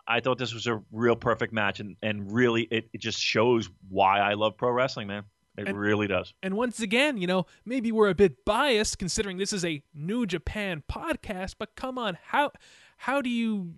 I 0.08 0.18
thought 0.20 0.38
this 0.38 0.52
was 0.52 0.66
a 0.66 0.82
real 0.90 1.14
perfect 1.14 1.52
match, 1.52 1.80
and 1.80 1.96
and 2.02 2.32
really 2.32 2.62
it, 2.62 2.88
it 2.92 3.00
just 3.00 3.20
shows 3.20 3.68
why 3.88 4.18
I 4.18 4.34
love 4.34 4.56
pro 4.56 4.70
wrestling, 4.70 5.06
man. 5.06 5.24
It 5.56 5.68
and, 5.68 5.78
really 5.78 6.06
does. 6.06 6.32
And 6.42 6.56
once 6.56 6.80
again, 6.80 7.18
you 7.18 7.26
know, 7.26 7.46
maybe 7.64 7.92
we're 7.92 8.08
a 8.08 8.14
bit 8.14 8.44
biased 8.44 8.98
considering 8.98 9.36
this 9.36 9.52
is 9.52 9.64
a 9.64 9.82
New 9.92 10.24
Japan 10.26 10.82
podcast, 10.90 11.56
but 11.58 11.76
come 11.76 11.98
on, 11.98 12.18
how 12.22 12.52
how 12.96 13.20
do 13.20 13.28
you 13.28 13.74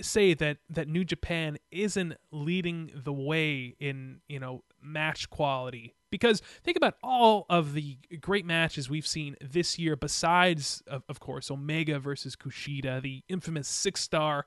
say 0.00 0.34
that 0.34 0.58
that 0.70 0.88
New 0.88 1.04
Japan 1.04 1.58
isn't 1.70 2.14
leading 2.30 2.90
the 2.94 3.12
way 3.12 3.76
in 3.78 4.20
you 4.28 4.40
know 4.40 4.64
match 4.82 5.30
quality 5.30 5.94
because 6.12 6.40
think 6.62 6.76
about 6.76 6.94
all 7.02 7.46
of 7.50 7.72
the 7.72 7.98
great 8.20 8.46
matches 8.46 8.88
we've 8.88 9.06
seen 9.06 9.34
this 9.40 9.78
year 9.78 9.96
besides 9.96 10.82
of, 10.86 11.02
of 11.08 11.18
course 11.18 11.50
Omega 11.50 11.98
versus 11.98 12.36
Kushida 12.36 13.02
the 13.02 13.24
infamous 13.28 13.66
six 13.66 14.00
star 14.00 14.46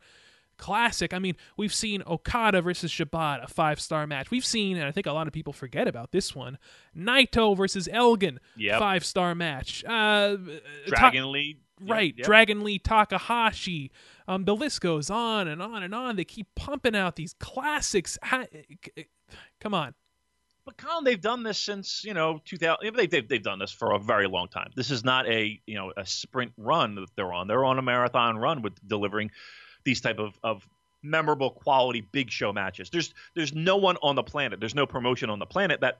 classic 0.57 1.13
I 1.13 1.19
mean 1.19 1.35
we've 1.57 1.73
seen 1.73 2.01
Okada 2.07 2.61
versus 2.61 2.89
Shibata 2.89 3.43
a 3.43 3.47
five 3.47 3.81
star 3.81 4.07
match 4.07 4.31
we've 4.31 4.45
seen 4.45 4.77
and 4.77 4.85
I 4.85 4.91
think 4.91 5.05
a 5.05 5.11
lot 5.11 5.27
of 5.27 5.33
people 5.33 5.51
forget 5.51 5.89
about 5.89 6.13
this 6.13 6.33
one 6.33 6.57
Naito 6.97 7.57
versus 7.57 7.89
Elgin 7.91 8.39
yep. 8.55 8.79
five 8.79 9.03
star 9.03 9.35
match 9.35 9.83
uh, 9.83 10.37
Dragon 10.87 11.23
Ta- 11.23 11.29
Lee 11.29 11.57
right 11.81 12.13
yep. 12.15 12.25
Dragon 12.25 12.63
Lee 12.63 12.79
Takahashi 12.79 13.91
um, 14.27 14.45
the 14.45 14.55
list 14.55 14.81
goes 14.81 15.09
on 15.09 15.47
and 15.47 15.61
on 15.61 15.83
and 15.83 15.93
on. 15.93 16.15
They 16.15 16.23
keep 16.23 16.47
pumping 16.55 16.95
out 16.95 17.15
these 17.15 17.35
classics. 17.39 18.17
Come 19.59 19.73
on. 19.73 19.93
But 20.65 20.77
Colin, 20.77 21.03
they've 21.03 21.21
done 21.21 21.43
this 21.43 21.59
since 21.59 22.03
you 22.03 22.15
know 22.15 22.41
2000. 22.43 22.95
They've, 22.95 23.09
they've 23.09 23.27
they've 23.27 23.43
done 23.43 23.59
this 23.59 23.71
for 23.71 23.91
a 23.91 23.99
very 23.99 24.27
long 24.27 24.47
time. 24.47 24.71
This 24.75 24.89
is 24.89 25.03
not 25.03 25.27
a 25.27 25.61
you 25.67 25.75
know 25.75 25.93
a 25.95 26.05
sprint 26.05 26.53
run 26.57 26.95
that 26.95 27.15
they're 27.15 27.31
on. 27.31 27.47
They're 27.47 27.63
on 27.63 27.77
a 27.77 27.83
marathon 27.83 28.37
run 28.37 28.63
with 28.63 28.73
delivering 28.87 29.31
these 29.83 30.01
type 30.01 30.17
of 30.17 30.37
of 30.43 30.67
memorable 31.03 31.51
quality 31.51 32.01
big 32.01 32.31
show 32.31 32.51
matches. 32.51 32.89
There's 32.89 33.13
there's 33.35 33.53
no 33.53 33.77
one 33.77 33.97
on 34.01 34.15
the 34.15 34.23
planet. 34.23 34.59
There's 34.59 34.73
no 34.73 34.87
promotion 34.87 35.29
on 35.29 35.37
the 35.37 35.45
planet 35.45 35.81
that 35.81 35.99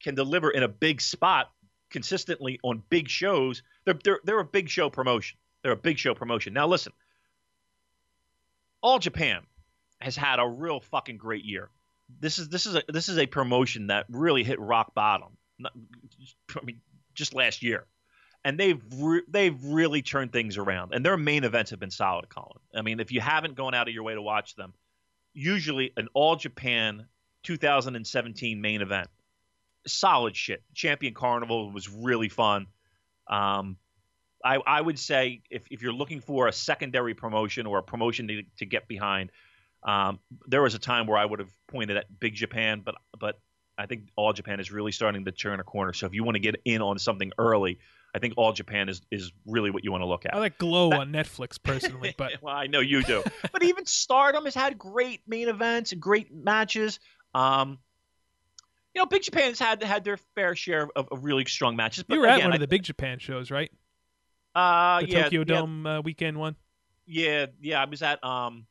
can 0.00 0.16
deliver 0.16 0.50
in 0.50 0.64
a 0.64 0.68
big 0.68 1.00
spot 1.00 1.52
consistently 1.88 2.58
on 2.64 2.82
big 2.90 3.08
shows. 3.08 3.62
They're 3.84 3.98
they're, 4.02 4.20
they're 4.24 4.40
a 4.40 4.44
big 4.44 4.68
show 4.68 4.90
promotion. 4.90 5.38
They're 5.62 5.72
a 5.72 5.76
big 5.76 5.98
show 5.98 6.14
promotion. 6.14 6.52
Now 6.52 6.66
listen, 6.66 6.92
all 8.82 8.98
Japan 8.98 9.42
has 10.00 10.16
had 10.16 10.40
a 10.40 10.46
real 10.46 10.80
fucking 10.80 11.16
great 11.16 11.44
year. 11.44 11.70
This 12.20 12.38
is 12.38 12.48
this 12.48 12.66
is 12.66 12.76
a 12.76 12.82
this 12.88 13.08
is 13.08 13.18
a 13.18 13.26
promotion 13.26 13.88
that 13.88 14.06
really 14.10 14.44
hit 14.44 14.60
rock 14.60 14.94
bottom. 14.94 15.36
I 15.64 16.64
mean, 16.64 16.80
just 17.14 17.34
last 17.34 17.62
year, 17.62 17.86
and 18.44 18.58
they've 18.58 18.82
re- 18.96 19.22
they've 19.28 19.64
really 19.64 20.02
turned 20.02 20.32
things 20.32 20.58
around. 20.58 20.94
And 20.94 21.04
their 21.04 21.16
main 21.16 21.44
events 21.44 21.70
have 21.70 21.80
been 21.80 21.90
solid, 21.90 22.28
Colin. 22.28 22.60
I 22.74 22.82
mean, 22.82 23.00
if 23.00 23.12
you 23.12 23.20
haven't 23.20 23.54
gone 23.54 23.74
out 23.74 23.88
of 23.88 23.94
your 23.94 24.02
way 24.02 24.14
to 24.14 24.22
watch 24.22 24.54
them, 24.54 24.74
usually 25.32 25.92
an 25.96 26.08
All 26.14 26.36
Japan 26.36 27.06
2017 27.44 28.60
main 28.60 28.82
event, 28.82 29.08
solid 29.86 30.36
shit. 30.36 30.62
Champion 30.74 31.14
Carnival 31.14 31.70
was 31.70 31.88
really 31.88 32.28
fun. 32.28 32.66
Um, 33.28 33.76
I, 34.44 34.58
I 34.66 34.80
would 34.80 34.98
say 34.98 35.42
if, 35.50 35.66
if 35.70 35.80
you're 35.80 35.92
looking 35.94 36.20
for 36.20 36.48
a 36.48 36.52
secondary 36.52 37.14
promotion 37.14 37.66
or 37.66 37.78
a 37.78 37.82
promotion 37.82 38.28
to, 38.28 38.42
to 38.58 38.66
get 38.66 38.86
behind, 38.88 39.30
um, 39.84 40.18
there 40.46 40.62
was 40.62 40.74
a 40.74 40.78
time 40.78 41.06
where 41.06 41.18
I 41.18 41.24
would 41.24 41.40
have 41.40 41.52
pointed 41.68 41.96
at 41.96 42.06
Big 42.18 42.34
Japan, 42.34 42.82
but 42.84 42.94
but 43.18 43.38
I 43.76 43.86
think 43.86 44.08
All 44.16 44.32
Japan 44.32 44.60
is 44.60 44.70
really 44.70 44.92
starting 44.92 45.24
to 45.24 45.32
turn 45.32 45.60
a 45.60 45.64
corner. 45.64 45.92
So 45.92 46.06
if 46.06 46.14
you 46.14 46.24
want 46.24 46.36
to 46.36 46.40
get 46.40 46.56
in 46.64 46.80
on 46.80 46.98
something 46.98 47.32
early, 47.38 47.78
I 48.14 48.18
think 48.18 48.34
All 48.36 48.52
Japan 48.52 48.88
is 48.88 49.02
is 49.10 49.32
really 49.46 49.70
what 49.70 49.84
you 49.84 49.90
want 49.90 50.02
to 50.02 50.06
look 50.06 50.24
at. 50.24 50.34
I 50.34 50.38
like 50.38 50.58
Glow 50.58 50.90
that, 50.90 51.00
on 51.00 51.12
Netflix 51.12 51.62
personally, 51.62 52.14
but 52.16 52.32
well, 52.42 52.54
I 52.54 52.66
know 52.66 52.80
you 52.80 53.02
do. 53.02 53.22
but 53.52 53.62
even 53.62 53.86
Stardom 53.86 54.44
has 54.44 54.54
had 54.54 54.78
great 54.78 55.20
main 55.26 55.48
events 55.48 55.92
and 55.92 56.00
great 56.00 56.32
matches. 56.32 57.00
Um, 57.34 57.78
you 58.94 59.02
know, 59.02 59.06
Big 59.06 59.22
Japan 59.22 59.48
has 59.48 59.58
had 59.58 59.82
had 59.82 60.04
their 60.04 60.16
fair 60.34 60.54
share 60.54 60.88
of, 60.94 61.08
of 61.10 61.24
really 61.24 61.44
strong 61.46 61.74
matches. 61.76 62.04
But 62.04 62.14
you 62.14 62.20
were 62.20 62.28
at 62.28 62.36
again, 62.36 62.46
one 62.46 62.52
I, 62.52 62.56
of 62.56 62.60
the 62.60 62.68
Big 62.68 62.84
Japan 62.84 63.18
shows, 63.18 63.50
right? 63.50 63.70
Uh, 64.54 65.00
the 65.00 65.08
yeah, 65.08 65.22
Tokyo 65.24 65.40
yeah, 65.40 65.44
Dome 65.44 65.86
uh, 65.86 66.00
weekend 66.00 66.38
one. 66.38 66.54
Yeah, 67.06 67.46
yeah. 67.60 67.82
I 67.82 67.86
was 67.86 68.02
at 68.02 68.22
um. 68.24 68.66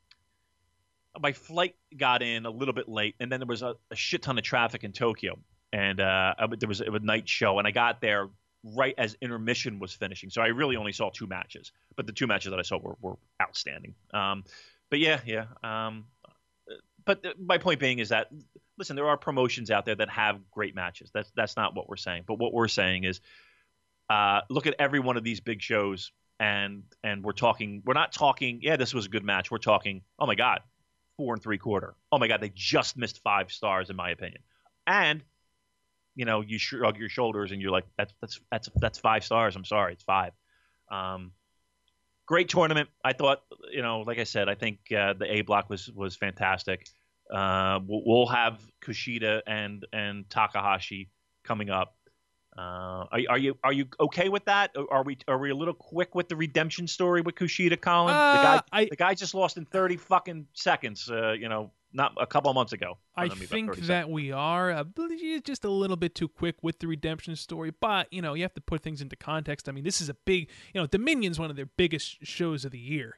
My 1.20 1.32
flight 1.32 1.76
got 1.96 2.22
in 2.24 2.46
a 2.46 2.50
little 2.50 2.74
bit 2.74 2.90
late, 2.90 3.16
and 3.20 3.32
then 3.32 3.40
there 3.40 3.48
was 3.48 3.62
a, 3.62 3.76
a 3.92 3.96
shit 3.96 4.24
ton 4.24 4.38
of 4.38 4.44
traffic 4.44 4.84
in 4.84 4.92
Tokyo, 4.92 5.38
and 5.72 6.00
uh, 6.00 6.34
I, 6.38 6.48
there 6.60 6.70
was 6.70 6.82
a, 6.82 6.92
a 6.92 7.00
night 7.00 7.30
show, 7.30 7.60
and 7.60 7.68
I 7.68 7.72
got 7.72 8.02
there 8.02 8.30
right 8.64 8.96
as 8.98 9.16
intermission 9.22 9.80
was 9.80 9.94
finishing, 9.94 10.30
so 10.30 10.42
I 10.42 10.48
really 10.48 10.76
only 10.76 10.94
saw 10.94 11.10
two 11.10 11.28
matches, 11.28 11.72
but 11.96 12.08
the 12.08 12.14
two 12.14 12.28
matches 12.28 12.52
that 12.52 12.60
I 12.60 12.64
saw 12.64 12.78
were, 12.78 12.96
were 13.02 13.18
outstanding. 13.42 13.94
Um, 14.14 14.44
but 14.90 15.00
yeah, 15.00 15.20
yeah. 15.26 15.46
Um, 15.64 16.06
but 17.06 17.24
my 17.40 17.58
point 17.58 17.80
being 17.80 18.00
is 18.00 18.10
that 18.10 18.30
listen, 18.78 18.96
there 18.96 19.08
are 19.08 19.18
promotions 19.18 19.72
out 19.72 19.86
there 19.86 19.96
that 19.96 20.10
have 20.10 20.40
great 20.52 20.76
matches. 20.76 21.12
That's 21.14 21.32
that's 21.36 21.56
not 21.56 21.76
what 21.76 21.90
we're 21.90 21.98
saying. 21.98 22.24
But 22.28 22.40
what 22.40 22.54
we're 22.54 22.68
saying 22.68 23.04
is, 23.04 23.22
uh, 24.10 24.42
look 24.50 24.68
at 24.68 24.76
every 24.80 25.00
one 25.00 25.18
of 25.18 25.24
these 25.24 25.40
big 25.40 25.62
shows, 25.62 26.12
and 26.40 26.84
and 27.04 27.24
we're 27.24 27.34
talking. 27.34 27.84
We're 27.86 27.94
not 27.94 28.12
talking. 28.12 28.60
Yeah, 28.62 28.78
this 28.78 28.94
was 28.94 29.06
a 29.06 29.10
good 29.10 29.24
match. 29.24 29.52
We're 29.52 29.58
talking. 29.58 30.02
Oh 30.20 30.26
my 30.26 30.36
god, 30.36 30.62
four 31.18 31.34
and 31.34 31.44
three 31.44 31.58
quarter. 31.58 31.96
Oh 32.12 32.20
my 32.20 32.28
god, 32.28 32.42
they 32.42 32.52
just 32.54 32.98
missed 32.98 33.22
five 33.24 33.52
stars 33.52 33.90
in 33.90 33.96
my 33.96 34.12
opinion. 34.12 34.42
And 34.88 35.24
you 36.16 36.26
know, 36.26 36.42
you 36.42 36.60
shrug 36.60 36.98
your 36.98 37.10
shoulders 37.10 37.52
and 37.52 37.62
you're 37.62 37.72
like, 37.72 37.86
that's 37.98 38.14
that's 38.22 38.40
that's 38.52 38.70
that's 38.76 39.00
five 39.00 39.24
stars. 39.24 39.56
I'm 39.56 39.66
sorry, 39.66 39.94
it's 39.94 40.04
five. 40.04 40.34
Um, 40.92 41.32
great 42.26 42.50
tournament. 42.50 42.90
I 43.04 43.14
thought, 43.14 43.42
you 43.72 43.82
know, 43.82 44.02
like 44.02 44.20
I 44.20 44.24
said, 44.24 44.50
I 44.50 44.56
think 44.56 44.80
uh, 44.96 45.14
the 45.14 45.26
A 45.32 45.42
block 45.42 45.70
was 45.70 45.92
was 45.92 46.16
fantastic. 46.16 46.88
Uh, 47.32 47.80
we'll, 47.88 48.04
we'll, 48.06 48.28
have 48.28 48.60
Kushida 48.84 49.42
and 49.48 49.86
and 49.94 50.30
Takahashi 50.30 51.10
coming 51.44 51.70
up. 51.70 51.96
Uh, 52.58 53.06
are, 53.12 53.20
are, 53.30 53.38
you 53.38 53.58
are 53.64 53.74
you 53.74 53.88
okay 54.00 54.30
with 54.30 54.46
that? 54.46 54.76
Are 54.92 55.04
we 55.04 55.18
are 55.28 55.38
we 55.38 55.50
a 55.50 55.56
little 55.56 55.74
quick 55.74 56.14
with 56.16 56.30
the 56.30 56.36
redemption 56.36 56.88
story 56.88 57.22
with 57.22 57.36
Kushida, 57.36 57.80
Colin? 57.82 58.08
the 58.08 58.14
guy 58.14 58.56
Uh, 58.58 58.62
I- 58.72 58.86
the 58.86 58.96
guy 58.96 59.14
just 59.16 59.34
lost 59.34 59.58
in 59.58 59.66
thirty 59.66 59.98
fucking 59.98 60.48
seconds. 60.54 61.10
Uh, 61.10 61.32
you 61.32 61.50
know, 61.50 61.72
not 61.94 62.14
a 62.20 62.28
couple 62.28 62.52
of 62.52 62.56
months 62.56 62.74
ago. 62.74 62.98
I 63.16 63.30
think 63.30 63.76
that 63.76 63.86
seconds. 63.86 64.14
we 64.14 64.32
are 64.32 64.86
you're 65.10 65.40
just 65.40 65.64
a 65.66 65.70
little 65.70 65.98
bit 65.98 66.16
too 66.16 66.28
quick 66.28 66.56
with 66.62 66.80
the 66.80 66.88
redemption 66.88 67.36
story, 67.36 67.72
but 67.80 68.12
you 68.12 68.22
know 68.22 68.34
you 68.34 68.44
have 68.44 68.54
to 68.56 68.62
put 68.62 68.82
things 68.82 69.02
into 69.02 69.16
context. 69.16 69.68
I 69.68 69.72
mean, 69.72 69.84
this 69.84 70.02
is 70.02 70.10
a 70.10 70.14
big, 70.14 70.50
you 70.74 70.82
know, 70.82 70.88
Dominion's 70.88 71.40
one 71.40 71.50
of 71.50 71.56
their 71.56 71.70
biggest 71.78 72.26
shows 72.26 72.66
of 72.66 72.72
the 72.72 72.80
year. 72.80 73.18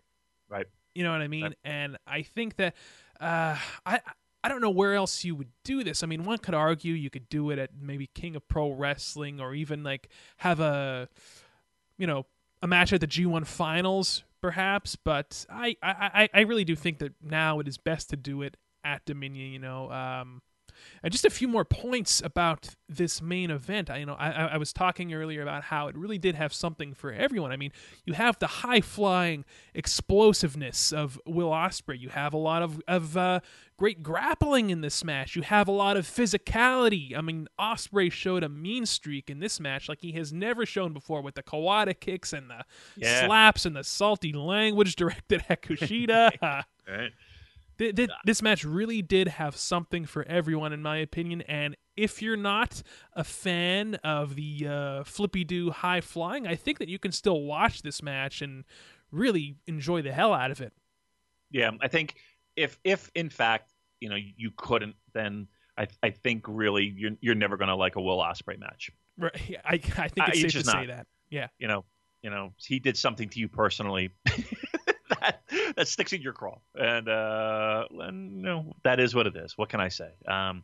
right. 0.49 0.68
You 0.94 1.03
know 1.03 1.12
what 1.12 1.22
I 1.22 1.28
mean? 1.28 1.44
Right. 1.44 1.57
And 1.66 1.98
I 2.07 2.22
think 2.22 2.56
that 2.56 2.74
uh, 3.20 3.57
I 3.86 3.99
I 4.45 4.47
don't 4.47 4.61
know 4.61 4.69
where 4.69 4.93
else 4.93 5.23
you 5.23 5.34
would 5.34 5.49
do 5.63 5.84
this. 5.84 6.03
I 6.03 6.05
mean, 6.05 6.23
one 6.23 6.38
could 6.38 6.53
argue 6.53 6.93
you 6.93 7.09
could 7.09 7.30
do 7.30 7.49
it 7.49 7.57
at 7.57 7.72
maybe 7.81 8.05
King 8.13 8.35
of 8.35 8.47
Pro 8.47 8.69
Wrestling, 8.69 9.41
or 9.41 9.55
even 9.55 9.81
like 9.81 10.07
have 10.38 10.59
a 10.59 11.09
you 11.97 12.05
know 12.05 12.27
a 12.61 12.67
match 12.67 12.93
at 12.93 13.01
the 13.01 13.07
G1 13.07 13.47
Finals, 13.47 14.23
perhaps. 14.41 14.95
But 14.95 15.47
I 15.49 15.76
I 15.81 16.30
I- 16.31 16.41
really 16.41 16.63
do 16.63 16.76
think 16.76 16.99
that 16.99 17.13
now 17.23 17.59
it 17.59 17.67
is 17.67 17.80
best 17.80 18.11
to 18.11 18.15
do 18.17 18.43
it 18.43 18.55
at 18.84 19.03
Dominion. 19.05 19.51
You 19.51 19.59
know. 19.59 19.89
Um, 19.91 20.43
and 21.03 21.11
just 21.11 21.26
a 21.26 21.30
few 21.30 21.47
more 21.47 21.65
points 21.65 22.22
about 22.23 22.76
this 22.88 23.22
main 23.22 23.49
event. 23.52 23.89
I, 23.89 23.97
you 23.97 24.06
know, 24.06 24.15
I, 24.15 24.30
I 24.31 24.57
was 24.57 24.72
talking 24.73 25.14
earlier 25.14 25.41
about 25.41 25.64
how 25.64 25.88
it 25.88 25.97
really 25.97 26.18
did 26.18 26.35
have 26.35 26.53
something 26.53 26.93
for 26.93 27.11
everyone. 27.11 27.52
I 27.52 27.57
mean, 27.57 27.72
you 28.06 28.14
have 28.14 28.38
the 28.39 28.47
high 28.47 28.81
flying 28.81 29.43
explosiveness 29.73 30.91
of 30.91 31.19
Will 31.26 31.49
Ospreay. 31.49 31.99
You 31.99 32.10
have 32.10 32.34
a 32.34 32.38
lot 32.38 32.61
of 32.61 32.81
of 32.88 33.18
uh, 33.18 33.39
great 33.77 34.03
grappling 34.03 34.69
in 34.69 34.81
this 34.81 35.03
match. 35.03 35.35
You 35.35 35.41
have 35.41 35.68
a 35.68 35.72
lot 35.72 35.97
of 35.97 36.06
physicality. 36.06 37.18
I 37.18 37.22
mean, 37.22 37.47
Ospreay 37.60 38.11
showed 38.11 38.43
a 38.43 38.49
mean 38.49 38.85
streak 38.85 39.30
in 39.30 39.39
this 39.39 39.60
match 39.60 39.89
like 39.89 40.02
he 40.02 40.11
has 40.14 40.31
never 40.31 40.65
shown 40.65 40.93
before 40.93 41.22
with 41.22 41.35
the 41.35 41.43
Kawada 41.43 41.99
kicks 41.99 42.34
and 42.34 42.49
the 42.49 42.64
Yeah. 42.95 43.26
slaps 43.26 43.65
and 43.65 43.76
the 43.76 43.84
salty 43.84 44.31
language 44.34 44.95
directed 44.95 45.43
at 45.49 45.61
Kushida. 45.64 46.31
Right. 46.88 47.11
Th- 47.77 47.95
th- 47.95 48.10
this 48.23 48.41
match 48.41 48.64
really 48.64 49.02
did 49.02 49.27
have 49.27 49.56
something 49.56 50.06
for 50.06 50.23
everyone, 50.23 50.73
in 50.73 50.81
my 50.81 50.97
opinion. 50.97 51.41
And 51.41 51.76
if 51.97 52.22
you're 52.22 52.38
not 52.38 52.81
a 53.14 53.23
fan 53.23 53.95
of 53.95 54.35
the 54.35 54.68
uh, 54.68 55.03
flippy 55.03 55.43
do 55.43 55.72
high 55.72 56.02
flying, 56.02 56.47
I 56.47 56.56
think 56.56 56.80
that 56.80 56.88
you 56.88 56.99
can 56.99 57.11
still 57.11 57.41
watch 57.41 57.81
this 57.81 58.02
match 58.02 58.41
and 58.41 58.64
really 59.11 59.56
enjoy 59.68 60.02
the 60.02 60.11
hell 60.11 60.34
out 60.34 60.52
of 60.52 60.61
it. 60.61 60.73
Yeah, 61.52 61.72
I 61.81 61.88
think 61.88 62.15
if 62.56 62.80
if 62.84 63.10
in 63.15 63.30
fact 63.30 63.72
you 63.99 64.10
know 64.10 64.15
you 64.15 64.52
couldn't, 64.56 64.95
then 65.14 65.47
I 65.77 65.88
I 66.02 66.10
think 66.10 66.45
really 66.47 66.93
you're 66.97 67.11
you're 67.22 67.35
never 67.35 67.57
going 67.57 67.69
to 67.69 67.76
like 67.76 67.95
a 67.95 68.02
Will 68.02 68.18
Ospreay 68.18 68.60
match. 68.60 68.91
Right? 69.18 69.57
I, 69.64 69.73
I 69.73 69.77
think 69.77 70.27
it's 70.27 70.30
it's 70.30 70.41
safe 70.41 70.52
to 70.52 70.57
just 70.57 70.65
say 70.65 70.85
not. 70.85 70.88
that. 70.88 71.07
Yeah. 71.30 71.47
You 71.60 71.68
know, 71.68 71.85
you 72.22 72.30
know 72.30 72.53
he 72.57 72.80
did 72.80 72.97
something 72.97 73.30
to 73.30 73.39
you 73.39 73.47
personally 73.47 74.10
that 75.22 75.41
that 75.76 75.88
sticks 75.88 76.14
in 76.14 76.22
your 76.22 76.34
craw, 76.34 76.57
and 76.76 77.07
uh, 77.10 77.86
and 77.99 78.38
you 78.38 78.41
know 78.44 78.73
that 78.84 78.99
is 78.99 79.14
what 79.14 79.27
it 79.27 79.36
is. 79.36 79.57
What 79.57 79.69
can 79.69 79.80
I 79.80 79.90
say? 79.90 80.10
Um, 80.27 80.64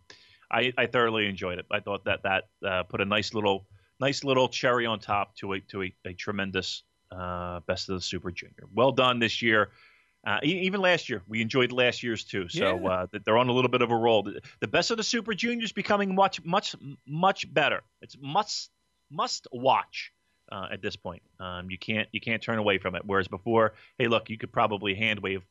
I 0.52 0.74
I 0.78 0.86
thoroughly 0.88 1.28
enjoyed 1.28 1.60
it. 1.60 1.66
I 1.72 1.80
thought 1.80 2.06
that 2.06 2.24
that 2.24 2.44
uh, 2.66 2.84
put 2.84 3.02
a 3.02 3.06
nice 3.06 3.34
little 3.34 3.66
nice 4.00 4.24
little 4.24 4.48
cherry 4.50 4.86
on 4.86 5.00
top 5.00 5.36
to 5.38 5.54
a 5.54 5.60
to 5.72 5.84
a, 5.84 5.94
a 6.06 6.14
tremendous 6.14 6.84
uh, 7.12 7.60
best 7.62 7.90
of 7.90 7.96
the 7.96 8.02
Super 8.02 8.32
Junior. 8.32 8.66
Well 8.74 8.92
done 8.92 9.20
this 9.20 9.42
year. 9.42 9.70
Uh, 10.26 10.38
even 10.44 10.82
last 10.82 11.10
year, 11.10 11.24
we 11.28 11.42
enjoyed 11.42 11.72
last 11.72 12.04
year's 12.04 12.24
too. 12.24 12.48
So 12.48 12.80
Yeah. 12.80 12.88
uh, 12.90 13.08
they're 13.26 13.40
on 13.40 13.50
a 13.50 13.52
little 13.52 13.72
bit 13.72 13.82
of 13.82 13.90
a 13.90 13.96
roll. 13.96 14.22
The- 14.22 14.42
The 14.60 14.68
best 14.68 14.92
of 14.92 14.98
the 14.98 15.04
Super 15.04 15.34
Juniors 15.34 15.72
becoming 15.72 16.14
much, 16.14 16.44
much, 16.46 16.76
much 17.08 17.52
better. 17.52 17.82
It's 18.04 18.16
must, 18.22 18.70
must 19.10 19.48
watch 19.52 20.12
uh, 20.52 20.68
at 20.72 20.82
this 20.82 20.96
point. 20.96 21.22
Um, 21.40 21.70
you 21.70 21.78
can't, 21.78 22.08
you 22.12 22.20
can't 22.20 22.42
turn 22.42 22.60
away 22.60 22.78
from 22.78 22.96
it. 22.96 23.04
Whereas 23.06 23.28
before, 23.28 23.74
hey, 23.98 24.08
look, 24.08 24.30
you 24.30 24.38
could 24.38 24.52
probably 24.52 24.96
hand 24.96 25.20
wave 25.20 25.44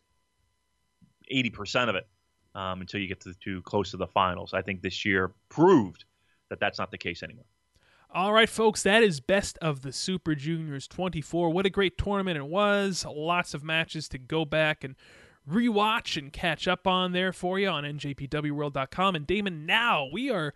eighty 1.28 1.51
percent 1.51 1.89
of 1.89 1.97
it 1.97 2.06
um, 2.55 2.81
until 2.81 3.01
you 3.01 3.06
get 3.06 3.20
to 3.20 3.35
too 3.35 3.62
close 3.62 3.90
to 3.93 3.97
the 3.97 4.06
finals. 4.06 4.52
I 4.55 4.62
think 4.62 4.82
this 4.82 5.05
year 5.05 5.32
proved 5.48 6.05
that 6.48 6.60
that's 6.60 6.78
not 6.78 6.90
the 6.90 6.98
case 6.98 7.22
anymore. 7.22 7.44
All 8.12 8.32
right, 8.32 8.48
folks, 8.48 8.82
that 8.82 9.05
is 9.05 9.20
best 9.20 9.56
of 9.59 9.82
the 9.82 9.93
Super 9.93 10.35
Juniors 10.35 10.89
24. 10.89 11.51
What 11.51 11.64
a 11.64 11.70
great 11.70 11.97
tournament 11.97 12.36
it 12.36 12.47
was. 12.47 13.06
Lots 13.09 13.55
of 13.55 13.62
matches 13.62 14.09
to 14.09 14.18
go 14.18 14.44
back 14.44 14.82
and 14.82 14.97
rewatch 15.48 16.16
and 16.16 16.32
catch 16.32 16.66
up 16.66 16.89
on 16.89 17.12
there 17.12 17.32
for 17.32 17.60
you 17.60 17.68
on 17.68 17.85
njpwworld.com. 17.85 19.14
And 19.14 19.27
Damon, 19.28 19.64
now 19.64 20.09
we 20.12 20.28
are 20.28 20.55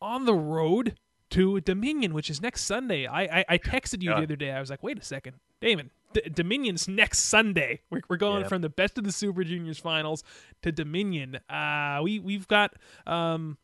on 0.00 0.26
the 0.26 0.34
road 0.34 0.96
to 1.32 1.60
Dominion, 1.60 2.14
which 2.14 2.30
is 2.30 2.40
next 2.40 2.62
Sunday. 2.62 3.06
I 3.06 3.22
I, 3.40 3.44
I 3.50 3.58
texted 3.58 4.02
you 4.02 4.10
Yeah. 4.10 4.16
the 4.18 4.22
other 4.24 4.36
day. 4.36 4.50
I 4.52 4.60
was 4.60 4.70
like, 4.70 4.82
wait 4.82 4.98
a 4.98 5.02
second, 5.04 5.34
Damon. 5.60 5.90
D- 6.14 6.22
Dominion's 6.32 6.88
next 6.88 7.20
Sunday. 7.20 7.80
We're, 7.90 8.02
we're 8.08 8.16
going 8.18 8.42
Yeah. 8.42 8.48
from 8.48 8.62
the 8.62 8.68
best 8.68 8.98
of 8.98 9.04
the 9.04 9.12
Super 9.12 9.44
Juniors 9.44 9.78
finals 9.78 10.22
to 10.62 10.70
Dominion. 10.72 11.38
Uh, 11.48 12.00
we 12.02 12.18
we've 12.18 12.46
got 12.48 12.74
um, 13.06 13.56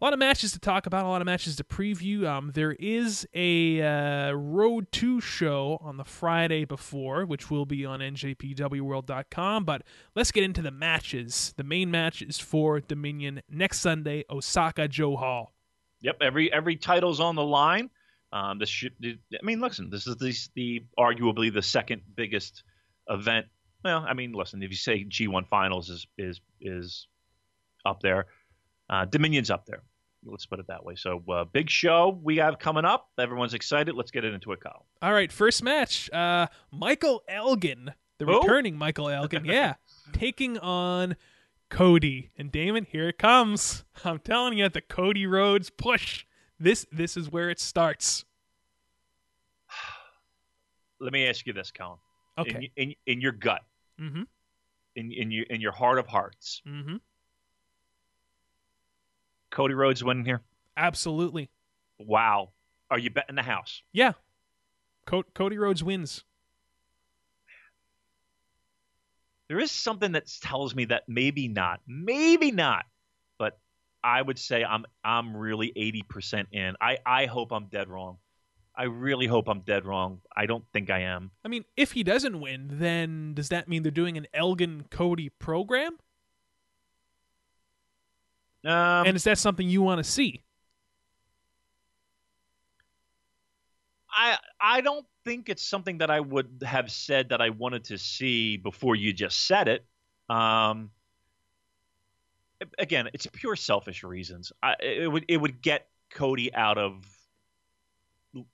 a 0.00 0.04
lot 0.06 0.14
of 0.14 0.18
matches 0.18 0.52
to 0.52 0.58
talk 0.58 0.86
about, 0.86 1.04
a 1.04 1.08
lot 1.08 1.20
of 1.20 1.26
matches 1.26 1.56
to 1.56 1.64
preview. 1.64 2.26
Um, 2.26 2.52
there 2.54 2.72
is 2.72 3.28
a 3.34 3.82
uh, 3.82 4.32
Road 4.32 4.90
2 4.92 5.20
show 5.20 5.76
on 5.82 5.98
the 5.98 6.04
Friday 6.04 6.64
before, 6.64 7.26
which 7.26 7.50
will 7.50 7.66
be 7.66 7.84
on 7.84 8.00
njpwworld.com. 8.00 9.64
But 9.66 9.82
let's 10.14 10.32
get 10.32 10.44
into 10.44 10.62
the 10.62 10.70
matches. 10.70 11.52
The 11.58 11.64
main 11.64 11.90
match 11.90 12.22
is 12.22 12.38
for 12.38 12.80
Dominion 12.80 13.42
next 13.50 13.80
Sunday, 13.80 14.24
Osaka-jo 14.30 15.16
Hall. 15.16 15.52
Yep, 16.02 16.18
every 16.22 16.52
every 16.52 16.76
title's 16.76 17.20
on 17.20 17.34
the 17.34 17.44
line. 17.44 17.90
Um, 18.32 18.58
this 18.58 18.68
should, 18.68 18.92
I 19.02 19.44
mean, 19.44 19.60
listen, 19.60 19.90
this 19.90 20.06
is 20.06 20.16
the, 20.16 20.32
the 20.54 20.84
arguably 20.96 21.52
the 21.52 21.62
second 21.62 22.02
biggest 22.14 22.62
event. 23.08 23.46
Well, 23.84 24.04
I 24.06 24.14
mean, 24.14 24.32
listen, 24.32 24.62
if 24.62 24.70
you 24.70 24.76
say 24.76 25.04
G1 25.04 25.48
Finals 25.48 25.90
is 25.90 26.06
is 26.16 26.40
is 26.60 27.06
up 27.84 28.00
there, 28.00 28.26
uh, 28.88 29.06
Dominion's 29.06 29.50
up 29.50 29.66
there. 29.66 29.82
Let's 30.24 30.44
put 30.46 30.60
it 30.60 30.66
that 30.68 30.84
way. 30.84 30.96
So, 30.96 31.22
uh, 31.30 31.44
big 31.44 31.70
show 31.70 32.20
we 32.22 32.36
have 32.36 32.58
coming 32.58 32.84
up. 32.84 33.08
Everyone's 33.18 33.54
excited. 33.54 33.94
Let's 33.94 34.10
get 34.10 34.24
it 34.24 34.34
into 34.34 34.52
it, 34.52 34.60
Kyle. 34.60 34.84
All 35.00 35.12
right, 35.12 35.32
first 35.32 35.62
match. 35.62 36.10
Uh, 36.12 36.46
Michael 36.70 37.22
Elgin, 37.26 37.92
the 38.18 38.26
Who? 38.26 38.40
returning 38.40 38.76
Michael 38.76 39.08
Elgin, 39.08 39.46
yeah, 39.46 39.74
taking 40.12 40.58
on 40.58 41.16
Cody 41.70 42.30
and 42.36 42.52
Damon. 42.52 42.86
Here 42.90 43.08
it 43.08 43.18
comes. 43.18 43.84
I'm 44.04 44.18
telling 44.18 44.58
you, 44.58 44.68
the 44.68 44.80
Cody 44.82 45.26
Rhodes 45.26 45.70
push. 45.70 46.26
This 46.58 46.86
this 46.92 47.16
is 47.16 47.30
where 47.30 47.48
it 47.48 47.58
starts. 47.60 48.24
Let 51.00 51.12
me 51.12 51.26
ask 51.26 51.46
you 51.46 51.52
this, 51.54 51.70
Colin. 51.70 51.98
Okay. 52.38 52.70
In, 52.76 52.88
in, 52.90 52.94
in 53.06 53.20
your 53.20 53.32
gut, 53.32 53.62
Mm-hmm. 54.00 54.22
in 54.96 55.12
in 55.12 55.30
your 55.30 55.44
in 55.50 55.60
your 55.60 55.72
heart 55.72 55.98
of 55.98 56.06
hearts, 56.06 56.62
Mm-hmm. 56.66 56.96
Cody 59.50 59.74
Rhodes 59.74 60.02
winning 60.04 60.24
here. 60.24 60.42
Absolutely. 60.76 61.50
Wow. 61.98 62.50
Are 62.90 62.98
you 62.98 63.10
betting 63.10 63.36
the 63.36 63.42
house? 63.42 63.82
Yeah. 63.92 64.12
Co- 65.06 65.24
Cody 65.34 65.58
Rhodes 65.58 65.82
wins. 65.84 66.24
There 69.50 69.58
is 69.58 69.72
something 69.72 70.12
that 70.12 70.32
tells 70.40 70.76
me 70.76 70.84
that 70.84 71.08
maybe 71.08 71.48
not, 71.48 71.80
maybe 71.84 72.52
not, 72.52 72.86
but 73.36 73.58
I 74.00 74.22
would 74.22 74.38
say 74.38 74.62
I'm 74.62 74.84
I'm 75.02 75.36
really 75.36 75.72
eighty 75.74 76.02
percent 76.02 76.50
in. 76.52 76.76
I 76.80 76.98
I 77.04 77.26
hope 77.26 77.50
I'm 77.50 77.66
dead 77.66 77.88
wrong. 77.88 78.18
I 78.76 78.84
really 78.84 79.26
hope 79.26 79.48
I'm 79.48 79.62
dead 79.62 79.84
wrong. 79.84 80.20
I 80.36 80.46
don't 80.46 80.64
think 80.72 80.88
I 80.88 81.00
am. 81.00 81.32
I 81.44 81.48
mean, 81.48 81.64
if 81.76 81.90
he 81.90 82.04
doesn't 82.04 82.40
win, 82.40 82.68
then 82.74 83.34
does 83.34 83.48
that 83.48 83.66
mean 83.66 83.82
they're 83.82 83.90
doing 83.90 84.16
an 84.16 84.28
Elgin 84.32 84.84
Cody 84.88 85.30
program? 85.30 85.98
Um, 88.64 89.08
and 89.08 89.16
is 89.16 89.24
that 89.24 89.38
something 89.38 89.68
you 89.68 89.82
want 89.82 89.98
to 89.98 90.08
see? 90.08 90.44
I 94.12 94.38
I 94.60 94.80
don't 94.80 95.04
think 95.24 95.48
it's 95.48 95.64
something 95.64 95.98
that 95.98 96.10
I 96.10 96.20
would 96.20 96.62
have 96.66 96.90
said 96.90 97.30
that 97.30 97.40
I 97.40 97.50
wanted 97.50 97.84
to 97.84 97.98
see 97.98 98.56
before 98.56 98.96
you 98.96 99.12
just 99.12 99.46
said 99.46 99.68
it. 99.68 99.84
Um, 100.28 100.90
again, 102.78 103.08
it's 103.12 103.26
pure 103.26 103.56
selfish 103.56 104.02
reasons. 104.02 104.52
I, 104.62 104.74
it 104.80 105.10
would 105.10 105.24
it 105.28 105.38
would 105.38 105.62
get 105.62 105.88
Cody 106.10 106.52
out 106.54 106.78
of 106.78 107.04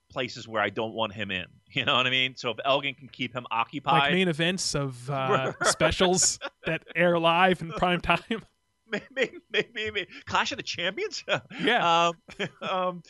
places 0.09 0.47
where 0.47 0.61
I 0.61 0.69
don't 0.69 0.93
want 0.93 1.13
him 1.13 1.31
in. 1.31 1.45
You 1.69 1.83
know 1.83 1.95
what 1.95 2.07
I 2.07 2.09
mean? 2.09 2.35
So 2.37 2.51
if 2.51 2.57
Elgin 2.63 2.93
can 2.93 3.09
keep 3.09 3.33
him 3.33 3.45
occupied, 3.51 3.99
like 3.99 4.11
main 4.13 4.29
events 4.29 4.73
of 4.73 5.09
uh, 5.09 5.51
specials 5.63 6.39
that 6.65 6.83
air 6.95 7.19
live 7.19 7.61
in 7.61 7.71
prime 7.71 7.99
time. 8.01 8.21
Maybe, 8.89 9.39
maybe, 9.51 9.67
maybe, 9.73 10.07
Clash 10.27 10.53
of 10.53 10.57
the 10.57 10.63
Champions. 10.63 11.21
Yeah. 11.61 12.07
um, 12.07 12.13
um, 12.61 13.03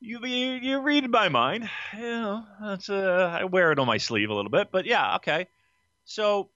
you, 0.00 0.24
you 0.24 0.52
you 0.54 0.80
read 0.80 1.10
my 1.10 1.28
mind. 1.28 1.68
You 1.94 2.02
know, 2.02 2.44
that's 2.60 2.88
uh, 2.88 3.38
I 3.40 3.44
wear 3.44 3.72
it 3.72 3.78
on 3.78 3.86
my 3.86 3.98
sleeve 3.98 4.30
a 4.30 4.34
little 4.34 4.50
bit, 4.50 4.68
but 4.70 4.86
yeah, 4.86 5.16
okay. 5.16 5.48
So 6.04 6.50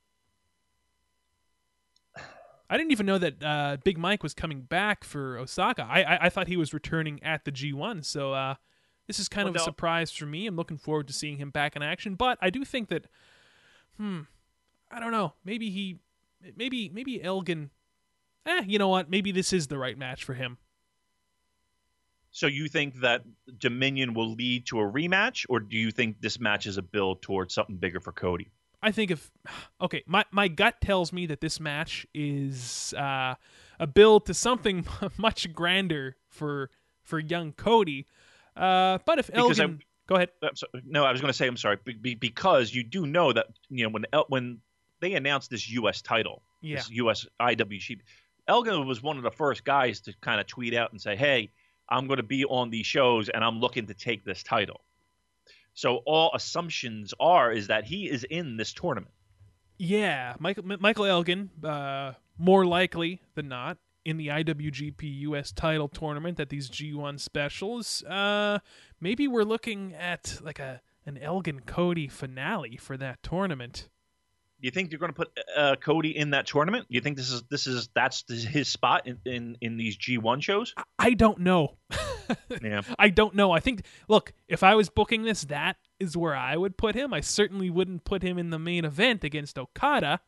I 2.70 2.76
didn't 2.76 2.92
even 2.92 3.04
know 3.06 3.18
that 3.18 3.42
uh, 3.42 3.76
Big 3.82 3.98
Mike 3.98 4.22
was 4.22 4.32
coming 4.32 4.62
back 4.62 5.02
for 5.02 5.36
Osaka. 5.38 5.84
I, 5.90 6.02
I, 6.02 6.26
I 6.26 6.28
thought 6.28 6.46
he 6.46 6.56
was 6.56 6.72
returning 6.72 7.20
at 7.20 7.44
the 7.44 7.50
G1. 7.50 8.04
So 8.04 8.32
uh, 8.32 8.54
this 9.08 9.18
is 9.18 9.28
kind 9.28 9.46
Well, 9.46 9.56
of 9.56 9.60
a 9.60 9.64
surprise 9.64 10.12
for 10.12 10.24
me. 10.24 10.46
I'm 10.46 10.54
looking 10.54 10.78
forward 10.78 11.08
to 11.08 11.12
seeing 11.12 11.38
him 11.38 11.50
back 11.50 11.74
in 11.74 11.82
action. 11.82 12.14
But 12.14 12.38
I 12.40 12.48
do 12.48 12.64
think 12.64 12.88
that, 12.90 13.06
hmm, 13.96 14.20
I 14.88 15.00
don't 15.00 15.10
know. 15.10 15.32
Maybe 15.44 15.68
he, 15.70 15.98
maybe 16.56 16.88
maybe 16.88 17.20
Elgin. 17.20 17.70
Eh, 18.46 18.62
you 18.68 18.78
know 18.78 18.88
what? 18.88 19.10
Maybe 19.10 19.32
this 19.32 19.52
is 19.52 19.66
the 19.66 19.76
right 19.76 19.98
match 19.98 20.22
for 20.22 20.34
him. 20.34 20.58
So 22.32 22.46
you 22.46 22.68
think 22.68 23.00
that 23.00 23.24
Dominion 23.58 24.14
will 24.14 24.32
lead 24.34 24.66
to 24.66 24.78
a 24.80 24.84
rematch, 24.84 25.44
or 25.48 25.58
do 25.60 25.76
you 25.76 25.90
think 25.90 26.20
this 26.20 26.38
match 26.38 26.66
is 26.66 26.76
a 26.76 26.82
build 26.82 27.22
towards 27.22 27.54
something 27.54 27.76
bigger 27.76 28.00
for 28.00 28.12
Cody? 28.12 28.48
I 28.82 28.92
think 28.92 29.10
if 29.10 29.30
okay, 29.80 30.02
my 30.06 30.24
my 30.30 30.48
gut 30.48 30.80
tells 30.80 31.12
me 31.12 31.26
that 31.26 31.40
this 31.40 31.60
match 31.60 32.06
is 32.14 32.94
uh, 32.96 33.34
a 33.78 33.86
build 33.86 34.26
to 34.26 34.34
something 34.34 34.86
much 35.18 35.52
grander 35.52 36.16
for 36.28 36.70
for 37.02 37.18
young 37.18 37.52
Cody. 37.52 38.06
Uh, 38.56 38.98
but 39.06 39.18
if 39.18 39.26
Because 39.26 39.58
I- 39.58 39.64
Elgin, 39.64 39.80
go 40.06 40.14
ahead. 40.16 40.30
So- 40.54 40.66
no, 40.84 41.04
I 41.04 41.12
was 41.12 41.20
going 41.20 41.32
to 41.32 41.36
say 41.36 41.46
I'm 41.48 41.56
sorry 41.56 41.78
be, 41.84 41.94
be, 41.94 42.14
because 42.14 42.72
you 42.74 42.82
do 42.84 43.06
know 43.06 43.32
that 43.32 43.46
you 43.68 43.84
know 43.84 43.90
when 43.90 44.04
El- 44.12 44.26
when 44.28 44.60
they 45.00 45.14
announced 45.14 45.50
this 45.50 45.68
U.S. 45.70 46.00
title, 46.02 46.42
Yeah. 46.60 46.76
this 46.76 46.90
U.S. 46.90 47.26
IWC, 47.40 47.98
Elgin 48.46 48.86
was 48.86 49.02
one 49.02 49.16
of 49.16 49.22
the 49.22 49.30
first 49.30 49.64
guys 49.64 50.00
to 50.02 50.12
kind 50.20 50.40
of 50.40 50.46
tweet 50.46 50.74
out 50.74 50.92
and 50.92 51.00
say, 51.00 51.16
"Hey, 51.16 51.50
I'm 51.90 52.06
going 52.06 52.18
to 52.18 52.22
be 52.22 52.44
on 52.44 52.70
these 52.70 52.86
shows 52.86 53.28
and 53.28 53.44
I'm 53.44 53.60
looking 53.60 53.86
to 53.86 53.94
take 53.94 54.24
this 54.24 54.42
title." 54.42 54.80
So 55.74 55.98
all 56.06 56.30
assumptions 56.34 57.14
are 57.20 57.52
is 57.52 57.68
that 57.68 57.84
he 57.84 58.08
is 58.08 58.24
in 58.24 58.56
this 58.56 58.72
tournament. 58.72 59.14
Yeah, 59.78 60.36
Michael 60.38 60.64
Michael 60.78 61.06
Elgin, 61.06 61.50
uh, 61.64 62.12
more 62.36 62.66
likely 62.66 63.22
than 63.34 63.48
not, 63.48 63.78
in 64.04 64.16
the 64.16 64.28
IWGP 64.28 65.20
US 65.20 65.52
title 65.52 65.88
tournament 65.88 66.40
at 66.40 66.48
these 66.48 66.68
G1 66.68 67.20
specials. 67.20 68.02
Uh, 68.04 68.58
maybe 69.00 69.28
we're 69.28 69.44
looking 69.44 69.94
at 69.94 70.38
like 70.42 70.58
a 70.58 70.82
an 71.06 71.16
Elgin 71.18 71.60
Cody 71.60 72.08
finale 72.08 72.76
for 72.76 72.96
that 72.96 73.22
tournament. 73.22 73.88
Do 74.60 74.66
you 74.66 74.70
think 74.70 74.90
you're 74.90 74.98
going 74.98 75.12
to 75.12 75.16
put 75.16 75.30
uh, 75.56 75.76
Cody 75.76 76.16
in 76.16 76.30
that 76.30 76.46
tournament? 76.46 76.86
Do 76.88 76.94
you 76.94 77.00
think 77.00 77.16
this 77.16 77.30
is 77.30 77.42
this 77.50 77.66
is 77.66 77.88
that's 77.94 78.24
his 78.28 78.68
spot 78.68 79.06
in 79.06 79.18
in, 79.24 79.56
in 79.60 79.76
these 79.76 79.96
G1 79.96 80.42
shows? 80.42 80.74
I, 80.98 81.14
don't 81.14 81.40
know. 81.40 81.76
Yeah. 82.62 82.82
I 82.96 83.08
don't 83.08 83.34
know. 83.34 83.50
I 83.50 83.58
think 83.58 83.84
look, 84.06 84.32
if 84.46 84.62
I 84.62 84.76
was 84.76 84.88
booking 84.88 85.24
this, 85.24 85.42
that 85.46 85.76
is 85.98 86.16
where 86.16 86.36
I 86.36 86.56
would 86.56 86.76
put 86.76 86.94
him. 86.94 87.12
I 87.12 87.22
certainly 87.22 87.70
wouldn't 87.70 88.04
put 88.04 88.22
him 88.22 88.38
in 88.38 88.50
the 88.50 88.58
main 88.58 88.84
event 88.84 89.24
against 89.24 89.58
Okada. 89.58 90.20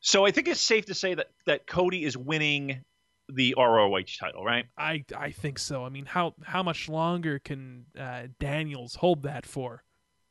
So 0.00 0.26
I 0.26 0.30
think 0.30 0.46
it's 0.46 0.60
safe 0.60 0.84
to 0.86 0.94
say 0.94 1.14
that 1.14 1.30
that 1.46 1.66
Cody 1.66 2.04
is 2.04 2.18
winning 2.18 2.84
the 3.28 3.54
ROH 3.56 4.18
title, 4.18 4.44
right? 4.44 4.66
I 4.76 5.04
I 5.16 5.30
think 5.30 5.58
so. 5.58 5.84
I 5.84 5.88
mean, 5.88 6.04
how 6.04 6.34
how 6.44 6.62
much 6.62 6.88
longer 6.88 7.38
can 7.38 7.86
uh, 7.98 8.24
Daniels 8.38 8.96
hold 8.96 9.22
that 9.22 9.46
for? 9.46 9.84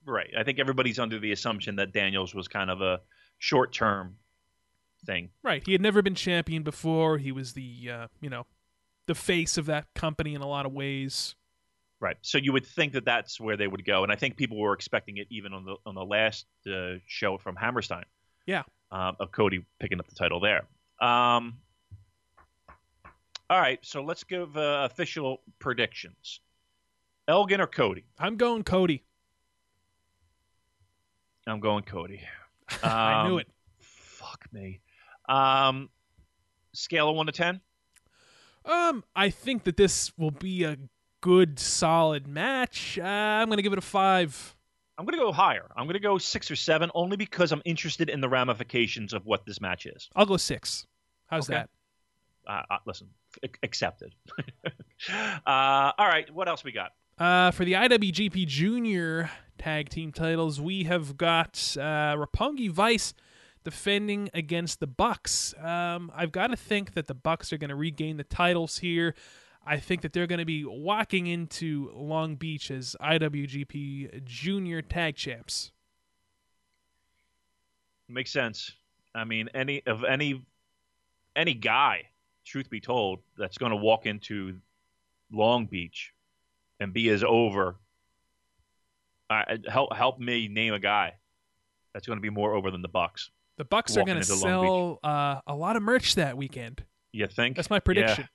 Right. 0.08 0.30
I 0.38 0.44
think 0.44 0.58
everybody's 0.58 1.00
under 1.00 1.20
the 1.20 1.34
assumption 1.34 1.76
that 1.76 1.92
Daniels 1.92 2.34
was 2.34 2.48
kind 2.48 2.72
of 2.72 2.82
a 2.82 3.02
short 3.40 3.74
term 3.74 4.16
thing. 5.06 5.30
Right. 5.44 5.62
He 5.66 5.74
had 5.74 5.82
never 5.82 6.02
been 6.02 6.16
champion 6.16 6.64
before. 6.64 7.18
He 7.18 7.34
was 7.34 7.54
the 7.54 7.90
uh, 7.92 8.08
you 8.22 8.30
know, 8.30 8.46
the 9.06 9.16
face 9.16 9.58
of 9.58 9.66
that 9.66 9.94
company 9.94 10.34
in 10.34 10.42
a 10.42 10.48
lot 10.48 10.66
of 10.66 10.72
ways. 10.72 11.36
Right. 12.00 12.16
So 12.22 12.38
you 12.38 12.54
would 12.54 12.66
think 12.66 12.94
that 12.94 13.04
that's 13.04 13.40
where 13.40 13.58
they 13.58 13.68
would 13.68 13.84
go, 13.84 14.04
and 14.04 14.12
I 14.12 14.16
think 14.16 14.38
people 14.38 14.58
were 14.58 14.74
expecting 14.74 15.18
it 15.18 15.28
even 15.30 15.54
on 15.54 15.66
the 15.66 15.76
on 15.86 15.94
the 15.94 16.06
last 16.06 16.46
uh, 16.72 17.00
show 17.06 17.38
from 17.38 17.58
Hammerstein. 17.58 18.06
Yeah. 18.46 18.64
Um, 18.92 19.18
of 19.20 19.34
Cody 19.34 19.66
picking 19.82 20.00
up 20.00 20.08
the 20.08 20.16
title 20.16 20.40
there. 20.40 20.62
Um, 21.02 21.58
all 23.50 23.60
right. 23.60 23.80
So 23.82 24.02
let's 24.04 24.24
give 24.24 24.56
uh, 24.56 24.88
official 24.90 25.42
predictions. 25.60 26.40
Elgin 27.28 27.60
or 27.60 27.68
Cody? 27.68 28.06
I'm 28.18 28.38
going 28.38 28.64
Cody. 28.64 29.04
I'm 31.48 31.60
going 31.60 31.84
Cody. 31.84 32.22
I 32.84 33.28
knew 33.28 33.36
Um, 33.36 33.40
it. 33.40 33.48
Fuck 33.80 34.46
me. 34.52 34.82
Um, 35.30 35.90
scale 36.74 37.10
of 37.10 37.16
one 37.16 37.26
to 37.28 37.32
ten. 37.32 37.62
Um, 38.66 39.04
I 39.16 39.30
think 39.30 39.64
that 39.64 39.78
this 39.78 40.12
will 40.18 40.32
be 40.32 40.64
a 40.66 40.78
good, 41.22 41.58
solid 41.60 42.28
match. 42.28 43.00
Uh, 43.02 43.06
I'm 43.06 43.50
gonna 43.50 43.62
give 43.62 43.74
it 43.74 43.80
a 43.80 43.82
five. 43.82 44.54
I'm 45.00 45.06
going 45.06 45.14
to 45.16 45.24
go 45.24 45.32
higher. 45.32 45.70
I'm 45.78 45.86
going 45.86 45.94
to 45.94 46.00
go 46.00 46.18
six 46.18 46.50
or 46.50 46.56
seven, 46.56 46.90
only 46.96 47.18
because 47.18 47.52
I'm 47.52 47.62
interested 47.66 48.10
in 48.10 48.20
the 48.20 48.28
ramifications 48.28 49.14
of 49.14 49.28
what 49.28 49.46
this 49.46 49.62
match 49.62 49.86
is. 49.86 50.10
I'll 50.16 50.26
go 50.26 50.38
six. 50.38 50.88
How's 51.28 51.48
Okay. 51.48 51.60
that? 51.60 51.70
Uh, 52.52 52.64
uh, 52.74 52.78
listen, 52.88 53.08
ac- 53.44 53.54
accepted. 53.62 54.16
uh, 54.66 55.92
all 55.98 56.08
right, 56.08 56.34
what 56.34 56.48
else 56.48 56.64
we 56.64 56.72
got? 56.72 56.94
Uh, 57.20 57.52
for 57.52 57.64
the 57.64 57.74
IWGP 57.74 58.48
Junior 58.48 59.30
Tag 59.58 59.90
Team 59.90 60.12
titles, 60.12 60.62
we 60.62 60.86
have 60.86 61.18
got 61.18 61.76
uh, 61.78 62.16
Roppongi 62.16 62.70
Vice 62.70 63.14
defending 63.64 64.30
against 64.34 64.80
the 64.80 64.88
Bucks. 64.88 65.54
Um, 65.62 66.12
I've 66.16 66.32
got 66.32 66.48
to 66.48 66.56
think 66.56 66.94
that 66.94 67.08
the 67.08 67.14
Bucks 67.14 67.52
are 67.52 67.58
going 67.58 67.70
to 67.70 67.76
regain 67.76 68.18
the 68.18 68.24
titles 68.24 68.78
here. 68.78 69.14
I 69.66 69.78
think 69.78 70.02
that 70.02 70.14
they're 70.14 70.28
going 70.28 70.40
to 70.40 70.46
be 70.46 70.64
walking 70.64 71.28
into 71.28 71.92
Long 71.94 72.36
Beach 72.36 72.72
as 72.72 72.96
IWGP 73.02 74.24
Junior 74.24 74.82
Tag 74.82 75.18
Champs. 75.18 75.74
Makes 78.08 78.32
sense. 78.32 78.72
I 79.14 79.26
mean, 79.26 79.50
any 79.54 79.86
of 79.86 80.06
any 80.06 80.46
any 81.36 81.54
guy, 81.54 82.04
truth 82.46 82.70
be 82.70 82.80
told, 82.80 83.20
that's 83.38 83.58
going 83.58 83.72
to 83.72 83.76
walk 83.76 84.06
into 84.06 84.60
Long 85.32 85.66
Beach 85.66 86.14
and 86.80 86.94
be 86.94 87.10
as 87.10 87.24
over. 87.24 87.76
Uh, 89.30 89.58
help 89.68 89.94
help 89.94 90.20
me 90.20 90.48
name 90.48 90.74
a 90.74 90.80
guy 90.80 91.14
that's 91.94 92.08
going 92.08 92.18
to 92.18 92.22
be 92.22 92.30
more 92.30 92.54
over 92.54 92.72
than 92.72 92.82
the 92.82 92.88
Bucks. 92.88 93.30
The 93.58 93.66
Bucks 93.66 93.98
are 93.98 94.04
going 94.06 94.20
to 94.20 94.24
sell 94.24 95.00
uh, 95.04 95.42
a 95.48 95.56
lot 95.56 95.76
of 95.76 95.84
merch 95.84 96.16
that 96.16 96.38
weekend. 96.38 96.84
You 97.12 97.28
think? 97.28 97.56
That's 97.56 97.70
my 97.70 97.78
Yeah. 97.78 97.80
prediction. 97.82 98.30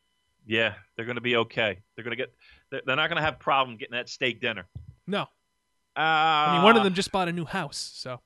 Yeah, 0.44 0.74
they're 0.96 1.04
going 1.06 1.14
to 1.16 1.20
be 1.22 1.36
okay. 1.36 1.78
They're 1.94 2.04
going 2.04 2.16
to 2.16 2.22
get. 2.22 2.34
They're 2.70 2.82
they're 2.84 2.96
not 2.96 3.08
going 3.08 3.16
to 3.16 3.22
have 3.22 3.38
problem 3.38 3.76
getting 3.76 3.92
that 3.96 4.08
steak 4.08 4.40
dinner. 4.40 4.66
No, 5.06 5.22
Uh, 5.96 6.00
I 6.00 6.52
mean 6.54 6.62
one 6.62 6.76
of 6.76 6.82
them 6.84 6.94
just 6.94 7.12
bought 7.12 7.28
a 7.28 7.32
new 7.32 7.44
house, 7.44 7.78
so 7.94 8.20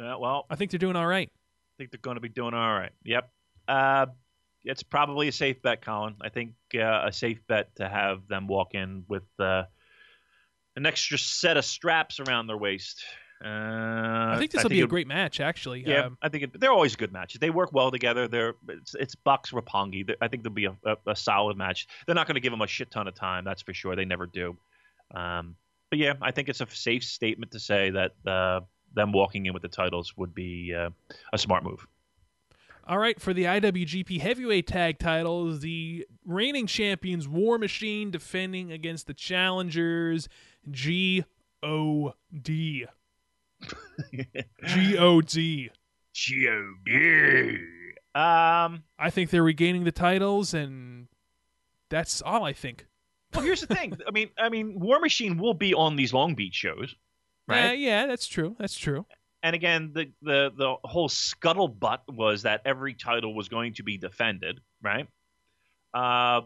Uh, 0.00 0.16
well, 0.18 0.46
I 0.50 0.56
think 0.56 0.70
they're 0.70 0.78
doing 0.78 0.96
all 0.96 1.06
right. 1.06 1.30
I 1.32 1.74
think 1.78 1.90
they're 1.90 1.98
going 2.00 2.16
to 2.16 2.20
be 2.20 2.28
doing 2.28 2.52
all 2.54 2.72
right. 2.74 2.92
Yep. 3.04 3.30
Uh, 3.66 4.06
it's 4.64 4.82
probably 4.82 5.28
a 5.28 5.32
safe 5.32 5.60
bet, 5.62 5.80
Colin. 5.82 6.16
I 6.20 6.28
think 6.28 6.52
uh, 6.74 7.02
a 7.06 7.12
safe 7.12 7.40
bet 7.46 7.74
to 7.76 7.88
have 7.88 8.26
them 8.28 8.46
walk 8.46 8.74
in 8.74 9.04
with 9.08 9.24
uh, 9.38 9.64
an 10.76 10.86
extra 10.86 11.18
set 11.18 11.56
of 11.56 11.64
straps 11.64 12.20
around 12.20 12.46
their 12.46 12.56
waist. 12.56 13.04
Uh, 13.44 13.48
I 13.48 14.36
think 14.38 14.52
this 14.52 14.62
will 14.62 14.70
be 14.70 14.80
a 14.80 14.86
great 14.86 15.06
match, 15.06 15.38
actually. 15.40 15.84
Yeah, 15.86 16.06
Um, 16.06 16.18
I 16.22 16.28
think 16.30 16.44
it, 16.44 16.60
they're 16.60 16.72
always 16.72 16.96
good 16.96 17.12
matches. 17.12 17.40
They 17.40 17.50
work 17.50 17.72
well 17.72 17.90
together. 17.90 18.26
They're 18.26 18.54
it's, 18.68 18.94
it's 18.94 19.14
Bucks 19.14 19.50
Roppongi. 19.50 20.06
They're- 20.06 20.16
I 20.20 20.28
think 20.28 20.44
they'll 20.44 20.52
be 20.52 20.64
a, 20.66 20.76
a, 20.86 20.96
a 21.08 21.16
solid 21.16 21.56
match. 21.56 21.86
They're 22.06 22.14
not 22.14 22.26
going 22.26 22.36
to 22.36 22.40
give 22.40 22.52
them 22.52 22.62
a 22.62 22.66
shit 22.66 22.90
ton 22.90 23.06
of 23.06 23.14
time, 23.14 23.44
that's 23.44 23.60
for 23.60 23.74
sure. 23.74 23.96
They 23.96 24.04
never 24.06 24.26
do. 24.26 24.56
Um, 25.14 25.56
but 25.90 25.98
yeah, 25.98 26.14
I 26.22 26.30
think 26.30 26.48
it's 26.48 26.60
a 26.62 26.66
safe 26.70 27.04
statement 27.04 27.52
to 27.52 27.60
say 27.60 27.90
that 27.90 28.12
uh, 28.26 28.60
them 28.94 29.12
walking 29.12 29.44
in 29.46 29.52
with 29.52 29.62
the 29.62 29.68
titles 29.68 30.16
would 30.16 30.34
be 30.34 30.72
uh, 30.74 30.90
a 31.32 31.36
smart 31.38 31.64
move. 31.64 31.86
All 32.86 32.98
right, 32.98 33.18
for 33.20 33.32
the 33.32 33.44
IWGP 33.44 34.20
Heavyweight 34.20 34.66
Tag 34.66 34.98
Titles, 34.98 35.60
the 35.60 36.06
reigning 36.26 36.66
champions 36.66 37.26
War 37.26 37.56
Machine 37.58 38.10
defending 38.10 38.72
against 38.72 39.06
the 39.06 39.14
challengers 39.14 40.28
G 40.70 41.24
O 41.62 42.14
D. 42.42 42.86
G 44.66 44.98
O 44.98 45.20
D. 45.20 45.70
G-O-D. 46.12 47.58
Um, 48.14 48.84
I 48.98 49.10
think 49.10 49.30
they're 49.30 49.42
regaining 49.42 49.82
the 49.82 49.90
titles, 49.90 50.54
and 50.54 51.08
that's 51.90 52.22
all 52.22 52.44
I 52.44 52.52
think. 52.52 52.86
well, 53.34 53.42
here's 53.44 53.62
the 53.62 53.74
thing. 53.74 53.98
I 54.06 54.12
mean, 54.12 54.30
I 54.38 54.48
mean, 54.48 54.78
War 54.78 55.00
Machine 55.00 55.38
will 55.38 55.54
be 55.54 55.74
on 55.74 55.96
these 55.96 56.12
Long 56.12 56.34
Beach 56.36 56.54
shows, 56.54 56.94
Yeah, 57.48 57.66
right? 57.68 57.78
yeah, 57.78 58.06
that's 58.06 58.28
true. 58.28 58.54
That's 58.60 58.78
true. 58.78 59.06
and 59.42 59.56
again, 59.56 59.90
the 59.92 60.12
the 60.22 60.52
the 60.56 60.76
whole 60.84 61.08
scuttlebutt 61.08 62.00
was 62.08 62.42
that 62.42 62.62
every 62.64 62.94
title 62.94 63.34
was 63.34 63.48
going 63.48 63.74
to 63.74 63.82
be 63.82 63.98
defended, 63.98 64.60
right? 64.80 65.08
Uh, 65.92 66.42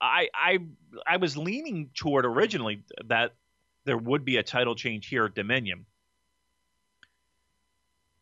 I 0.00 0.28
I 0.34 0.58
I 1.06 1.16
was 1.18 1.36
leaning 1.36 1.90
toward 1.94 2.24
originally 2.24 2.84
that 3.06 3.34
there 3.84 3.98
would 3.98 4.24
be 4.24 4.36
a 4.36 4.42
title 4.42 4.74
change 4.74 5.06
here 5.06 5.24
at 5.26 5.34
Dominion, 5.34 5.86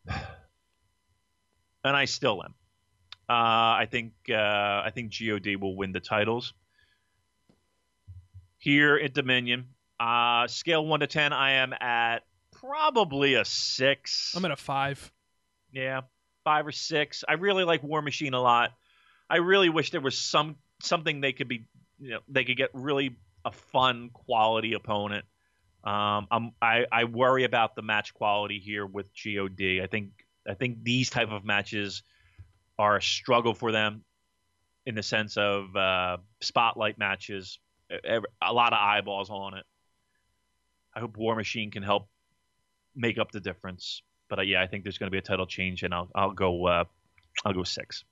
and 0.07 0.17
I 1.83 2.05
still 2.05 2.43
am. 2.43 2.53
Uh, 3.29 3.77
I 3.77 3.87
think 3.89 4.13
uh, 4.29 4.33
I 4.35 4.91
think 4.93 5.13
God 5.17 5.47
will 5.59 5.75
win 5.75 5.91
the 5.91 5.99
titles 5.99 6.53
here 8.57 8.97
at 8.97 9.13
Dominion. 9.13 9.67
Uh, 9.99 10.47
scale 10.47 10.85
one 10.85 11.01
to 11.01 11.07
ten, 11.07 11.31
I 11.33 11.51
am 11.53 11.73
at 11.73 12.23
probably 12.51 13.35
a 13.35 13.45
six. 13.45 14.33
I'm 14.35 14.43
at 14.45 14.51
a 14.51 14.55
five. 14.55 15.11
Yeah, 15.71 16.01
five 16.43 16.65
or 16.65 16.71
six. 16.71 17.23
I 17.27 17.33
really 17.33 17.63
like 17.63 17.83
War 17.83 18.01
Machine 18.01 18.33
a 18.33 18.41
lot. 18.41 18.71
I 19.29 19.37
really 19.37 19.69
wish 19.69 19.91
there 19.91 20.01
was 20.01 20.17
some 20.17 20.55
something 20.81 21.21
they 21.21 21.33
could 21.33 21.47
be, 21.47 21.65
you 21.99 22.11
know, 22.11 22.19
they 22.27 22.43
could 22.43 22.57
get 22.57 22.69
really 22.73 23.15
a 23.45 23.51
fun 23.51 24.09
quality 24.13 24.73
opponent. 24.73 25.25
Um, 25.83 26.27
I'm, 26.29 26.51
I 26.61 26.85
I 26.91 27.03
worry 27.05 27.45
about 27.45 27.75
the 27.75 27.81
match 27.81 28.13
quality 28.13 28.59
here 28.59 28.85
with 28.85 29.09
God. 29.13 29.51
I 29.61 29.87
think 29.87 30.11
I 30.47 30.53
think 30.53 30.83
these 30.83 31.09
type 31.09 31.31
of 31.31 31.45
matches 31.45 32.03
are 32.77 32.97
a 32.97 33.01
struggle 33.01 33.53
for 33.53 33.71
them 33.71 34.03
in 34.85 34.95
the 34.95 35.03
sense 35.03 35.37
of 35.37 35.75
uh, 35.75 36.17
spotlight 36.41 36.97
matches. 36.97 37.59
A 38.41 38.53
lot 38.53 38.73
of 38.73 38.79
eyeballs 38.79 39.29
on 39.29 39.55
it. 39.55 39.65
I 40.93 40.99
hope 40.99 41.17
War 41.17 41.35
Machine 41.35 41.71
can 41.71 41.83
help 41.83 42.07
make 42.95 43.17
up 43.17 43.31
the 43.31 43.39
difference. 43.39 44.01
But 44.29 44.39
uh, 44.39 44.41
yeah, 44.43 44.61
I 44.61 44.67
think 44.67 44.83
there's 44.83 44.97
going 44.97 45.07
to 45.07 45.11
be 45.11 45.17
a 45.17 45.21
title 45.21 45.47
change, 45.47 45.83
and 45.83 45.93
I'll 45.93 46.09
I'll 46.13 46.31
go 46.31 46.65
uh, 46.67 46.83
I'll 47.45 47.53
go 47.53 47.63
six. 47.63 48.03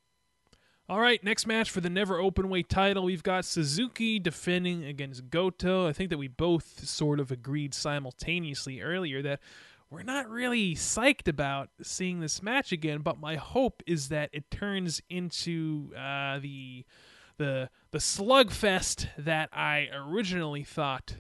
All 0.89 1.01
right, 1.01 1.21
next 1.21 1.45
match 1.45 1.69
for 1.69 1.81
the 1.81 1.89
never 1.89 2.17
openweight 2.17 2.69
title, 2.69 3.03
we've 3.03 3.23
got 3.23 3.43
Suzuki 3.43 4.19
defending 4.19 4.85
against 4.85 5.29
Goto. 5.29 5.85
I 5.85 5.91
think 5.91 6.09
that 6.11 6.17
we 6.17 6.29
both 6.29 6.87
sort 6.87 7.19
of 7.19 7.29
agreed 7.29 7.73
simultaneously 7.73 8.79
earlier 8.81 9.21
that 9.21 9.41
we're 9.89 10.03
not 10.03 10.29
really 10.29 10.75
psyched 10.75 11.27
about 11.27 11.69
seeing 11.81 12.21
this 12.21 12.41
match 12.41 12.71
again, 12.71 13.01
but 13.01 13.19
my 13.19 13.35
hope 13.35 13.83
is 13.85 14.07
that 14.09 14.29
it 14.31 14.49
turns 14.49 15.01
into 15.09 15.93
uh, 15.93 16.39
the 16.39 16.85
the 17.35 17.69
the 17.91 17.97
slugfest 17.97 19.07
that 19.17 19.49
I 19.51 19.89
originally 19.93 20.63
thought 20.63 21.15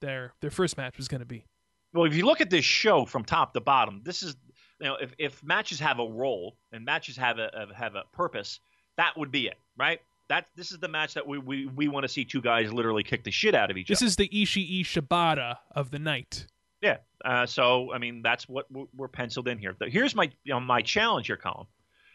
their 0.00 0.32
their 0.40 0.50
first 0.50 0.76
match 0.76 0.96
was 0.96 1.06
going 1.06 1.20
to 1.20 1.26
be. 1.26 1.46
Well, 1.92 2.04
if 2.04 2.16
you 2.16 2.26
look 2.26 2.40
at 2.40 2.50
this 2.50 2.64
show 2.64 3.04
from 3.04 3.24
top 3.24 3.54
to 3.54 3.60
bottom, 3.60 4.00
this 4.04 4.24
is 4.24 4.34
you 4.80 4.88
know 4.88 4.96
if, 5.00 5.14
if 5.18 5.44
matches 5.44 5.78
have 5.78 6.00
a 6.00 6.04
role 6.04 6.56
and 6.72 6.84
matches 6.84 7.16
have 7.16 7.38
a 7.38 7.68
have 7.76 7.94
a 7.94 8.02
purpose, 8.12 8.58
that 8.96 9.16
would 9.16 9.30
be 9.30 9.46
it, 9.46 9.58
right? 9.76 10.00
That 10.28 10.46
this 10.56 10.72
is 10.72 10.78
the 10.78 10.88
match 10.88 11.14
that 11.14 11.26
we 11.26 11.38
we, 11.38 11.66
we 11.66 11.88
want 11.88 12.04
to 12.04 12.08
see 12.08 12.24
two 12.24 12.40
guys 12.40 12.72
literally 12.72 13.02
kick 13.02 13.24
the 13.24 13.30
shit 13.30 13.54
out 13.54 13.70
of 13.70 13.76
each 13.76 13.88
this 13.88 13.98
other. 13.98 14.06
This 14.06 14.12
is 14.12 14.16
the 14.16 14.28
Ishii 14.28 14.80
Shibata 14.82 15.56
of 15.72 15.90
the 15.90 15.98
night. 15.98 16.46
Yeah. 16.80 16.98
Uh, 17.24 17.46
so 17.46 17.92
I 17.92 17.98
mean, 17.98 18.22
that's 18.22 18.48
what 18.48 18.66
we're 18.94 19.08
penciled 19.08 19.48
in 19.48 19.58
here. 19.58 19.76
Here's 19.80 20.14
my 20.14 20.30
you 20.44 20.52
know, 20.52 20.60
my 20.60 20.82
challenge 20.82 21.26
here, 21.26 21.36
Colin. 21.36 21.66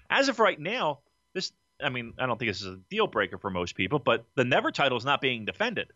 As 0.10 0.27
of 0.27 0.39
right 0.39 0.60
now, 0.60 0.99
this 1.34 1.51
I 1.81 1.89
mean, 1.89 2.14
I 2.19 2.26
don't 2.26 2.38
think 2.38 2.49
this 2.49 2.61
is 2.61 2.68
a 2.68 2.80
deal 2.89 3.07
breaker 3.07 3.38
for 3.38 3.49
most 3.49 3.76
people, 3.76 3.99
but 3.99 4.26
the 4.35 4.43
Never 4.43 4.72
title 4.72 4.97
is 4.97 5.06
not 5.06 5.22
being 5.22 5.45
defended 5.45 5.91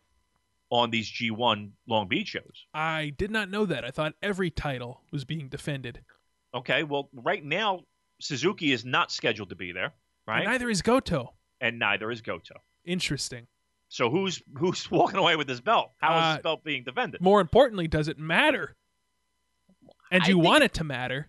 on 0.70 0.90
these 0.90 1.12
G1 1.12 1.70
Long 1.88 2.08
Beach 2.08 2.30
shows. 2.30 2.66
I 2.74 3.14
did 3.18 3.30
not 3.30 3.50
know 3.50 3.66
that. 3.66 3.86
I 3.86 3.92
thought 3.92 4.14
every 4.24 4.50
title 4.50 5.02
was 5.12 5.24
being 5.24 5.50
defended. 5.50 6.02
Okay, 6.56 6.84
well, 6.84 7.10
right 7.14 7.44
now 7.44 7.82
Suzuki 8.20 8.72
is 8.72 8.86
not 8.86 9.12
scheduled 9.12 9.50
to 9.50 9.56
be 9.56 9.72
there, 9.72 9.94
right? 10.28 10.40
And 10.40 10.52
neither 10.52 10.70
is 10.70 10.82
Goto. 10.82 11.34
And 11.62 11.80
neither 11.80 12.12
is 12.12 12.22
Goto. 12.22 12.56
Interesting. 12.86 13.48
So 13.90 14.10
who's 14.10 14.42
who's 14.58 14.90
walking 14.92 15.20
away 15.20 15.36
with 15.36 15.48
this 15.48 15.62
belt? 15.62 15.92
How 15.98 16.18
is 16.18 16.24
uh, 16.24 16.34
this 16.36 16.44
belt 16.44 16.64
being 16.64 16.84
defended? 16.84 17.22
More 17.22 17.42
importantly, 17.42 17.88
does 17.88 18.08
it 18.08 18.18
matter? 18.18 18.76
And 20.12 20.28
you 20.28 20.38
want 20.38 20.64
it 20.64 20.74
to 20.76 20.84
matter? 20.84 21.28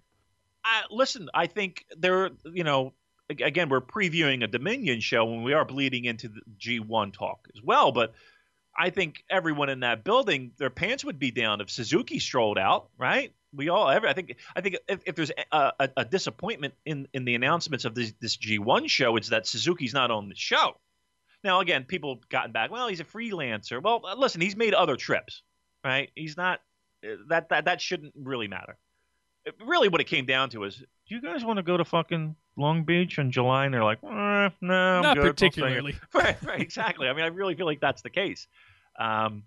I, 0.64 0.82
listen, 0.90 1.28
I 1.32 1.46
think 1.46 1.84
there, 1.96 2.30
you 2.44 2.64
know, 2.64 2.92
again, 3.28 3.68
we're 3.68 3.80
previewing 3.80 4.44
a 4.44 4.46
Dominion 4.46 5.00
show 5.00 5.24
when 5.24 5.42
we 5.42 5.52
are 5.52 5.64
bleeding 5.64 6.04
into 6.04 6.28
the 6.28 6.40
G1 6.58 7.12
talk 7.12 7.48
as 7.54 7.62
well. 7.62 7.92
But 7.92 8.14
I 8.76 8.90
think 8.90 9.24
everyone 9.30 9.68
in 9.68 9.80
that 9.80 10.04
building, 10.04 10.52
their 10.58 10.70
pants 10.70 11.04
would 11.04 11.18
be 11.18 11.30
down 11.30 11.60
if 11.60 11.70
Suzuki 11.70 12.18
strolled 12.18 12.58
out, 12.58 12.88
right? 12.98 13.32
We 13.54 13.68
all, 13.68 13.88
every, 13.88 14.08
I 14.08 14.12
think, 14.12 14.36
I 14.56 14.60
think 14.60 14.76
if, 14.88 15.00
if 15.06 15.14
there's 15.14 15.30
a, 15.52 15.72
a, 15.78 15.88
a, 15.98 16.04
disappointment 16.04 16.74
in 16.84 17.06
in 17.12 17.24
the 17.24 17.34
announcements 17.34 17.84
of 17.84 17.94
this 17.94 18.12
this 18.20 18.36
G1 18.36 18.88
show, 18.88 19.16
it's 19.16 19.28
that 19.28 19.46
Suzuki's 19.46 19.94
not 19.94 20.10
on 20.10 20.28
the 20.28 20.34
show. 20.34 20.76
Now, 21.44 21.60
again, 21.60 21.84
people 21.84 22.14
have 22.14 22.28
gotten 22.28 22.52
back. 22.52 22.70
Well, 22.70 22.88
he's 22.88 23.00
a 23.00 23.04
freelancer. 23.04 23.82
Well, 23.82 24.02
listen, 24.16 24.40
he's 24.40 24.56
made 24.56 24.72
other 24.72 24.96
trips, 24.96 25.42
right? 25.84 26.10
He's 26.14 26.36
not 26.36 26.60
that 27.28 27.50
that 27.50 27.66
that 27.66 27.80
shouldn't 27.80 28.14
really 28.16 28.48
matter. 28.48 28.76
It, 29.44 29.54
really, 29.64 29.88
what 29.88 30.00
it 30.00 30.06
came 30.06 30.24
down 30.24 30.48
to 30.50 30.64
is, 30.64 30.76
do 30.76 31.14
you 31.14 31.20
guys 31.20 31.44
want 31.44 31.58
to 31.58 31.62
go 31.62 31.76
to 31.76 31.84
fucking 31.84 32.34
Long 32.56 32.84
Beach 32.84 33.18
in 33.18 33.30
July? 33.30 33.66
And 33.66 33.74
they're 33.74 33.84
like, 33.84 33.98
eh, 34.02 34.08
no, 34.08 34.74
I'm 34.74 35.02
not 35.02 35.16
good. 35.16 35.36
particularly. 35.36 35.96
right, 36.14 36.42
right, 36.42 36.60
exactly. 36.60 37.08
I 37.08 37.12
mean, 37.12 37.24
I 37.24 37.28
really 37.28 37.54
feel 37.54 37.66
like 37.66 37.80
that's 37.80 38.00
the 38.00 38.10
case. 38.10 38.46
Um, 38.98 39.42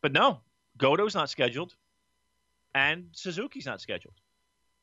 but 0.00 0.12
no, 0.12 0.40
Goto's 0.78 1.14
not 1.14 1.28
scheduled, 1.28 1.74
and 2.74 3.06
Suzuki's 3.12 3.66
not 3.66 3.80
scheduled. 3.80 4.14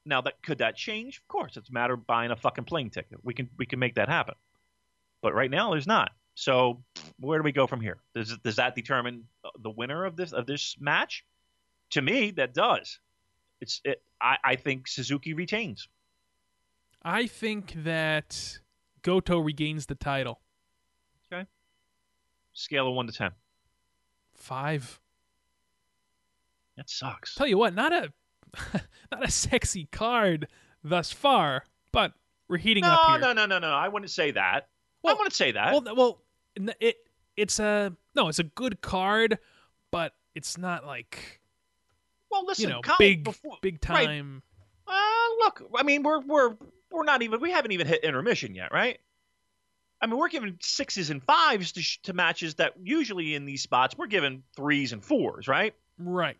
Now, 0.05 0.21
that 0.21 0.41
could 0.41 0.59
that 0.59 0.75
change? 0.75 1.17
Of 1.17 1.27
course, 1.27 1.57
it's 1.57 1.69
a 1.69 1.73
matter 1.73 1.93
of 1.93 2.07
buying 2.07 2.31
a 2.31 2.35
fucking 2.35 2.63
plane 2.63 2.89
ticket. 2.89 3.19
We 3.23 3.33
can 3.33 3.49
we 3.57 3.65
can 3.65 3.79
make 3.79 3.95
that 3.95 4.09
happen. 4.09 4.35
But 5.21 5.33
right 5.33 5.51
now, 5.51 5.71
there's 5.71 5.87
not. 5.87 6.11
So 6.35 6.81
where 7.19 7.37
do 7.37 7.43
we 7.43 7.51
go 7.51 7.67
from 7.67 7.81
here? 7.81 7.97
Does 8.15 8.37
does 8.43 8.55
that 8.55 8.75
determine 8.75 9.25
the 9.61 9.69
winner 9.69 10.05
of 10.05 10.15
this 10.15 10.31
of 10.31 10.45
this 10.45 10.77
match? 10.79 11.25
To 11.91 12.01
me, 12.01 12.31
that 12.31 12.53
does. 12.53 12.99
It's 13.61 13.81
it. 13.83 14.01
I, 14.21 14.37
I 14.43 14.55
think 14.55 14.87
Suzuki 14.87 15.33
retains. 15.33 15.87
I 17.03 17.27
think 17.27 17.73
that 17.83 18.59
Goto 19.01 19.39
regains 19.39 19.85
the 19.85 19.95
title. 19.95 20.39
Okay. 21.31 21.45
Scale 22.53 22.87
of 22.87 22.95
one 22.95 23.07
to 23.07 23.13
ten. 23.13 23.31
Five. 24.33 24.99
That 26.79 26.89
sucks. 26.89 27.35
Tell 27.35 27.45
you 27.45 27.57
what, 27.57 27.75
not 27.75 27.91
a 27.91 28.13
not 29.11 29.25
a 29.25 29.29
sexy 29.29 29.89
card 29.91 30.47
thus 30.81 31.11
far, 31.11 31.65
but 31.91 32.13
we're 32.47 32.57
heating 32.57 32.83
no, 32.83 32.91
up 32.91 33.09
here. 33.09 33.19
No, 33.19 33.33
no, 33.33 33.45
no, 33.45 33.59
no, 33.59 33.67
no. 33.67 33.73
I 33.73 33.89
wouldn't 33.89 34.11
say 34.11 34.31
that. 34.31 34.69
Well, 35.03 35.13
I 35.13 35.17
wouldn't 35.17 35.33
say 35.33 35.51
that. 35.51 35.73
Well, 35.73 35.95
well, 35.95 36.21
it 36.79 36.95
it's 37.35 37.59
a 37.59 37.93
no, 38.15 38.29
it's 38.29 38.39
a 38.39 38.45
good 38.45 38.79
card, 38.79 39.39
but 39.91 40.13
it's 40.35 40.57
not 40.57 40.85
like 40.85 41.41
well, 42.31 42.45
listen, 42.45 42.63
you 42.63 42.69
know, 42.69 42.81
Colin, 42.81 42.97
big 42.97 43.23
before, 43.25 43.57
big 43.61 43.81
time. 43.81 44.41
Right. 44.87 44.95
Uh, 44.95 45.43
look, 45.43 45.69
I 45.75 45.83
mean, 45.83 46.03
we're 46.03 46.21
we're 46.21 46.55
we're 46.91 47.03
not 47.03 47.21
even 47.23 47.41
we 47.41 47.51
haven't 47.51 47.73
even 47.73 47.87
hit 47.87 48.05
intermission 48.05 48.55
yet, 48.55 48.71
right? 48.71 48.99
I 50.01 50.07
mean, 50.07 50.17
we're 50.17 50.29
giving 50.29 50.55
sixes 50.61 51.09
and 51.09 51.21
fives 51.21 51.73
to, 51.73 52.01
to 52.03 52.13
matches 52.13 52.55
that 52.55 52.75
usually 52.81 53.35
in 53.35 53.43
these 53.43 53.61
spots 53.61 53.97
we're 53.97 54.07
giving 54.07 54.43
threes 54.55 54.93
and 54.93 55.03
fours, 55.03 55.49
right? 55.49 55.75
Right. 55.97 56.37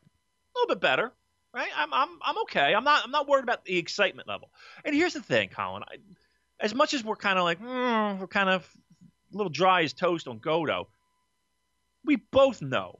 A 0.60 0.62
little 0.62 0.76
bit 0.76 0.82
better, 0.82 1.14
right? 1.54 1.70
I'm 1.76 1.94
I'm 1.94 2.10
I'm 2.22 2.38
okay. 2.44 2.74
I'm 2.74 2.84
not 2.84 3.04
I'm 3.06 3.12
not 3.12 3.28
worried 3.28 3.44
about 3.44 3.66
the 3.66 3.78
excitement 3.78 4.28
level. 4.28 4.50
And 4.84 4.94
here's 4.94 5.14
the 5.14 5.22
thing, 5.22 5.50
Colin. 5.50 5.84
I, 5.84 5.98
as 6.60 6.76
much 6.76 6.94
as 6.94 7.04
we're 7.04 7.16
kind 7.16 7.40
of 7.40 7.46
like 7.46 7.62
mm, 7.62 8.20
we're 8.20 8.28
kind 8.28 8.50
of 8.50 8.70
a 9.34 9.38
little 9.38 9.50
dry 9.50 9.84
as 9.84 9.94
toast 9.94 10.28
on 10.28 10.40
Goto, 10.40 10.90
we 12.04 12.18
both 12.18 12.62
know 12.62 13.00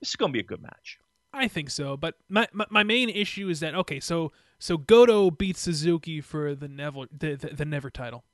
this 0.00 0.10
is 0.10 0.16
going 0.16 0.32
to 0.32 0.36
be 0.36 0.40
a 0.40 0.44
good 0.44 0.62
match. 0.62 0.98
I 1.32 1.46
think 1.46 1.70
so, 1.70 1.96
but 1.96 2.14
my, 2.28 2.48
my, 2.52 2.64
my 2.70 2.82
main 2.82 3.10
issue 3.10 3.48
is 3.48 3.60
that 3.60 3.74
okay, 3.74 4.00
so 4.00 4.32
so 4.58 4.76
Goto 4.76 5.30
beats 5.30 5.60
Suzuki 5.60 6.20
for 6.20 6.54
the 6.54 6.68
Neville 6.68 7.06
the, 7.16 7.36
the, 7.36 7.48
the 7.48 7.64
Never 7.64 7.90
title. 7.90 8.24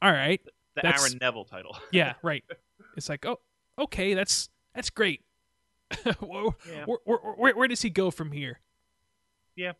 All 0.00 0.12
right, 0.12 0.40
the 0.74 0.82
that's, 0.82 1.02
Aaron 1.02 1.18
Neville 1.20 1.44
title. 1.44 1.76
yeah, 1.90 2.14
right. 2.22 2.44
It's 2.96 3.08
like 3.08 3.26
oh, 3.26 3.40
okay, 3.78 4.14
that's 4.14 4.48
that's 4.74 4.90
great. 4.90 5.22
where, 6.20 6.44
yeah. 6.68 6.84
where, 6.84 7.18
where, 7.36 7.54
where, 7.54 7.68
does 7.68 7.82
he 7.82 7.90
go 7.90 8.10
from 8.10 8.32
here? 8.32 8.60
Yeah, 9.54 9.72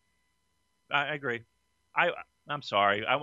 I, 0.90 1.06
I 1.06 1.14
agree. 1.14 1.42
I 1.94 2.10
I'm 2.48 2.62
sorry. 2.62 3.04
I 3.06 3.18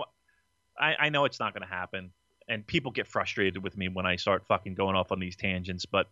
I, 0.78 0.94
I 0.98 1.08
know 1.08 1.24
it's 1.24 1.40
not 1.40 1.54
going 1.54 1.66
to 1.66 1.72
happen, 1.72 2.10
and 2.48 2.66
people 2.66 2.90
get 2.90 3.06
frustrated 3.06 3.62
with 3.62 3.76
me 3.76 3.88
when 3.88 4.06
I 4.06 4.16
start 4.16 4.46
fucking 4.46 4.74
going 4.74 4.96
off 4.96 5.12
on 5.12 5.20
these 5.20 5.36
tangents. 5.36 5.86
But 5.86 6.08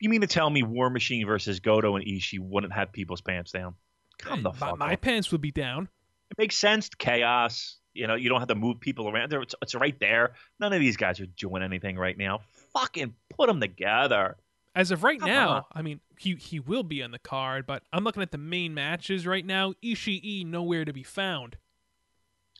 you 0.00 0.08
mean 0.08 0.20
to 0.20 0.26
tell 0.26 0.50
me 0.50 0.62
War 0.62 0.90
Machine 0.90 1.26
versus 1.26 1.60
Goto 1.60 1.96
and 1.96 2.04
Ishii 2.04 2.40
wouldn't 2.40 2.72
have 2.72 2.92
people's 2.92 3.20
pants 3.20 3.52
down? 3.52 3.74
Come 4.18 4.42
the 4.42 4.52
fuck 4.52 4.78
my, 4.78 4.88
my 4.88 4.96
pants 4.96 5.32
would 5.32 5.40
be 5.40 5.50
down. 5.50 5.88
It 6.30 6.38
makes 6.38 6.56
sense. 6.56 6.88
Chaos. 6.98 7.78
You 7.94 8.08
know, 8.08 8.16
you 8.16 8.28
don't 8.28 8.40
have 8.40 8.48
to 8.48 8.54
move 8.56 8.80
people 8.80 9.08
around. 9.08 9.32
It's, 9.32 9.54
it's 9.62 9.74
right 9.74 9.98
there. 10.00 10.34
None 10.58 10.72
of 10.72 10.80
these 10.80 10.96
guys 10.96 11.20
are 11.20 11.26
doing 11.26 11.62
anything 11.62 11.96
right 11.96 12.18
now. 12.18 12.40
Fucking 12.72 13.14
put 13.30 13.46
them 13.46 13.60
together. 13.60 14.36
As 14.74 14.90
of 14.90 15.04
right 15.04 15.20
Come 15.20 15.28
now. 15.28 15.66
I 15.72 15.82
mean, 15.82 16.00
he 16.18 16.34
he 16.34 16.58
will 16.58 16.82
be 16.82 17.02
on 17.02 17.10
the 17.12 17.18
card, 17.18 17.64
but 17.66 17.82
I'm 17.92 18.02
looking 18.04 18.22
at 18.22 18.32
the 18.32 18.38
main 18.38 18.74
matches 18.74 19.26
right 19.26 19.44
now. 19.46 19.74
Ishii 19.84 20.44
nowhere 20.46 20.84
to 20.84 20.92
be 20.92 21.02
found 21.04 21.56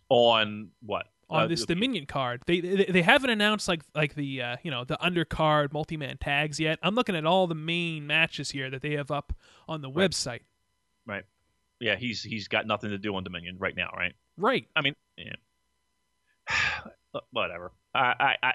On 0.08 0.70
what? 0.80 1.06
on 1.30 1.44
Uh, 1.44 1.46
this 1.48 1.64
Dominion 1.64 2.06
card. 2.06 2.42
They, 2.46 2.60
they 2.60 2.84
they 2.84 3.02
haven't 3.02 3.30
announced 3.30 3.66
like 3.66 3.82
like 3.94 4.14
the 4.14 4.42
uh, 4.42 4.56
you 4.62 4.70
know 4.70 4.84
the 4.84 4.96
undercard 4.98 5.72
multi 5.72 5.96
man 5.96 6.18
tags 6.18 6.60
yet. 6.60 6.78
I'm 6.82 6.94
looking 6.94 7.16
at 7.16 7.24
all 7.26 7.46
the 7.46 7.54
main 7.54 8.06
matches 8.06 8.50
here 8.50 8.70
that 8.70 8.82
they 8.82 8.92
have 8.92 9.10
up 9.10 9.32
on 9.66 9.80
the 9.80 9.90
Right. 9.90 10.10
website. 10.10 10.40
Right. 11.06 11.24
Yeah, 11.80 11.96
he's 11.96 12.22
he's 12.22 12.46
got 12.46 12.66
nothing 12.66 12.90
to 12.90 12.98
do 12.98 13.16
on 13.16 13.24
Dominion 13.24 13.56
right 13.58 13.74
now, 13.76 13.90
right? 13.96 14.14
Right. 14.36 14.68
I 14.76 14.82
mean, 14.82 14.94
yeah. 15.16 15.34
Whatever. 17.30 17.72
I, 17.94 18.14
I, 18.18 18.36
I, 18.42 18.52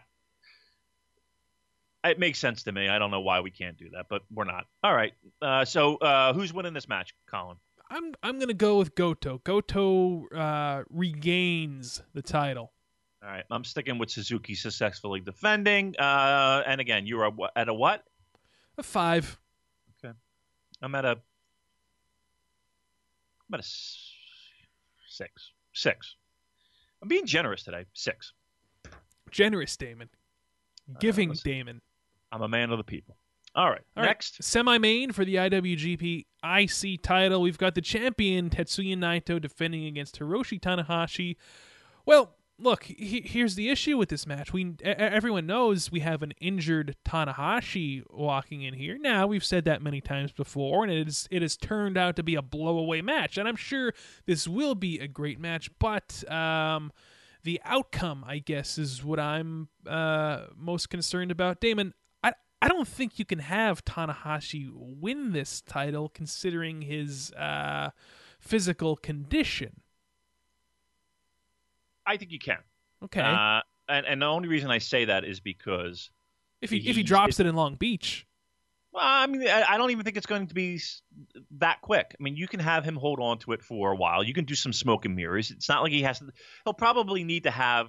it 2.04 2.20
makes 2.20 2.40
sense 2.40 2.64
to 2.64 2.72
me. 2.72 2.88
I 2.88 3.00
don't 3.00 3.12
know 3.12 3.22
why 3.22 3.42
we 3.42 3.52
can't 3.52 3.78
do 3.78 3.90
that, 3.92 4.06
but 4.10 4.24
we're 4.34 4.46
not. 4.46 4.66
All 4.84 4.94
right. 4.94 5.14
Uh, 5.42 5.66
so, 5.66 5.98
uh, 5.98 6.34
who's 6.34 6.54
winning 6.54 6.74
this 6.74 6.88
match, 6.88 7.14
Colin? 7.30 7.58
I'm 7.90 8.14
I'm 8.22 8.40
gonna 8.40 8.54
go 8.54 8.78
with 8.78 8.94
Goto. 8.96 9.42
Goto 9.44 10.28
uh, 10.28 10.84
regains 10.90 12.02
the 12.14 12.22
title. 12.22 12.72
All 13.24 13.30
right. 13.30 13.44
I'm 13.50 13.64
sticking 13.64 13.98
with 13.98 14.12
Suzuki 14.12 14.56
successfully 14.56 15.20
defending. 15.20 15.96
Uh, 15.98 16.64
and 16.66 16.80
again, 16.80 17.06
you're 17.08 17.32
at 17.56 17.68
a 17.68 17.74
what? 17.74 18.04
A 18.78 18.84
five. 18.84 19.40
Okay. 20.04 20.14
I'm 20.82 20.94
at 20.96 21.04
a. 21.04 21.18
I'm 23.50 23.54
at 23.56 23.60
a 23.62 23.68
six. 25.10 25.52
Six. 25.74 26.16
I'm 27.02 27.08
being 27.08 27.26
generous 27.26 27.64
today. 27.64 27.86
Six. 27.94 28.34
Generous 29.32 29.76
Damon. 29.78 30.10
Giving 31.00 31.30
listen. 31.30 31.52
Damon. 31.52 31.82
I'm 32.32 32.42
a 32.42 32.48
man 32.48 32.72
of 32.72 32.78
the 32.78 32.84
people. 32.84 33.18
All 33.56 33.70
right. 33.70 33.82
All 33.98 34.04
right, 34.04 34.10
next. 34.10 34.44
semi-main 34.44 35.12
for 35.12 35.26
the 35.26 35.36
IWGP 35.36 36.26
IC 36.44 37.02
title. 37.02 37.42
We've 37.42 37.58
got 37.58 37.76
the 37.76 37.82
champion 37.82 38.50
Tetsuya 38.50 38.96
Naito 38.96 39.42
defending 39.42 39.86
against 39.86 40.20
Hiroshi 40.20 40.60
Tanahashi. 40.60 41.36
Well, 42.06 42.36
look, 42.60 42.84
he, 42.84 43.22
here's 43.22 43.56
the 43.56 43.70
issue 43.70 43.98
with 43.98 44.10
this 44.10 44.28
match. 44.28 44.54
We 44.54 44.76
everyone 44.84 45.48
knows 45.48 45.92
we 45.92 46.02
have 46.02 46.22
an 46.22 46.34
injured 46.40 46.96
Tanahashi 47.06 48.04
walking 48.10 48.62
in 48.62 48.76
here. 48.76 48.98
Now 49.00 49.28
we've 49.28 49.44
said 49.44 49.66
that 49.66 49.82
many 49.82 50.02
times 50.02 50.32
before, 50.32 50.84
and 50.84 50.92
it 50.92 51.08
is 51.08 51.28
it 51.32 51.42
has 51.42 51.58
turned 51.58 51.98
out 51.98 52.16
to 52.18 52.24
be 52.24 52.36
a 52.36 52.42
blowaway 52.42 53.04
match. 53.04 53.38
And 53.38 53.48
I'm 53.48 53.56
sure 53.56 53.94
this 54.26 54.48
will 54.48 54.76
be 54.76 55.00
a 55.00 55.08
great 55.08 55.40
match, 55.40 55.72
but 55.80 56.24
um, 56.32 56.92
the 57.44 57.60
outcome, 57.66 58.24
I 58.28 58.40
guess, 58.40 58.78
is 58.78 59.04
what 59.04 59.20
I'm 59.20 59.70
uh, 59.88 60.46
most 60.56 60.90
concerned 60.90 61.32
about. 61.32 61.62
Damon, 61.62 61.94
I 62.62 62.68
don't 62.68 62.88
think 62.88 63.20
you 63.20 63.26
can 63.26 63.40
have 63.40 63.86
Tanahashi 63.86 64.70
win 64.74 65.32
this 65.32 65.62
title 65.62 66.10
considering 66.10 66.82
his 66.82 67.32
uh, 67.34 67.92
physical 68.40 68.98
condition. 68.98 69.82
I 72.06 72.18
think 72.18 72.32
you 72.32 72.40
can. 72.40 72.58
Okay, 73.06 73.22
Uh, 73.22 73.62
and, 73.88 74.06
and 74.06 74.22
the 74.22 74.26
only 74.26 74.50
reason 74.50 74.70
I 74.70 74.80
say 74.80 75.06
that 75.06 75.24
is 75.24 75.40
because, 75.40 76.10
if 76.62 76.70
he 76.70 76.78
if 76.78 76.96
he 76.96 77.04
drops 77.04 77.40
it 77.40 77.46
in 77.46 77.56
Long 77.56 77.76
Beach, 77.76 78.28
well, 78.92 79.04
I 79.06 79.28
mean, 79.28 79.48
I, 79.48 79.64
I 79.70 79.78
don't 79.78 79.92
even 79.92 80.04
think 80.04 80.18
it's 80.18 80.26
going 80.26 80.48
to 80.48 80.54
be 80.54 80.82
that 81.60 81.82
quick. 81.82 82.16
I 82.20 82.22
mean, 82.22 82.36
you 82.36 82.48
can 82.48 82.60
have 82.60 82.84
him 82.84 82.96
hold 82.96 83.20
on 83.20 83.38
to 83.40 83.54
it 83.54 83.62
for 83.64 83.92
a 83.92 83.96
while. 83.96 84.24
You 84.24 84.34
can 84.34 84.46
do 84.46 84.56
some 84.56 84.74
smoke 84.74 85.06
and 85.06 85.16
mirrors. 85.16 85.52
It's 85.52 85.70
not 85.70 85.84
like 85.84 85.92
he 85.92 86.02
has 86.02 86.20
to. 86.20 86.30
He'll 86.66 86.74
probably 86.74 87.24
need 87.24 87.44
to 87.44 87.52
have. 87.52 87.88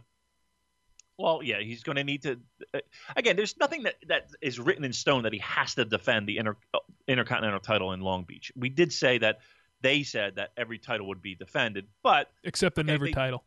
Well, 1.20 1.42
yeah, 1.42 1.60
he's 1.60 1.82
going 1.82 1.96
to 1.96 2.04
need 2.04 2.22
to. 2.22 2.38
Uh, 2.72 2.78
again, 3.14 3.36
there's 3.36 3.54
nothing 3.58 3.82
that, 3.82 3.96
that 4.08 4.30
is 4.40 4.58
written 4.58 4.84
in 4.84 4.92
stone 4.94 5.24
that 5.24 5.34
he 5.34 5.38
has 5.40 5.74
to 5.74 5.84
defend 5.84 6.26
the 6.26 6.38
inter, 6.38 6.56
uh, 6.72 6.78
intercontinental 7.06 7.60
title 7.60 7.92
in 7.92 8.00
Long 8.00 8.24
Beach. 8.24 8.50
We 8.56 8.70
did 8.70 8.90
say 8.90 9.18
that 9.18 9.40
they 9.82 10.02
said 10.02 10.36
that 10.36 10.52
every 10.56 10.78
title 10.78 11.08
would 11.08 11.20
be 11.20 11.34
defended, 11.34 11.86
but 12.02 12.30
except 12.42 12.76
the 12.76 12.80
Okay, 12.80 12.92
never 12.92 13.04
they- 13.04 13.12
title. 13.12 13.44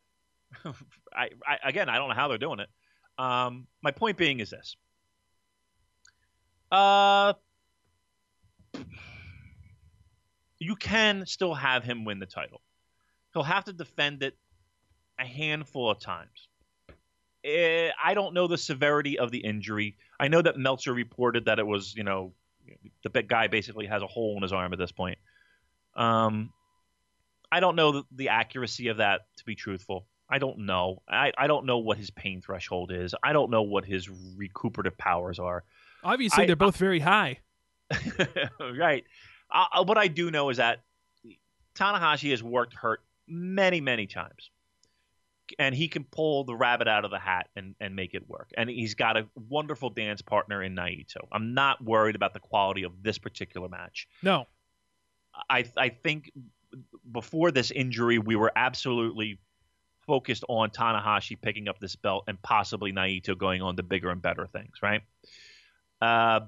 I, 1.16 1.30
I 1.48 1.58
again, 1.64 1.90
I 1.90 1.98
don't 1.98 2.10
know 2.10 2.16
how 2.16 2.28
they're 2.28 2.38
doing 2.38 2.60
it. 2.60 2.70
Um, 3.18 3.66
my 3.82 3.90
point 3.90 4.18
being 4.18 4.40
is 4.40 4.52
this: 4.52 4.76
uh, 6.72 7.34
you 10.60 10.76
can 10.76 11.26
still 11.26 11.56
have 11.56 11.84
him 11.84 12.06
win 12.06 12.20
the 12.20 12.28
title. 12.28 12.62
He'll 13.34 13.42
have 13.44 13.66
to 13.66 13.74
defend 13.74 14.22
it 14.22 14.38
a 15.20 15.26
handful 15.26 15.90
of 15.90 16.00
times. 16.00 16.48
Eh, 17.44 17.90
I 18.04 18.14
don't 18.14 18.34
know 18.34 18.48
the 18.48 18.58
severity 18.58 19.20
of 19.20 19.32
the 19.32 19.40
injury. 19.40 19.98
I 20.20 20.28
know 20.28 20.42
that 20.42 20.58
Meltzer 20.58 20.94
reported 20.94 21.46
that 21.46 21.60
it 21.60 21.68
was, 21.68 21.94
you 21.96 22.04
know, 22.04 22.34
the 23.04 23.10
big 23.10 23.28
guy 23.28 23.48
basically 23.48 23.86
has 23.88 24.02
a 24.02 24.08
hole 24.08 24.36
in 24.38 24.44
his 24.44 24.54
arm 24.54 24.72
at 24.74 24.80
this 24.80 24.92
point. 24.92 25.18
Um, 25.96 26.52
I 27.52 27.60
don't 27.60 27.76
know 27.76 27.92
the, 27.92 28.04
the 28.12 28.30
accuracy 28.30 28.88
of 28.88 28.98
that, 28.98 29.22
to 29.38 29.46
be 29.46 29.56
truthful. 29.56 30.08
I 30.30 30.40
don't 30.40 30.60
know. 30.60 31.02
I, 31.08 31.32
I 31.38 31.48
don't 31.48 31.66
know 31.66 31.78
what 31.80 31.98
his 31.98 32.10
pain 32.10 32.42
threshold 32.42 32.92
is. 32.92 33.14
I 33.22 33.34
don't 33.34 33.52
know 33.52 33.62
what 33.64 33.86
his 33.86 34.10
recuperative 34.10 34.98
powers 34.98 35.38
are. 35.38 35.64
Obviously, 36.04 36.44
I- 36.44 36.48
they're 36.48 36.56
both 36.56 36.78
very 36.78 37.00
high. 37.00 37.40
right. 38.60 39.04
Uh, 39.52 39.84
what 39.84 39.98
I 39.98 40.08
do 40.08 40.32
know 40.32 40.50
is 40.50 40.58
that 40.58 40.80
Tanahashi 41.76 42.32
has 42.32 42.42
worked 42.42 42.74
hurt 42.74 43.02
many, 43.28 43.82
many 43.82 44.08
times. 44.08 44.50
And 45.60 45.76
he 45.76 45.88
can 45.88 46.04
pull 46.04 46.44
the 46.44 46.56
rabbit 46.56 46.88
out 46.88 47.06
of 47.06 47.12
the 47.12 47.20
hat 47.20 47.50
and, 47.56 47.76
and 47.80 47.96
make 47.96 48.14
it 48.14 48.28
work. 48.28 48.50
And 48.58 48.70
he's 48.70 48.96
got 48.96 49.18
a 49.18 49.28
wonderful 49.36 49.90
dance 49.90 50.22
partner 50.22 50.64
in 50.64 50.76
Naito. 50.76 51.28
I'm 51.32 51.54
not 51.54 51.84
worried 51.84 52.16
about 52.16 52.34
the 52.34 52.40
quality 52.40 52.84
of 52.84 52.92
this 53.02 53.18
particular 53.18 53.70
match. 53.70 54.08
No, 54.22 54.48
I 55.50 55.66
I 55.78 55.90
think 55.90 56.32
before 57.12 57.52
this 57.52 57.72
injury, 57.72 58.18
we 58.18 58.36
were 58.36 58.52
absolutely 58.56 59.40
focused 60.06 60.44
on 60.50 60.70
Tanahashi 60.70 61.40
picking 61.40 61.68
up 61.68 61.80
this 61.80 61.96
belt 61.96 62.26
and 62.28 62.42
possibly 62.42 62.92
Naito 62.92 63.38
going 63.38 63.62
on 63.62 63.78
to 63.78 63.84
bigger 63.84 64.10
and 64.10 64.22
better 64.22 64.48
things, 64.48 64.82
right? 64.82 65.02
Uh, 66.02 66.42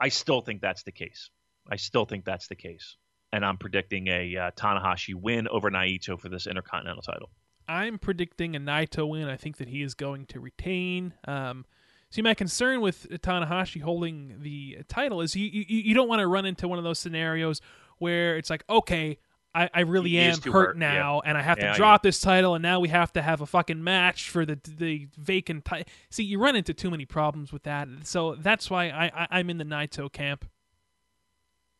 I 0.00 0.08
still 0.08 0.40
think 0.40 0.62
that's 0.62 0.82
the 0.84 0.92
case. 0.92 1.30
I 1.70 1.76
still 1.76 2.06
think 2.06 2.24
that's 2.24 2.48
the 2.48 2.54
case, 2.54 2.96
and 3.32 3.44
I'm 3.44 3.58
predicting 3.58 4.08
a 4.08 4.36
uh, 4.36 4.50
Tanahashi 4.52 5.14
win 5.14 5.46
over 5.48 5.70
Naito 5.70 6.18
for 6.18 6.28
this 6.28 6.46
Intercontinental 6.46 7.02
title. 7.02 7.30
I'm 7.70 7.98
predicting 7.98 8.56
a 8.56 8.60
Naito 8.60 9.08
win. 9.08 9.28
I 9.28 9.36
think 9.36 9.58
that 9.58 9.68
he 9.68 9.82
is 9.82 9.94
going 9.94 10.26
to 10.26 10.40
retain. 10.40 11.14
Um, 11.26 11.64
see, 12.10 12.20
my 12.20 12.34
concern 12.34 12.80
with 12.80 13.08
Tanahashi 13.08 13.80
holding 13.80 14.36
the 14.40 14.78
title 14.88 15.20
is 15.20 15.36
you 15.36 15.46
you, 15.46 15.64
you 15.68 15.94
don't 15.94 16.08
want 16.08 16.20
to 16.20 16.26
run 16.26 16.46
into 16.46 16.66
one 16.68 16.78
of 16.78 16.84
those 16.84 16.98
scenarios 16.98 17.60
where 17.98 18.36
it's 18.36 18.50
like, 18.50 18.64
okay, 18.68 19.18
I, 19.54 19.68
I 19.74 19.80
really 19.80 20.10
He 20.10 20.18
am 20.20 20.40
hurt 20.40 20.52
hurt, 20.52 20.76
now, 20.78 21.20
and 21.20 21.36
I 21.38 21.42
have 21.42 21.58
Yeah, 21.58 21.72
to 21.72 21.76
drop 21.76 22.02
this 22.02 22.20
title, 22.20 22.54
and 22.54 22.62
now 22.62 22.80
we 22.80 22.88
have 22.88 23.12
to 23.14 23.22
have 23.22 23.40
a 23.40 23.46
fucking 23.46 23.82
match 23.82 24.30
for 24.30 24.44
the 24.46 24.58
the 24.78 25.08
vacant 25.16 25.64
title. 25.64 25.86
See, 26.10 26.24
you 26.24 26.38
run 26.40 26.56
into 26.56 26.72
too 26.74 26.90
many 26.90 27.04
problems 27.04 27.52
with 27.52 27.62
that, 27.64 27.88
so 28.04 28.34
that's 28.36 28.68
why 28.70 28.90
I, 28.90 29.10
I 29.14 29.26
I'm 29.38 29.50
in 29.50 29.58
the 29.58 29.64
Naito 29.64 30.10
camp. 30.12 30.44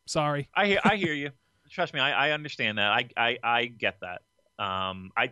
Sorry. 0.05 0.49
I 0.53 0.65
hear 0.67 0.79
I 0.83 0.95
hear 0.97 1.13
you. 1.13 1.31
Trust 1.69 1.93
me, 1.93 1.99
I, 2.01 2.27
I 2.27 2.31
understand 2.31 2.77
that. 2.77 2.91
I, 2.91 3.09
I 3.15 3.37
I 3.43 3.65
get 3.65 3.99
that. 4.01 4.21
Um, 4.63 5.11
I 5.15 5.25
a- 5.25 5.31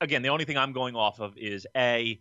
again, 0.00 0.22
the 0.22 0.28
only 0.30 0.44
thing 0.44 0.56
I'm 0.56 0.72
going 0.72 0.96
off 0.96 1.20
of 1.20 1.36
is 1.36 1.66
a 1.76 2.20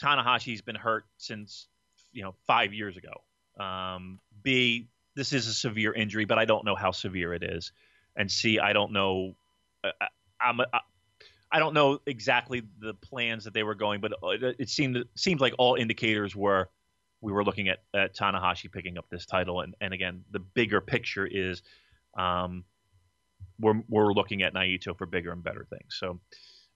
Tanahashi's 0.00 0.62
been 0.62 0.76
hurt 0.76 1.04
since 1.18 1.68
you 2.12 2.22
know 2.22 2.34
five 2.46 2.72
years 2.72 2.96
ago. 2.96 3.62
Um, 3.62 4.18
B, 4.42 4.88
this 5.14 5.32
is 5.32 5.46
a 5.46 5.54
severe 5.54 5.92
injury, 5.92 6.24
but 6.24 6.38
I 6.38 6.44
don't 6.44 6.64
know 6.64 6.74
how 6.74 6.90
severe 6.90 7.34
it 7.34 7.42
is. 7.42 7.72
And 8.16 8.30
C, 8.30 8.58
I 8.58 8.72
don't 8.72 8.92
know. 8.92 9.34
I, 9.84 9.90
I- 10.00 10.08
I'm 10.44 10.60
I, 10.60 10.80
I 11.52 11.58
don't 11.58 11.74
know 11.74 12.00
exactly 12.06 12.62
the 12.80 12.94
plans 12.94 13.44
that 13.44 13.52
they 13.54 13.62
were 13.62 13.74
going, 13.74 14.00
but 14.00 14.12
it, 14.58 14.68
seemed 14.70 15.04
seemed 15.14 15.40
like 15.40 15.54
all 15.58 15.74
indicators 15.76 16.34
were 16.34 16.70
we 17.20 17.30
were 17.30 17.44
looking 17.44 17.68
at, 17.68 17.78
at 17.94 18.16
Tanahashi 18.16 18.72
picking 18.72 18.98
up 18.98 19.04
this 19.10 19.26
title, 19.26 19.60
and, 19.60 19.76
and 19.80 19.92
again, 19.94 20.24
the 20.32 20.40
bigger 20.40 20.80
picture 20.80 21.26
is 21.26 21.62
um, 22.18 22.64
we're 23.58 23.80
we're 23.88 24.12
looking 24.12 24.42
at 24.42 24.54
Naito 24.54 24.96
for 24.96 25.06
bigger 25.06 25.32
and 25.32 25.42
better 25.42 25.66
things. 25.68 25.96
So, 25.98 26.20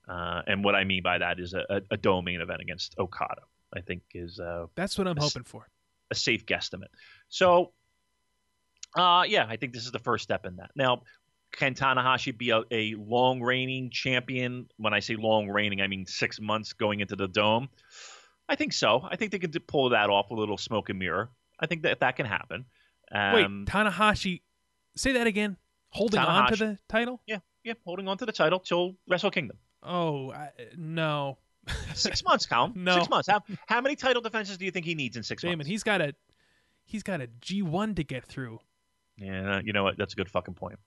uh, 0.07 0.41
and 0.47 0.63
what 0.63 0.75
I 0.75 0.83
mean 0.83 1.03
by 1.03 1.17
that 1.17 1.39
is 1.39 1.53
a, 1.53 1.63
a, 1.69 1.81
a 1.91 1.97
dome 1.97 2.25
main 2.25 2.41
event 2.41 2.61
against 2.61 2.95
Okada. 2.97 3.41
I 3.75 3.81
think 3.81 4.01
is 4.13 4.39
uh, 4.39 4.67
That's 4.75 4.97
what 4.97 5.07
I'm 5.07 5.17
Yes. 5.17 5.33
hoping 5.33 5.43
for. 5.43 5.67
a 6.11 6.15
safe 6.15 6.45
guesstimate. 6.45 6.87
So, 7.27 7.73
uh, 8.95 9.25
yeah, 9.27 9.45
I 9.47 9.57
think 9.57 9.73
this 9.73 9.85
is 9.85 9.91
the 9.91 9.99
first 9.99 10.23
step 10.23 10.45
in 10.45 10.55
that. 10.57 10.71
Now, 10.75 11.01
can 11.51 11.73
Tanahashi 11.75 12.37
be 12.37 12.51
a, 12.51 12.63
a 12.71 12.95
long 12.95 13.41
reigning 13.41 13.89
champion? 13.89 14.67
When 14.77 14.93
I 14.93 14.99
say 14.99 15.15
long 15.15 15.47
reigning, 15.49 15.81
I 15.81 15.87
mean 15.87 16.05
six 16.05 16.39
months 16.39 16.73
going 16.73 16.99
into 17.01 17.15
the 17.15 17.27
dome. 17.27 17.69
I 18.49 18.55
think 18.55 18.71
so. 18.73 19.05
I 19.09 19.17
think 19.17 19.31
they 19.31 19.39
could 19.39 19.67
pull 19.67 19.89
that 19.89 20.09
off 20.09 20.27
with 20.29 20.37
a 20.37 20.39
little 20.39 20.57
smoke 20.57 20.89
and 20.89 20.97
mirror. 20.99 21.29
I 21.59 21.65
think 21.67 21.81
that 21.83 21.99
that 21.99 22.15
can 22.15 22.25
happen. 22.25 22.65
Um, 23.11 23.33
Wait, 23.33 23.47
Tanahashi, 23.73 24.41
say 24.95 25.11
that 25.13 25.27
again. 25.27 25.57
Holding 25.89 26.19
on 26.19 26.49
to 26.51 26.55
the 26.55 26.77
title? 26.89 27.21
yeah, 27.25 27.39
yeah, 27.63 27.73
holding 27.85 28.07
on 28.07 28.17
to 28.17 28.25
the 28.25 28.31
title 28.31 28.59
till 28.59 28.95
Wrestle 29.07 29.31
Kingdom. 29.31 29.57
Oh 29.83 30.31
I, 30.31 30.49
no, 30.75 31.37
Six 31.93 32.23
months, 32.23 32.45
Colin. 32.45 32.73
No. 32.75 32.95
Six 32.95 33.09
months. 33.09 33.27
How, 33.27 33.41
how 33.67 33.81
many 33.81 33.95
title 33.95 34.21
defenses 34.21 34.57
do 34.57 34.65
you 34.65 34.71
think 34.71 34.85
he 34.85 34.95
needs 34.95 35.17
in 35.17 35.23
six 35.23 35.41
Damon, 35.41 35.59
months? 35.59 35.69
he's 35.69 35.83
got 35.83 36.01
a 36.01 36.13
he's 36.85 37.03
got 37.03 37.21
a 37.21 37.27
G 37.41 37.61
one 37.61 37.95
to 37.95 38.03
get 38.03 38.25
through. 38.25 38.59
Yeah, 39.17 39.61
you 39.63 39.73
know 39.73 39.83
what? 39.83 39.97
That's 39.97 40.13
a 40.13 40.15
good 40.15 40.29
fucking 40.29 40.53
point. 40.53 40.79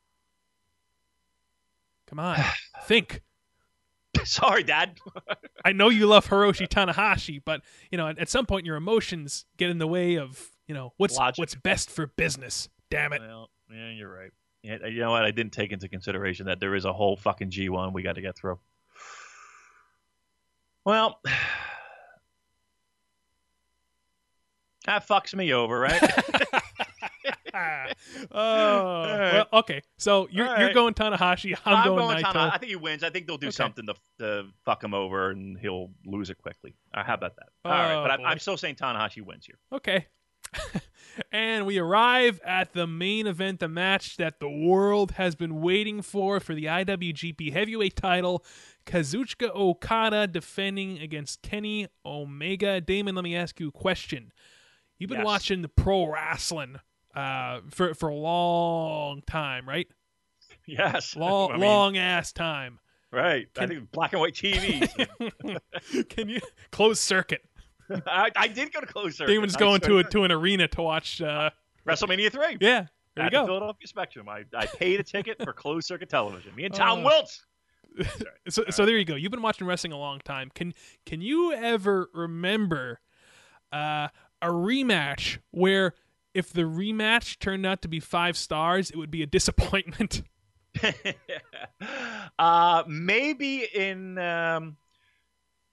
Come 2.06 2.20
on, 2.20 2.38
think. 2.84 3.22
Sorry, 4.24 4.62
Dad. 4.62 4.98
I 5.64 5.72
know 5.72 5.88
you 5.88 6.06
love 6.06 6.28
Hiroshi 6.28 6.68
Tanahashi, 6.68 7.40
but 7.44 7.62
you 7.90 7.98
know 7.98 8.08
at, 8.08 8.18
at 8.18 8.28
some 8.28 8.46
point 8.46 8.66
your 8.66 8.76
emotions 8.76 9.44
get 9.56 9.70
in 9.70 9.78
the 9.78 9.86
way 9.86 10.16
of 10.16 10.50
you 10.66 10.74
know 10.74 10.92
what's 10.96 11.16
Logic. 11.16 11.38
what's 11.38 11.54
best 11.54 11.90
for 11.90 12.06
business. 12.06 12.68
Damn 12.90 13.12
it. 13.12 13.20
Well, 13.20 13.50
yeah, 13.72 13.90
you're 13.90 14.12
right. 14.12 14.30
Yeah, 14.62 14.86
you 14.86 15.00
know 15.00 15.10
what? 15.10 15.24
I 15.24 15.30
didn't 15.30 15.52
take 15.52 15.72
into 15.72 15.88
consideration 15.88 16.46
that 16.46 16.60
there 16.60 16.74
is 16.74 16.84
a 16.84 16.92
whole 16.92 17.16
fucking 17.16 17.50
G1 17.50 17.92
we 17.92 18.02
got 18.02 18.16
to 18.16 18.20
get 18.20 18.36
through. 18.36 18.58
Well, 20.84 21.18
that 24.86 25.06
fucks 25.06 25.34
me 25.34 25.52
over, 25.52 25.78
right? 25.78 26.00
Oh, 28.32 29.02
well, 29.02 29.46
okay. 29.52 29.82
So 29.98 30.28
you're 30.30 30.48
All 30.48 30.58
you're 30.58 30.72
going 30.72 30.94
Tanahashi. 30.94 31.56
I'm, 31.64 31.84
going, 31.84 32.16
Naito. 32.16 32.32
Tana. 32.32 32.50
I 32.52 32.58
think 32.58 32.70
he 32.70 32.76
wins. 32.76 33.02
I 33.02 33.10
think 33.10 33.26
they'll 33.26 33.38
do 33.38 33.48
Okay. 33.48 33.52
something 33.52 33.86
to, 33.86 33.94
to 34.20 34.46
fuck 34.64 34.82
him 34.82 34.94
over, 34.94 35.30
and 35.30 35.58
he'll 35.58 35.90
lose 36.06 36.30
it 36.30 36.38
quickly. 36.38 36.74
Uh, 36.94 37.02
how 37.02 37.14
about 37.14 37.36
that? 37.36 37.48
All 37.64 37.72
right, 37.72 37.94
Oh, 37.94 38.02
but. 38.02 38.10
I'm, 38.12 38.24
I'm 38.24 38.38
still 38.38 38.56
saying 38.56 38.76
Tanahashi 38.76 39.22
wins 39.22 39.46
here. 39.46 39.58
Okay. 39.72 40.06
and 41.32 41.66
we 41.66 41.78
arrive 41.78 42.40
at 42.44 42.72
the 42.72 42.86
main 42.86 43.26
event, 43.26 43.60
the 43.60 43.68
match 43.68 44.16
that 44.16 44.40
the 44.40 44.48
world 44.50 45.12
has 45.12 45.34
been 45.34 45.60
waiting 45.60 46.02
for 46.02 46.40
for 46.40 46.54
the 46.54 46.64
IWGP 46.64 47.52
Heavyweight 47.52 47.96
title. 47.96 48.44
Kazuchika 48.86 49.54
Okada 49.54 50.26
defending 50.26 50.98
against 50.98 51.42
Kenny 51.42 51.86
Omega. 52.04 52.80
Damon, 52.80 53.14
let 53.14 53.24
me 53.24 53.36
ask 53.36 53.60
you 53.60 53.68
a 53.68 53.72
question. 53.72 54.32
You've 54.98 55.10
been 55.10 55.18
Yes. 55.20 55.26
watching 55.26 55.62
the 55.62 55.68
pro 55.68 56.06
wrestling 56.06 56.76
uh, 57.14 57.60
for 57.70 57.94
for 57.94 58.08
a 58.08 58.14
long 58.14 59.22
time, 59.26 59.68
right? 59.68 59.86
Yes, 60.66 61.16
Long, 61.16 61.50
I 61.50 61.54
mean, 61.54 61.62
long 61.62 61.96
ass 61.98 62.32
time. 62.32 62.78
right. 63.12 63.46
I 63.56 63.60
Can- 63.60 63.68
think 63.68 63.90
black 63.92 64.12
and 64.12 64.20
white 64.20 64.34
TV. 64.34 64.88
Can 66.08 66.28
you 66.28 66.40
close 66.70 67.00
circuit? 67.00 67.42
I, 68.06 68.30
I 68.36 68.48
did 68.48 68.72
go 68.72 68.80
to 68.80 68.86
close 68.86 69.16
circuit. 69.16 69.32
Damon's 69.32 69.56
going 69.56 69.80
to 69.82 69.98
a 69.98 70.04
to 70.04 70.24
an 70.24 70.32
arena 70.32 70.68
to 70.68 70.82
watch. 70.82 71.20
Uh, 71.20 71.50
WrestleMania 71.86 72.30
three. 72.30 72.58
yeah, 72.60 72.86
there 73.16 73.24
you 73.24 73.30
go. 73.30 73.46
Philadelphia 73.46 73.86
Spectrum. 73.86 74.28
I, 74.28 74.44
I 74.54 74.66
paid 74.66 75.00
a 75.00 75.02
ticket 75.02 75.42
for 75.42 75.52
closed 75.52 75.86
circuit 75.86 76.08
television. 76.08 76.54
Me 76.54 76.64
and 76.64 76.74
Tom. 76.74 77.02
Wiltz. 77.02 77.40
So, 78.48 78.64
so 78.70 78.86
there 78.86 78.96
you 78.96 79.04
go. 79.04 79.16
You've 79.16 79.32
been 79.32 79.42
watching 79.42 79.66
wrestling 79.66 79.92
a 79.92 79.98
long 79.98 80.20
time. 80.20 80.50
Can 80.54 80.74
can 81.06 81.20
you 81.20 81.52
ever 81.52 82.08
remember 82.14 83.00
uh, 83.72 84.08
a 84.40 84.46
rematch 84.46 85.38
where 85.50 85.94
if 86.32 86.52
the 86.52 86.62
rematch 86.62 87.40
turned 87.40 87.66
out 87.66 87.82
to 87.82 87.88
be 87.88 87.98
five 87.98 88.36
stars, 88.36 88.90
it 88.90 88.96
would 88.96 89.10
be 89.10 89.22
a 89.22 89.26
disappointment? 89.26 90.22
uh, 92.38 92.84
maybe 92.86 93.66
in 93.74 94.18
um, 94.18 94.76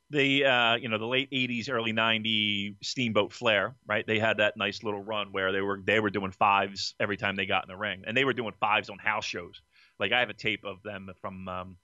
the 0.10 0.46
uh, 0.46 0.76
you 0.76 0.90
know 0.90 0.98
the 0.98 1.06
late 1.06 1.30
'80s, 1.32 1.70
early 1.70 1.94
'90s 1.94 2.76
Steamboat 2.82 3.34
Flair, 3.34 3.76
right? 3.88 4.06
They 4.08 4.20
had 4.20 4.38
that 4.38 4.56
nice 4.58 4.84
little 4.84 5.04
run 5.04 5.32
where 5.32 5.52
they 5.52 5.62
were 5.62 5.82
they 5.84 6.00
were 6.00 6.10
doing 6.10 6.32
fives 6.32 6.96
every 7.00 7.18
time 7.18 7.36
they 7.36 7.46
got 7.46 7.64
in 7.64 7.68
the 7.70 7.78
ring, 7.78 8.04
and 8.08 8.16
they 8.16 8.26
were 8.26 8.34
doing 8.34 8.54
fives 8.60 8.90
on 8.90 8.98
house 9.00 9.26
shows. 9.26 9.62
Like 10.00 10.12
I 10.12 10.20
have 10.20 10.30
a 10.30 10.34
tape 10.34 10.64
of 10.64 10.82
them 10.84 11.10
from 11.22 11.48
um, 11.48 11.78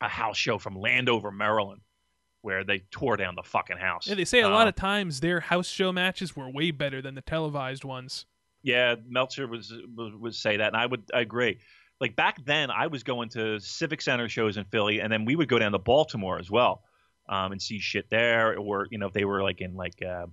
a 0.00 0.08
house 0.08 0.36
show 0.36 0.58
from 0.58 0.76
Landover, 0.76 1.30
Maryland, 1.30 1.80
where 2.42 2.64
they 2.64 2.80
tore 2.90 3.16
down 3.16 3.34
the 3.34 3.42
fucking 3.42 3.76
house. 3.78 4.06
Yeah, 4.08 4.14
they 4.14 4.24
say 4.24 4.40
a 4.40 4.48
lot 4.48 4.66
Uh, 4.66 4.70
of 4.70 4.74
times 4.76 5.20
their 5.20 5.40
house 5.40 5.68
show 5.68 5.92
matches 5.92 6.34
were 6.34 6.50
way 6.50 6.70
better 6.70 7.00
than 7.02 7.14
the 7.14 7.22
televised 7.22 7.84
ones. 7.84 8.26
Yeah, 8.62 8.96
Meltzer 9.08 9.46
was 9.46 9.72
was 9.94 10.12
would 10.14 10.34
say 10.34 10.56
that, 10.56 10.68
and 10.68 10.76
I 10.76 10.86
would 10.86 11.04
I 11.14 11.20
agree. 11.20 11.60
Like 12.00 12.16
back 12.16 12.44
then, 12.44 12.70
I 12.70 12.86
was 12.86 13.02
going 13.02 13.28
to 13.30 13.58
Civic 13.60 14.00
Center 14.00 14.28
shows 14.28 14.56
in 14.56 14.64
Philly, 14.64 15.00
and 15.00 15.12
then 15.12 15.24
we 15.24 15.36
would 15.36 15.48
go 15.48 15.58
down 15.58 15.72
to 15.72 15.78
Baltimore 15.78 16.38
as 16.38 16.50
well, 16.50 16.82
um, 17.28 17.52
and 17.52 17.60
see 17.60 17.78
shit 17.78 18.08
there. 18.10 18.58
Or 18.58 18.86
you 18.90 18.98
know, 18.98 19.06
if 19.06 19.12
they 19.12 19.24
were 19.24 19.42
like 19.42 19.60
in 19.60 19.74
like, 19.74 20.02
uh, 20.02 20.26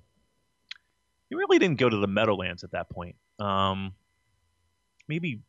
you 1.29 1.37
really 1.37 1.59
didn't 1.59 1.79
go 1.79 1.89
to 1.89 1.97
the 1.97 2.07
Meadowlands 2.07 2.63
at 2.63 2.71
that 2.71 2.89
point. 2.89 3.15
Um, 3.39 3.93
maybe, 5.07 5.41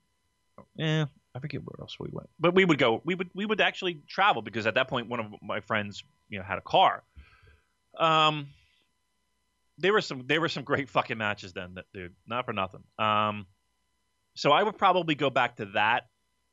eh, 0.79 1.05
I 1.35 1.39
forget 1.39 1.61
where 1.63 1.81
else 1.81 1.97
we 2.01 2.09
went, 2.11 2.29
but 2.39 2.55
we 2.55 2.65
would 2.65 2.79
go. 2.79 3.03
We 3.05 3.15
would 3.15 3.31
we 3.35 3.47
would 3.47 3.61
actually 3.61 4.03
travel 4.09 4.43
because 4.43 4.67
at 4.67 4.75
that 4.75 4.89
point, 4.89 5.09
one 5.09 5.21
of 5.21 5.27
my 5.43 5.61
friends, 5.61 6.03
you 6.29 6.39
know, 6.39 6.45
had 6.45 6.59
a 6.59 6.63
car. 6.63 7.03
Um, 7.99 8.49
there 9.79 9.93
were 9.93 10.01
some 10.01 10.25
there 10.27 10.41
were 10.41 10.49
some 10.49 10.65
great 10.65 10.89
fucking 10.89 11.19
matches 11.19 11.53
then, 11.53 11.75
that, 11.75 11.85
dude. 11.93 12.15
Not 12.27 12.47
for 12.47 12.53
nothing. 12.53 12.83
Um, 12.99 13.47
so 14.35 14.53
I 14.53 14.63
would 14.63 14.79
probably 14.79 15.15
go 15.15 15.31
back 15.31 15.57
to 15.57 15.67
that. 15.75 16.09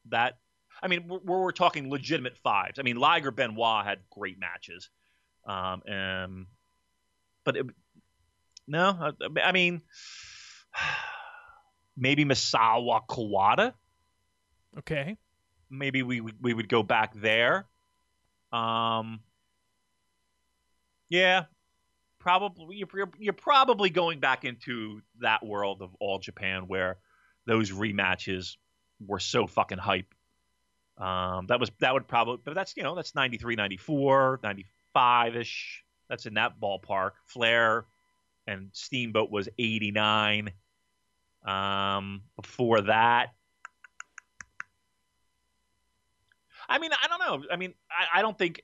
That 0.09 0.37
I 0.83 0.87
mean, 0.89 1.07
we're, 1.07 1.39
we're 1.39 1.51
talking 1.51 1.89
legitimate 1.89 2.37
fives. 2.37 2.77
I 2.77 2.81
mean, 2.83 2.97
Liger 2.97 3.31
Benoit 3.31 3.85
had 3.85 3.99
great 4.09 4.37
matches. 4.39 4.89
Um, 5.45 5.81
um 5.91 6.47
but 7.45 7.57
it, 7.57 7.65
no, 8.67 9.13
I, 9.19 9.39
I 9.41 9.51
mean, 9.51 9.81
maybe 11.97 12.25
Misawa 12.25 13.01
Kawada. 13.07 13.73
Okay. 14.79 15.17
Maybe 15.69 16.03
we 16.03 16.21
would- 16.21 16.41
we 16.41 16.53
would 16.53 16.69
go 16.69 16.83
back 16.83 17.13
there. 17.15 17.65
Um, 18.51 19.21
yeah, 21.09 21.45
probably 22.19 22.75
you're, 22.77 23.09
you're 23.17 23.33
probably 23.33 23.89
going 23.89 24.19
back 24.19 24.45
into 24.45 25.01
that 25.21 25.43
world 25.45 25.81
of 25.81 25.95
all 25.99 26.19
Japan 26.19 26.67
where 26.67 26.97
those 27.45 27.71
rematches 27.71 28.55
were 29.05 29.19
so 29.19 29.47
fucking 29.47 29.79
hype. 29.79 30.13
Um, 30.97 31.47
that 31.47 31.59
was 31.59 31.71
that 31.79 31.93
would 31.93 32.07
probably, 32.07 32.37
but 32.43 32.53
that's 32.55 32.75
you 32.77 32.83
know 32.83 32.93
that's 32.95 33.15
93, 33.15 33.55
94, 33.55 34.39
95 34.43 35.35
ish. 35.35 35.83
That's 36.09 36.25
in 36.25 36.35
that 36.35 36.59
ballpark. 36.61 37.11
Flair 37.25 37.85
and 38.45 38.69
Steamboat 38.73 39.31
was 39.31 39.49
89. 39.57 40.51
Um, 41.45 42.21
before 42.41 42.81
that, 42.81 43.31
I 46.69 46.79
mean, 46.79 46.91
I 46.93 47.07
don't 47.07 47.19
know. 47.19 47.47
I 47.51 47.55
mean, 47.57 47.73
I, 47.91 48.19
I 48.19 48.21
don't 48.21 48.37
think 48.37 48.61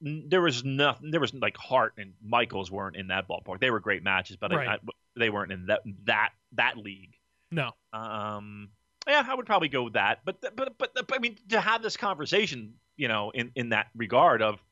there 0.00 0.40
was 0.42 0.64
nothing. 0.64 1.10
There 1.10 1.20
was 1.20 1.32
like 1.34 1.56
Hart 1.56 1.94
and 1.98 2.14
Michaels 2.24 2.70
weren't 2.70 2.96
in 2.96 3.08
that 3.08 3.28
ballpark. 3.28 3.60
They 3.60 3.70
were 3.70 3.80
great 3.80 4.02
matches, 4.02 4.36
but 4.36 4.52
I- 4.52 4.56
I, 4.68 4.78
they 5.16 5.30
weren't 5.30 5.52
in 5.52 5.66
that 5.66 5.82
that 6.06 6.30
that 6.52 6.76
league. 6.76 7.14
No. 7.50 7.72
Um, 7.92 8.70
yeah, 9.06 9.24
I 9.26 9.34
would 9.34 9.46
probably 9.46 9.68
go 9.68 9.82
with 9.84 9.94
that. 9.94 10.20
But 10.24 10.40
but 10.40 10.78
but, 10.78 10.94
but 10.94 11.12
I 11.12 11.18
mean, 11.18 11.36
to 11.48 11.60
have 11.60 11.82
this 11.82 11.96
conversation, 11.96 12.74
you 12.96 13.08
know, 13.08 13.30
in 13.30 13.50
in 13.54 13.70
that 13.70 13.88
regard 13.96 14.42
of, 14.42 14.62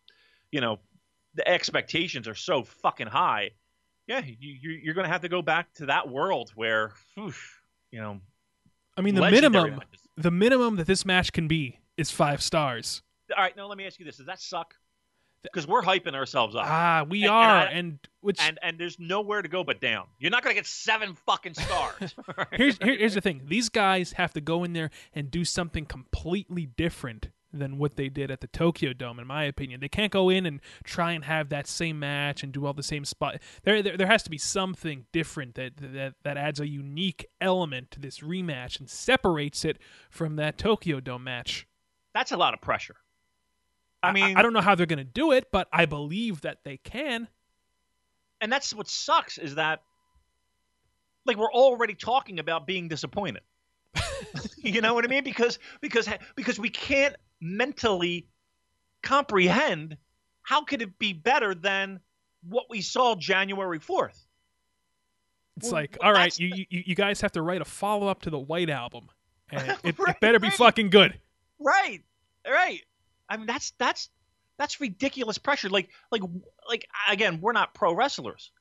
you 0.53 0.61
know, 0.61 0.79
the 1.35 1.47
expectations 1.49 2.29
are 2.29 2.35
so 2.35 2.63
fucking 2.63 3.07
high. 3.07 3.51
Yeah, 4.07 4.23
you, 4.25 4.37
you 4.61 4.71
you're 4.83 4.95
going 4.95 5.05
to 5.07 5.13
have 5.13 5.23
to 5.23 5.29
go 5.29 5.43
back 5.43 5.73
to 5.75 5.87
that 5.87 6.09
world 6.09 6.51
where, 6.55 6.93
whew, 7.15 7.33
you 7.91 8.01
know, 8.01 8.21
I 8.97 9.03
mean, 9.03 9.15
the 9.15 9.31
minimum, 9.31 9.71
matches. 9.71 10.01
the 10.17 10.31
minimum 10.31 10.77
that 10.77 10.87
this 10.87 11.05
match 11.05 11.33
can 11.33 11.49
be 11.49 11.79
is 11.97 12.11
five 12.11 12.43
stars. 12.43 13.03
All 13.37 13.43
right, 13.43 13.57
now 13.57 13.67
let 13.67 13.79
me 13.79 13.87
ask 13.87 13.99
you 13.99 14.05
this: 14.05 14.17
Does 14.17 14.27
that 14.27 14.41
suck? 14.41 14.75
Because 15.43 15.67
we're 15.67 15.83
hyping 15.83 16.15
ourselves 16.15 16.55
up. 16.55 16.65
Ah, 16.67 17.05
we 17.09 17.25
And- 17.25 17.27
and 17.27 17.35
are, 17.35 17.57
I- 17.57 17.71
and 17.71 17.99
which 18.21 18.41
and 18.41 18.59
and 18.63 18.79
there's 18.79 18.99
nowhere 18.99 19.41
to 19.43 19.49
go 19.49 19.65
but 19.65 19.81
down. 19.81 20.07
You're 20.19 20.31
not 20.31 20.43
going 20.43 20.55
to 20.55 20.59
get 20.61 20.67
seven 20.67 21.15
fucking 21.15 21.55
stars. 21.55 22.15
here's 22.53 22.77
here, 22.79 22.97
here's 22.99 23.15
the 23.15 23.21
thing: 23.23 23.43
these 23.47 23.69
guys 23.71 24.13
have 24.13 24.33
to 24.35 24.41
go 24.41 24.65
in 24.65 24.75
there 24.75 24.91
and 25.15 25.31
do 25.31 25.45
something 25.45 25.87
completely 25.87 26.67
different 26.67 27.31
than 27.53 27.79
what 27.79 27.97
they 27.97 28.09
did 28.09 28.31
at 28.31 28.41
the 28.41 28.47
Tokyo 28.47 28.93
Dome. 28.93 29.19
In 29.19 29.27
my 29.27 29.43
opinion, 29.45 29.81
they 29.81 29.89
can't 29.89 30.13
go 30.13 30.29
in 30.29 30.47
and 30.47 30.61
try 30.85 31.13
and 31.13 31.25
have 31.25 31.49
that 31.49 31.67
same 31.67 31.99
match 31.99 32.45
and 32.45 32.53
do 32.53 32.65
all 32.65 32.73
the 32.75 32.83
same 32.83 33.05
spot. 33.05 33.39
There, 33.65 33.83
there, 33.83 33.97
there 33.97 34.07
has 34.07 34.23
to 34.23 34.31
be 34.31 34.39
something 34.39 35.07
different 35.11 35.55
that 35.57 35.73
that 35.79 36.15
that 36.23 36.37
adds 36.37 36.61
a 36.61 36.69
unique 36.69 37.27
element 37.41 37.91
to 37.93 38.01
this 38.01 38.21
rematch 38.21 38.79
and 38.79 38.89
separates 38.89 39.65
it 39.65 39.79
from 40.11 40.37
that 40.37 40.59
Tokyo 40.59 41.01
Dome 41.01 41.25
match. 41.25 41.67
That's 42.15 42.31
a 42.33 42.37
lot 42.37 42.53
of 42.55 42.61
pressure. 42.61 42.97
I 44.03 44.13
mean, 44.13 44.37
I, 44.37 44.43
don't 44.43 44.53
know 44.53 44.61
how 44.61 44.75
they're 44.75 44.87
going 44.87 44.99
to 44.99 45.05
do 45.05 45.33
it, 45.33 45.51
but 45.53 45.69
I 45.73 45.85
believe 45.87 46.41
that 46.43 46.59
they 46.65 46.79
can. 46.79 47.29
and 48.41 48.51
that's 48.51 48.73
what 48.75 48.89
sucks 48.89 49.37
is 49.39 49.57
that, 49.57 49.83
like, 51.27 51.37
we're 51.37 51.53
already 51.53 51.95
talking 51.95 52.39
about 52.39 52.67
being 52.67 52.89
disappointed. 52.89 53.43
you 54.59 54.81
know 54.81 54.95
what 54.95 55.05
I 55.05 55.09
mean? 55.09 55.25
Because 55.25 55.59
because 55.81 56.09
because 56.37 56.59
we 56.59 56.71
can't 56.71 57.15
mentally 57.41 58.27
comprehend 59.03 59.97
how 60.43 60.65
could 60.65 60.83
it 60.83 60.99
be 60.99 61.13
better 61.13 61.55
than 61.55 62.01
what 62.49 62.67
we 62.71 62.81
saw 62.81 63.15
January 63.15 63.79
fourth. 63.79 64.27
It's 65.57 65.67
Well, 65.67 65.73
like, 65.73 65.97
well, 66.01 66.09
all 66.09 66.15
right, 66.15 66.25
that's 66.25 66.41
you, 66.41 66.65
you 66.71 66.83
you 66.87 66.95
guys 66.95 67.21
have 67.21 67.33
to 67.33 67.43
write 67.43 67.61
a 67.61 67.65
follow 67.67 68.09
up 68.09 68.23
to 68.23 68.31
the 68.31 68.39
White 68.39 68.71
Album, 68.71 69.09
and 69.51 69.69
it, 69.85 69.99
Right, 69.99 70.17
it 70.17 70.21
better 70.21 70.39
be 70.39 70.49
right. 70.49 70.57
fucking 70.57 70.91
good. 70.91 71.19
Right, 71.59 72.01
right. 72.49 72.81
I 73.31 73.37
mean, 73.39 73.47
that's 73.47 73.71
that's 73.79 74.11
That's 74.59 74.79
ridiculous 74.79 75.39
pressure. 75.39 75.71
Like 75.71 75.89
like 76.11 76.21
like 76.69 76.87
again, 77.09 77.41
we're 77.41 77.53
not 77.53 77.73
pro 77.73 77.95
wrestlers, 77.95 78.53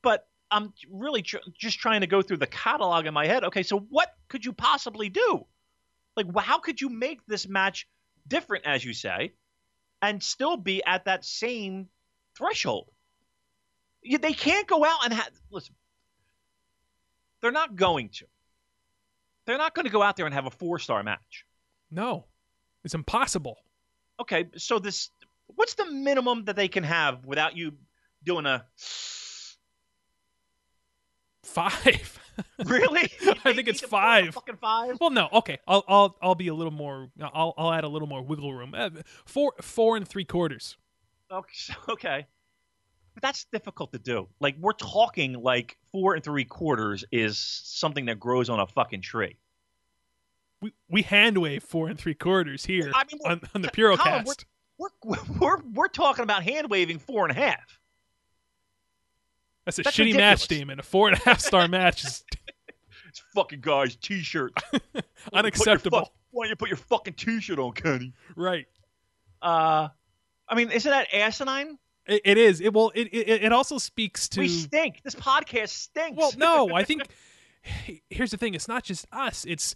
but 0.00 0.28
I'm 0.48 0.72
really 0.88 1.22
tr- 1.22 1.38
just 1.58 1.80
trying 1.80 2.02
to 2.02 2.06
go 2.06 2.22
through 2.22 2.36
the 2.36 2.46
catalog 2.46 3.06
in 3.06 3.14
my 3.14 3.26
head. 3.26 3.42
Okay, 3.42 3.64
so 3.64 3.80
what 3.80 4.14
could 4.28 4.44
you 4.44 4.52
possibly 4.52 5.08
do? 5.08 5.44
Like, 6.16 6.26
how 6.38 6.58
could 6.60 6.80
you 6.80 6.88
make 6.88 7.26
this 7.26 7.48
match 7.48 7.88
different, 8.28 8.64
as 8.64 8.84
you 8.84 8.92
say, 8.94 9.32
and 10.00 10.22
still 10.22 10.56
be 10.56 10.84
at 10.84 11.06
that 11.06 11.24
same 11.24 11.88
threshold? 12.36 12.88
They 14.04 14.32
can't 14.32 14.68
go 14.68 14.84
out 14.84 15.04
and 15.04 15.12
have. 15.14 15.30
Listen, 15.50 15.74
they're 17.40 17.50
not 17.50 17.74
going 17.74 18.10
to. 18.10 18.26
They're 19.46 19.58
not 19.58 19.74
going 19.74 19.86
to 19.86 19.92
go 19.92 20.02
out 20.02 20.16
there 20.16 20.26
and 20.26 20.34
have 20.34 20.46
a 20.46 20.50
four 20.50 20.78
star 20.78 21.02
match. 21.02 21.44
No, 21.90 22.26
it's 22.84 22.94
impossible. 22.94 23.56
Okay, 24.20 24.46
so 24.56 24.78
this. 24.78 25.10
What's 25.56 25.74
the 25.74 25.86
minimum 25.86 26.44
that 26.44 26.54
they 26.54 26.68
can 26.68 26.84
have 26.84 27.26
without 27.26 27.56
you 27.56 27.72
doing 28.24 28.46
a 28.46 28.64
Five. 31.50 32.16
Really? 32.64 33.02
I 33.44 33.52
think 33.52 33.68
it's 33.68 33.82
five. 33.82 34.32
Fucking 34.32 34.56
five. 34.56 34.96
Well, 34.98 35.10
no. 35.10 35.28
Okay, 35.30 35.58
I'll 35.68 35.84
I'll 35.86 36.16
I'll 36.22 36.34
be 36.34 36.48
a 36.48 36.54
little 36.54 36.72
more. 36.72 37.10
I'll 37.20 37.52
I'll 37.58 37.70
add 37.70 37.84
a 37.84 37.88
little 37.88 38.08
more 38.08 38.22
wiggle 38.22 38.54
room. 38.54 38.72
Uh, 38.74 38.88
four 39.26 39.52
four 39.60 39.98
and 39.98 40.08
three 40.08 40.24
quarters. 40.24 40.78
Okay. 41.30 41.74
okay. 41.90 42.26
But 43.12 43.22
that's 43.22 43.44
difficult 43.52 43.92
to 43.92 43.98
do. 43.98 44.26
Like 44.40 44.56
we're 44.58 44.72
talking 44.72 45.34
like 45.34 45.76
four 45.92 46.14
and 46.14 46.24
three 46.24 46.46
quarters 46.46 47.04
is 47.12 47.36
something 47.38 48.06
that 48.06 48.18
grows 48.18 48.48
on 48.48 48.58
a 48.58 48.66
fucking 48.66 49.02
tree. 49.02 49.36
We 50.60 50.72
we 50.88 51.02
hand 51.02 51.38
wave 51.38 51.62
four 51.62 51.88
and 51.88 51.98
three 51.98 52.14
quarters 52.14 52.66
here 52.66 52.90
I 52.94 53.04
mean, 53.10 53.20
on, 53.24 53.40
on 53.54 53.62
the 53.62 53.68
Purocast. 53.68 54.44
We're, 54.78 54.88
we're 55.38 55.58
we're 55.74 55.88
talking 55.88 56.22
about 56.22 56.42
hand 56.42 56.70
waving 56.70 56.98
four 56.98 57.24
and 57.24 57.36
a 57.36 57.40
half. 57.40 57.78
That's 59.64 59.78
a 59.78 59.82
that's 59.82 59.96
shitty 59.96 60.06
ridiculous. 60.06 60.40
match, 60.42 60.48
Damon. 60.48 60.80
A 60.80 60.82
four 60.82 61.08
and 61.08 61.16
a 61.16 61.20
half 61.20 61.40
star 61.40 61.68
match 61.68 62.04
is 62.04 62.24
It's 63.10 63.22
fucking 63.34 63.60
guys 63.60 63.96
t-shirt. 63.96 64.52
unacceptable. 65.32 66.12
Why 66.30 66.44
don't 66.44 66.50
you 66.50 66.56
put 66.56 66.68
your 66.68 66.76
fucking 66.76 67.14
t-shirt 67.14 67.58
on, 67.58 67.72
Kenny? 67.72 68.12
Right. 68.36 68.66
Uh, 69.42 69.88
I 70.48 70.54
mean, 70.54 70.70
isn't 70.70 70.90
that 70.90 71.12
asinine? 71.12 71.76
It, 72.06 72.22
it 72.24 72.38
is. 72.38 72.60
It 72.60 72.72
will. 72.72 72.92
It, 72.94 73.08
it 73.12 73.44
it 73.44 73.52
also 73.52 73.78
speaks 73.78 74.28
to. 74.30 74.40
We 74.40 74.48
stink. 74.48 75.00
This 75.02 75.16
podcast 75.16 75.70
stinks. 75.70 76.18
Well, 76.18 76.32
no, 76.36 76.74
I 76.74 76.84
think 76.84 77.02
here's 78.08 78.30
the 78.30 78.36
thing. 78.36 78.54
It's 78.54 78.68
not 78.68 78.84
just 78.84 79.06
us. 79.12 79.44
It's 79.44 79.74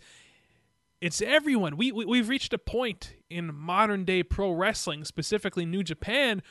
it's 1.05 1.21
everyone. 1.21 1.77
We, 1.77 1.93
we 1.93 2.07
we've 2.07 2.31
reached 2.31 2.55
a 2.55 2.59
point 2.59 3.13
in 3.29 3.55
modern 3.55 4.07
day 4.07 4.23
pro 4.23 4.53
wrestling, 4.53 5.05
specifically 5.05 5.67
New 5.67 5.83
Japan, 5.83 6.43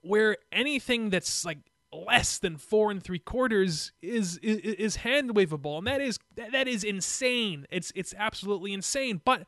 where 0.00 0.36
anything 0.50 1.10
that's 1.10 1.44
like 1.44 1.58
less 1.92 2.36
than 2.38 2.56
four 2.56 2.90
and 2.90 3.00
three 3.00 3.20
quarters 3.20 3.92
is 4.02 4.36
is, 4.38 4.58
is 4.58 4.96
hand 4.96 5.36
waveable, 5.36 5.78
and 5.78 5.86
that 5.86 6.00
is 6.00 6.18
that, 6.34 6.50
that 6.50 6.66
is 6.66 6.82
insane. 6.82 7.68
It's 7.70 7.92
it's 7.94 8.12
absolutely 8.18 8.72
insane. 8.72 9.20
But 9.24 9.46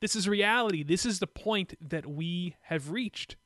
this 0.00 0.16
is 0.16 0.28
reality. 0.28 0.82
This 0.82 1.06
is 1.06 1.20
the 1.20 1.28
point 1.28 1.74
that 1.80 2.04
we 2.04 2.56
have 2.62 2.90
reached. 2.90 3.36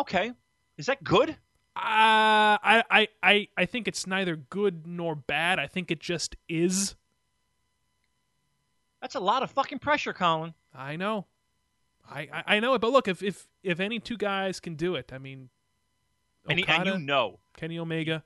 okay. 0.00 0.32
Is 0.78 0.86
that 0.86 1.04
good? 1.04 1.36
Uh, 1.76 2.56
I, 2.64 2.82
I, 2.90 3.08
I, 3.22 3.48
I 3.58 3.66
think 3.66 3.88
it's 3.88 4.06
neither 4.06 4.36
good 4.36 4.86
nor 4.86 5.14
bad. 5.14 5.58
I 5.58 5.66
think 5.66 5.90
it 5.90 6.00
just 6.00 6.34
is. 6.48 6.94
That's 9.02 9.16
a 9.16 9.20
lot 9.20 9.42
of 9.42 9.50
fucking 9.50 9.80
pressure, 9.80 10.14
Colin. 10.14 10.54
I 10.74 10.96
know. 10.96 11.26
I, 12.08 12.28
I, 12.32 12.56
I 12.56 12.60
know 12.60 12.72
it. 12.74 12.80
But 12.80 12.92
look, 12.92 13.08
if, 13.08 13.22
if 13.22 13.46
if 13.62 13.80
any 13.80 13.98
two 13.98 14.16
guys 14.16 14.60
can 14.60 14.76
do 14.76 14.94
it, 14.94 15.12
I 15.12 15.18
mean, 15.18 15.50
And, 16.48 16.58
and 16.58 16.68
Okada, 16.68 16.90
you 16.92 16.98
know, 16.98 17.38
Kenny 17.56 17.78
Omega. 17.78 18.22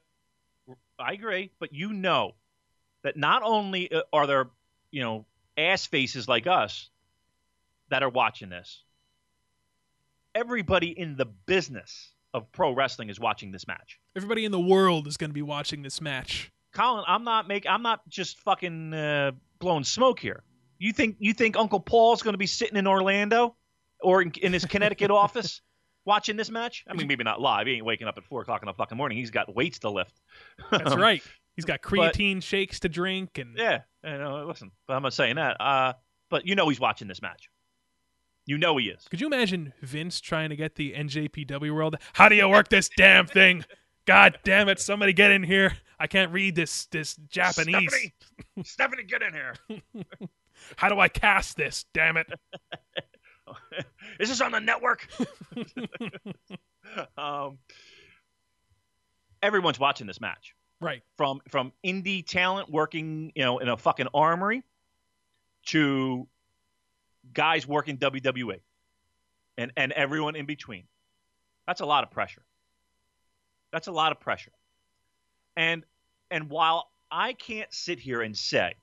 I 0.99 1.13
agree, 1.13 1.51
but 1.59 1.73
you 1.75 1.93
know 1.93 2.35
that 3.03 3.17
not 3.17 3.43
only 3.43 3.91
uh, 3.93 4.03
are 4.13 4.27
there, 4.27 4.49
you 4.91 5.03
know, 5.03 5.27
ass 5.57 5.87
faces 5.87 6.29
like 6.29 6.47
us 6.47 6.91
that 7.89 8.03
are 8.03 8.09
watching 8.09 8.49
this, 8.49 8.83
everybody 10.35 10.89
in 10.89 11.17
the 11.17 11.27
business 11.27 12.13
of 12.35 12.51
pro 12.53 12.73
wrestling 12.73 13.09
is 13.09 13.19
watching 13.21 13.51
this 13.51 13.67
match. 13.67 13.99
Everybody 14.15 14.45
in 14.45 14.53
the 14.53 14.61
world 14.61 15.07
is 15.07 15.17
going 15.17 15.31
to 15.31 15.35
be 15.35 15.43
watching 15.43 15.83
this 15.83 16.01
match. 16.01 16.51
Colin, 16.73 17.05
I'm 17.07 17.25
not 17.25 17.49
make 17.49 17.67
I'm 17.67 17.83
not 17.83 18.07
just 18.09 18.39
fucking 18.41 18.93
uh, 18.93 19.33
blowing 19.59 19.85
smoke 19.85 20.21
here. 20.21 20.43
You 20.79 20.93
think 20.93 21.17
you 21.19 21.33
think 21.33 21.57
Uncle 21.57 21.81
Paul's 21.81 22.23
going 22.23 22.35
to 22.35 22.39
be 22.39 22.47
sitting 22.47 22.77
in 22.77 22.87
Orlando 22.87 23.57
or 24.03 24.23
in, 24.23 24.33
in 24.43 24.53
his 24.53 24.65
Connecticut 24.65 25.11
office 25.11 25.63
watching 26.05 26.37
this 26.37 26.51
match? 26.51 26.85
I 26.89 26.95
mean, 26.95 27.07
maybe 27.07 27.25
not 27.25 27.41
live. 27.41 27.67
He 27.67 27.75
ain't 27.75 27.85
waking 27.85 28.09
up 28.09 28.17
at 28.19 28.25
four 28.25 28.43
o'clock 28.43 28.63
in 28.63 28.67
the 28.67 28.75
fucking 28.75 28.97
morning. 28.97 29.19
He's 29.19 29.31
got 29.31 29.55
weights 29.55 29.79
to 29.81 29.91
lift. 29.91 30.21
That's 30.71 30.95
right. 30.95 31.23
He's 31.57 31.65
got 31.65 31.81
creatine 31.81 32.43
shakes 32.43 32.81
to 32.81 32.89
drink, 32.89 33.39
and 33.39 33.57
Yeah, 33.57 33.81
you 34.05 34.19
know, 34.19 34.45
listen, 34.47 34.71
but 34.87 34.95
I'm 34.95 35.03
not 35.03 35.15
saying 35.15 35.37
that. 35.37 35.57
Uh, 35.59 35.95
but 36.29 36.47
you 36.47 36.55
know 36.55 36.69
he's 36.69 36.81
watching 36.81 37.09
this 37.09 37.23
match. 37.23 37.49
You 38.45 38.59
know 38.59 38.77
he 38.77 38.87
is. 38.87 39.09
could 39.09 39.21
you 39.21 39.27
imagine 39.27 39.73
Vince 39.83 40.21
trying 40.21 40.51
to 40.51 40.57
get 40.57 40.77
the 40.77 40.93
NJPW 40.93 41.75
world? 41.75 41.97
How 42.13 42.29
do 42.29 42.37
you 42.37 42.49
work 42.49 42.69
this 42.69 42.89
damn 42.97 43.27
thing? 43.27 43.65
God 44.07 44.39
damn 44.45 44.69
it! 44.69 44.79
Somebody 44.79 45.13
get 45.13 45.33
in 45.33 45.43
here. 45.43 45.77
I 45.99 46.07
can't 46.07 46.31
read 46.31 46.55
this 46.55 46.87
this 46.87 47.17
Japanese. 47.29 47.91
Stephanie, 47.91 48.15
Stephanie, 48.63 49.03
get 49.03 49.23
in 49.23 49.33
here. 49.33 49.55
How 50.77 50.89
do 50.89 50.99
I 50.99 51.09
cast 51.09 51.57
this? 51.57 51.85
Damn 51.93 52.17
it! 52.17 52.33
Is 54.21 54.29
this 54.29 54.41
on 54.41 54.53
the 54.53 54.61
network? 54.61 55.09
um, 57.19 57.59
everyone's 59.43 59.79
watching 59.79 60.07
this 60.07 60.21
match. 60.21 60.55
Right. 60.79 61.03
from 61.17 61.41
from 61.49 61.73
indie 61.85 62.27
talent 62.27 62.71
working, 62.71 63.33
you 63.35 63.45
know, 63.45 63.59
in 63.59 63.69
a 63.69 63.79
fucking 63.79 64.09
armory 64.13 64.63
to 65.67 66.29
guys 67.33 67.67
working 67.67 67.97
WWE 67.97 68.61
and 69.57 69.73
and 69.77 69.93
everyone 69.93 70.37
in 70.37 70.45
between. 70.45 70.85
That's 71.67 71.81
a 71.81 71.87
lot 71.87 72.05
of 72.05 72.11
pressure. 72.11 72.43
That's 73.73 73.89
a 73.89 73.93
lot 73.93 74.13
of 74.13 74.21
pressure. 74.21 74.53
And 75.57 75.85
and 76.31 76.51
while 76.51 76.91
I 77.11 77.33
can't 77.33 77.73
sit 77.73 77.99
here 77.99 78.21
and 78.21 78.37
say 78.37 78.75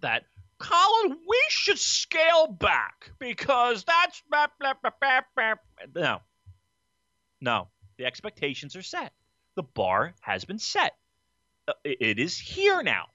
that 0.00 0.24
Colin, 0.58 1.18
we 1.28 1.42
should 1.48 1.78
scale 1.78 2.46
back 2.46 3.10
because 3.18 3.84
that's 3.84 4.22
no, 5.94 6.20
no. 7.40 7.68
The 7.98 8.06
expectations 8.06 8.76
are 8.76 8.82
set. 8.82 9.12
The 9.54 9.62
bar 9.62 10.14
has 10.20 10.44
been 10.44 10.58
set. 10.58 10.96
Uh, 11.68 11.72
it 11.84 12.18
is 12.18 12.38
here 12.38 12.82
now. 12.82 13.06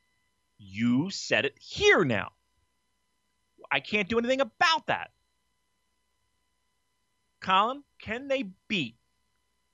You 0.57 1.09
set 1.09 1.45
it 1.45 1.55
here 1.59 2.03
now. 2.03 2.31
I 3.71 3.79
can't 3.79 4.09
do 4.09 4.19
anything 4.19 4.41
about 4.41 4.87
that. 4.87 5.11
Colin, 7.39 7.83
can 7.99 8.27
they 8.27 8.45
beat 8.67 8.95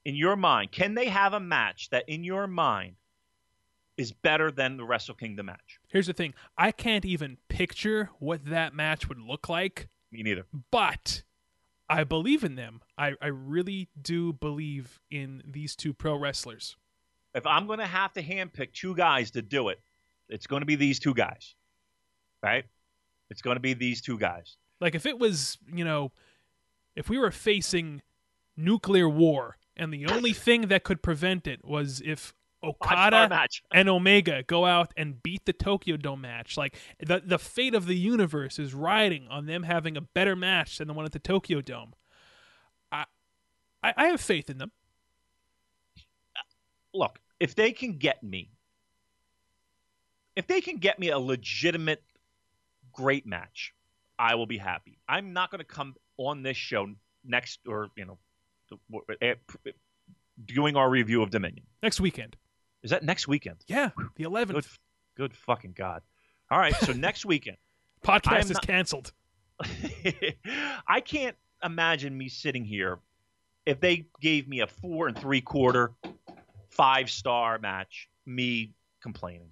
in 0.06 0.15
your 0.15 0.35
mind? 0.35 0.72
Can 0.72 0.94
they 0.94 1.07
have 1.07 1.34
a 1.34 1.39
match 1.39 1.89
that 1.89 2.07
in 2.07 2.23
your 2.23 2.48
mind 2.48 2.95
is 3.98 4.11
better 4.11 4.52
than 4.52 4.78
the 4.78 4.84
Wrestle 4.86 5.15
Kingdom 5.15 5.48
match? 5.48 5.80
Here's 5.90 6.07
the 6.07 6.14
thing. 6.14 6.34
I 6.57 6.72
can't 6.72 7.06
even 7.06 7.38
picture 7.49 8.10
what 8.19 8.45
that 8.45 8.74
match 8.74 9.10
would 9.10 9.19
look 9.19 9.49
like, 9.49 9.88
Me 10.11 10.22
neither. 10.24 10.45
but 10.72 11.24
I 11.90 12.03
believe 12.03 12.44
in 12.44 12.56
them. 12.56 12.82
I, 12.98 13.14
I 13.22 13.28
really 13.28 13.88
do 14.02 14.34
believe 14.34 15.02
in 15.10 15.41
these 15.45 15.76
two 15.76 15.94
pro 15.94 16.15
wrestlers. 16.15 16.76
If 17.34 17.45
I'm 17.48 17.65
going 17.68 17.80
to 17.80 17.86
have 17.86 18.14
to 18.14 18.24
handpick 18.24 18.74
two 18.74 18.95
guys 18.95 19.32
to 19.32 19.41
do 19.41 19.69
it, 19.69 19.80
it's 20.30 20.48
going 20.48 20.61
to 20.61 20.65
be 20.65 20.76
these 20.76 20.99
two 20.99 21.14
guys. 21.14 21.56
Right? 22.44 22.65
It's 23.30 23.41
going 23.41 23.56
to 23.56 23.61
be 23.61 23.74
these 23.74 24.02
two 24.02 24.18
guys. 24.18 24.57
Like 24.80 24.95
if 24.95 25.06
it 25.06 25.18
was, 25.18 25.57
you 25.74 25.84
know, 25.86 26.11
if 26.95 27.10
we 27.10 27.18
were 27.18 27.32
facing 27.32 28.02
nuclear 28.56 29.07
war 29.10 29.57
and 29.76 29.94
the 29.94 30.07
only 30.07 30.34
thing 30.34 30.68
that 30.68 30.84
could 30.84 31.02
prevent 31.02 31.48
it 31.48 31.64
was 31.64 32.02
if 32.06 32.34
Okada 32.68 33.48
and 33.73 33.89
Omega 33.89 34.44
go 34.44 34.65
out 34.65 34.94
and 34.98 35.22
beat 35.22 35.45
the 35.45 35.53
Tokyo 35.53 35.98
Dome 35.98 36.22
match. 36.22 36.57
Like 36.57 36.77
the 36.99 37.22
the 37.26 37.39
fate 37.39 37.76
of 37.76 37.85
the 37.85 37.95
universe 37.95 38.60
is 38.60 38.73
riding 38.73 39.27
on 39.30 39.45
them 39.45 39.64
having 39.64 39.98
a 39.98 40.02
better 40.02 40.35
match 40.35 40.77
than 40.77 40.88
the 40.88 40.94
one 40.94 41.06
at 41.06 41.11
the 41.11 41.19
Tokyo 41.19 41.61
Dome. 41.61 41.94
I 42.91 43.06
I, 43.84 43.94
I 43.95 44.06
have 44.07 44.22
faith 44.22 44.49
in 44.49 44.57
them. 44.57 44.72
look, 46.94 47.19
if 47.39 47.56
they 47.56 47.72
can 47.72 47.98
get 47.98 48.23
me, 48.23 48.52
if 50.35 50.48
they 50.48 50.61
can 50.61 50.77
get 50.77 50.99
me 50.99 51.10
a 51.10 51.19
legitimate 51.19 52.03
great 52.94 53.26
match, 53.26 53.73
I 54.19 54.35
will 54.35 54.48
be 54.48 54.57
happy. 54.57 54.98
I'm 55.07 55.34
not 55.34 55.52
going 55.52 55.60
to 55.60 55.65
come 55.65 55.95
on 56.18 56.44
this 56.44 56.57
show 56.57 56.88
next 57.23 57.60
or, 57.68 57.89
you 57.95 58.06
know, 58.06 58.18
eh, 59.22 59.35
doing 60.45 60.76
our 60.76 60.89
review 60.89 61.22
of 61.22 61.30
Dominion. 61.30 61.65
Next 61.84 62.02
weekend. 62.02 62.35
Is 62.88 62.92
that 62.92 63.04
next 63.04 63.28
weekend? 63.28 63.58
Yeah, 63.68 63.90
the 64.16 64.24
11th. 64.24 64.54
Good, 64.54 64.66
good 65.18 65.36
fucking 65.36 65.74
God. 65.76 66.04
All 66.50 66.58
right, 66.58 66.74
so 66.74 66.94
next 66.94 67.26
weekend. 67.34 67.58
Podcast 68.02 68.44
is 68.46 68.52
not- 68.52 68.66
canceled. 68.66 69.12
I 70.88 71.02
can't 71.02 71.36
imagine 71.62 72.18
me 72.18 72.30
sitting 72.30 72.64
here 72.64 73.00
if 73.66 73.82
they 73.82 74.06
gave 74.22 74.48
me 74.48 74.62
a 74.62 74.68
four 74.68 75.10
and 75.10 75.20
three 75.20 75.42
quarter, 75.42 75.92
five 76.70 77.10
star 77.10 77.60
match, 77.60 78.08
me 78.26 78.72
complaining. 79.02 79.50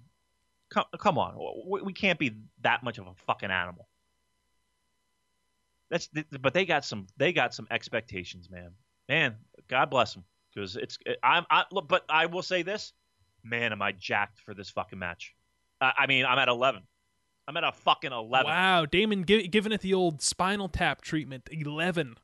Come, 0.70 0.86
come 0.98 1.18
on, 1.18 1.38
we, 1.68 1.82
we 1.82 1.92
can't 1.92 2.18
be 2.18 2.38
that 2.62 2.84
much 2.84 3.00
of 3.00 3.08
a 3.08 3.16
fucking 3.28 3.52
animal. 3.52 3.90
That's 5.90 6.08
but 6.40 6.54
they 6.54 6.66
got 6.66 6.86
some 6.86 7.08
they 7.18 7.34
got 7.34 7.54
some 7.54 7.68
expectations, 7.70 8.50
man. 8.50 8.72
Man, 9.10 9.36
God 9.68 9.90
bless 9.90 10.14
them 10.14 10.24
because 10.54 10.78
it's 10.78 10.98
I'm 11.22 11.46
I 11.50 11.66
but 11.90 12.06
I 12.08 12.28
will 12.28 12.42
say 12.42 12.62
this, 12.62 12.94
man, 13.46 13.72
am 13.72 13.82
I 13.82 13.92
jacked 13.94 14.40
for 14.40 14.54
this 14.54 14.70
fucking 14.70 15.00
match? 15.00 15.34
Uh, 15.80 15.92
I 15.98 16.08
mean, 16.08 16.26
I'm 16.26 16.40
at 16.40 16.48
eleven. 16.48 16.84
I'm 17.48 17.56
at 17.58 17.64
a 17.64 17.72
fucking 17.72 18.12
eleven. 18.12 18.50
Wow, 18.50 18.86
Damon 18.86 19.26
gi- 19.26 19.48
giving 19.48 19.72
it 19.72 19.82
the 19.82 19.94
old 19.94 20.22
spinal 20.22 20.68
tap 20.68 21.02
treatment. 21.02 21.48
Eleven. 21.52 22.16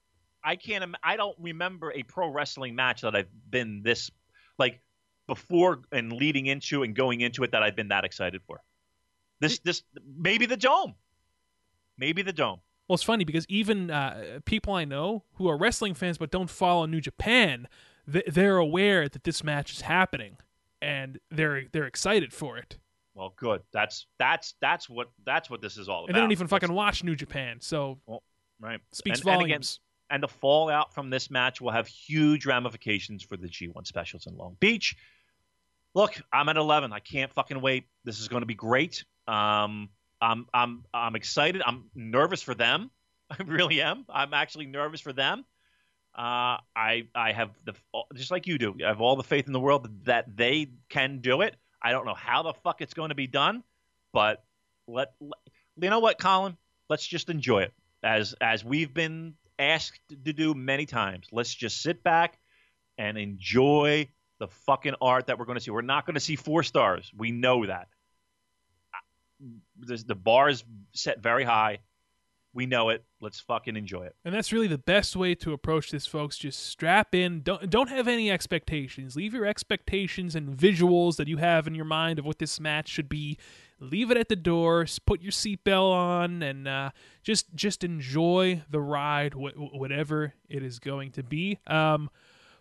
I 0.44 0.56
can't. 0.56 0.84
Im- 0.84 0.96
I 1.04 1.16
don't 1.18 1.38
remember 1.40 1.92
a 1.94 2.04
pro 2.04 2.28
wrestling 2.28 2.76
match 2.76 3.02
that 3.02 3.16
I've 3.16 3.30
been 3.50 3.84
this 3.84 4.10
like 4.58 4.82
before 5.28 5.84
and 5.92 6.12
leading 6.12 6.48
into 6.48 6.84
and 6.84 6.96
going 6.96 7.22
into 7.22 7.44
it 7.44 7.52
that 7.52 7.64
I've 7.64 7.76
been 7.76 7.90
that 7.90 8.04
excited 8.04 8.42
for. 8.48 8.62
This 9.40 9.60
this 9.60 9.84
maybe 10.18 10.46
the 10.46 10.58
dome, 10.58 10.96
maybe 11.98 12.22
the 12.22 12.34
dome. 12.34 12.60
Well, 12.88 12.96
it's 12.96 13.04
funny 13.04 13.24
because 13.24 13.46
even 13.48 13.90
uh, 13.90 14.40
people 14.46 14.74
I 14.74 14.86
know 14.86 15.24
who 15.36 15.48
are 15.48 15.58
wrestling 15.58 15.94
fans 15.94 16.18
but 16.18 16.32
don't 16.32 16.50
follow 16.50 16.86
New 16.86 17.00
Japan, 17.00 17.68
they're 18.06 18.58
aware 18.58 19.08
that 19.08 19.24
this 19.24 19.44
match 19.44 19.72
is 19.74 19.82
happening, 19.82 20.38
and 20.82 21.20
they're 21.30 21.64
they're 21.72 21.88
excited 21.88 22.34
for 22.34 22.58
it. 22.58 22.78
Well, 23.14 23.34
good. 23.36 23.62
That's 23.74 24.08
that's 24.18 24.56
that's 24.62 24.90
what 24.90 25.10
that's 25.26 25.50
what 25.50 25.62
this 25.62 25.78
is 25.78 25.90
all 25.90 26.00
about. 26.00 26.10
And 26.10 26.16
they 26.16 26.22
don't 26.22 26.32
even 26.32 26.48
fucking 26.48 26.72
watch 26.72 27.04
New 27.04 27.16
Japan, 27.16 27.58
so 27.60 28.00
well, 28.06 28.24
right 28.60 28.80
speaks 28.92 29.20
and, 29.20 29.26
volumes. 29.26 29.44
And, 29.44 29.52
again, 29.52 29.64
and 30.12 30.24
the 30.24 30.28
fallout 30.28 30.94
from 30.94 31.10
this 31.10 31.30
match 31.30 31.62
will 31.62 31.72
have 31.72 31.88
huge 31.88 32.46
ramifications 32.46 33.24
for 33.24 33.38
the 33.38 33.48
G1 33.48 33.88
specials 33.88 34.28
in 34.28 34.36
Long 34.36 34.58
Beach. 34.60 34.96
Look, 35.94 36.22
I'm 36.32 36.50
at 36.50 36.58
11. 36.58 36.92
I 36.94 37.00
can't 37.00 37.34
fucking 37.34 37.62
wait. 37.62 37.86
This 38.04 38.20
is 38.20 38.28
going 38.28 38.42
to 38.42 38.46
be 38.46 38.56
great. 38.56 39.04
Um, 39.28 39.90
I'm 40.22 40.46
I'm 40.54 40.86
I'm 40.94 41.16
excited. 41.16 41.62
I'm 41.66 41.90
nervous 41.96 42.42
for 42.42 42.54
them. 42.54 42.92
I 43.30 43.44
really 43.44 43.82
am. 43.82 44.06
I'm 44.10 44.34
actually 44.34 44.68
nervous 44.68 45.02
for 45.02 45.14
them. 45.14 45.46
Uh, 46.16 46.60
I 46.76 47.08
I 47.16 47.32
have 47.32 47.52
the 47.64 47.74
just 48.16 48.32
like 48.32 48.46
you 48.48 48.58
do. 48.58 48.76
I 48.84 48.90
have 48.90 49.02
all 49.02 49.16
the 49.16 49.24
faith 49.24 49.48
in 49.48 49.54
the 49.54 49.60
world 49.60 50.06
that 50.06 50.36
they 50.36 50.68
can 50.90 51.20
do 51.20 51.42
it. 51.42 51.56
I 51.82 51.92
don't 51.92 52.06
know 52.06 52.14
how 52.14 52.44
the 52.44 52.54
fuck 52.54 52.82
it's 52.82 52.94
going 52.94 53.10
to 53.10 53.16
be 53.16 53.28
done, 53.28 53.64
but 54.14 54.44
let, 54.88 55.14
let 55.20 55.40
you 55.82 55.90
know 55.90 56.00
what, 56.00 56.20
Colin. 56.20 56.58
Let's 56.90 57.08
just 57.08 57.30
enjoy 57.30 57.64
it 57.64 57.74
as 58.04 58.36
as 58.42 58.64
we've 58.64 58.94
been 58.94 59.36
asked 59.58 60.02
to 60.26 60.34
do 60.34 60.54
many 60.54 60.86
times. 60.86 61.28
Let's 61.32 61.54
just 61.54 61.82
sit 61.82 62.04
back 62.04 62.38
and 62.98 63.18
enjoy 63.18 64.10
the 64.40 64.48
fucking 64.48 64.96
art 65.02 65.28
that 65.28 65.40
we're 65.40 65.46
going 65.46 65.58
to 65.58 65.64
see. 65.64 65.72
We're 65.72 65.82
not 65.82 66.06
going 66.06 66.16
to 66.16 66.20
see 66.20 66.36
four 66.36 66.64
stars. 66.64 67.12
We 67.16 67.32
know 67.32 67.66
that 67.66 67.88
the 69.80 70.16
bar 70.16 70.50
is 70.50 70.64
set 70.94 71.22
very 71.22 71.44
high. 71.44 71.80
We 72.54 72.66
know 72.66 72.90
it. 72.90 73.06
Let's 73.22 73.40
fucking 73.40 73.78
enjoy 73.78 74.04
it. 74.04 74.16
And 74.26 74.36
that's 74.36 74.52
really 74.52 74.68
the 74.68 74.78
best 74.78 75.16
way 75.16 75.36
to 75.36 75.54
approach 75.54 75.92
this, 75.92 76.06
folks. 76.06 76.38
Just 76.38 76.66
strap 76.66 77.16
in. 77.16 77.42
Don't 77.42 77.70
don't 77.70 77.90
have 77.90 78.08
any 78.08 78.30
expectations. 78.30 79.16
Leave 79.16 79.34
your 79.34 79.46
expectations 79.46 80.36
and 80.36 80.50
visuals 80.50 81.16
that 81.16 81.28
you 81.30 81.38
have 81.38 81.66
in 81.66 81.76
your 81.76 81.86
mind 81.86 82.20
of 82.20 82.26
what 82.26 82.40
this 82.40 82.60
match 82.60 82.90
should 82.90 83.08
be. 83.08 83.38
Leave 83.80 84.12
it 84.12 84.18
at 84.18 84.28
the 84.28 84.36
door. 84.36 84.86
Put 85.06 85.22
your 85.22 85.32
seatbelt 85.32 85.94
on, 85.94 86.44
and 86.44 86.68
uh, 86.68 86.92
just 87.24 87.56
just 87.56 87.84
enjoy 87.84 88.64
the 88.70 88.82
ride, 88.82 89.34
wh- 89.34 89.74
whatever 89.74 90.34
it 90.50 90.62
is 90.62 90.80
going 90.80 91.12
to 91.12 91.24
be. 91.24 91.58
Um, 91.68 92.10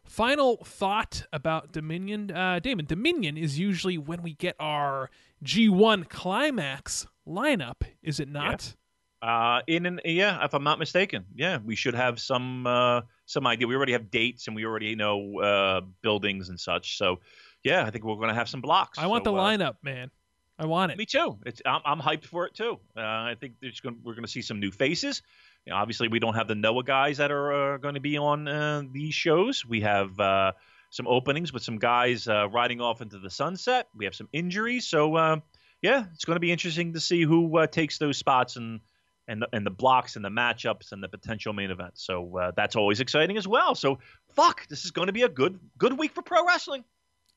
Final 0.05 0.57
thought 0.65 1.25
about 1.33 1.73
Dominion. 1.73 2.31
Uh, 2.33 2.59
Damon, 2.59 2.87
Dominion 2.87 3.37
is 3.37 3.59
usually 3.59 3.97
when 3.99 4.23
we 4.23 4.35
get 4.35 4.57
our 4.59 5.09
G1 5.45 6.09
climax 6.09 7.07
lineup, 7.29 7.83
is 8.03 8.19
it 8.19 8.29
not? 8.29 8.75
Yeah. 8.75 8.80
Uh, 9.23 9.61
in 9.67 9.85
an, 9.85 10.01
yeah, 10.05 10.43
if 10.45 10.55
I'm 10.55 10.65
not 10.65 10.79
mistaken, 10.79 11.27
yeah, 11.35 11.59
we 11.63 11.77
should 11.77 11.95
have 11.95 12.19
some 12.19 12.67
uh, 12.67 13.03
some 13.27 13.47
idea. 13.47 13.67
We 13.67 13.77
already 13.77 13.93
have 13.93 14.11
dates 14.11 14.47
and 14.47 14.57
we 14.57 14.65
already 14.65 14.95
know 14.95 15.39
uh, 15.41 15.81
buildings 16.03 16.49
and 16.49 16.59
such. 16.59 16.97
So, 16.97 17.21
yeah, 17.63 17.85
I 17.85 17.91
think 17.91 18.05
we're 18.05 18.17
going 18.17 18.29
to 18.29 18.35
have 18.35 18.49
some 18.49 18.63
blocks. 18.63 18.99
I 18.99 19.09
want 19.09 19.25
so, 19.25 19.33
the 19.33 19.39
uh, 19.39 19.45
lineup, 19.45 19.75
man. 19.83 20.11
I 20.59 20.67
want 20.67 20.93
it. 20.93 20.99
Me 20.99 21.07
too. 21.07 21.39
It's 21.47 21.61
I'm, 21.65 21.81
I'm 21.85 22.01
hyped 22.01 22.27
for 22.27 22.47
it 22.47 22.55
too. 22.55 22.79
Uh, 22.97 23.01
I 23.01 23.35
think 23.39 23.55
gonna, 23.83 23.97
we're 24.03 24.13
going 24.13 24.25
to 24.25 24.31
see 24.31 24.43
some 24.43 24.61
new 24.61 24.71
faces. 24.71 25.23
You 25.67 25.73
know, 25.73 25.79
obviously, 25.79 26.09
we 26.09 26.19
don't 26.19 26.35
have 26.35 26.49
the 26.49 26.55
Noah 26.55 26.85
guys 26.85 27.19
that 27.19 27.31
are 27.31 27.75
uh, 27.75 27.77
going 27.79 27.95
to 27.95 28.01
be 28.01 28.17
on 28.17 28.49
uh, 28.49 28.83
these 28.91 29.15
shows. 29.15 29.65
We 29.67 29.83
have 29.83 30.19
uh, 30.19 30.53
some 30.91 31.07
openings 31.07 31.53
with 31.53 31.63
some 31.63 31.79
guys 31.79 32.29
uh, 32.29 32.49
riding 32.49 32.81
off 32.81 33.01
into 33.01 33.19
the 33.19 33.31
sunset. 33.31 33.89
We 33.95 34.07
have 34.07 34.15
some 34.15 34.29
injuries, 34.33 34.87
so 34.87 35.15
uh, 35.17 35.37
yeah, 35.83 36.05
it's 36.15 36.25
going 36.25 36.37
to 36.37 36.41
be 36.41 36.53
interesting 36.53 36.93
to 36.95 37.01
see 37.01 37.23
who 37.23 37.59
uh, 37.59 37.67
takes 37.67 37.99
those 37.99 38.19
spots 38.19 38.57
and 38.57 38.81
and 39.29 39.43
the, 39.43 39.49
and 39.53 39.65
the 39.65 39.71
blocks 39.71 40.17
and 40.17 40.25
the 40.25 40.31
matchups 40.31 40.93
and 40.93 41.03
the 41.03 41.09
potential 41.09 41.53
main 41.53 41.71
event. 41.71 41.93
So 41.95 42.53
that's 42.57 42.77
always 42.77 43.01
exciting 43.01 43.37
as 43.37 43.47
well. 43.47 43.75
So 43.75 43.99
fuck, 44.35 44.67
this 44.69 44.85
is 44.85 44.91
going 44.91 45.07
to 45.07 45.13
be 45.13 45.23
a 45.23 45.29
good 45.29 45.59
good 45.79 45.99
week 45.99 46.15
for 46.15 46.23
pro 46.23 46.45
wrestling. 46.47 46.85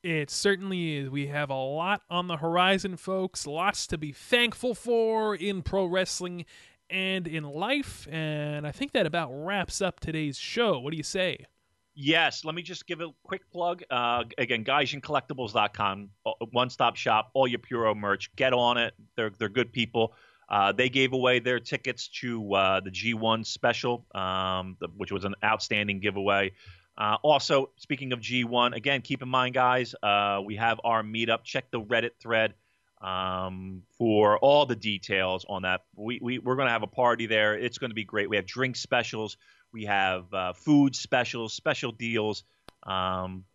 It 0.03 0.30
certainly 0.30 0.97
is. 0.97 1.10
We 1.10 1.27
have 1.27 1.49
a 1.49 1.55
lot 1.55 2.01
on 2.10 2.27
the 2.27 2.35
horizon, 2.35 2.97
folks. 2.97 3.47
Lots 3.47 3.88
to 3.88 3.97
be 3.97 4.11
thankful 4.11 4.76
for 4.76 5.34
in 5.34 5.61
pro 5.61 5.85
wrestling 5.85 6.43
and 6.89 7.26
in 7.26 7.45
life. 7.45 8.05
And 8.11 8.68
I 8.68 8.72
think 8.72 8.91
that 8.91 9.05
about 9.05 9.30
wraps 9.31 9.81
up 9.81 10.01
today's 10.01 10.38
show. 10.38 10.77
What 10.80 10.91
do 10.91 10.97
you 10.97 11.03
say? 11.03 11.45
Yes, 11.95 12.43
let 12.43 12.53
me 12.53 12.64
just 12.64 12.85
give 12.85 12.99
a 12.99 13.10
quick 13.23 13.49
plug. 13.49 13.84
Uh, 13.89 14.23
again, 14.38 14.65
GaijinCollectibles.com, 14.65 16.10
uh, 16.26 16.31
one 16.51 16.69
stop 16.69 16.97
shop, 16.97 17.30
all 17.34 17.47
your 17.47 17.60
Puro 17.60 17.95
merch. 17.95 18.35
Get 18.35 18.51
on 18.51 18.77
it. 18.77 18.93
They're, 19.15 19.31
they're 19.38 19.47
good 19.47 19.72
people. 19.72 20.14
Uh, 20.53 20.71
they 20.71 20.88
gave 20.88 21.13
away 21.13 21.39
their 21.39 21.59
tickets 21.59 22.09
to 22.09 22.53
uh, 22.53 22.80
the 22.80 22.91
G1 22.91 23.43
special, 23.43 24.05
um, 24.13 24.77
the, 24.80 24.88
which 24.95 25.11
was 25.11 25.25
an 25.25 25.34
outstanding 25.43 25.99
giveaway. 25.99 26.51
Uh, 26.95 27.17
also, 27.23 27.71
speaking 27.77 28.13
of 28.13 28.19
G1, 28.19 28.75
again, 28.75 29.01
keep 29.01 29.23
in 29.23 29.30
mind, 29.30 29.55
guys, 29.55 29.95
uh, 30.03 30.41
we 30.45 30.57
have 30.57 30.80
our 30.84 31.01
meetup. 31.01 31.43
Check 31.43 31.71
the 31.71 31.81
Reddit 31.81 32.11
thread 32.21 32.53
um, 33.01 33.81
for 33.97 34.38
all 34.38 34.67
the 34.67 34.75
details 34.75 35.43
on 35.49 35.63
that. 35.63 35.85
We, 35.95 36.19
we, 36.21 36.38
we're 36.38 36.55
going 36.55 36.67
to 36.67 36.71
have 36.71 36.84
a 36.84 36.88
party 36.88 37.25
there. 37.25 37.57
It's 37.57 37.80
going 37.80 37.89
to 37.89 37.95
be 37.95 38.05
great. 38.05 38.30
We 38.30 38.35
have 38.35 38.45
drink 38.45 38.75
specials, 38.75 39.38
we 39.71 39.85
have 39.85 40.31
uh, 40.31 40.53
food 40.53 40.95
specials, 40.95 41.53
special 41.53 41.91
deals. 41.91 42.43
Um, 42.84 43.45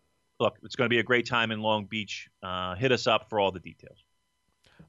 look, 0.40 0.56
it's 0.64 0.74
going 0.74 0.86
to 0.86 0.92
be 0.92 0.98
a 0.98 1.04
great 1.04 1.26
time 1.26 1.52
in 1.52 1.60
Long 1.60 1.84
Beach. 1.84 2.28
Hit 2.76 2.90
us 2.90 3.06
up 3.06 3.30
for 3.30 3.38
all 3.38 3.52
the 3.52 3.60
details. 3.60 4.02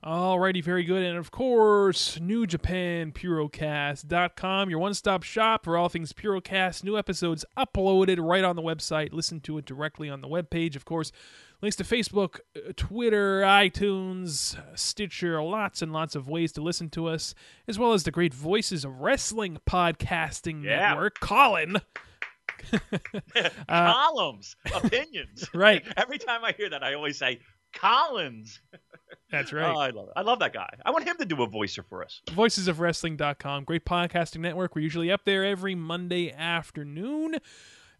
Alrighty, 0.04 0.62
very 0.64 0.84
good. 0.86 1.04
And 1.04 1.18
of 1.18 1.30
course, 1.30 2.18
NewJapanPurocast.com, 2.20 4.70
your 4.70 4.80
one 4.80 4.94
stop 4.94 5.24
shop 5.24 5.66
for 5.66 5.76
all 5.76 5.90
things 5.90 6.14
Purocast. 6.14 6.86
New 6.86 6.98
episodes 6.98 7.44
uploaded 7.58 8.18
right 8.22 8.46
on 8.46 8.56
the 8.56 8.62
website. 8.62 9.12
Listen 9.12 9.42
to 9.42 9.58
it 9.58 9.66
directly 9.66 10.10
on 10.10 10.22
the 10.22 10.30
webpage. 10.30 10.78
Of 10.78 10.86
course, 10.86 11.12
links 11.62 11.76
to 11.76 11.84
Facebook, 11.84 12.40
uh, 12.56 12.72
Twitter, 12.78 13.42
iTunes, 13.42 14.58
Stitcher, 14.74 15.42
lots 15.42 15.82
and 15.82 15.92
lots 15.92 16.16
of 16.16 16.30
ways 16.30 16.54
to 16.54 16.62
listen 16.62 16.90
to 16.92 17.08
us, 17.08 17.36
as 17.68 17.78
well 17.78 17.92
as 17.92 18.04
the 18.04 18.12
great 18.12 18.34
Voices 18.34 18.86
of 18.86 19.02
Wrestling 19.02 19.58
podcasting 19.70 20.64
yeah. 20.64 20.92
network. 20.92 21.20
Colin. 21.20 21.76
uh, 22.72 22.78
Columns, 23.68 24.56
opinions. 24.74 25.50
right. 25.54 25.84
Every 25.98 26.20
time 26.20 26.46
I 26.46 26.54
hear 26.54 26.70
that, 26.70 26.84
I 26.84 26.94
always 26.94 27.18
say, 27.18 27.42
Collins. 27.74 28.62
That's 29.32 29.54
right. 29.54 29.74
Oh, 29.74 29.80
I 29.80 29.90
love 29.92 30.08
it. 30.08 30.14
I 30.16 30.22
love 30.22 30.40
that 30.40 30.54
guy. 30.54 30.70
I 30.86 30.92
want 30.92 31.06
him 31.06 31.18
to 31.18 31.26
do 31.26 31.42
a 31.44 31.48
voicer 31.48 31.84
for 31.84 32.04
us. 32.04 32.22
Voicesofwrestling.com. 32.28 33.64
Great 33.64 33.86
podcasting 33.86 34.40
network. 34.40 34.76
We're 34.76 34.82
usually 34.82 35.12
up 35.12 35.22
there 35.26 35.46
every 35.46 35.76
Monday 35.76 36.32
afternoon. 36.32 37.38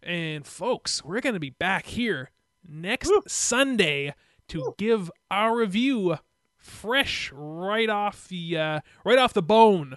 And 0.02 0.46
folks, 0.46 1.04
we're 1.04 1.20
going 1.20 1.34
to 1.34 1.40
be 1.40 1.50
back 1.50 1.86
here 1.86 2.30
next 2.66 3.08
Woo. 3.08 3.22
Sunday 3.28 4.14
to 4.48 4.58
Woo. 4.58 4.74
give 4.78 5.10
our 5.30 5.56
review 5.56 6.16
fresh 6.56 7.30
right 7.32 7.88
off 7.88 8.28
the 8.28 8.56
uh, 8.56 8.80
right 9.04 9.18
off 9.18 9.32
the 9.32 9.42
bone. 9.42 9.96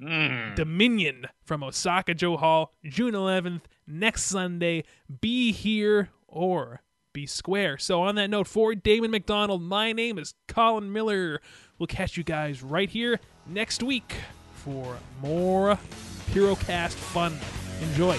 Mm. 0.00 0.54
Dominion 0.54 1.26
from 1.42 1.62
Osaka-jo 1.62 2.36
Hall, 2.36 2.74
June 2.84 3.14
11th, 3.14 3.62
next 3.86 4.24
Sunday. 4.24 4.84
Be 5.22 5.52
here 5.52 6.10
or 6.28 6.82
be 7.16 7.24
square. 7.24 7.78
So, 7.78 8.02
on 8.02 8.14
that 8.16 8.28
note, 8.28 8.46
for 8.46 8.74
Damon 8.74 9.10
McDonald, 9.10 9.62
my 9.62 9.92
name 9.92 10.18
is 10.18 10.34
Colin 10.48 10.92
Miller. 10.92 11.40
We'll 11.78 11.86
catch 11.86 12.18
you 12.18 12.22
guys 12.22 12.62
right 12.62 12.90
here 12.90 13.18
next 13.46 13.82
week 13.82 14.16
for 14.52 14.98
more 15.22 15.78
Purocast 16.32 16.92
fun. 16.92 17.32
Enjoy. 17.80 18.18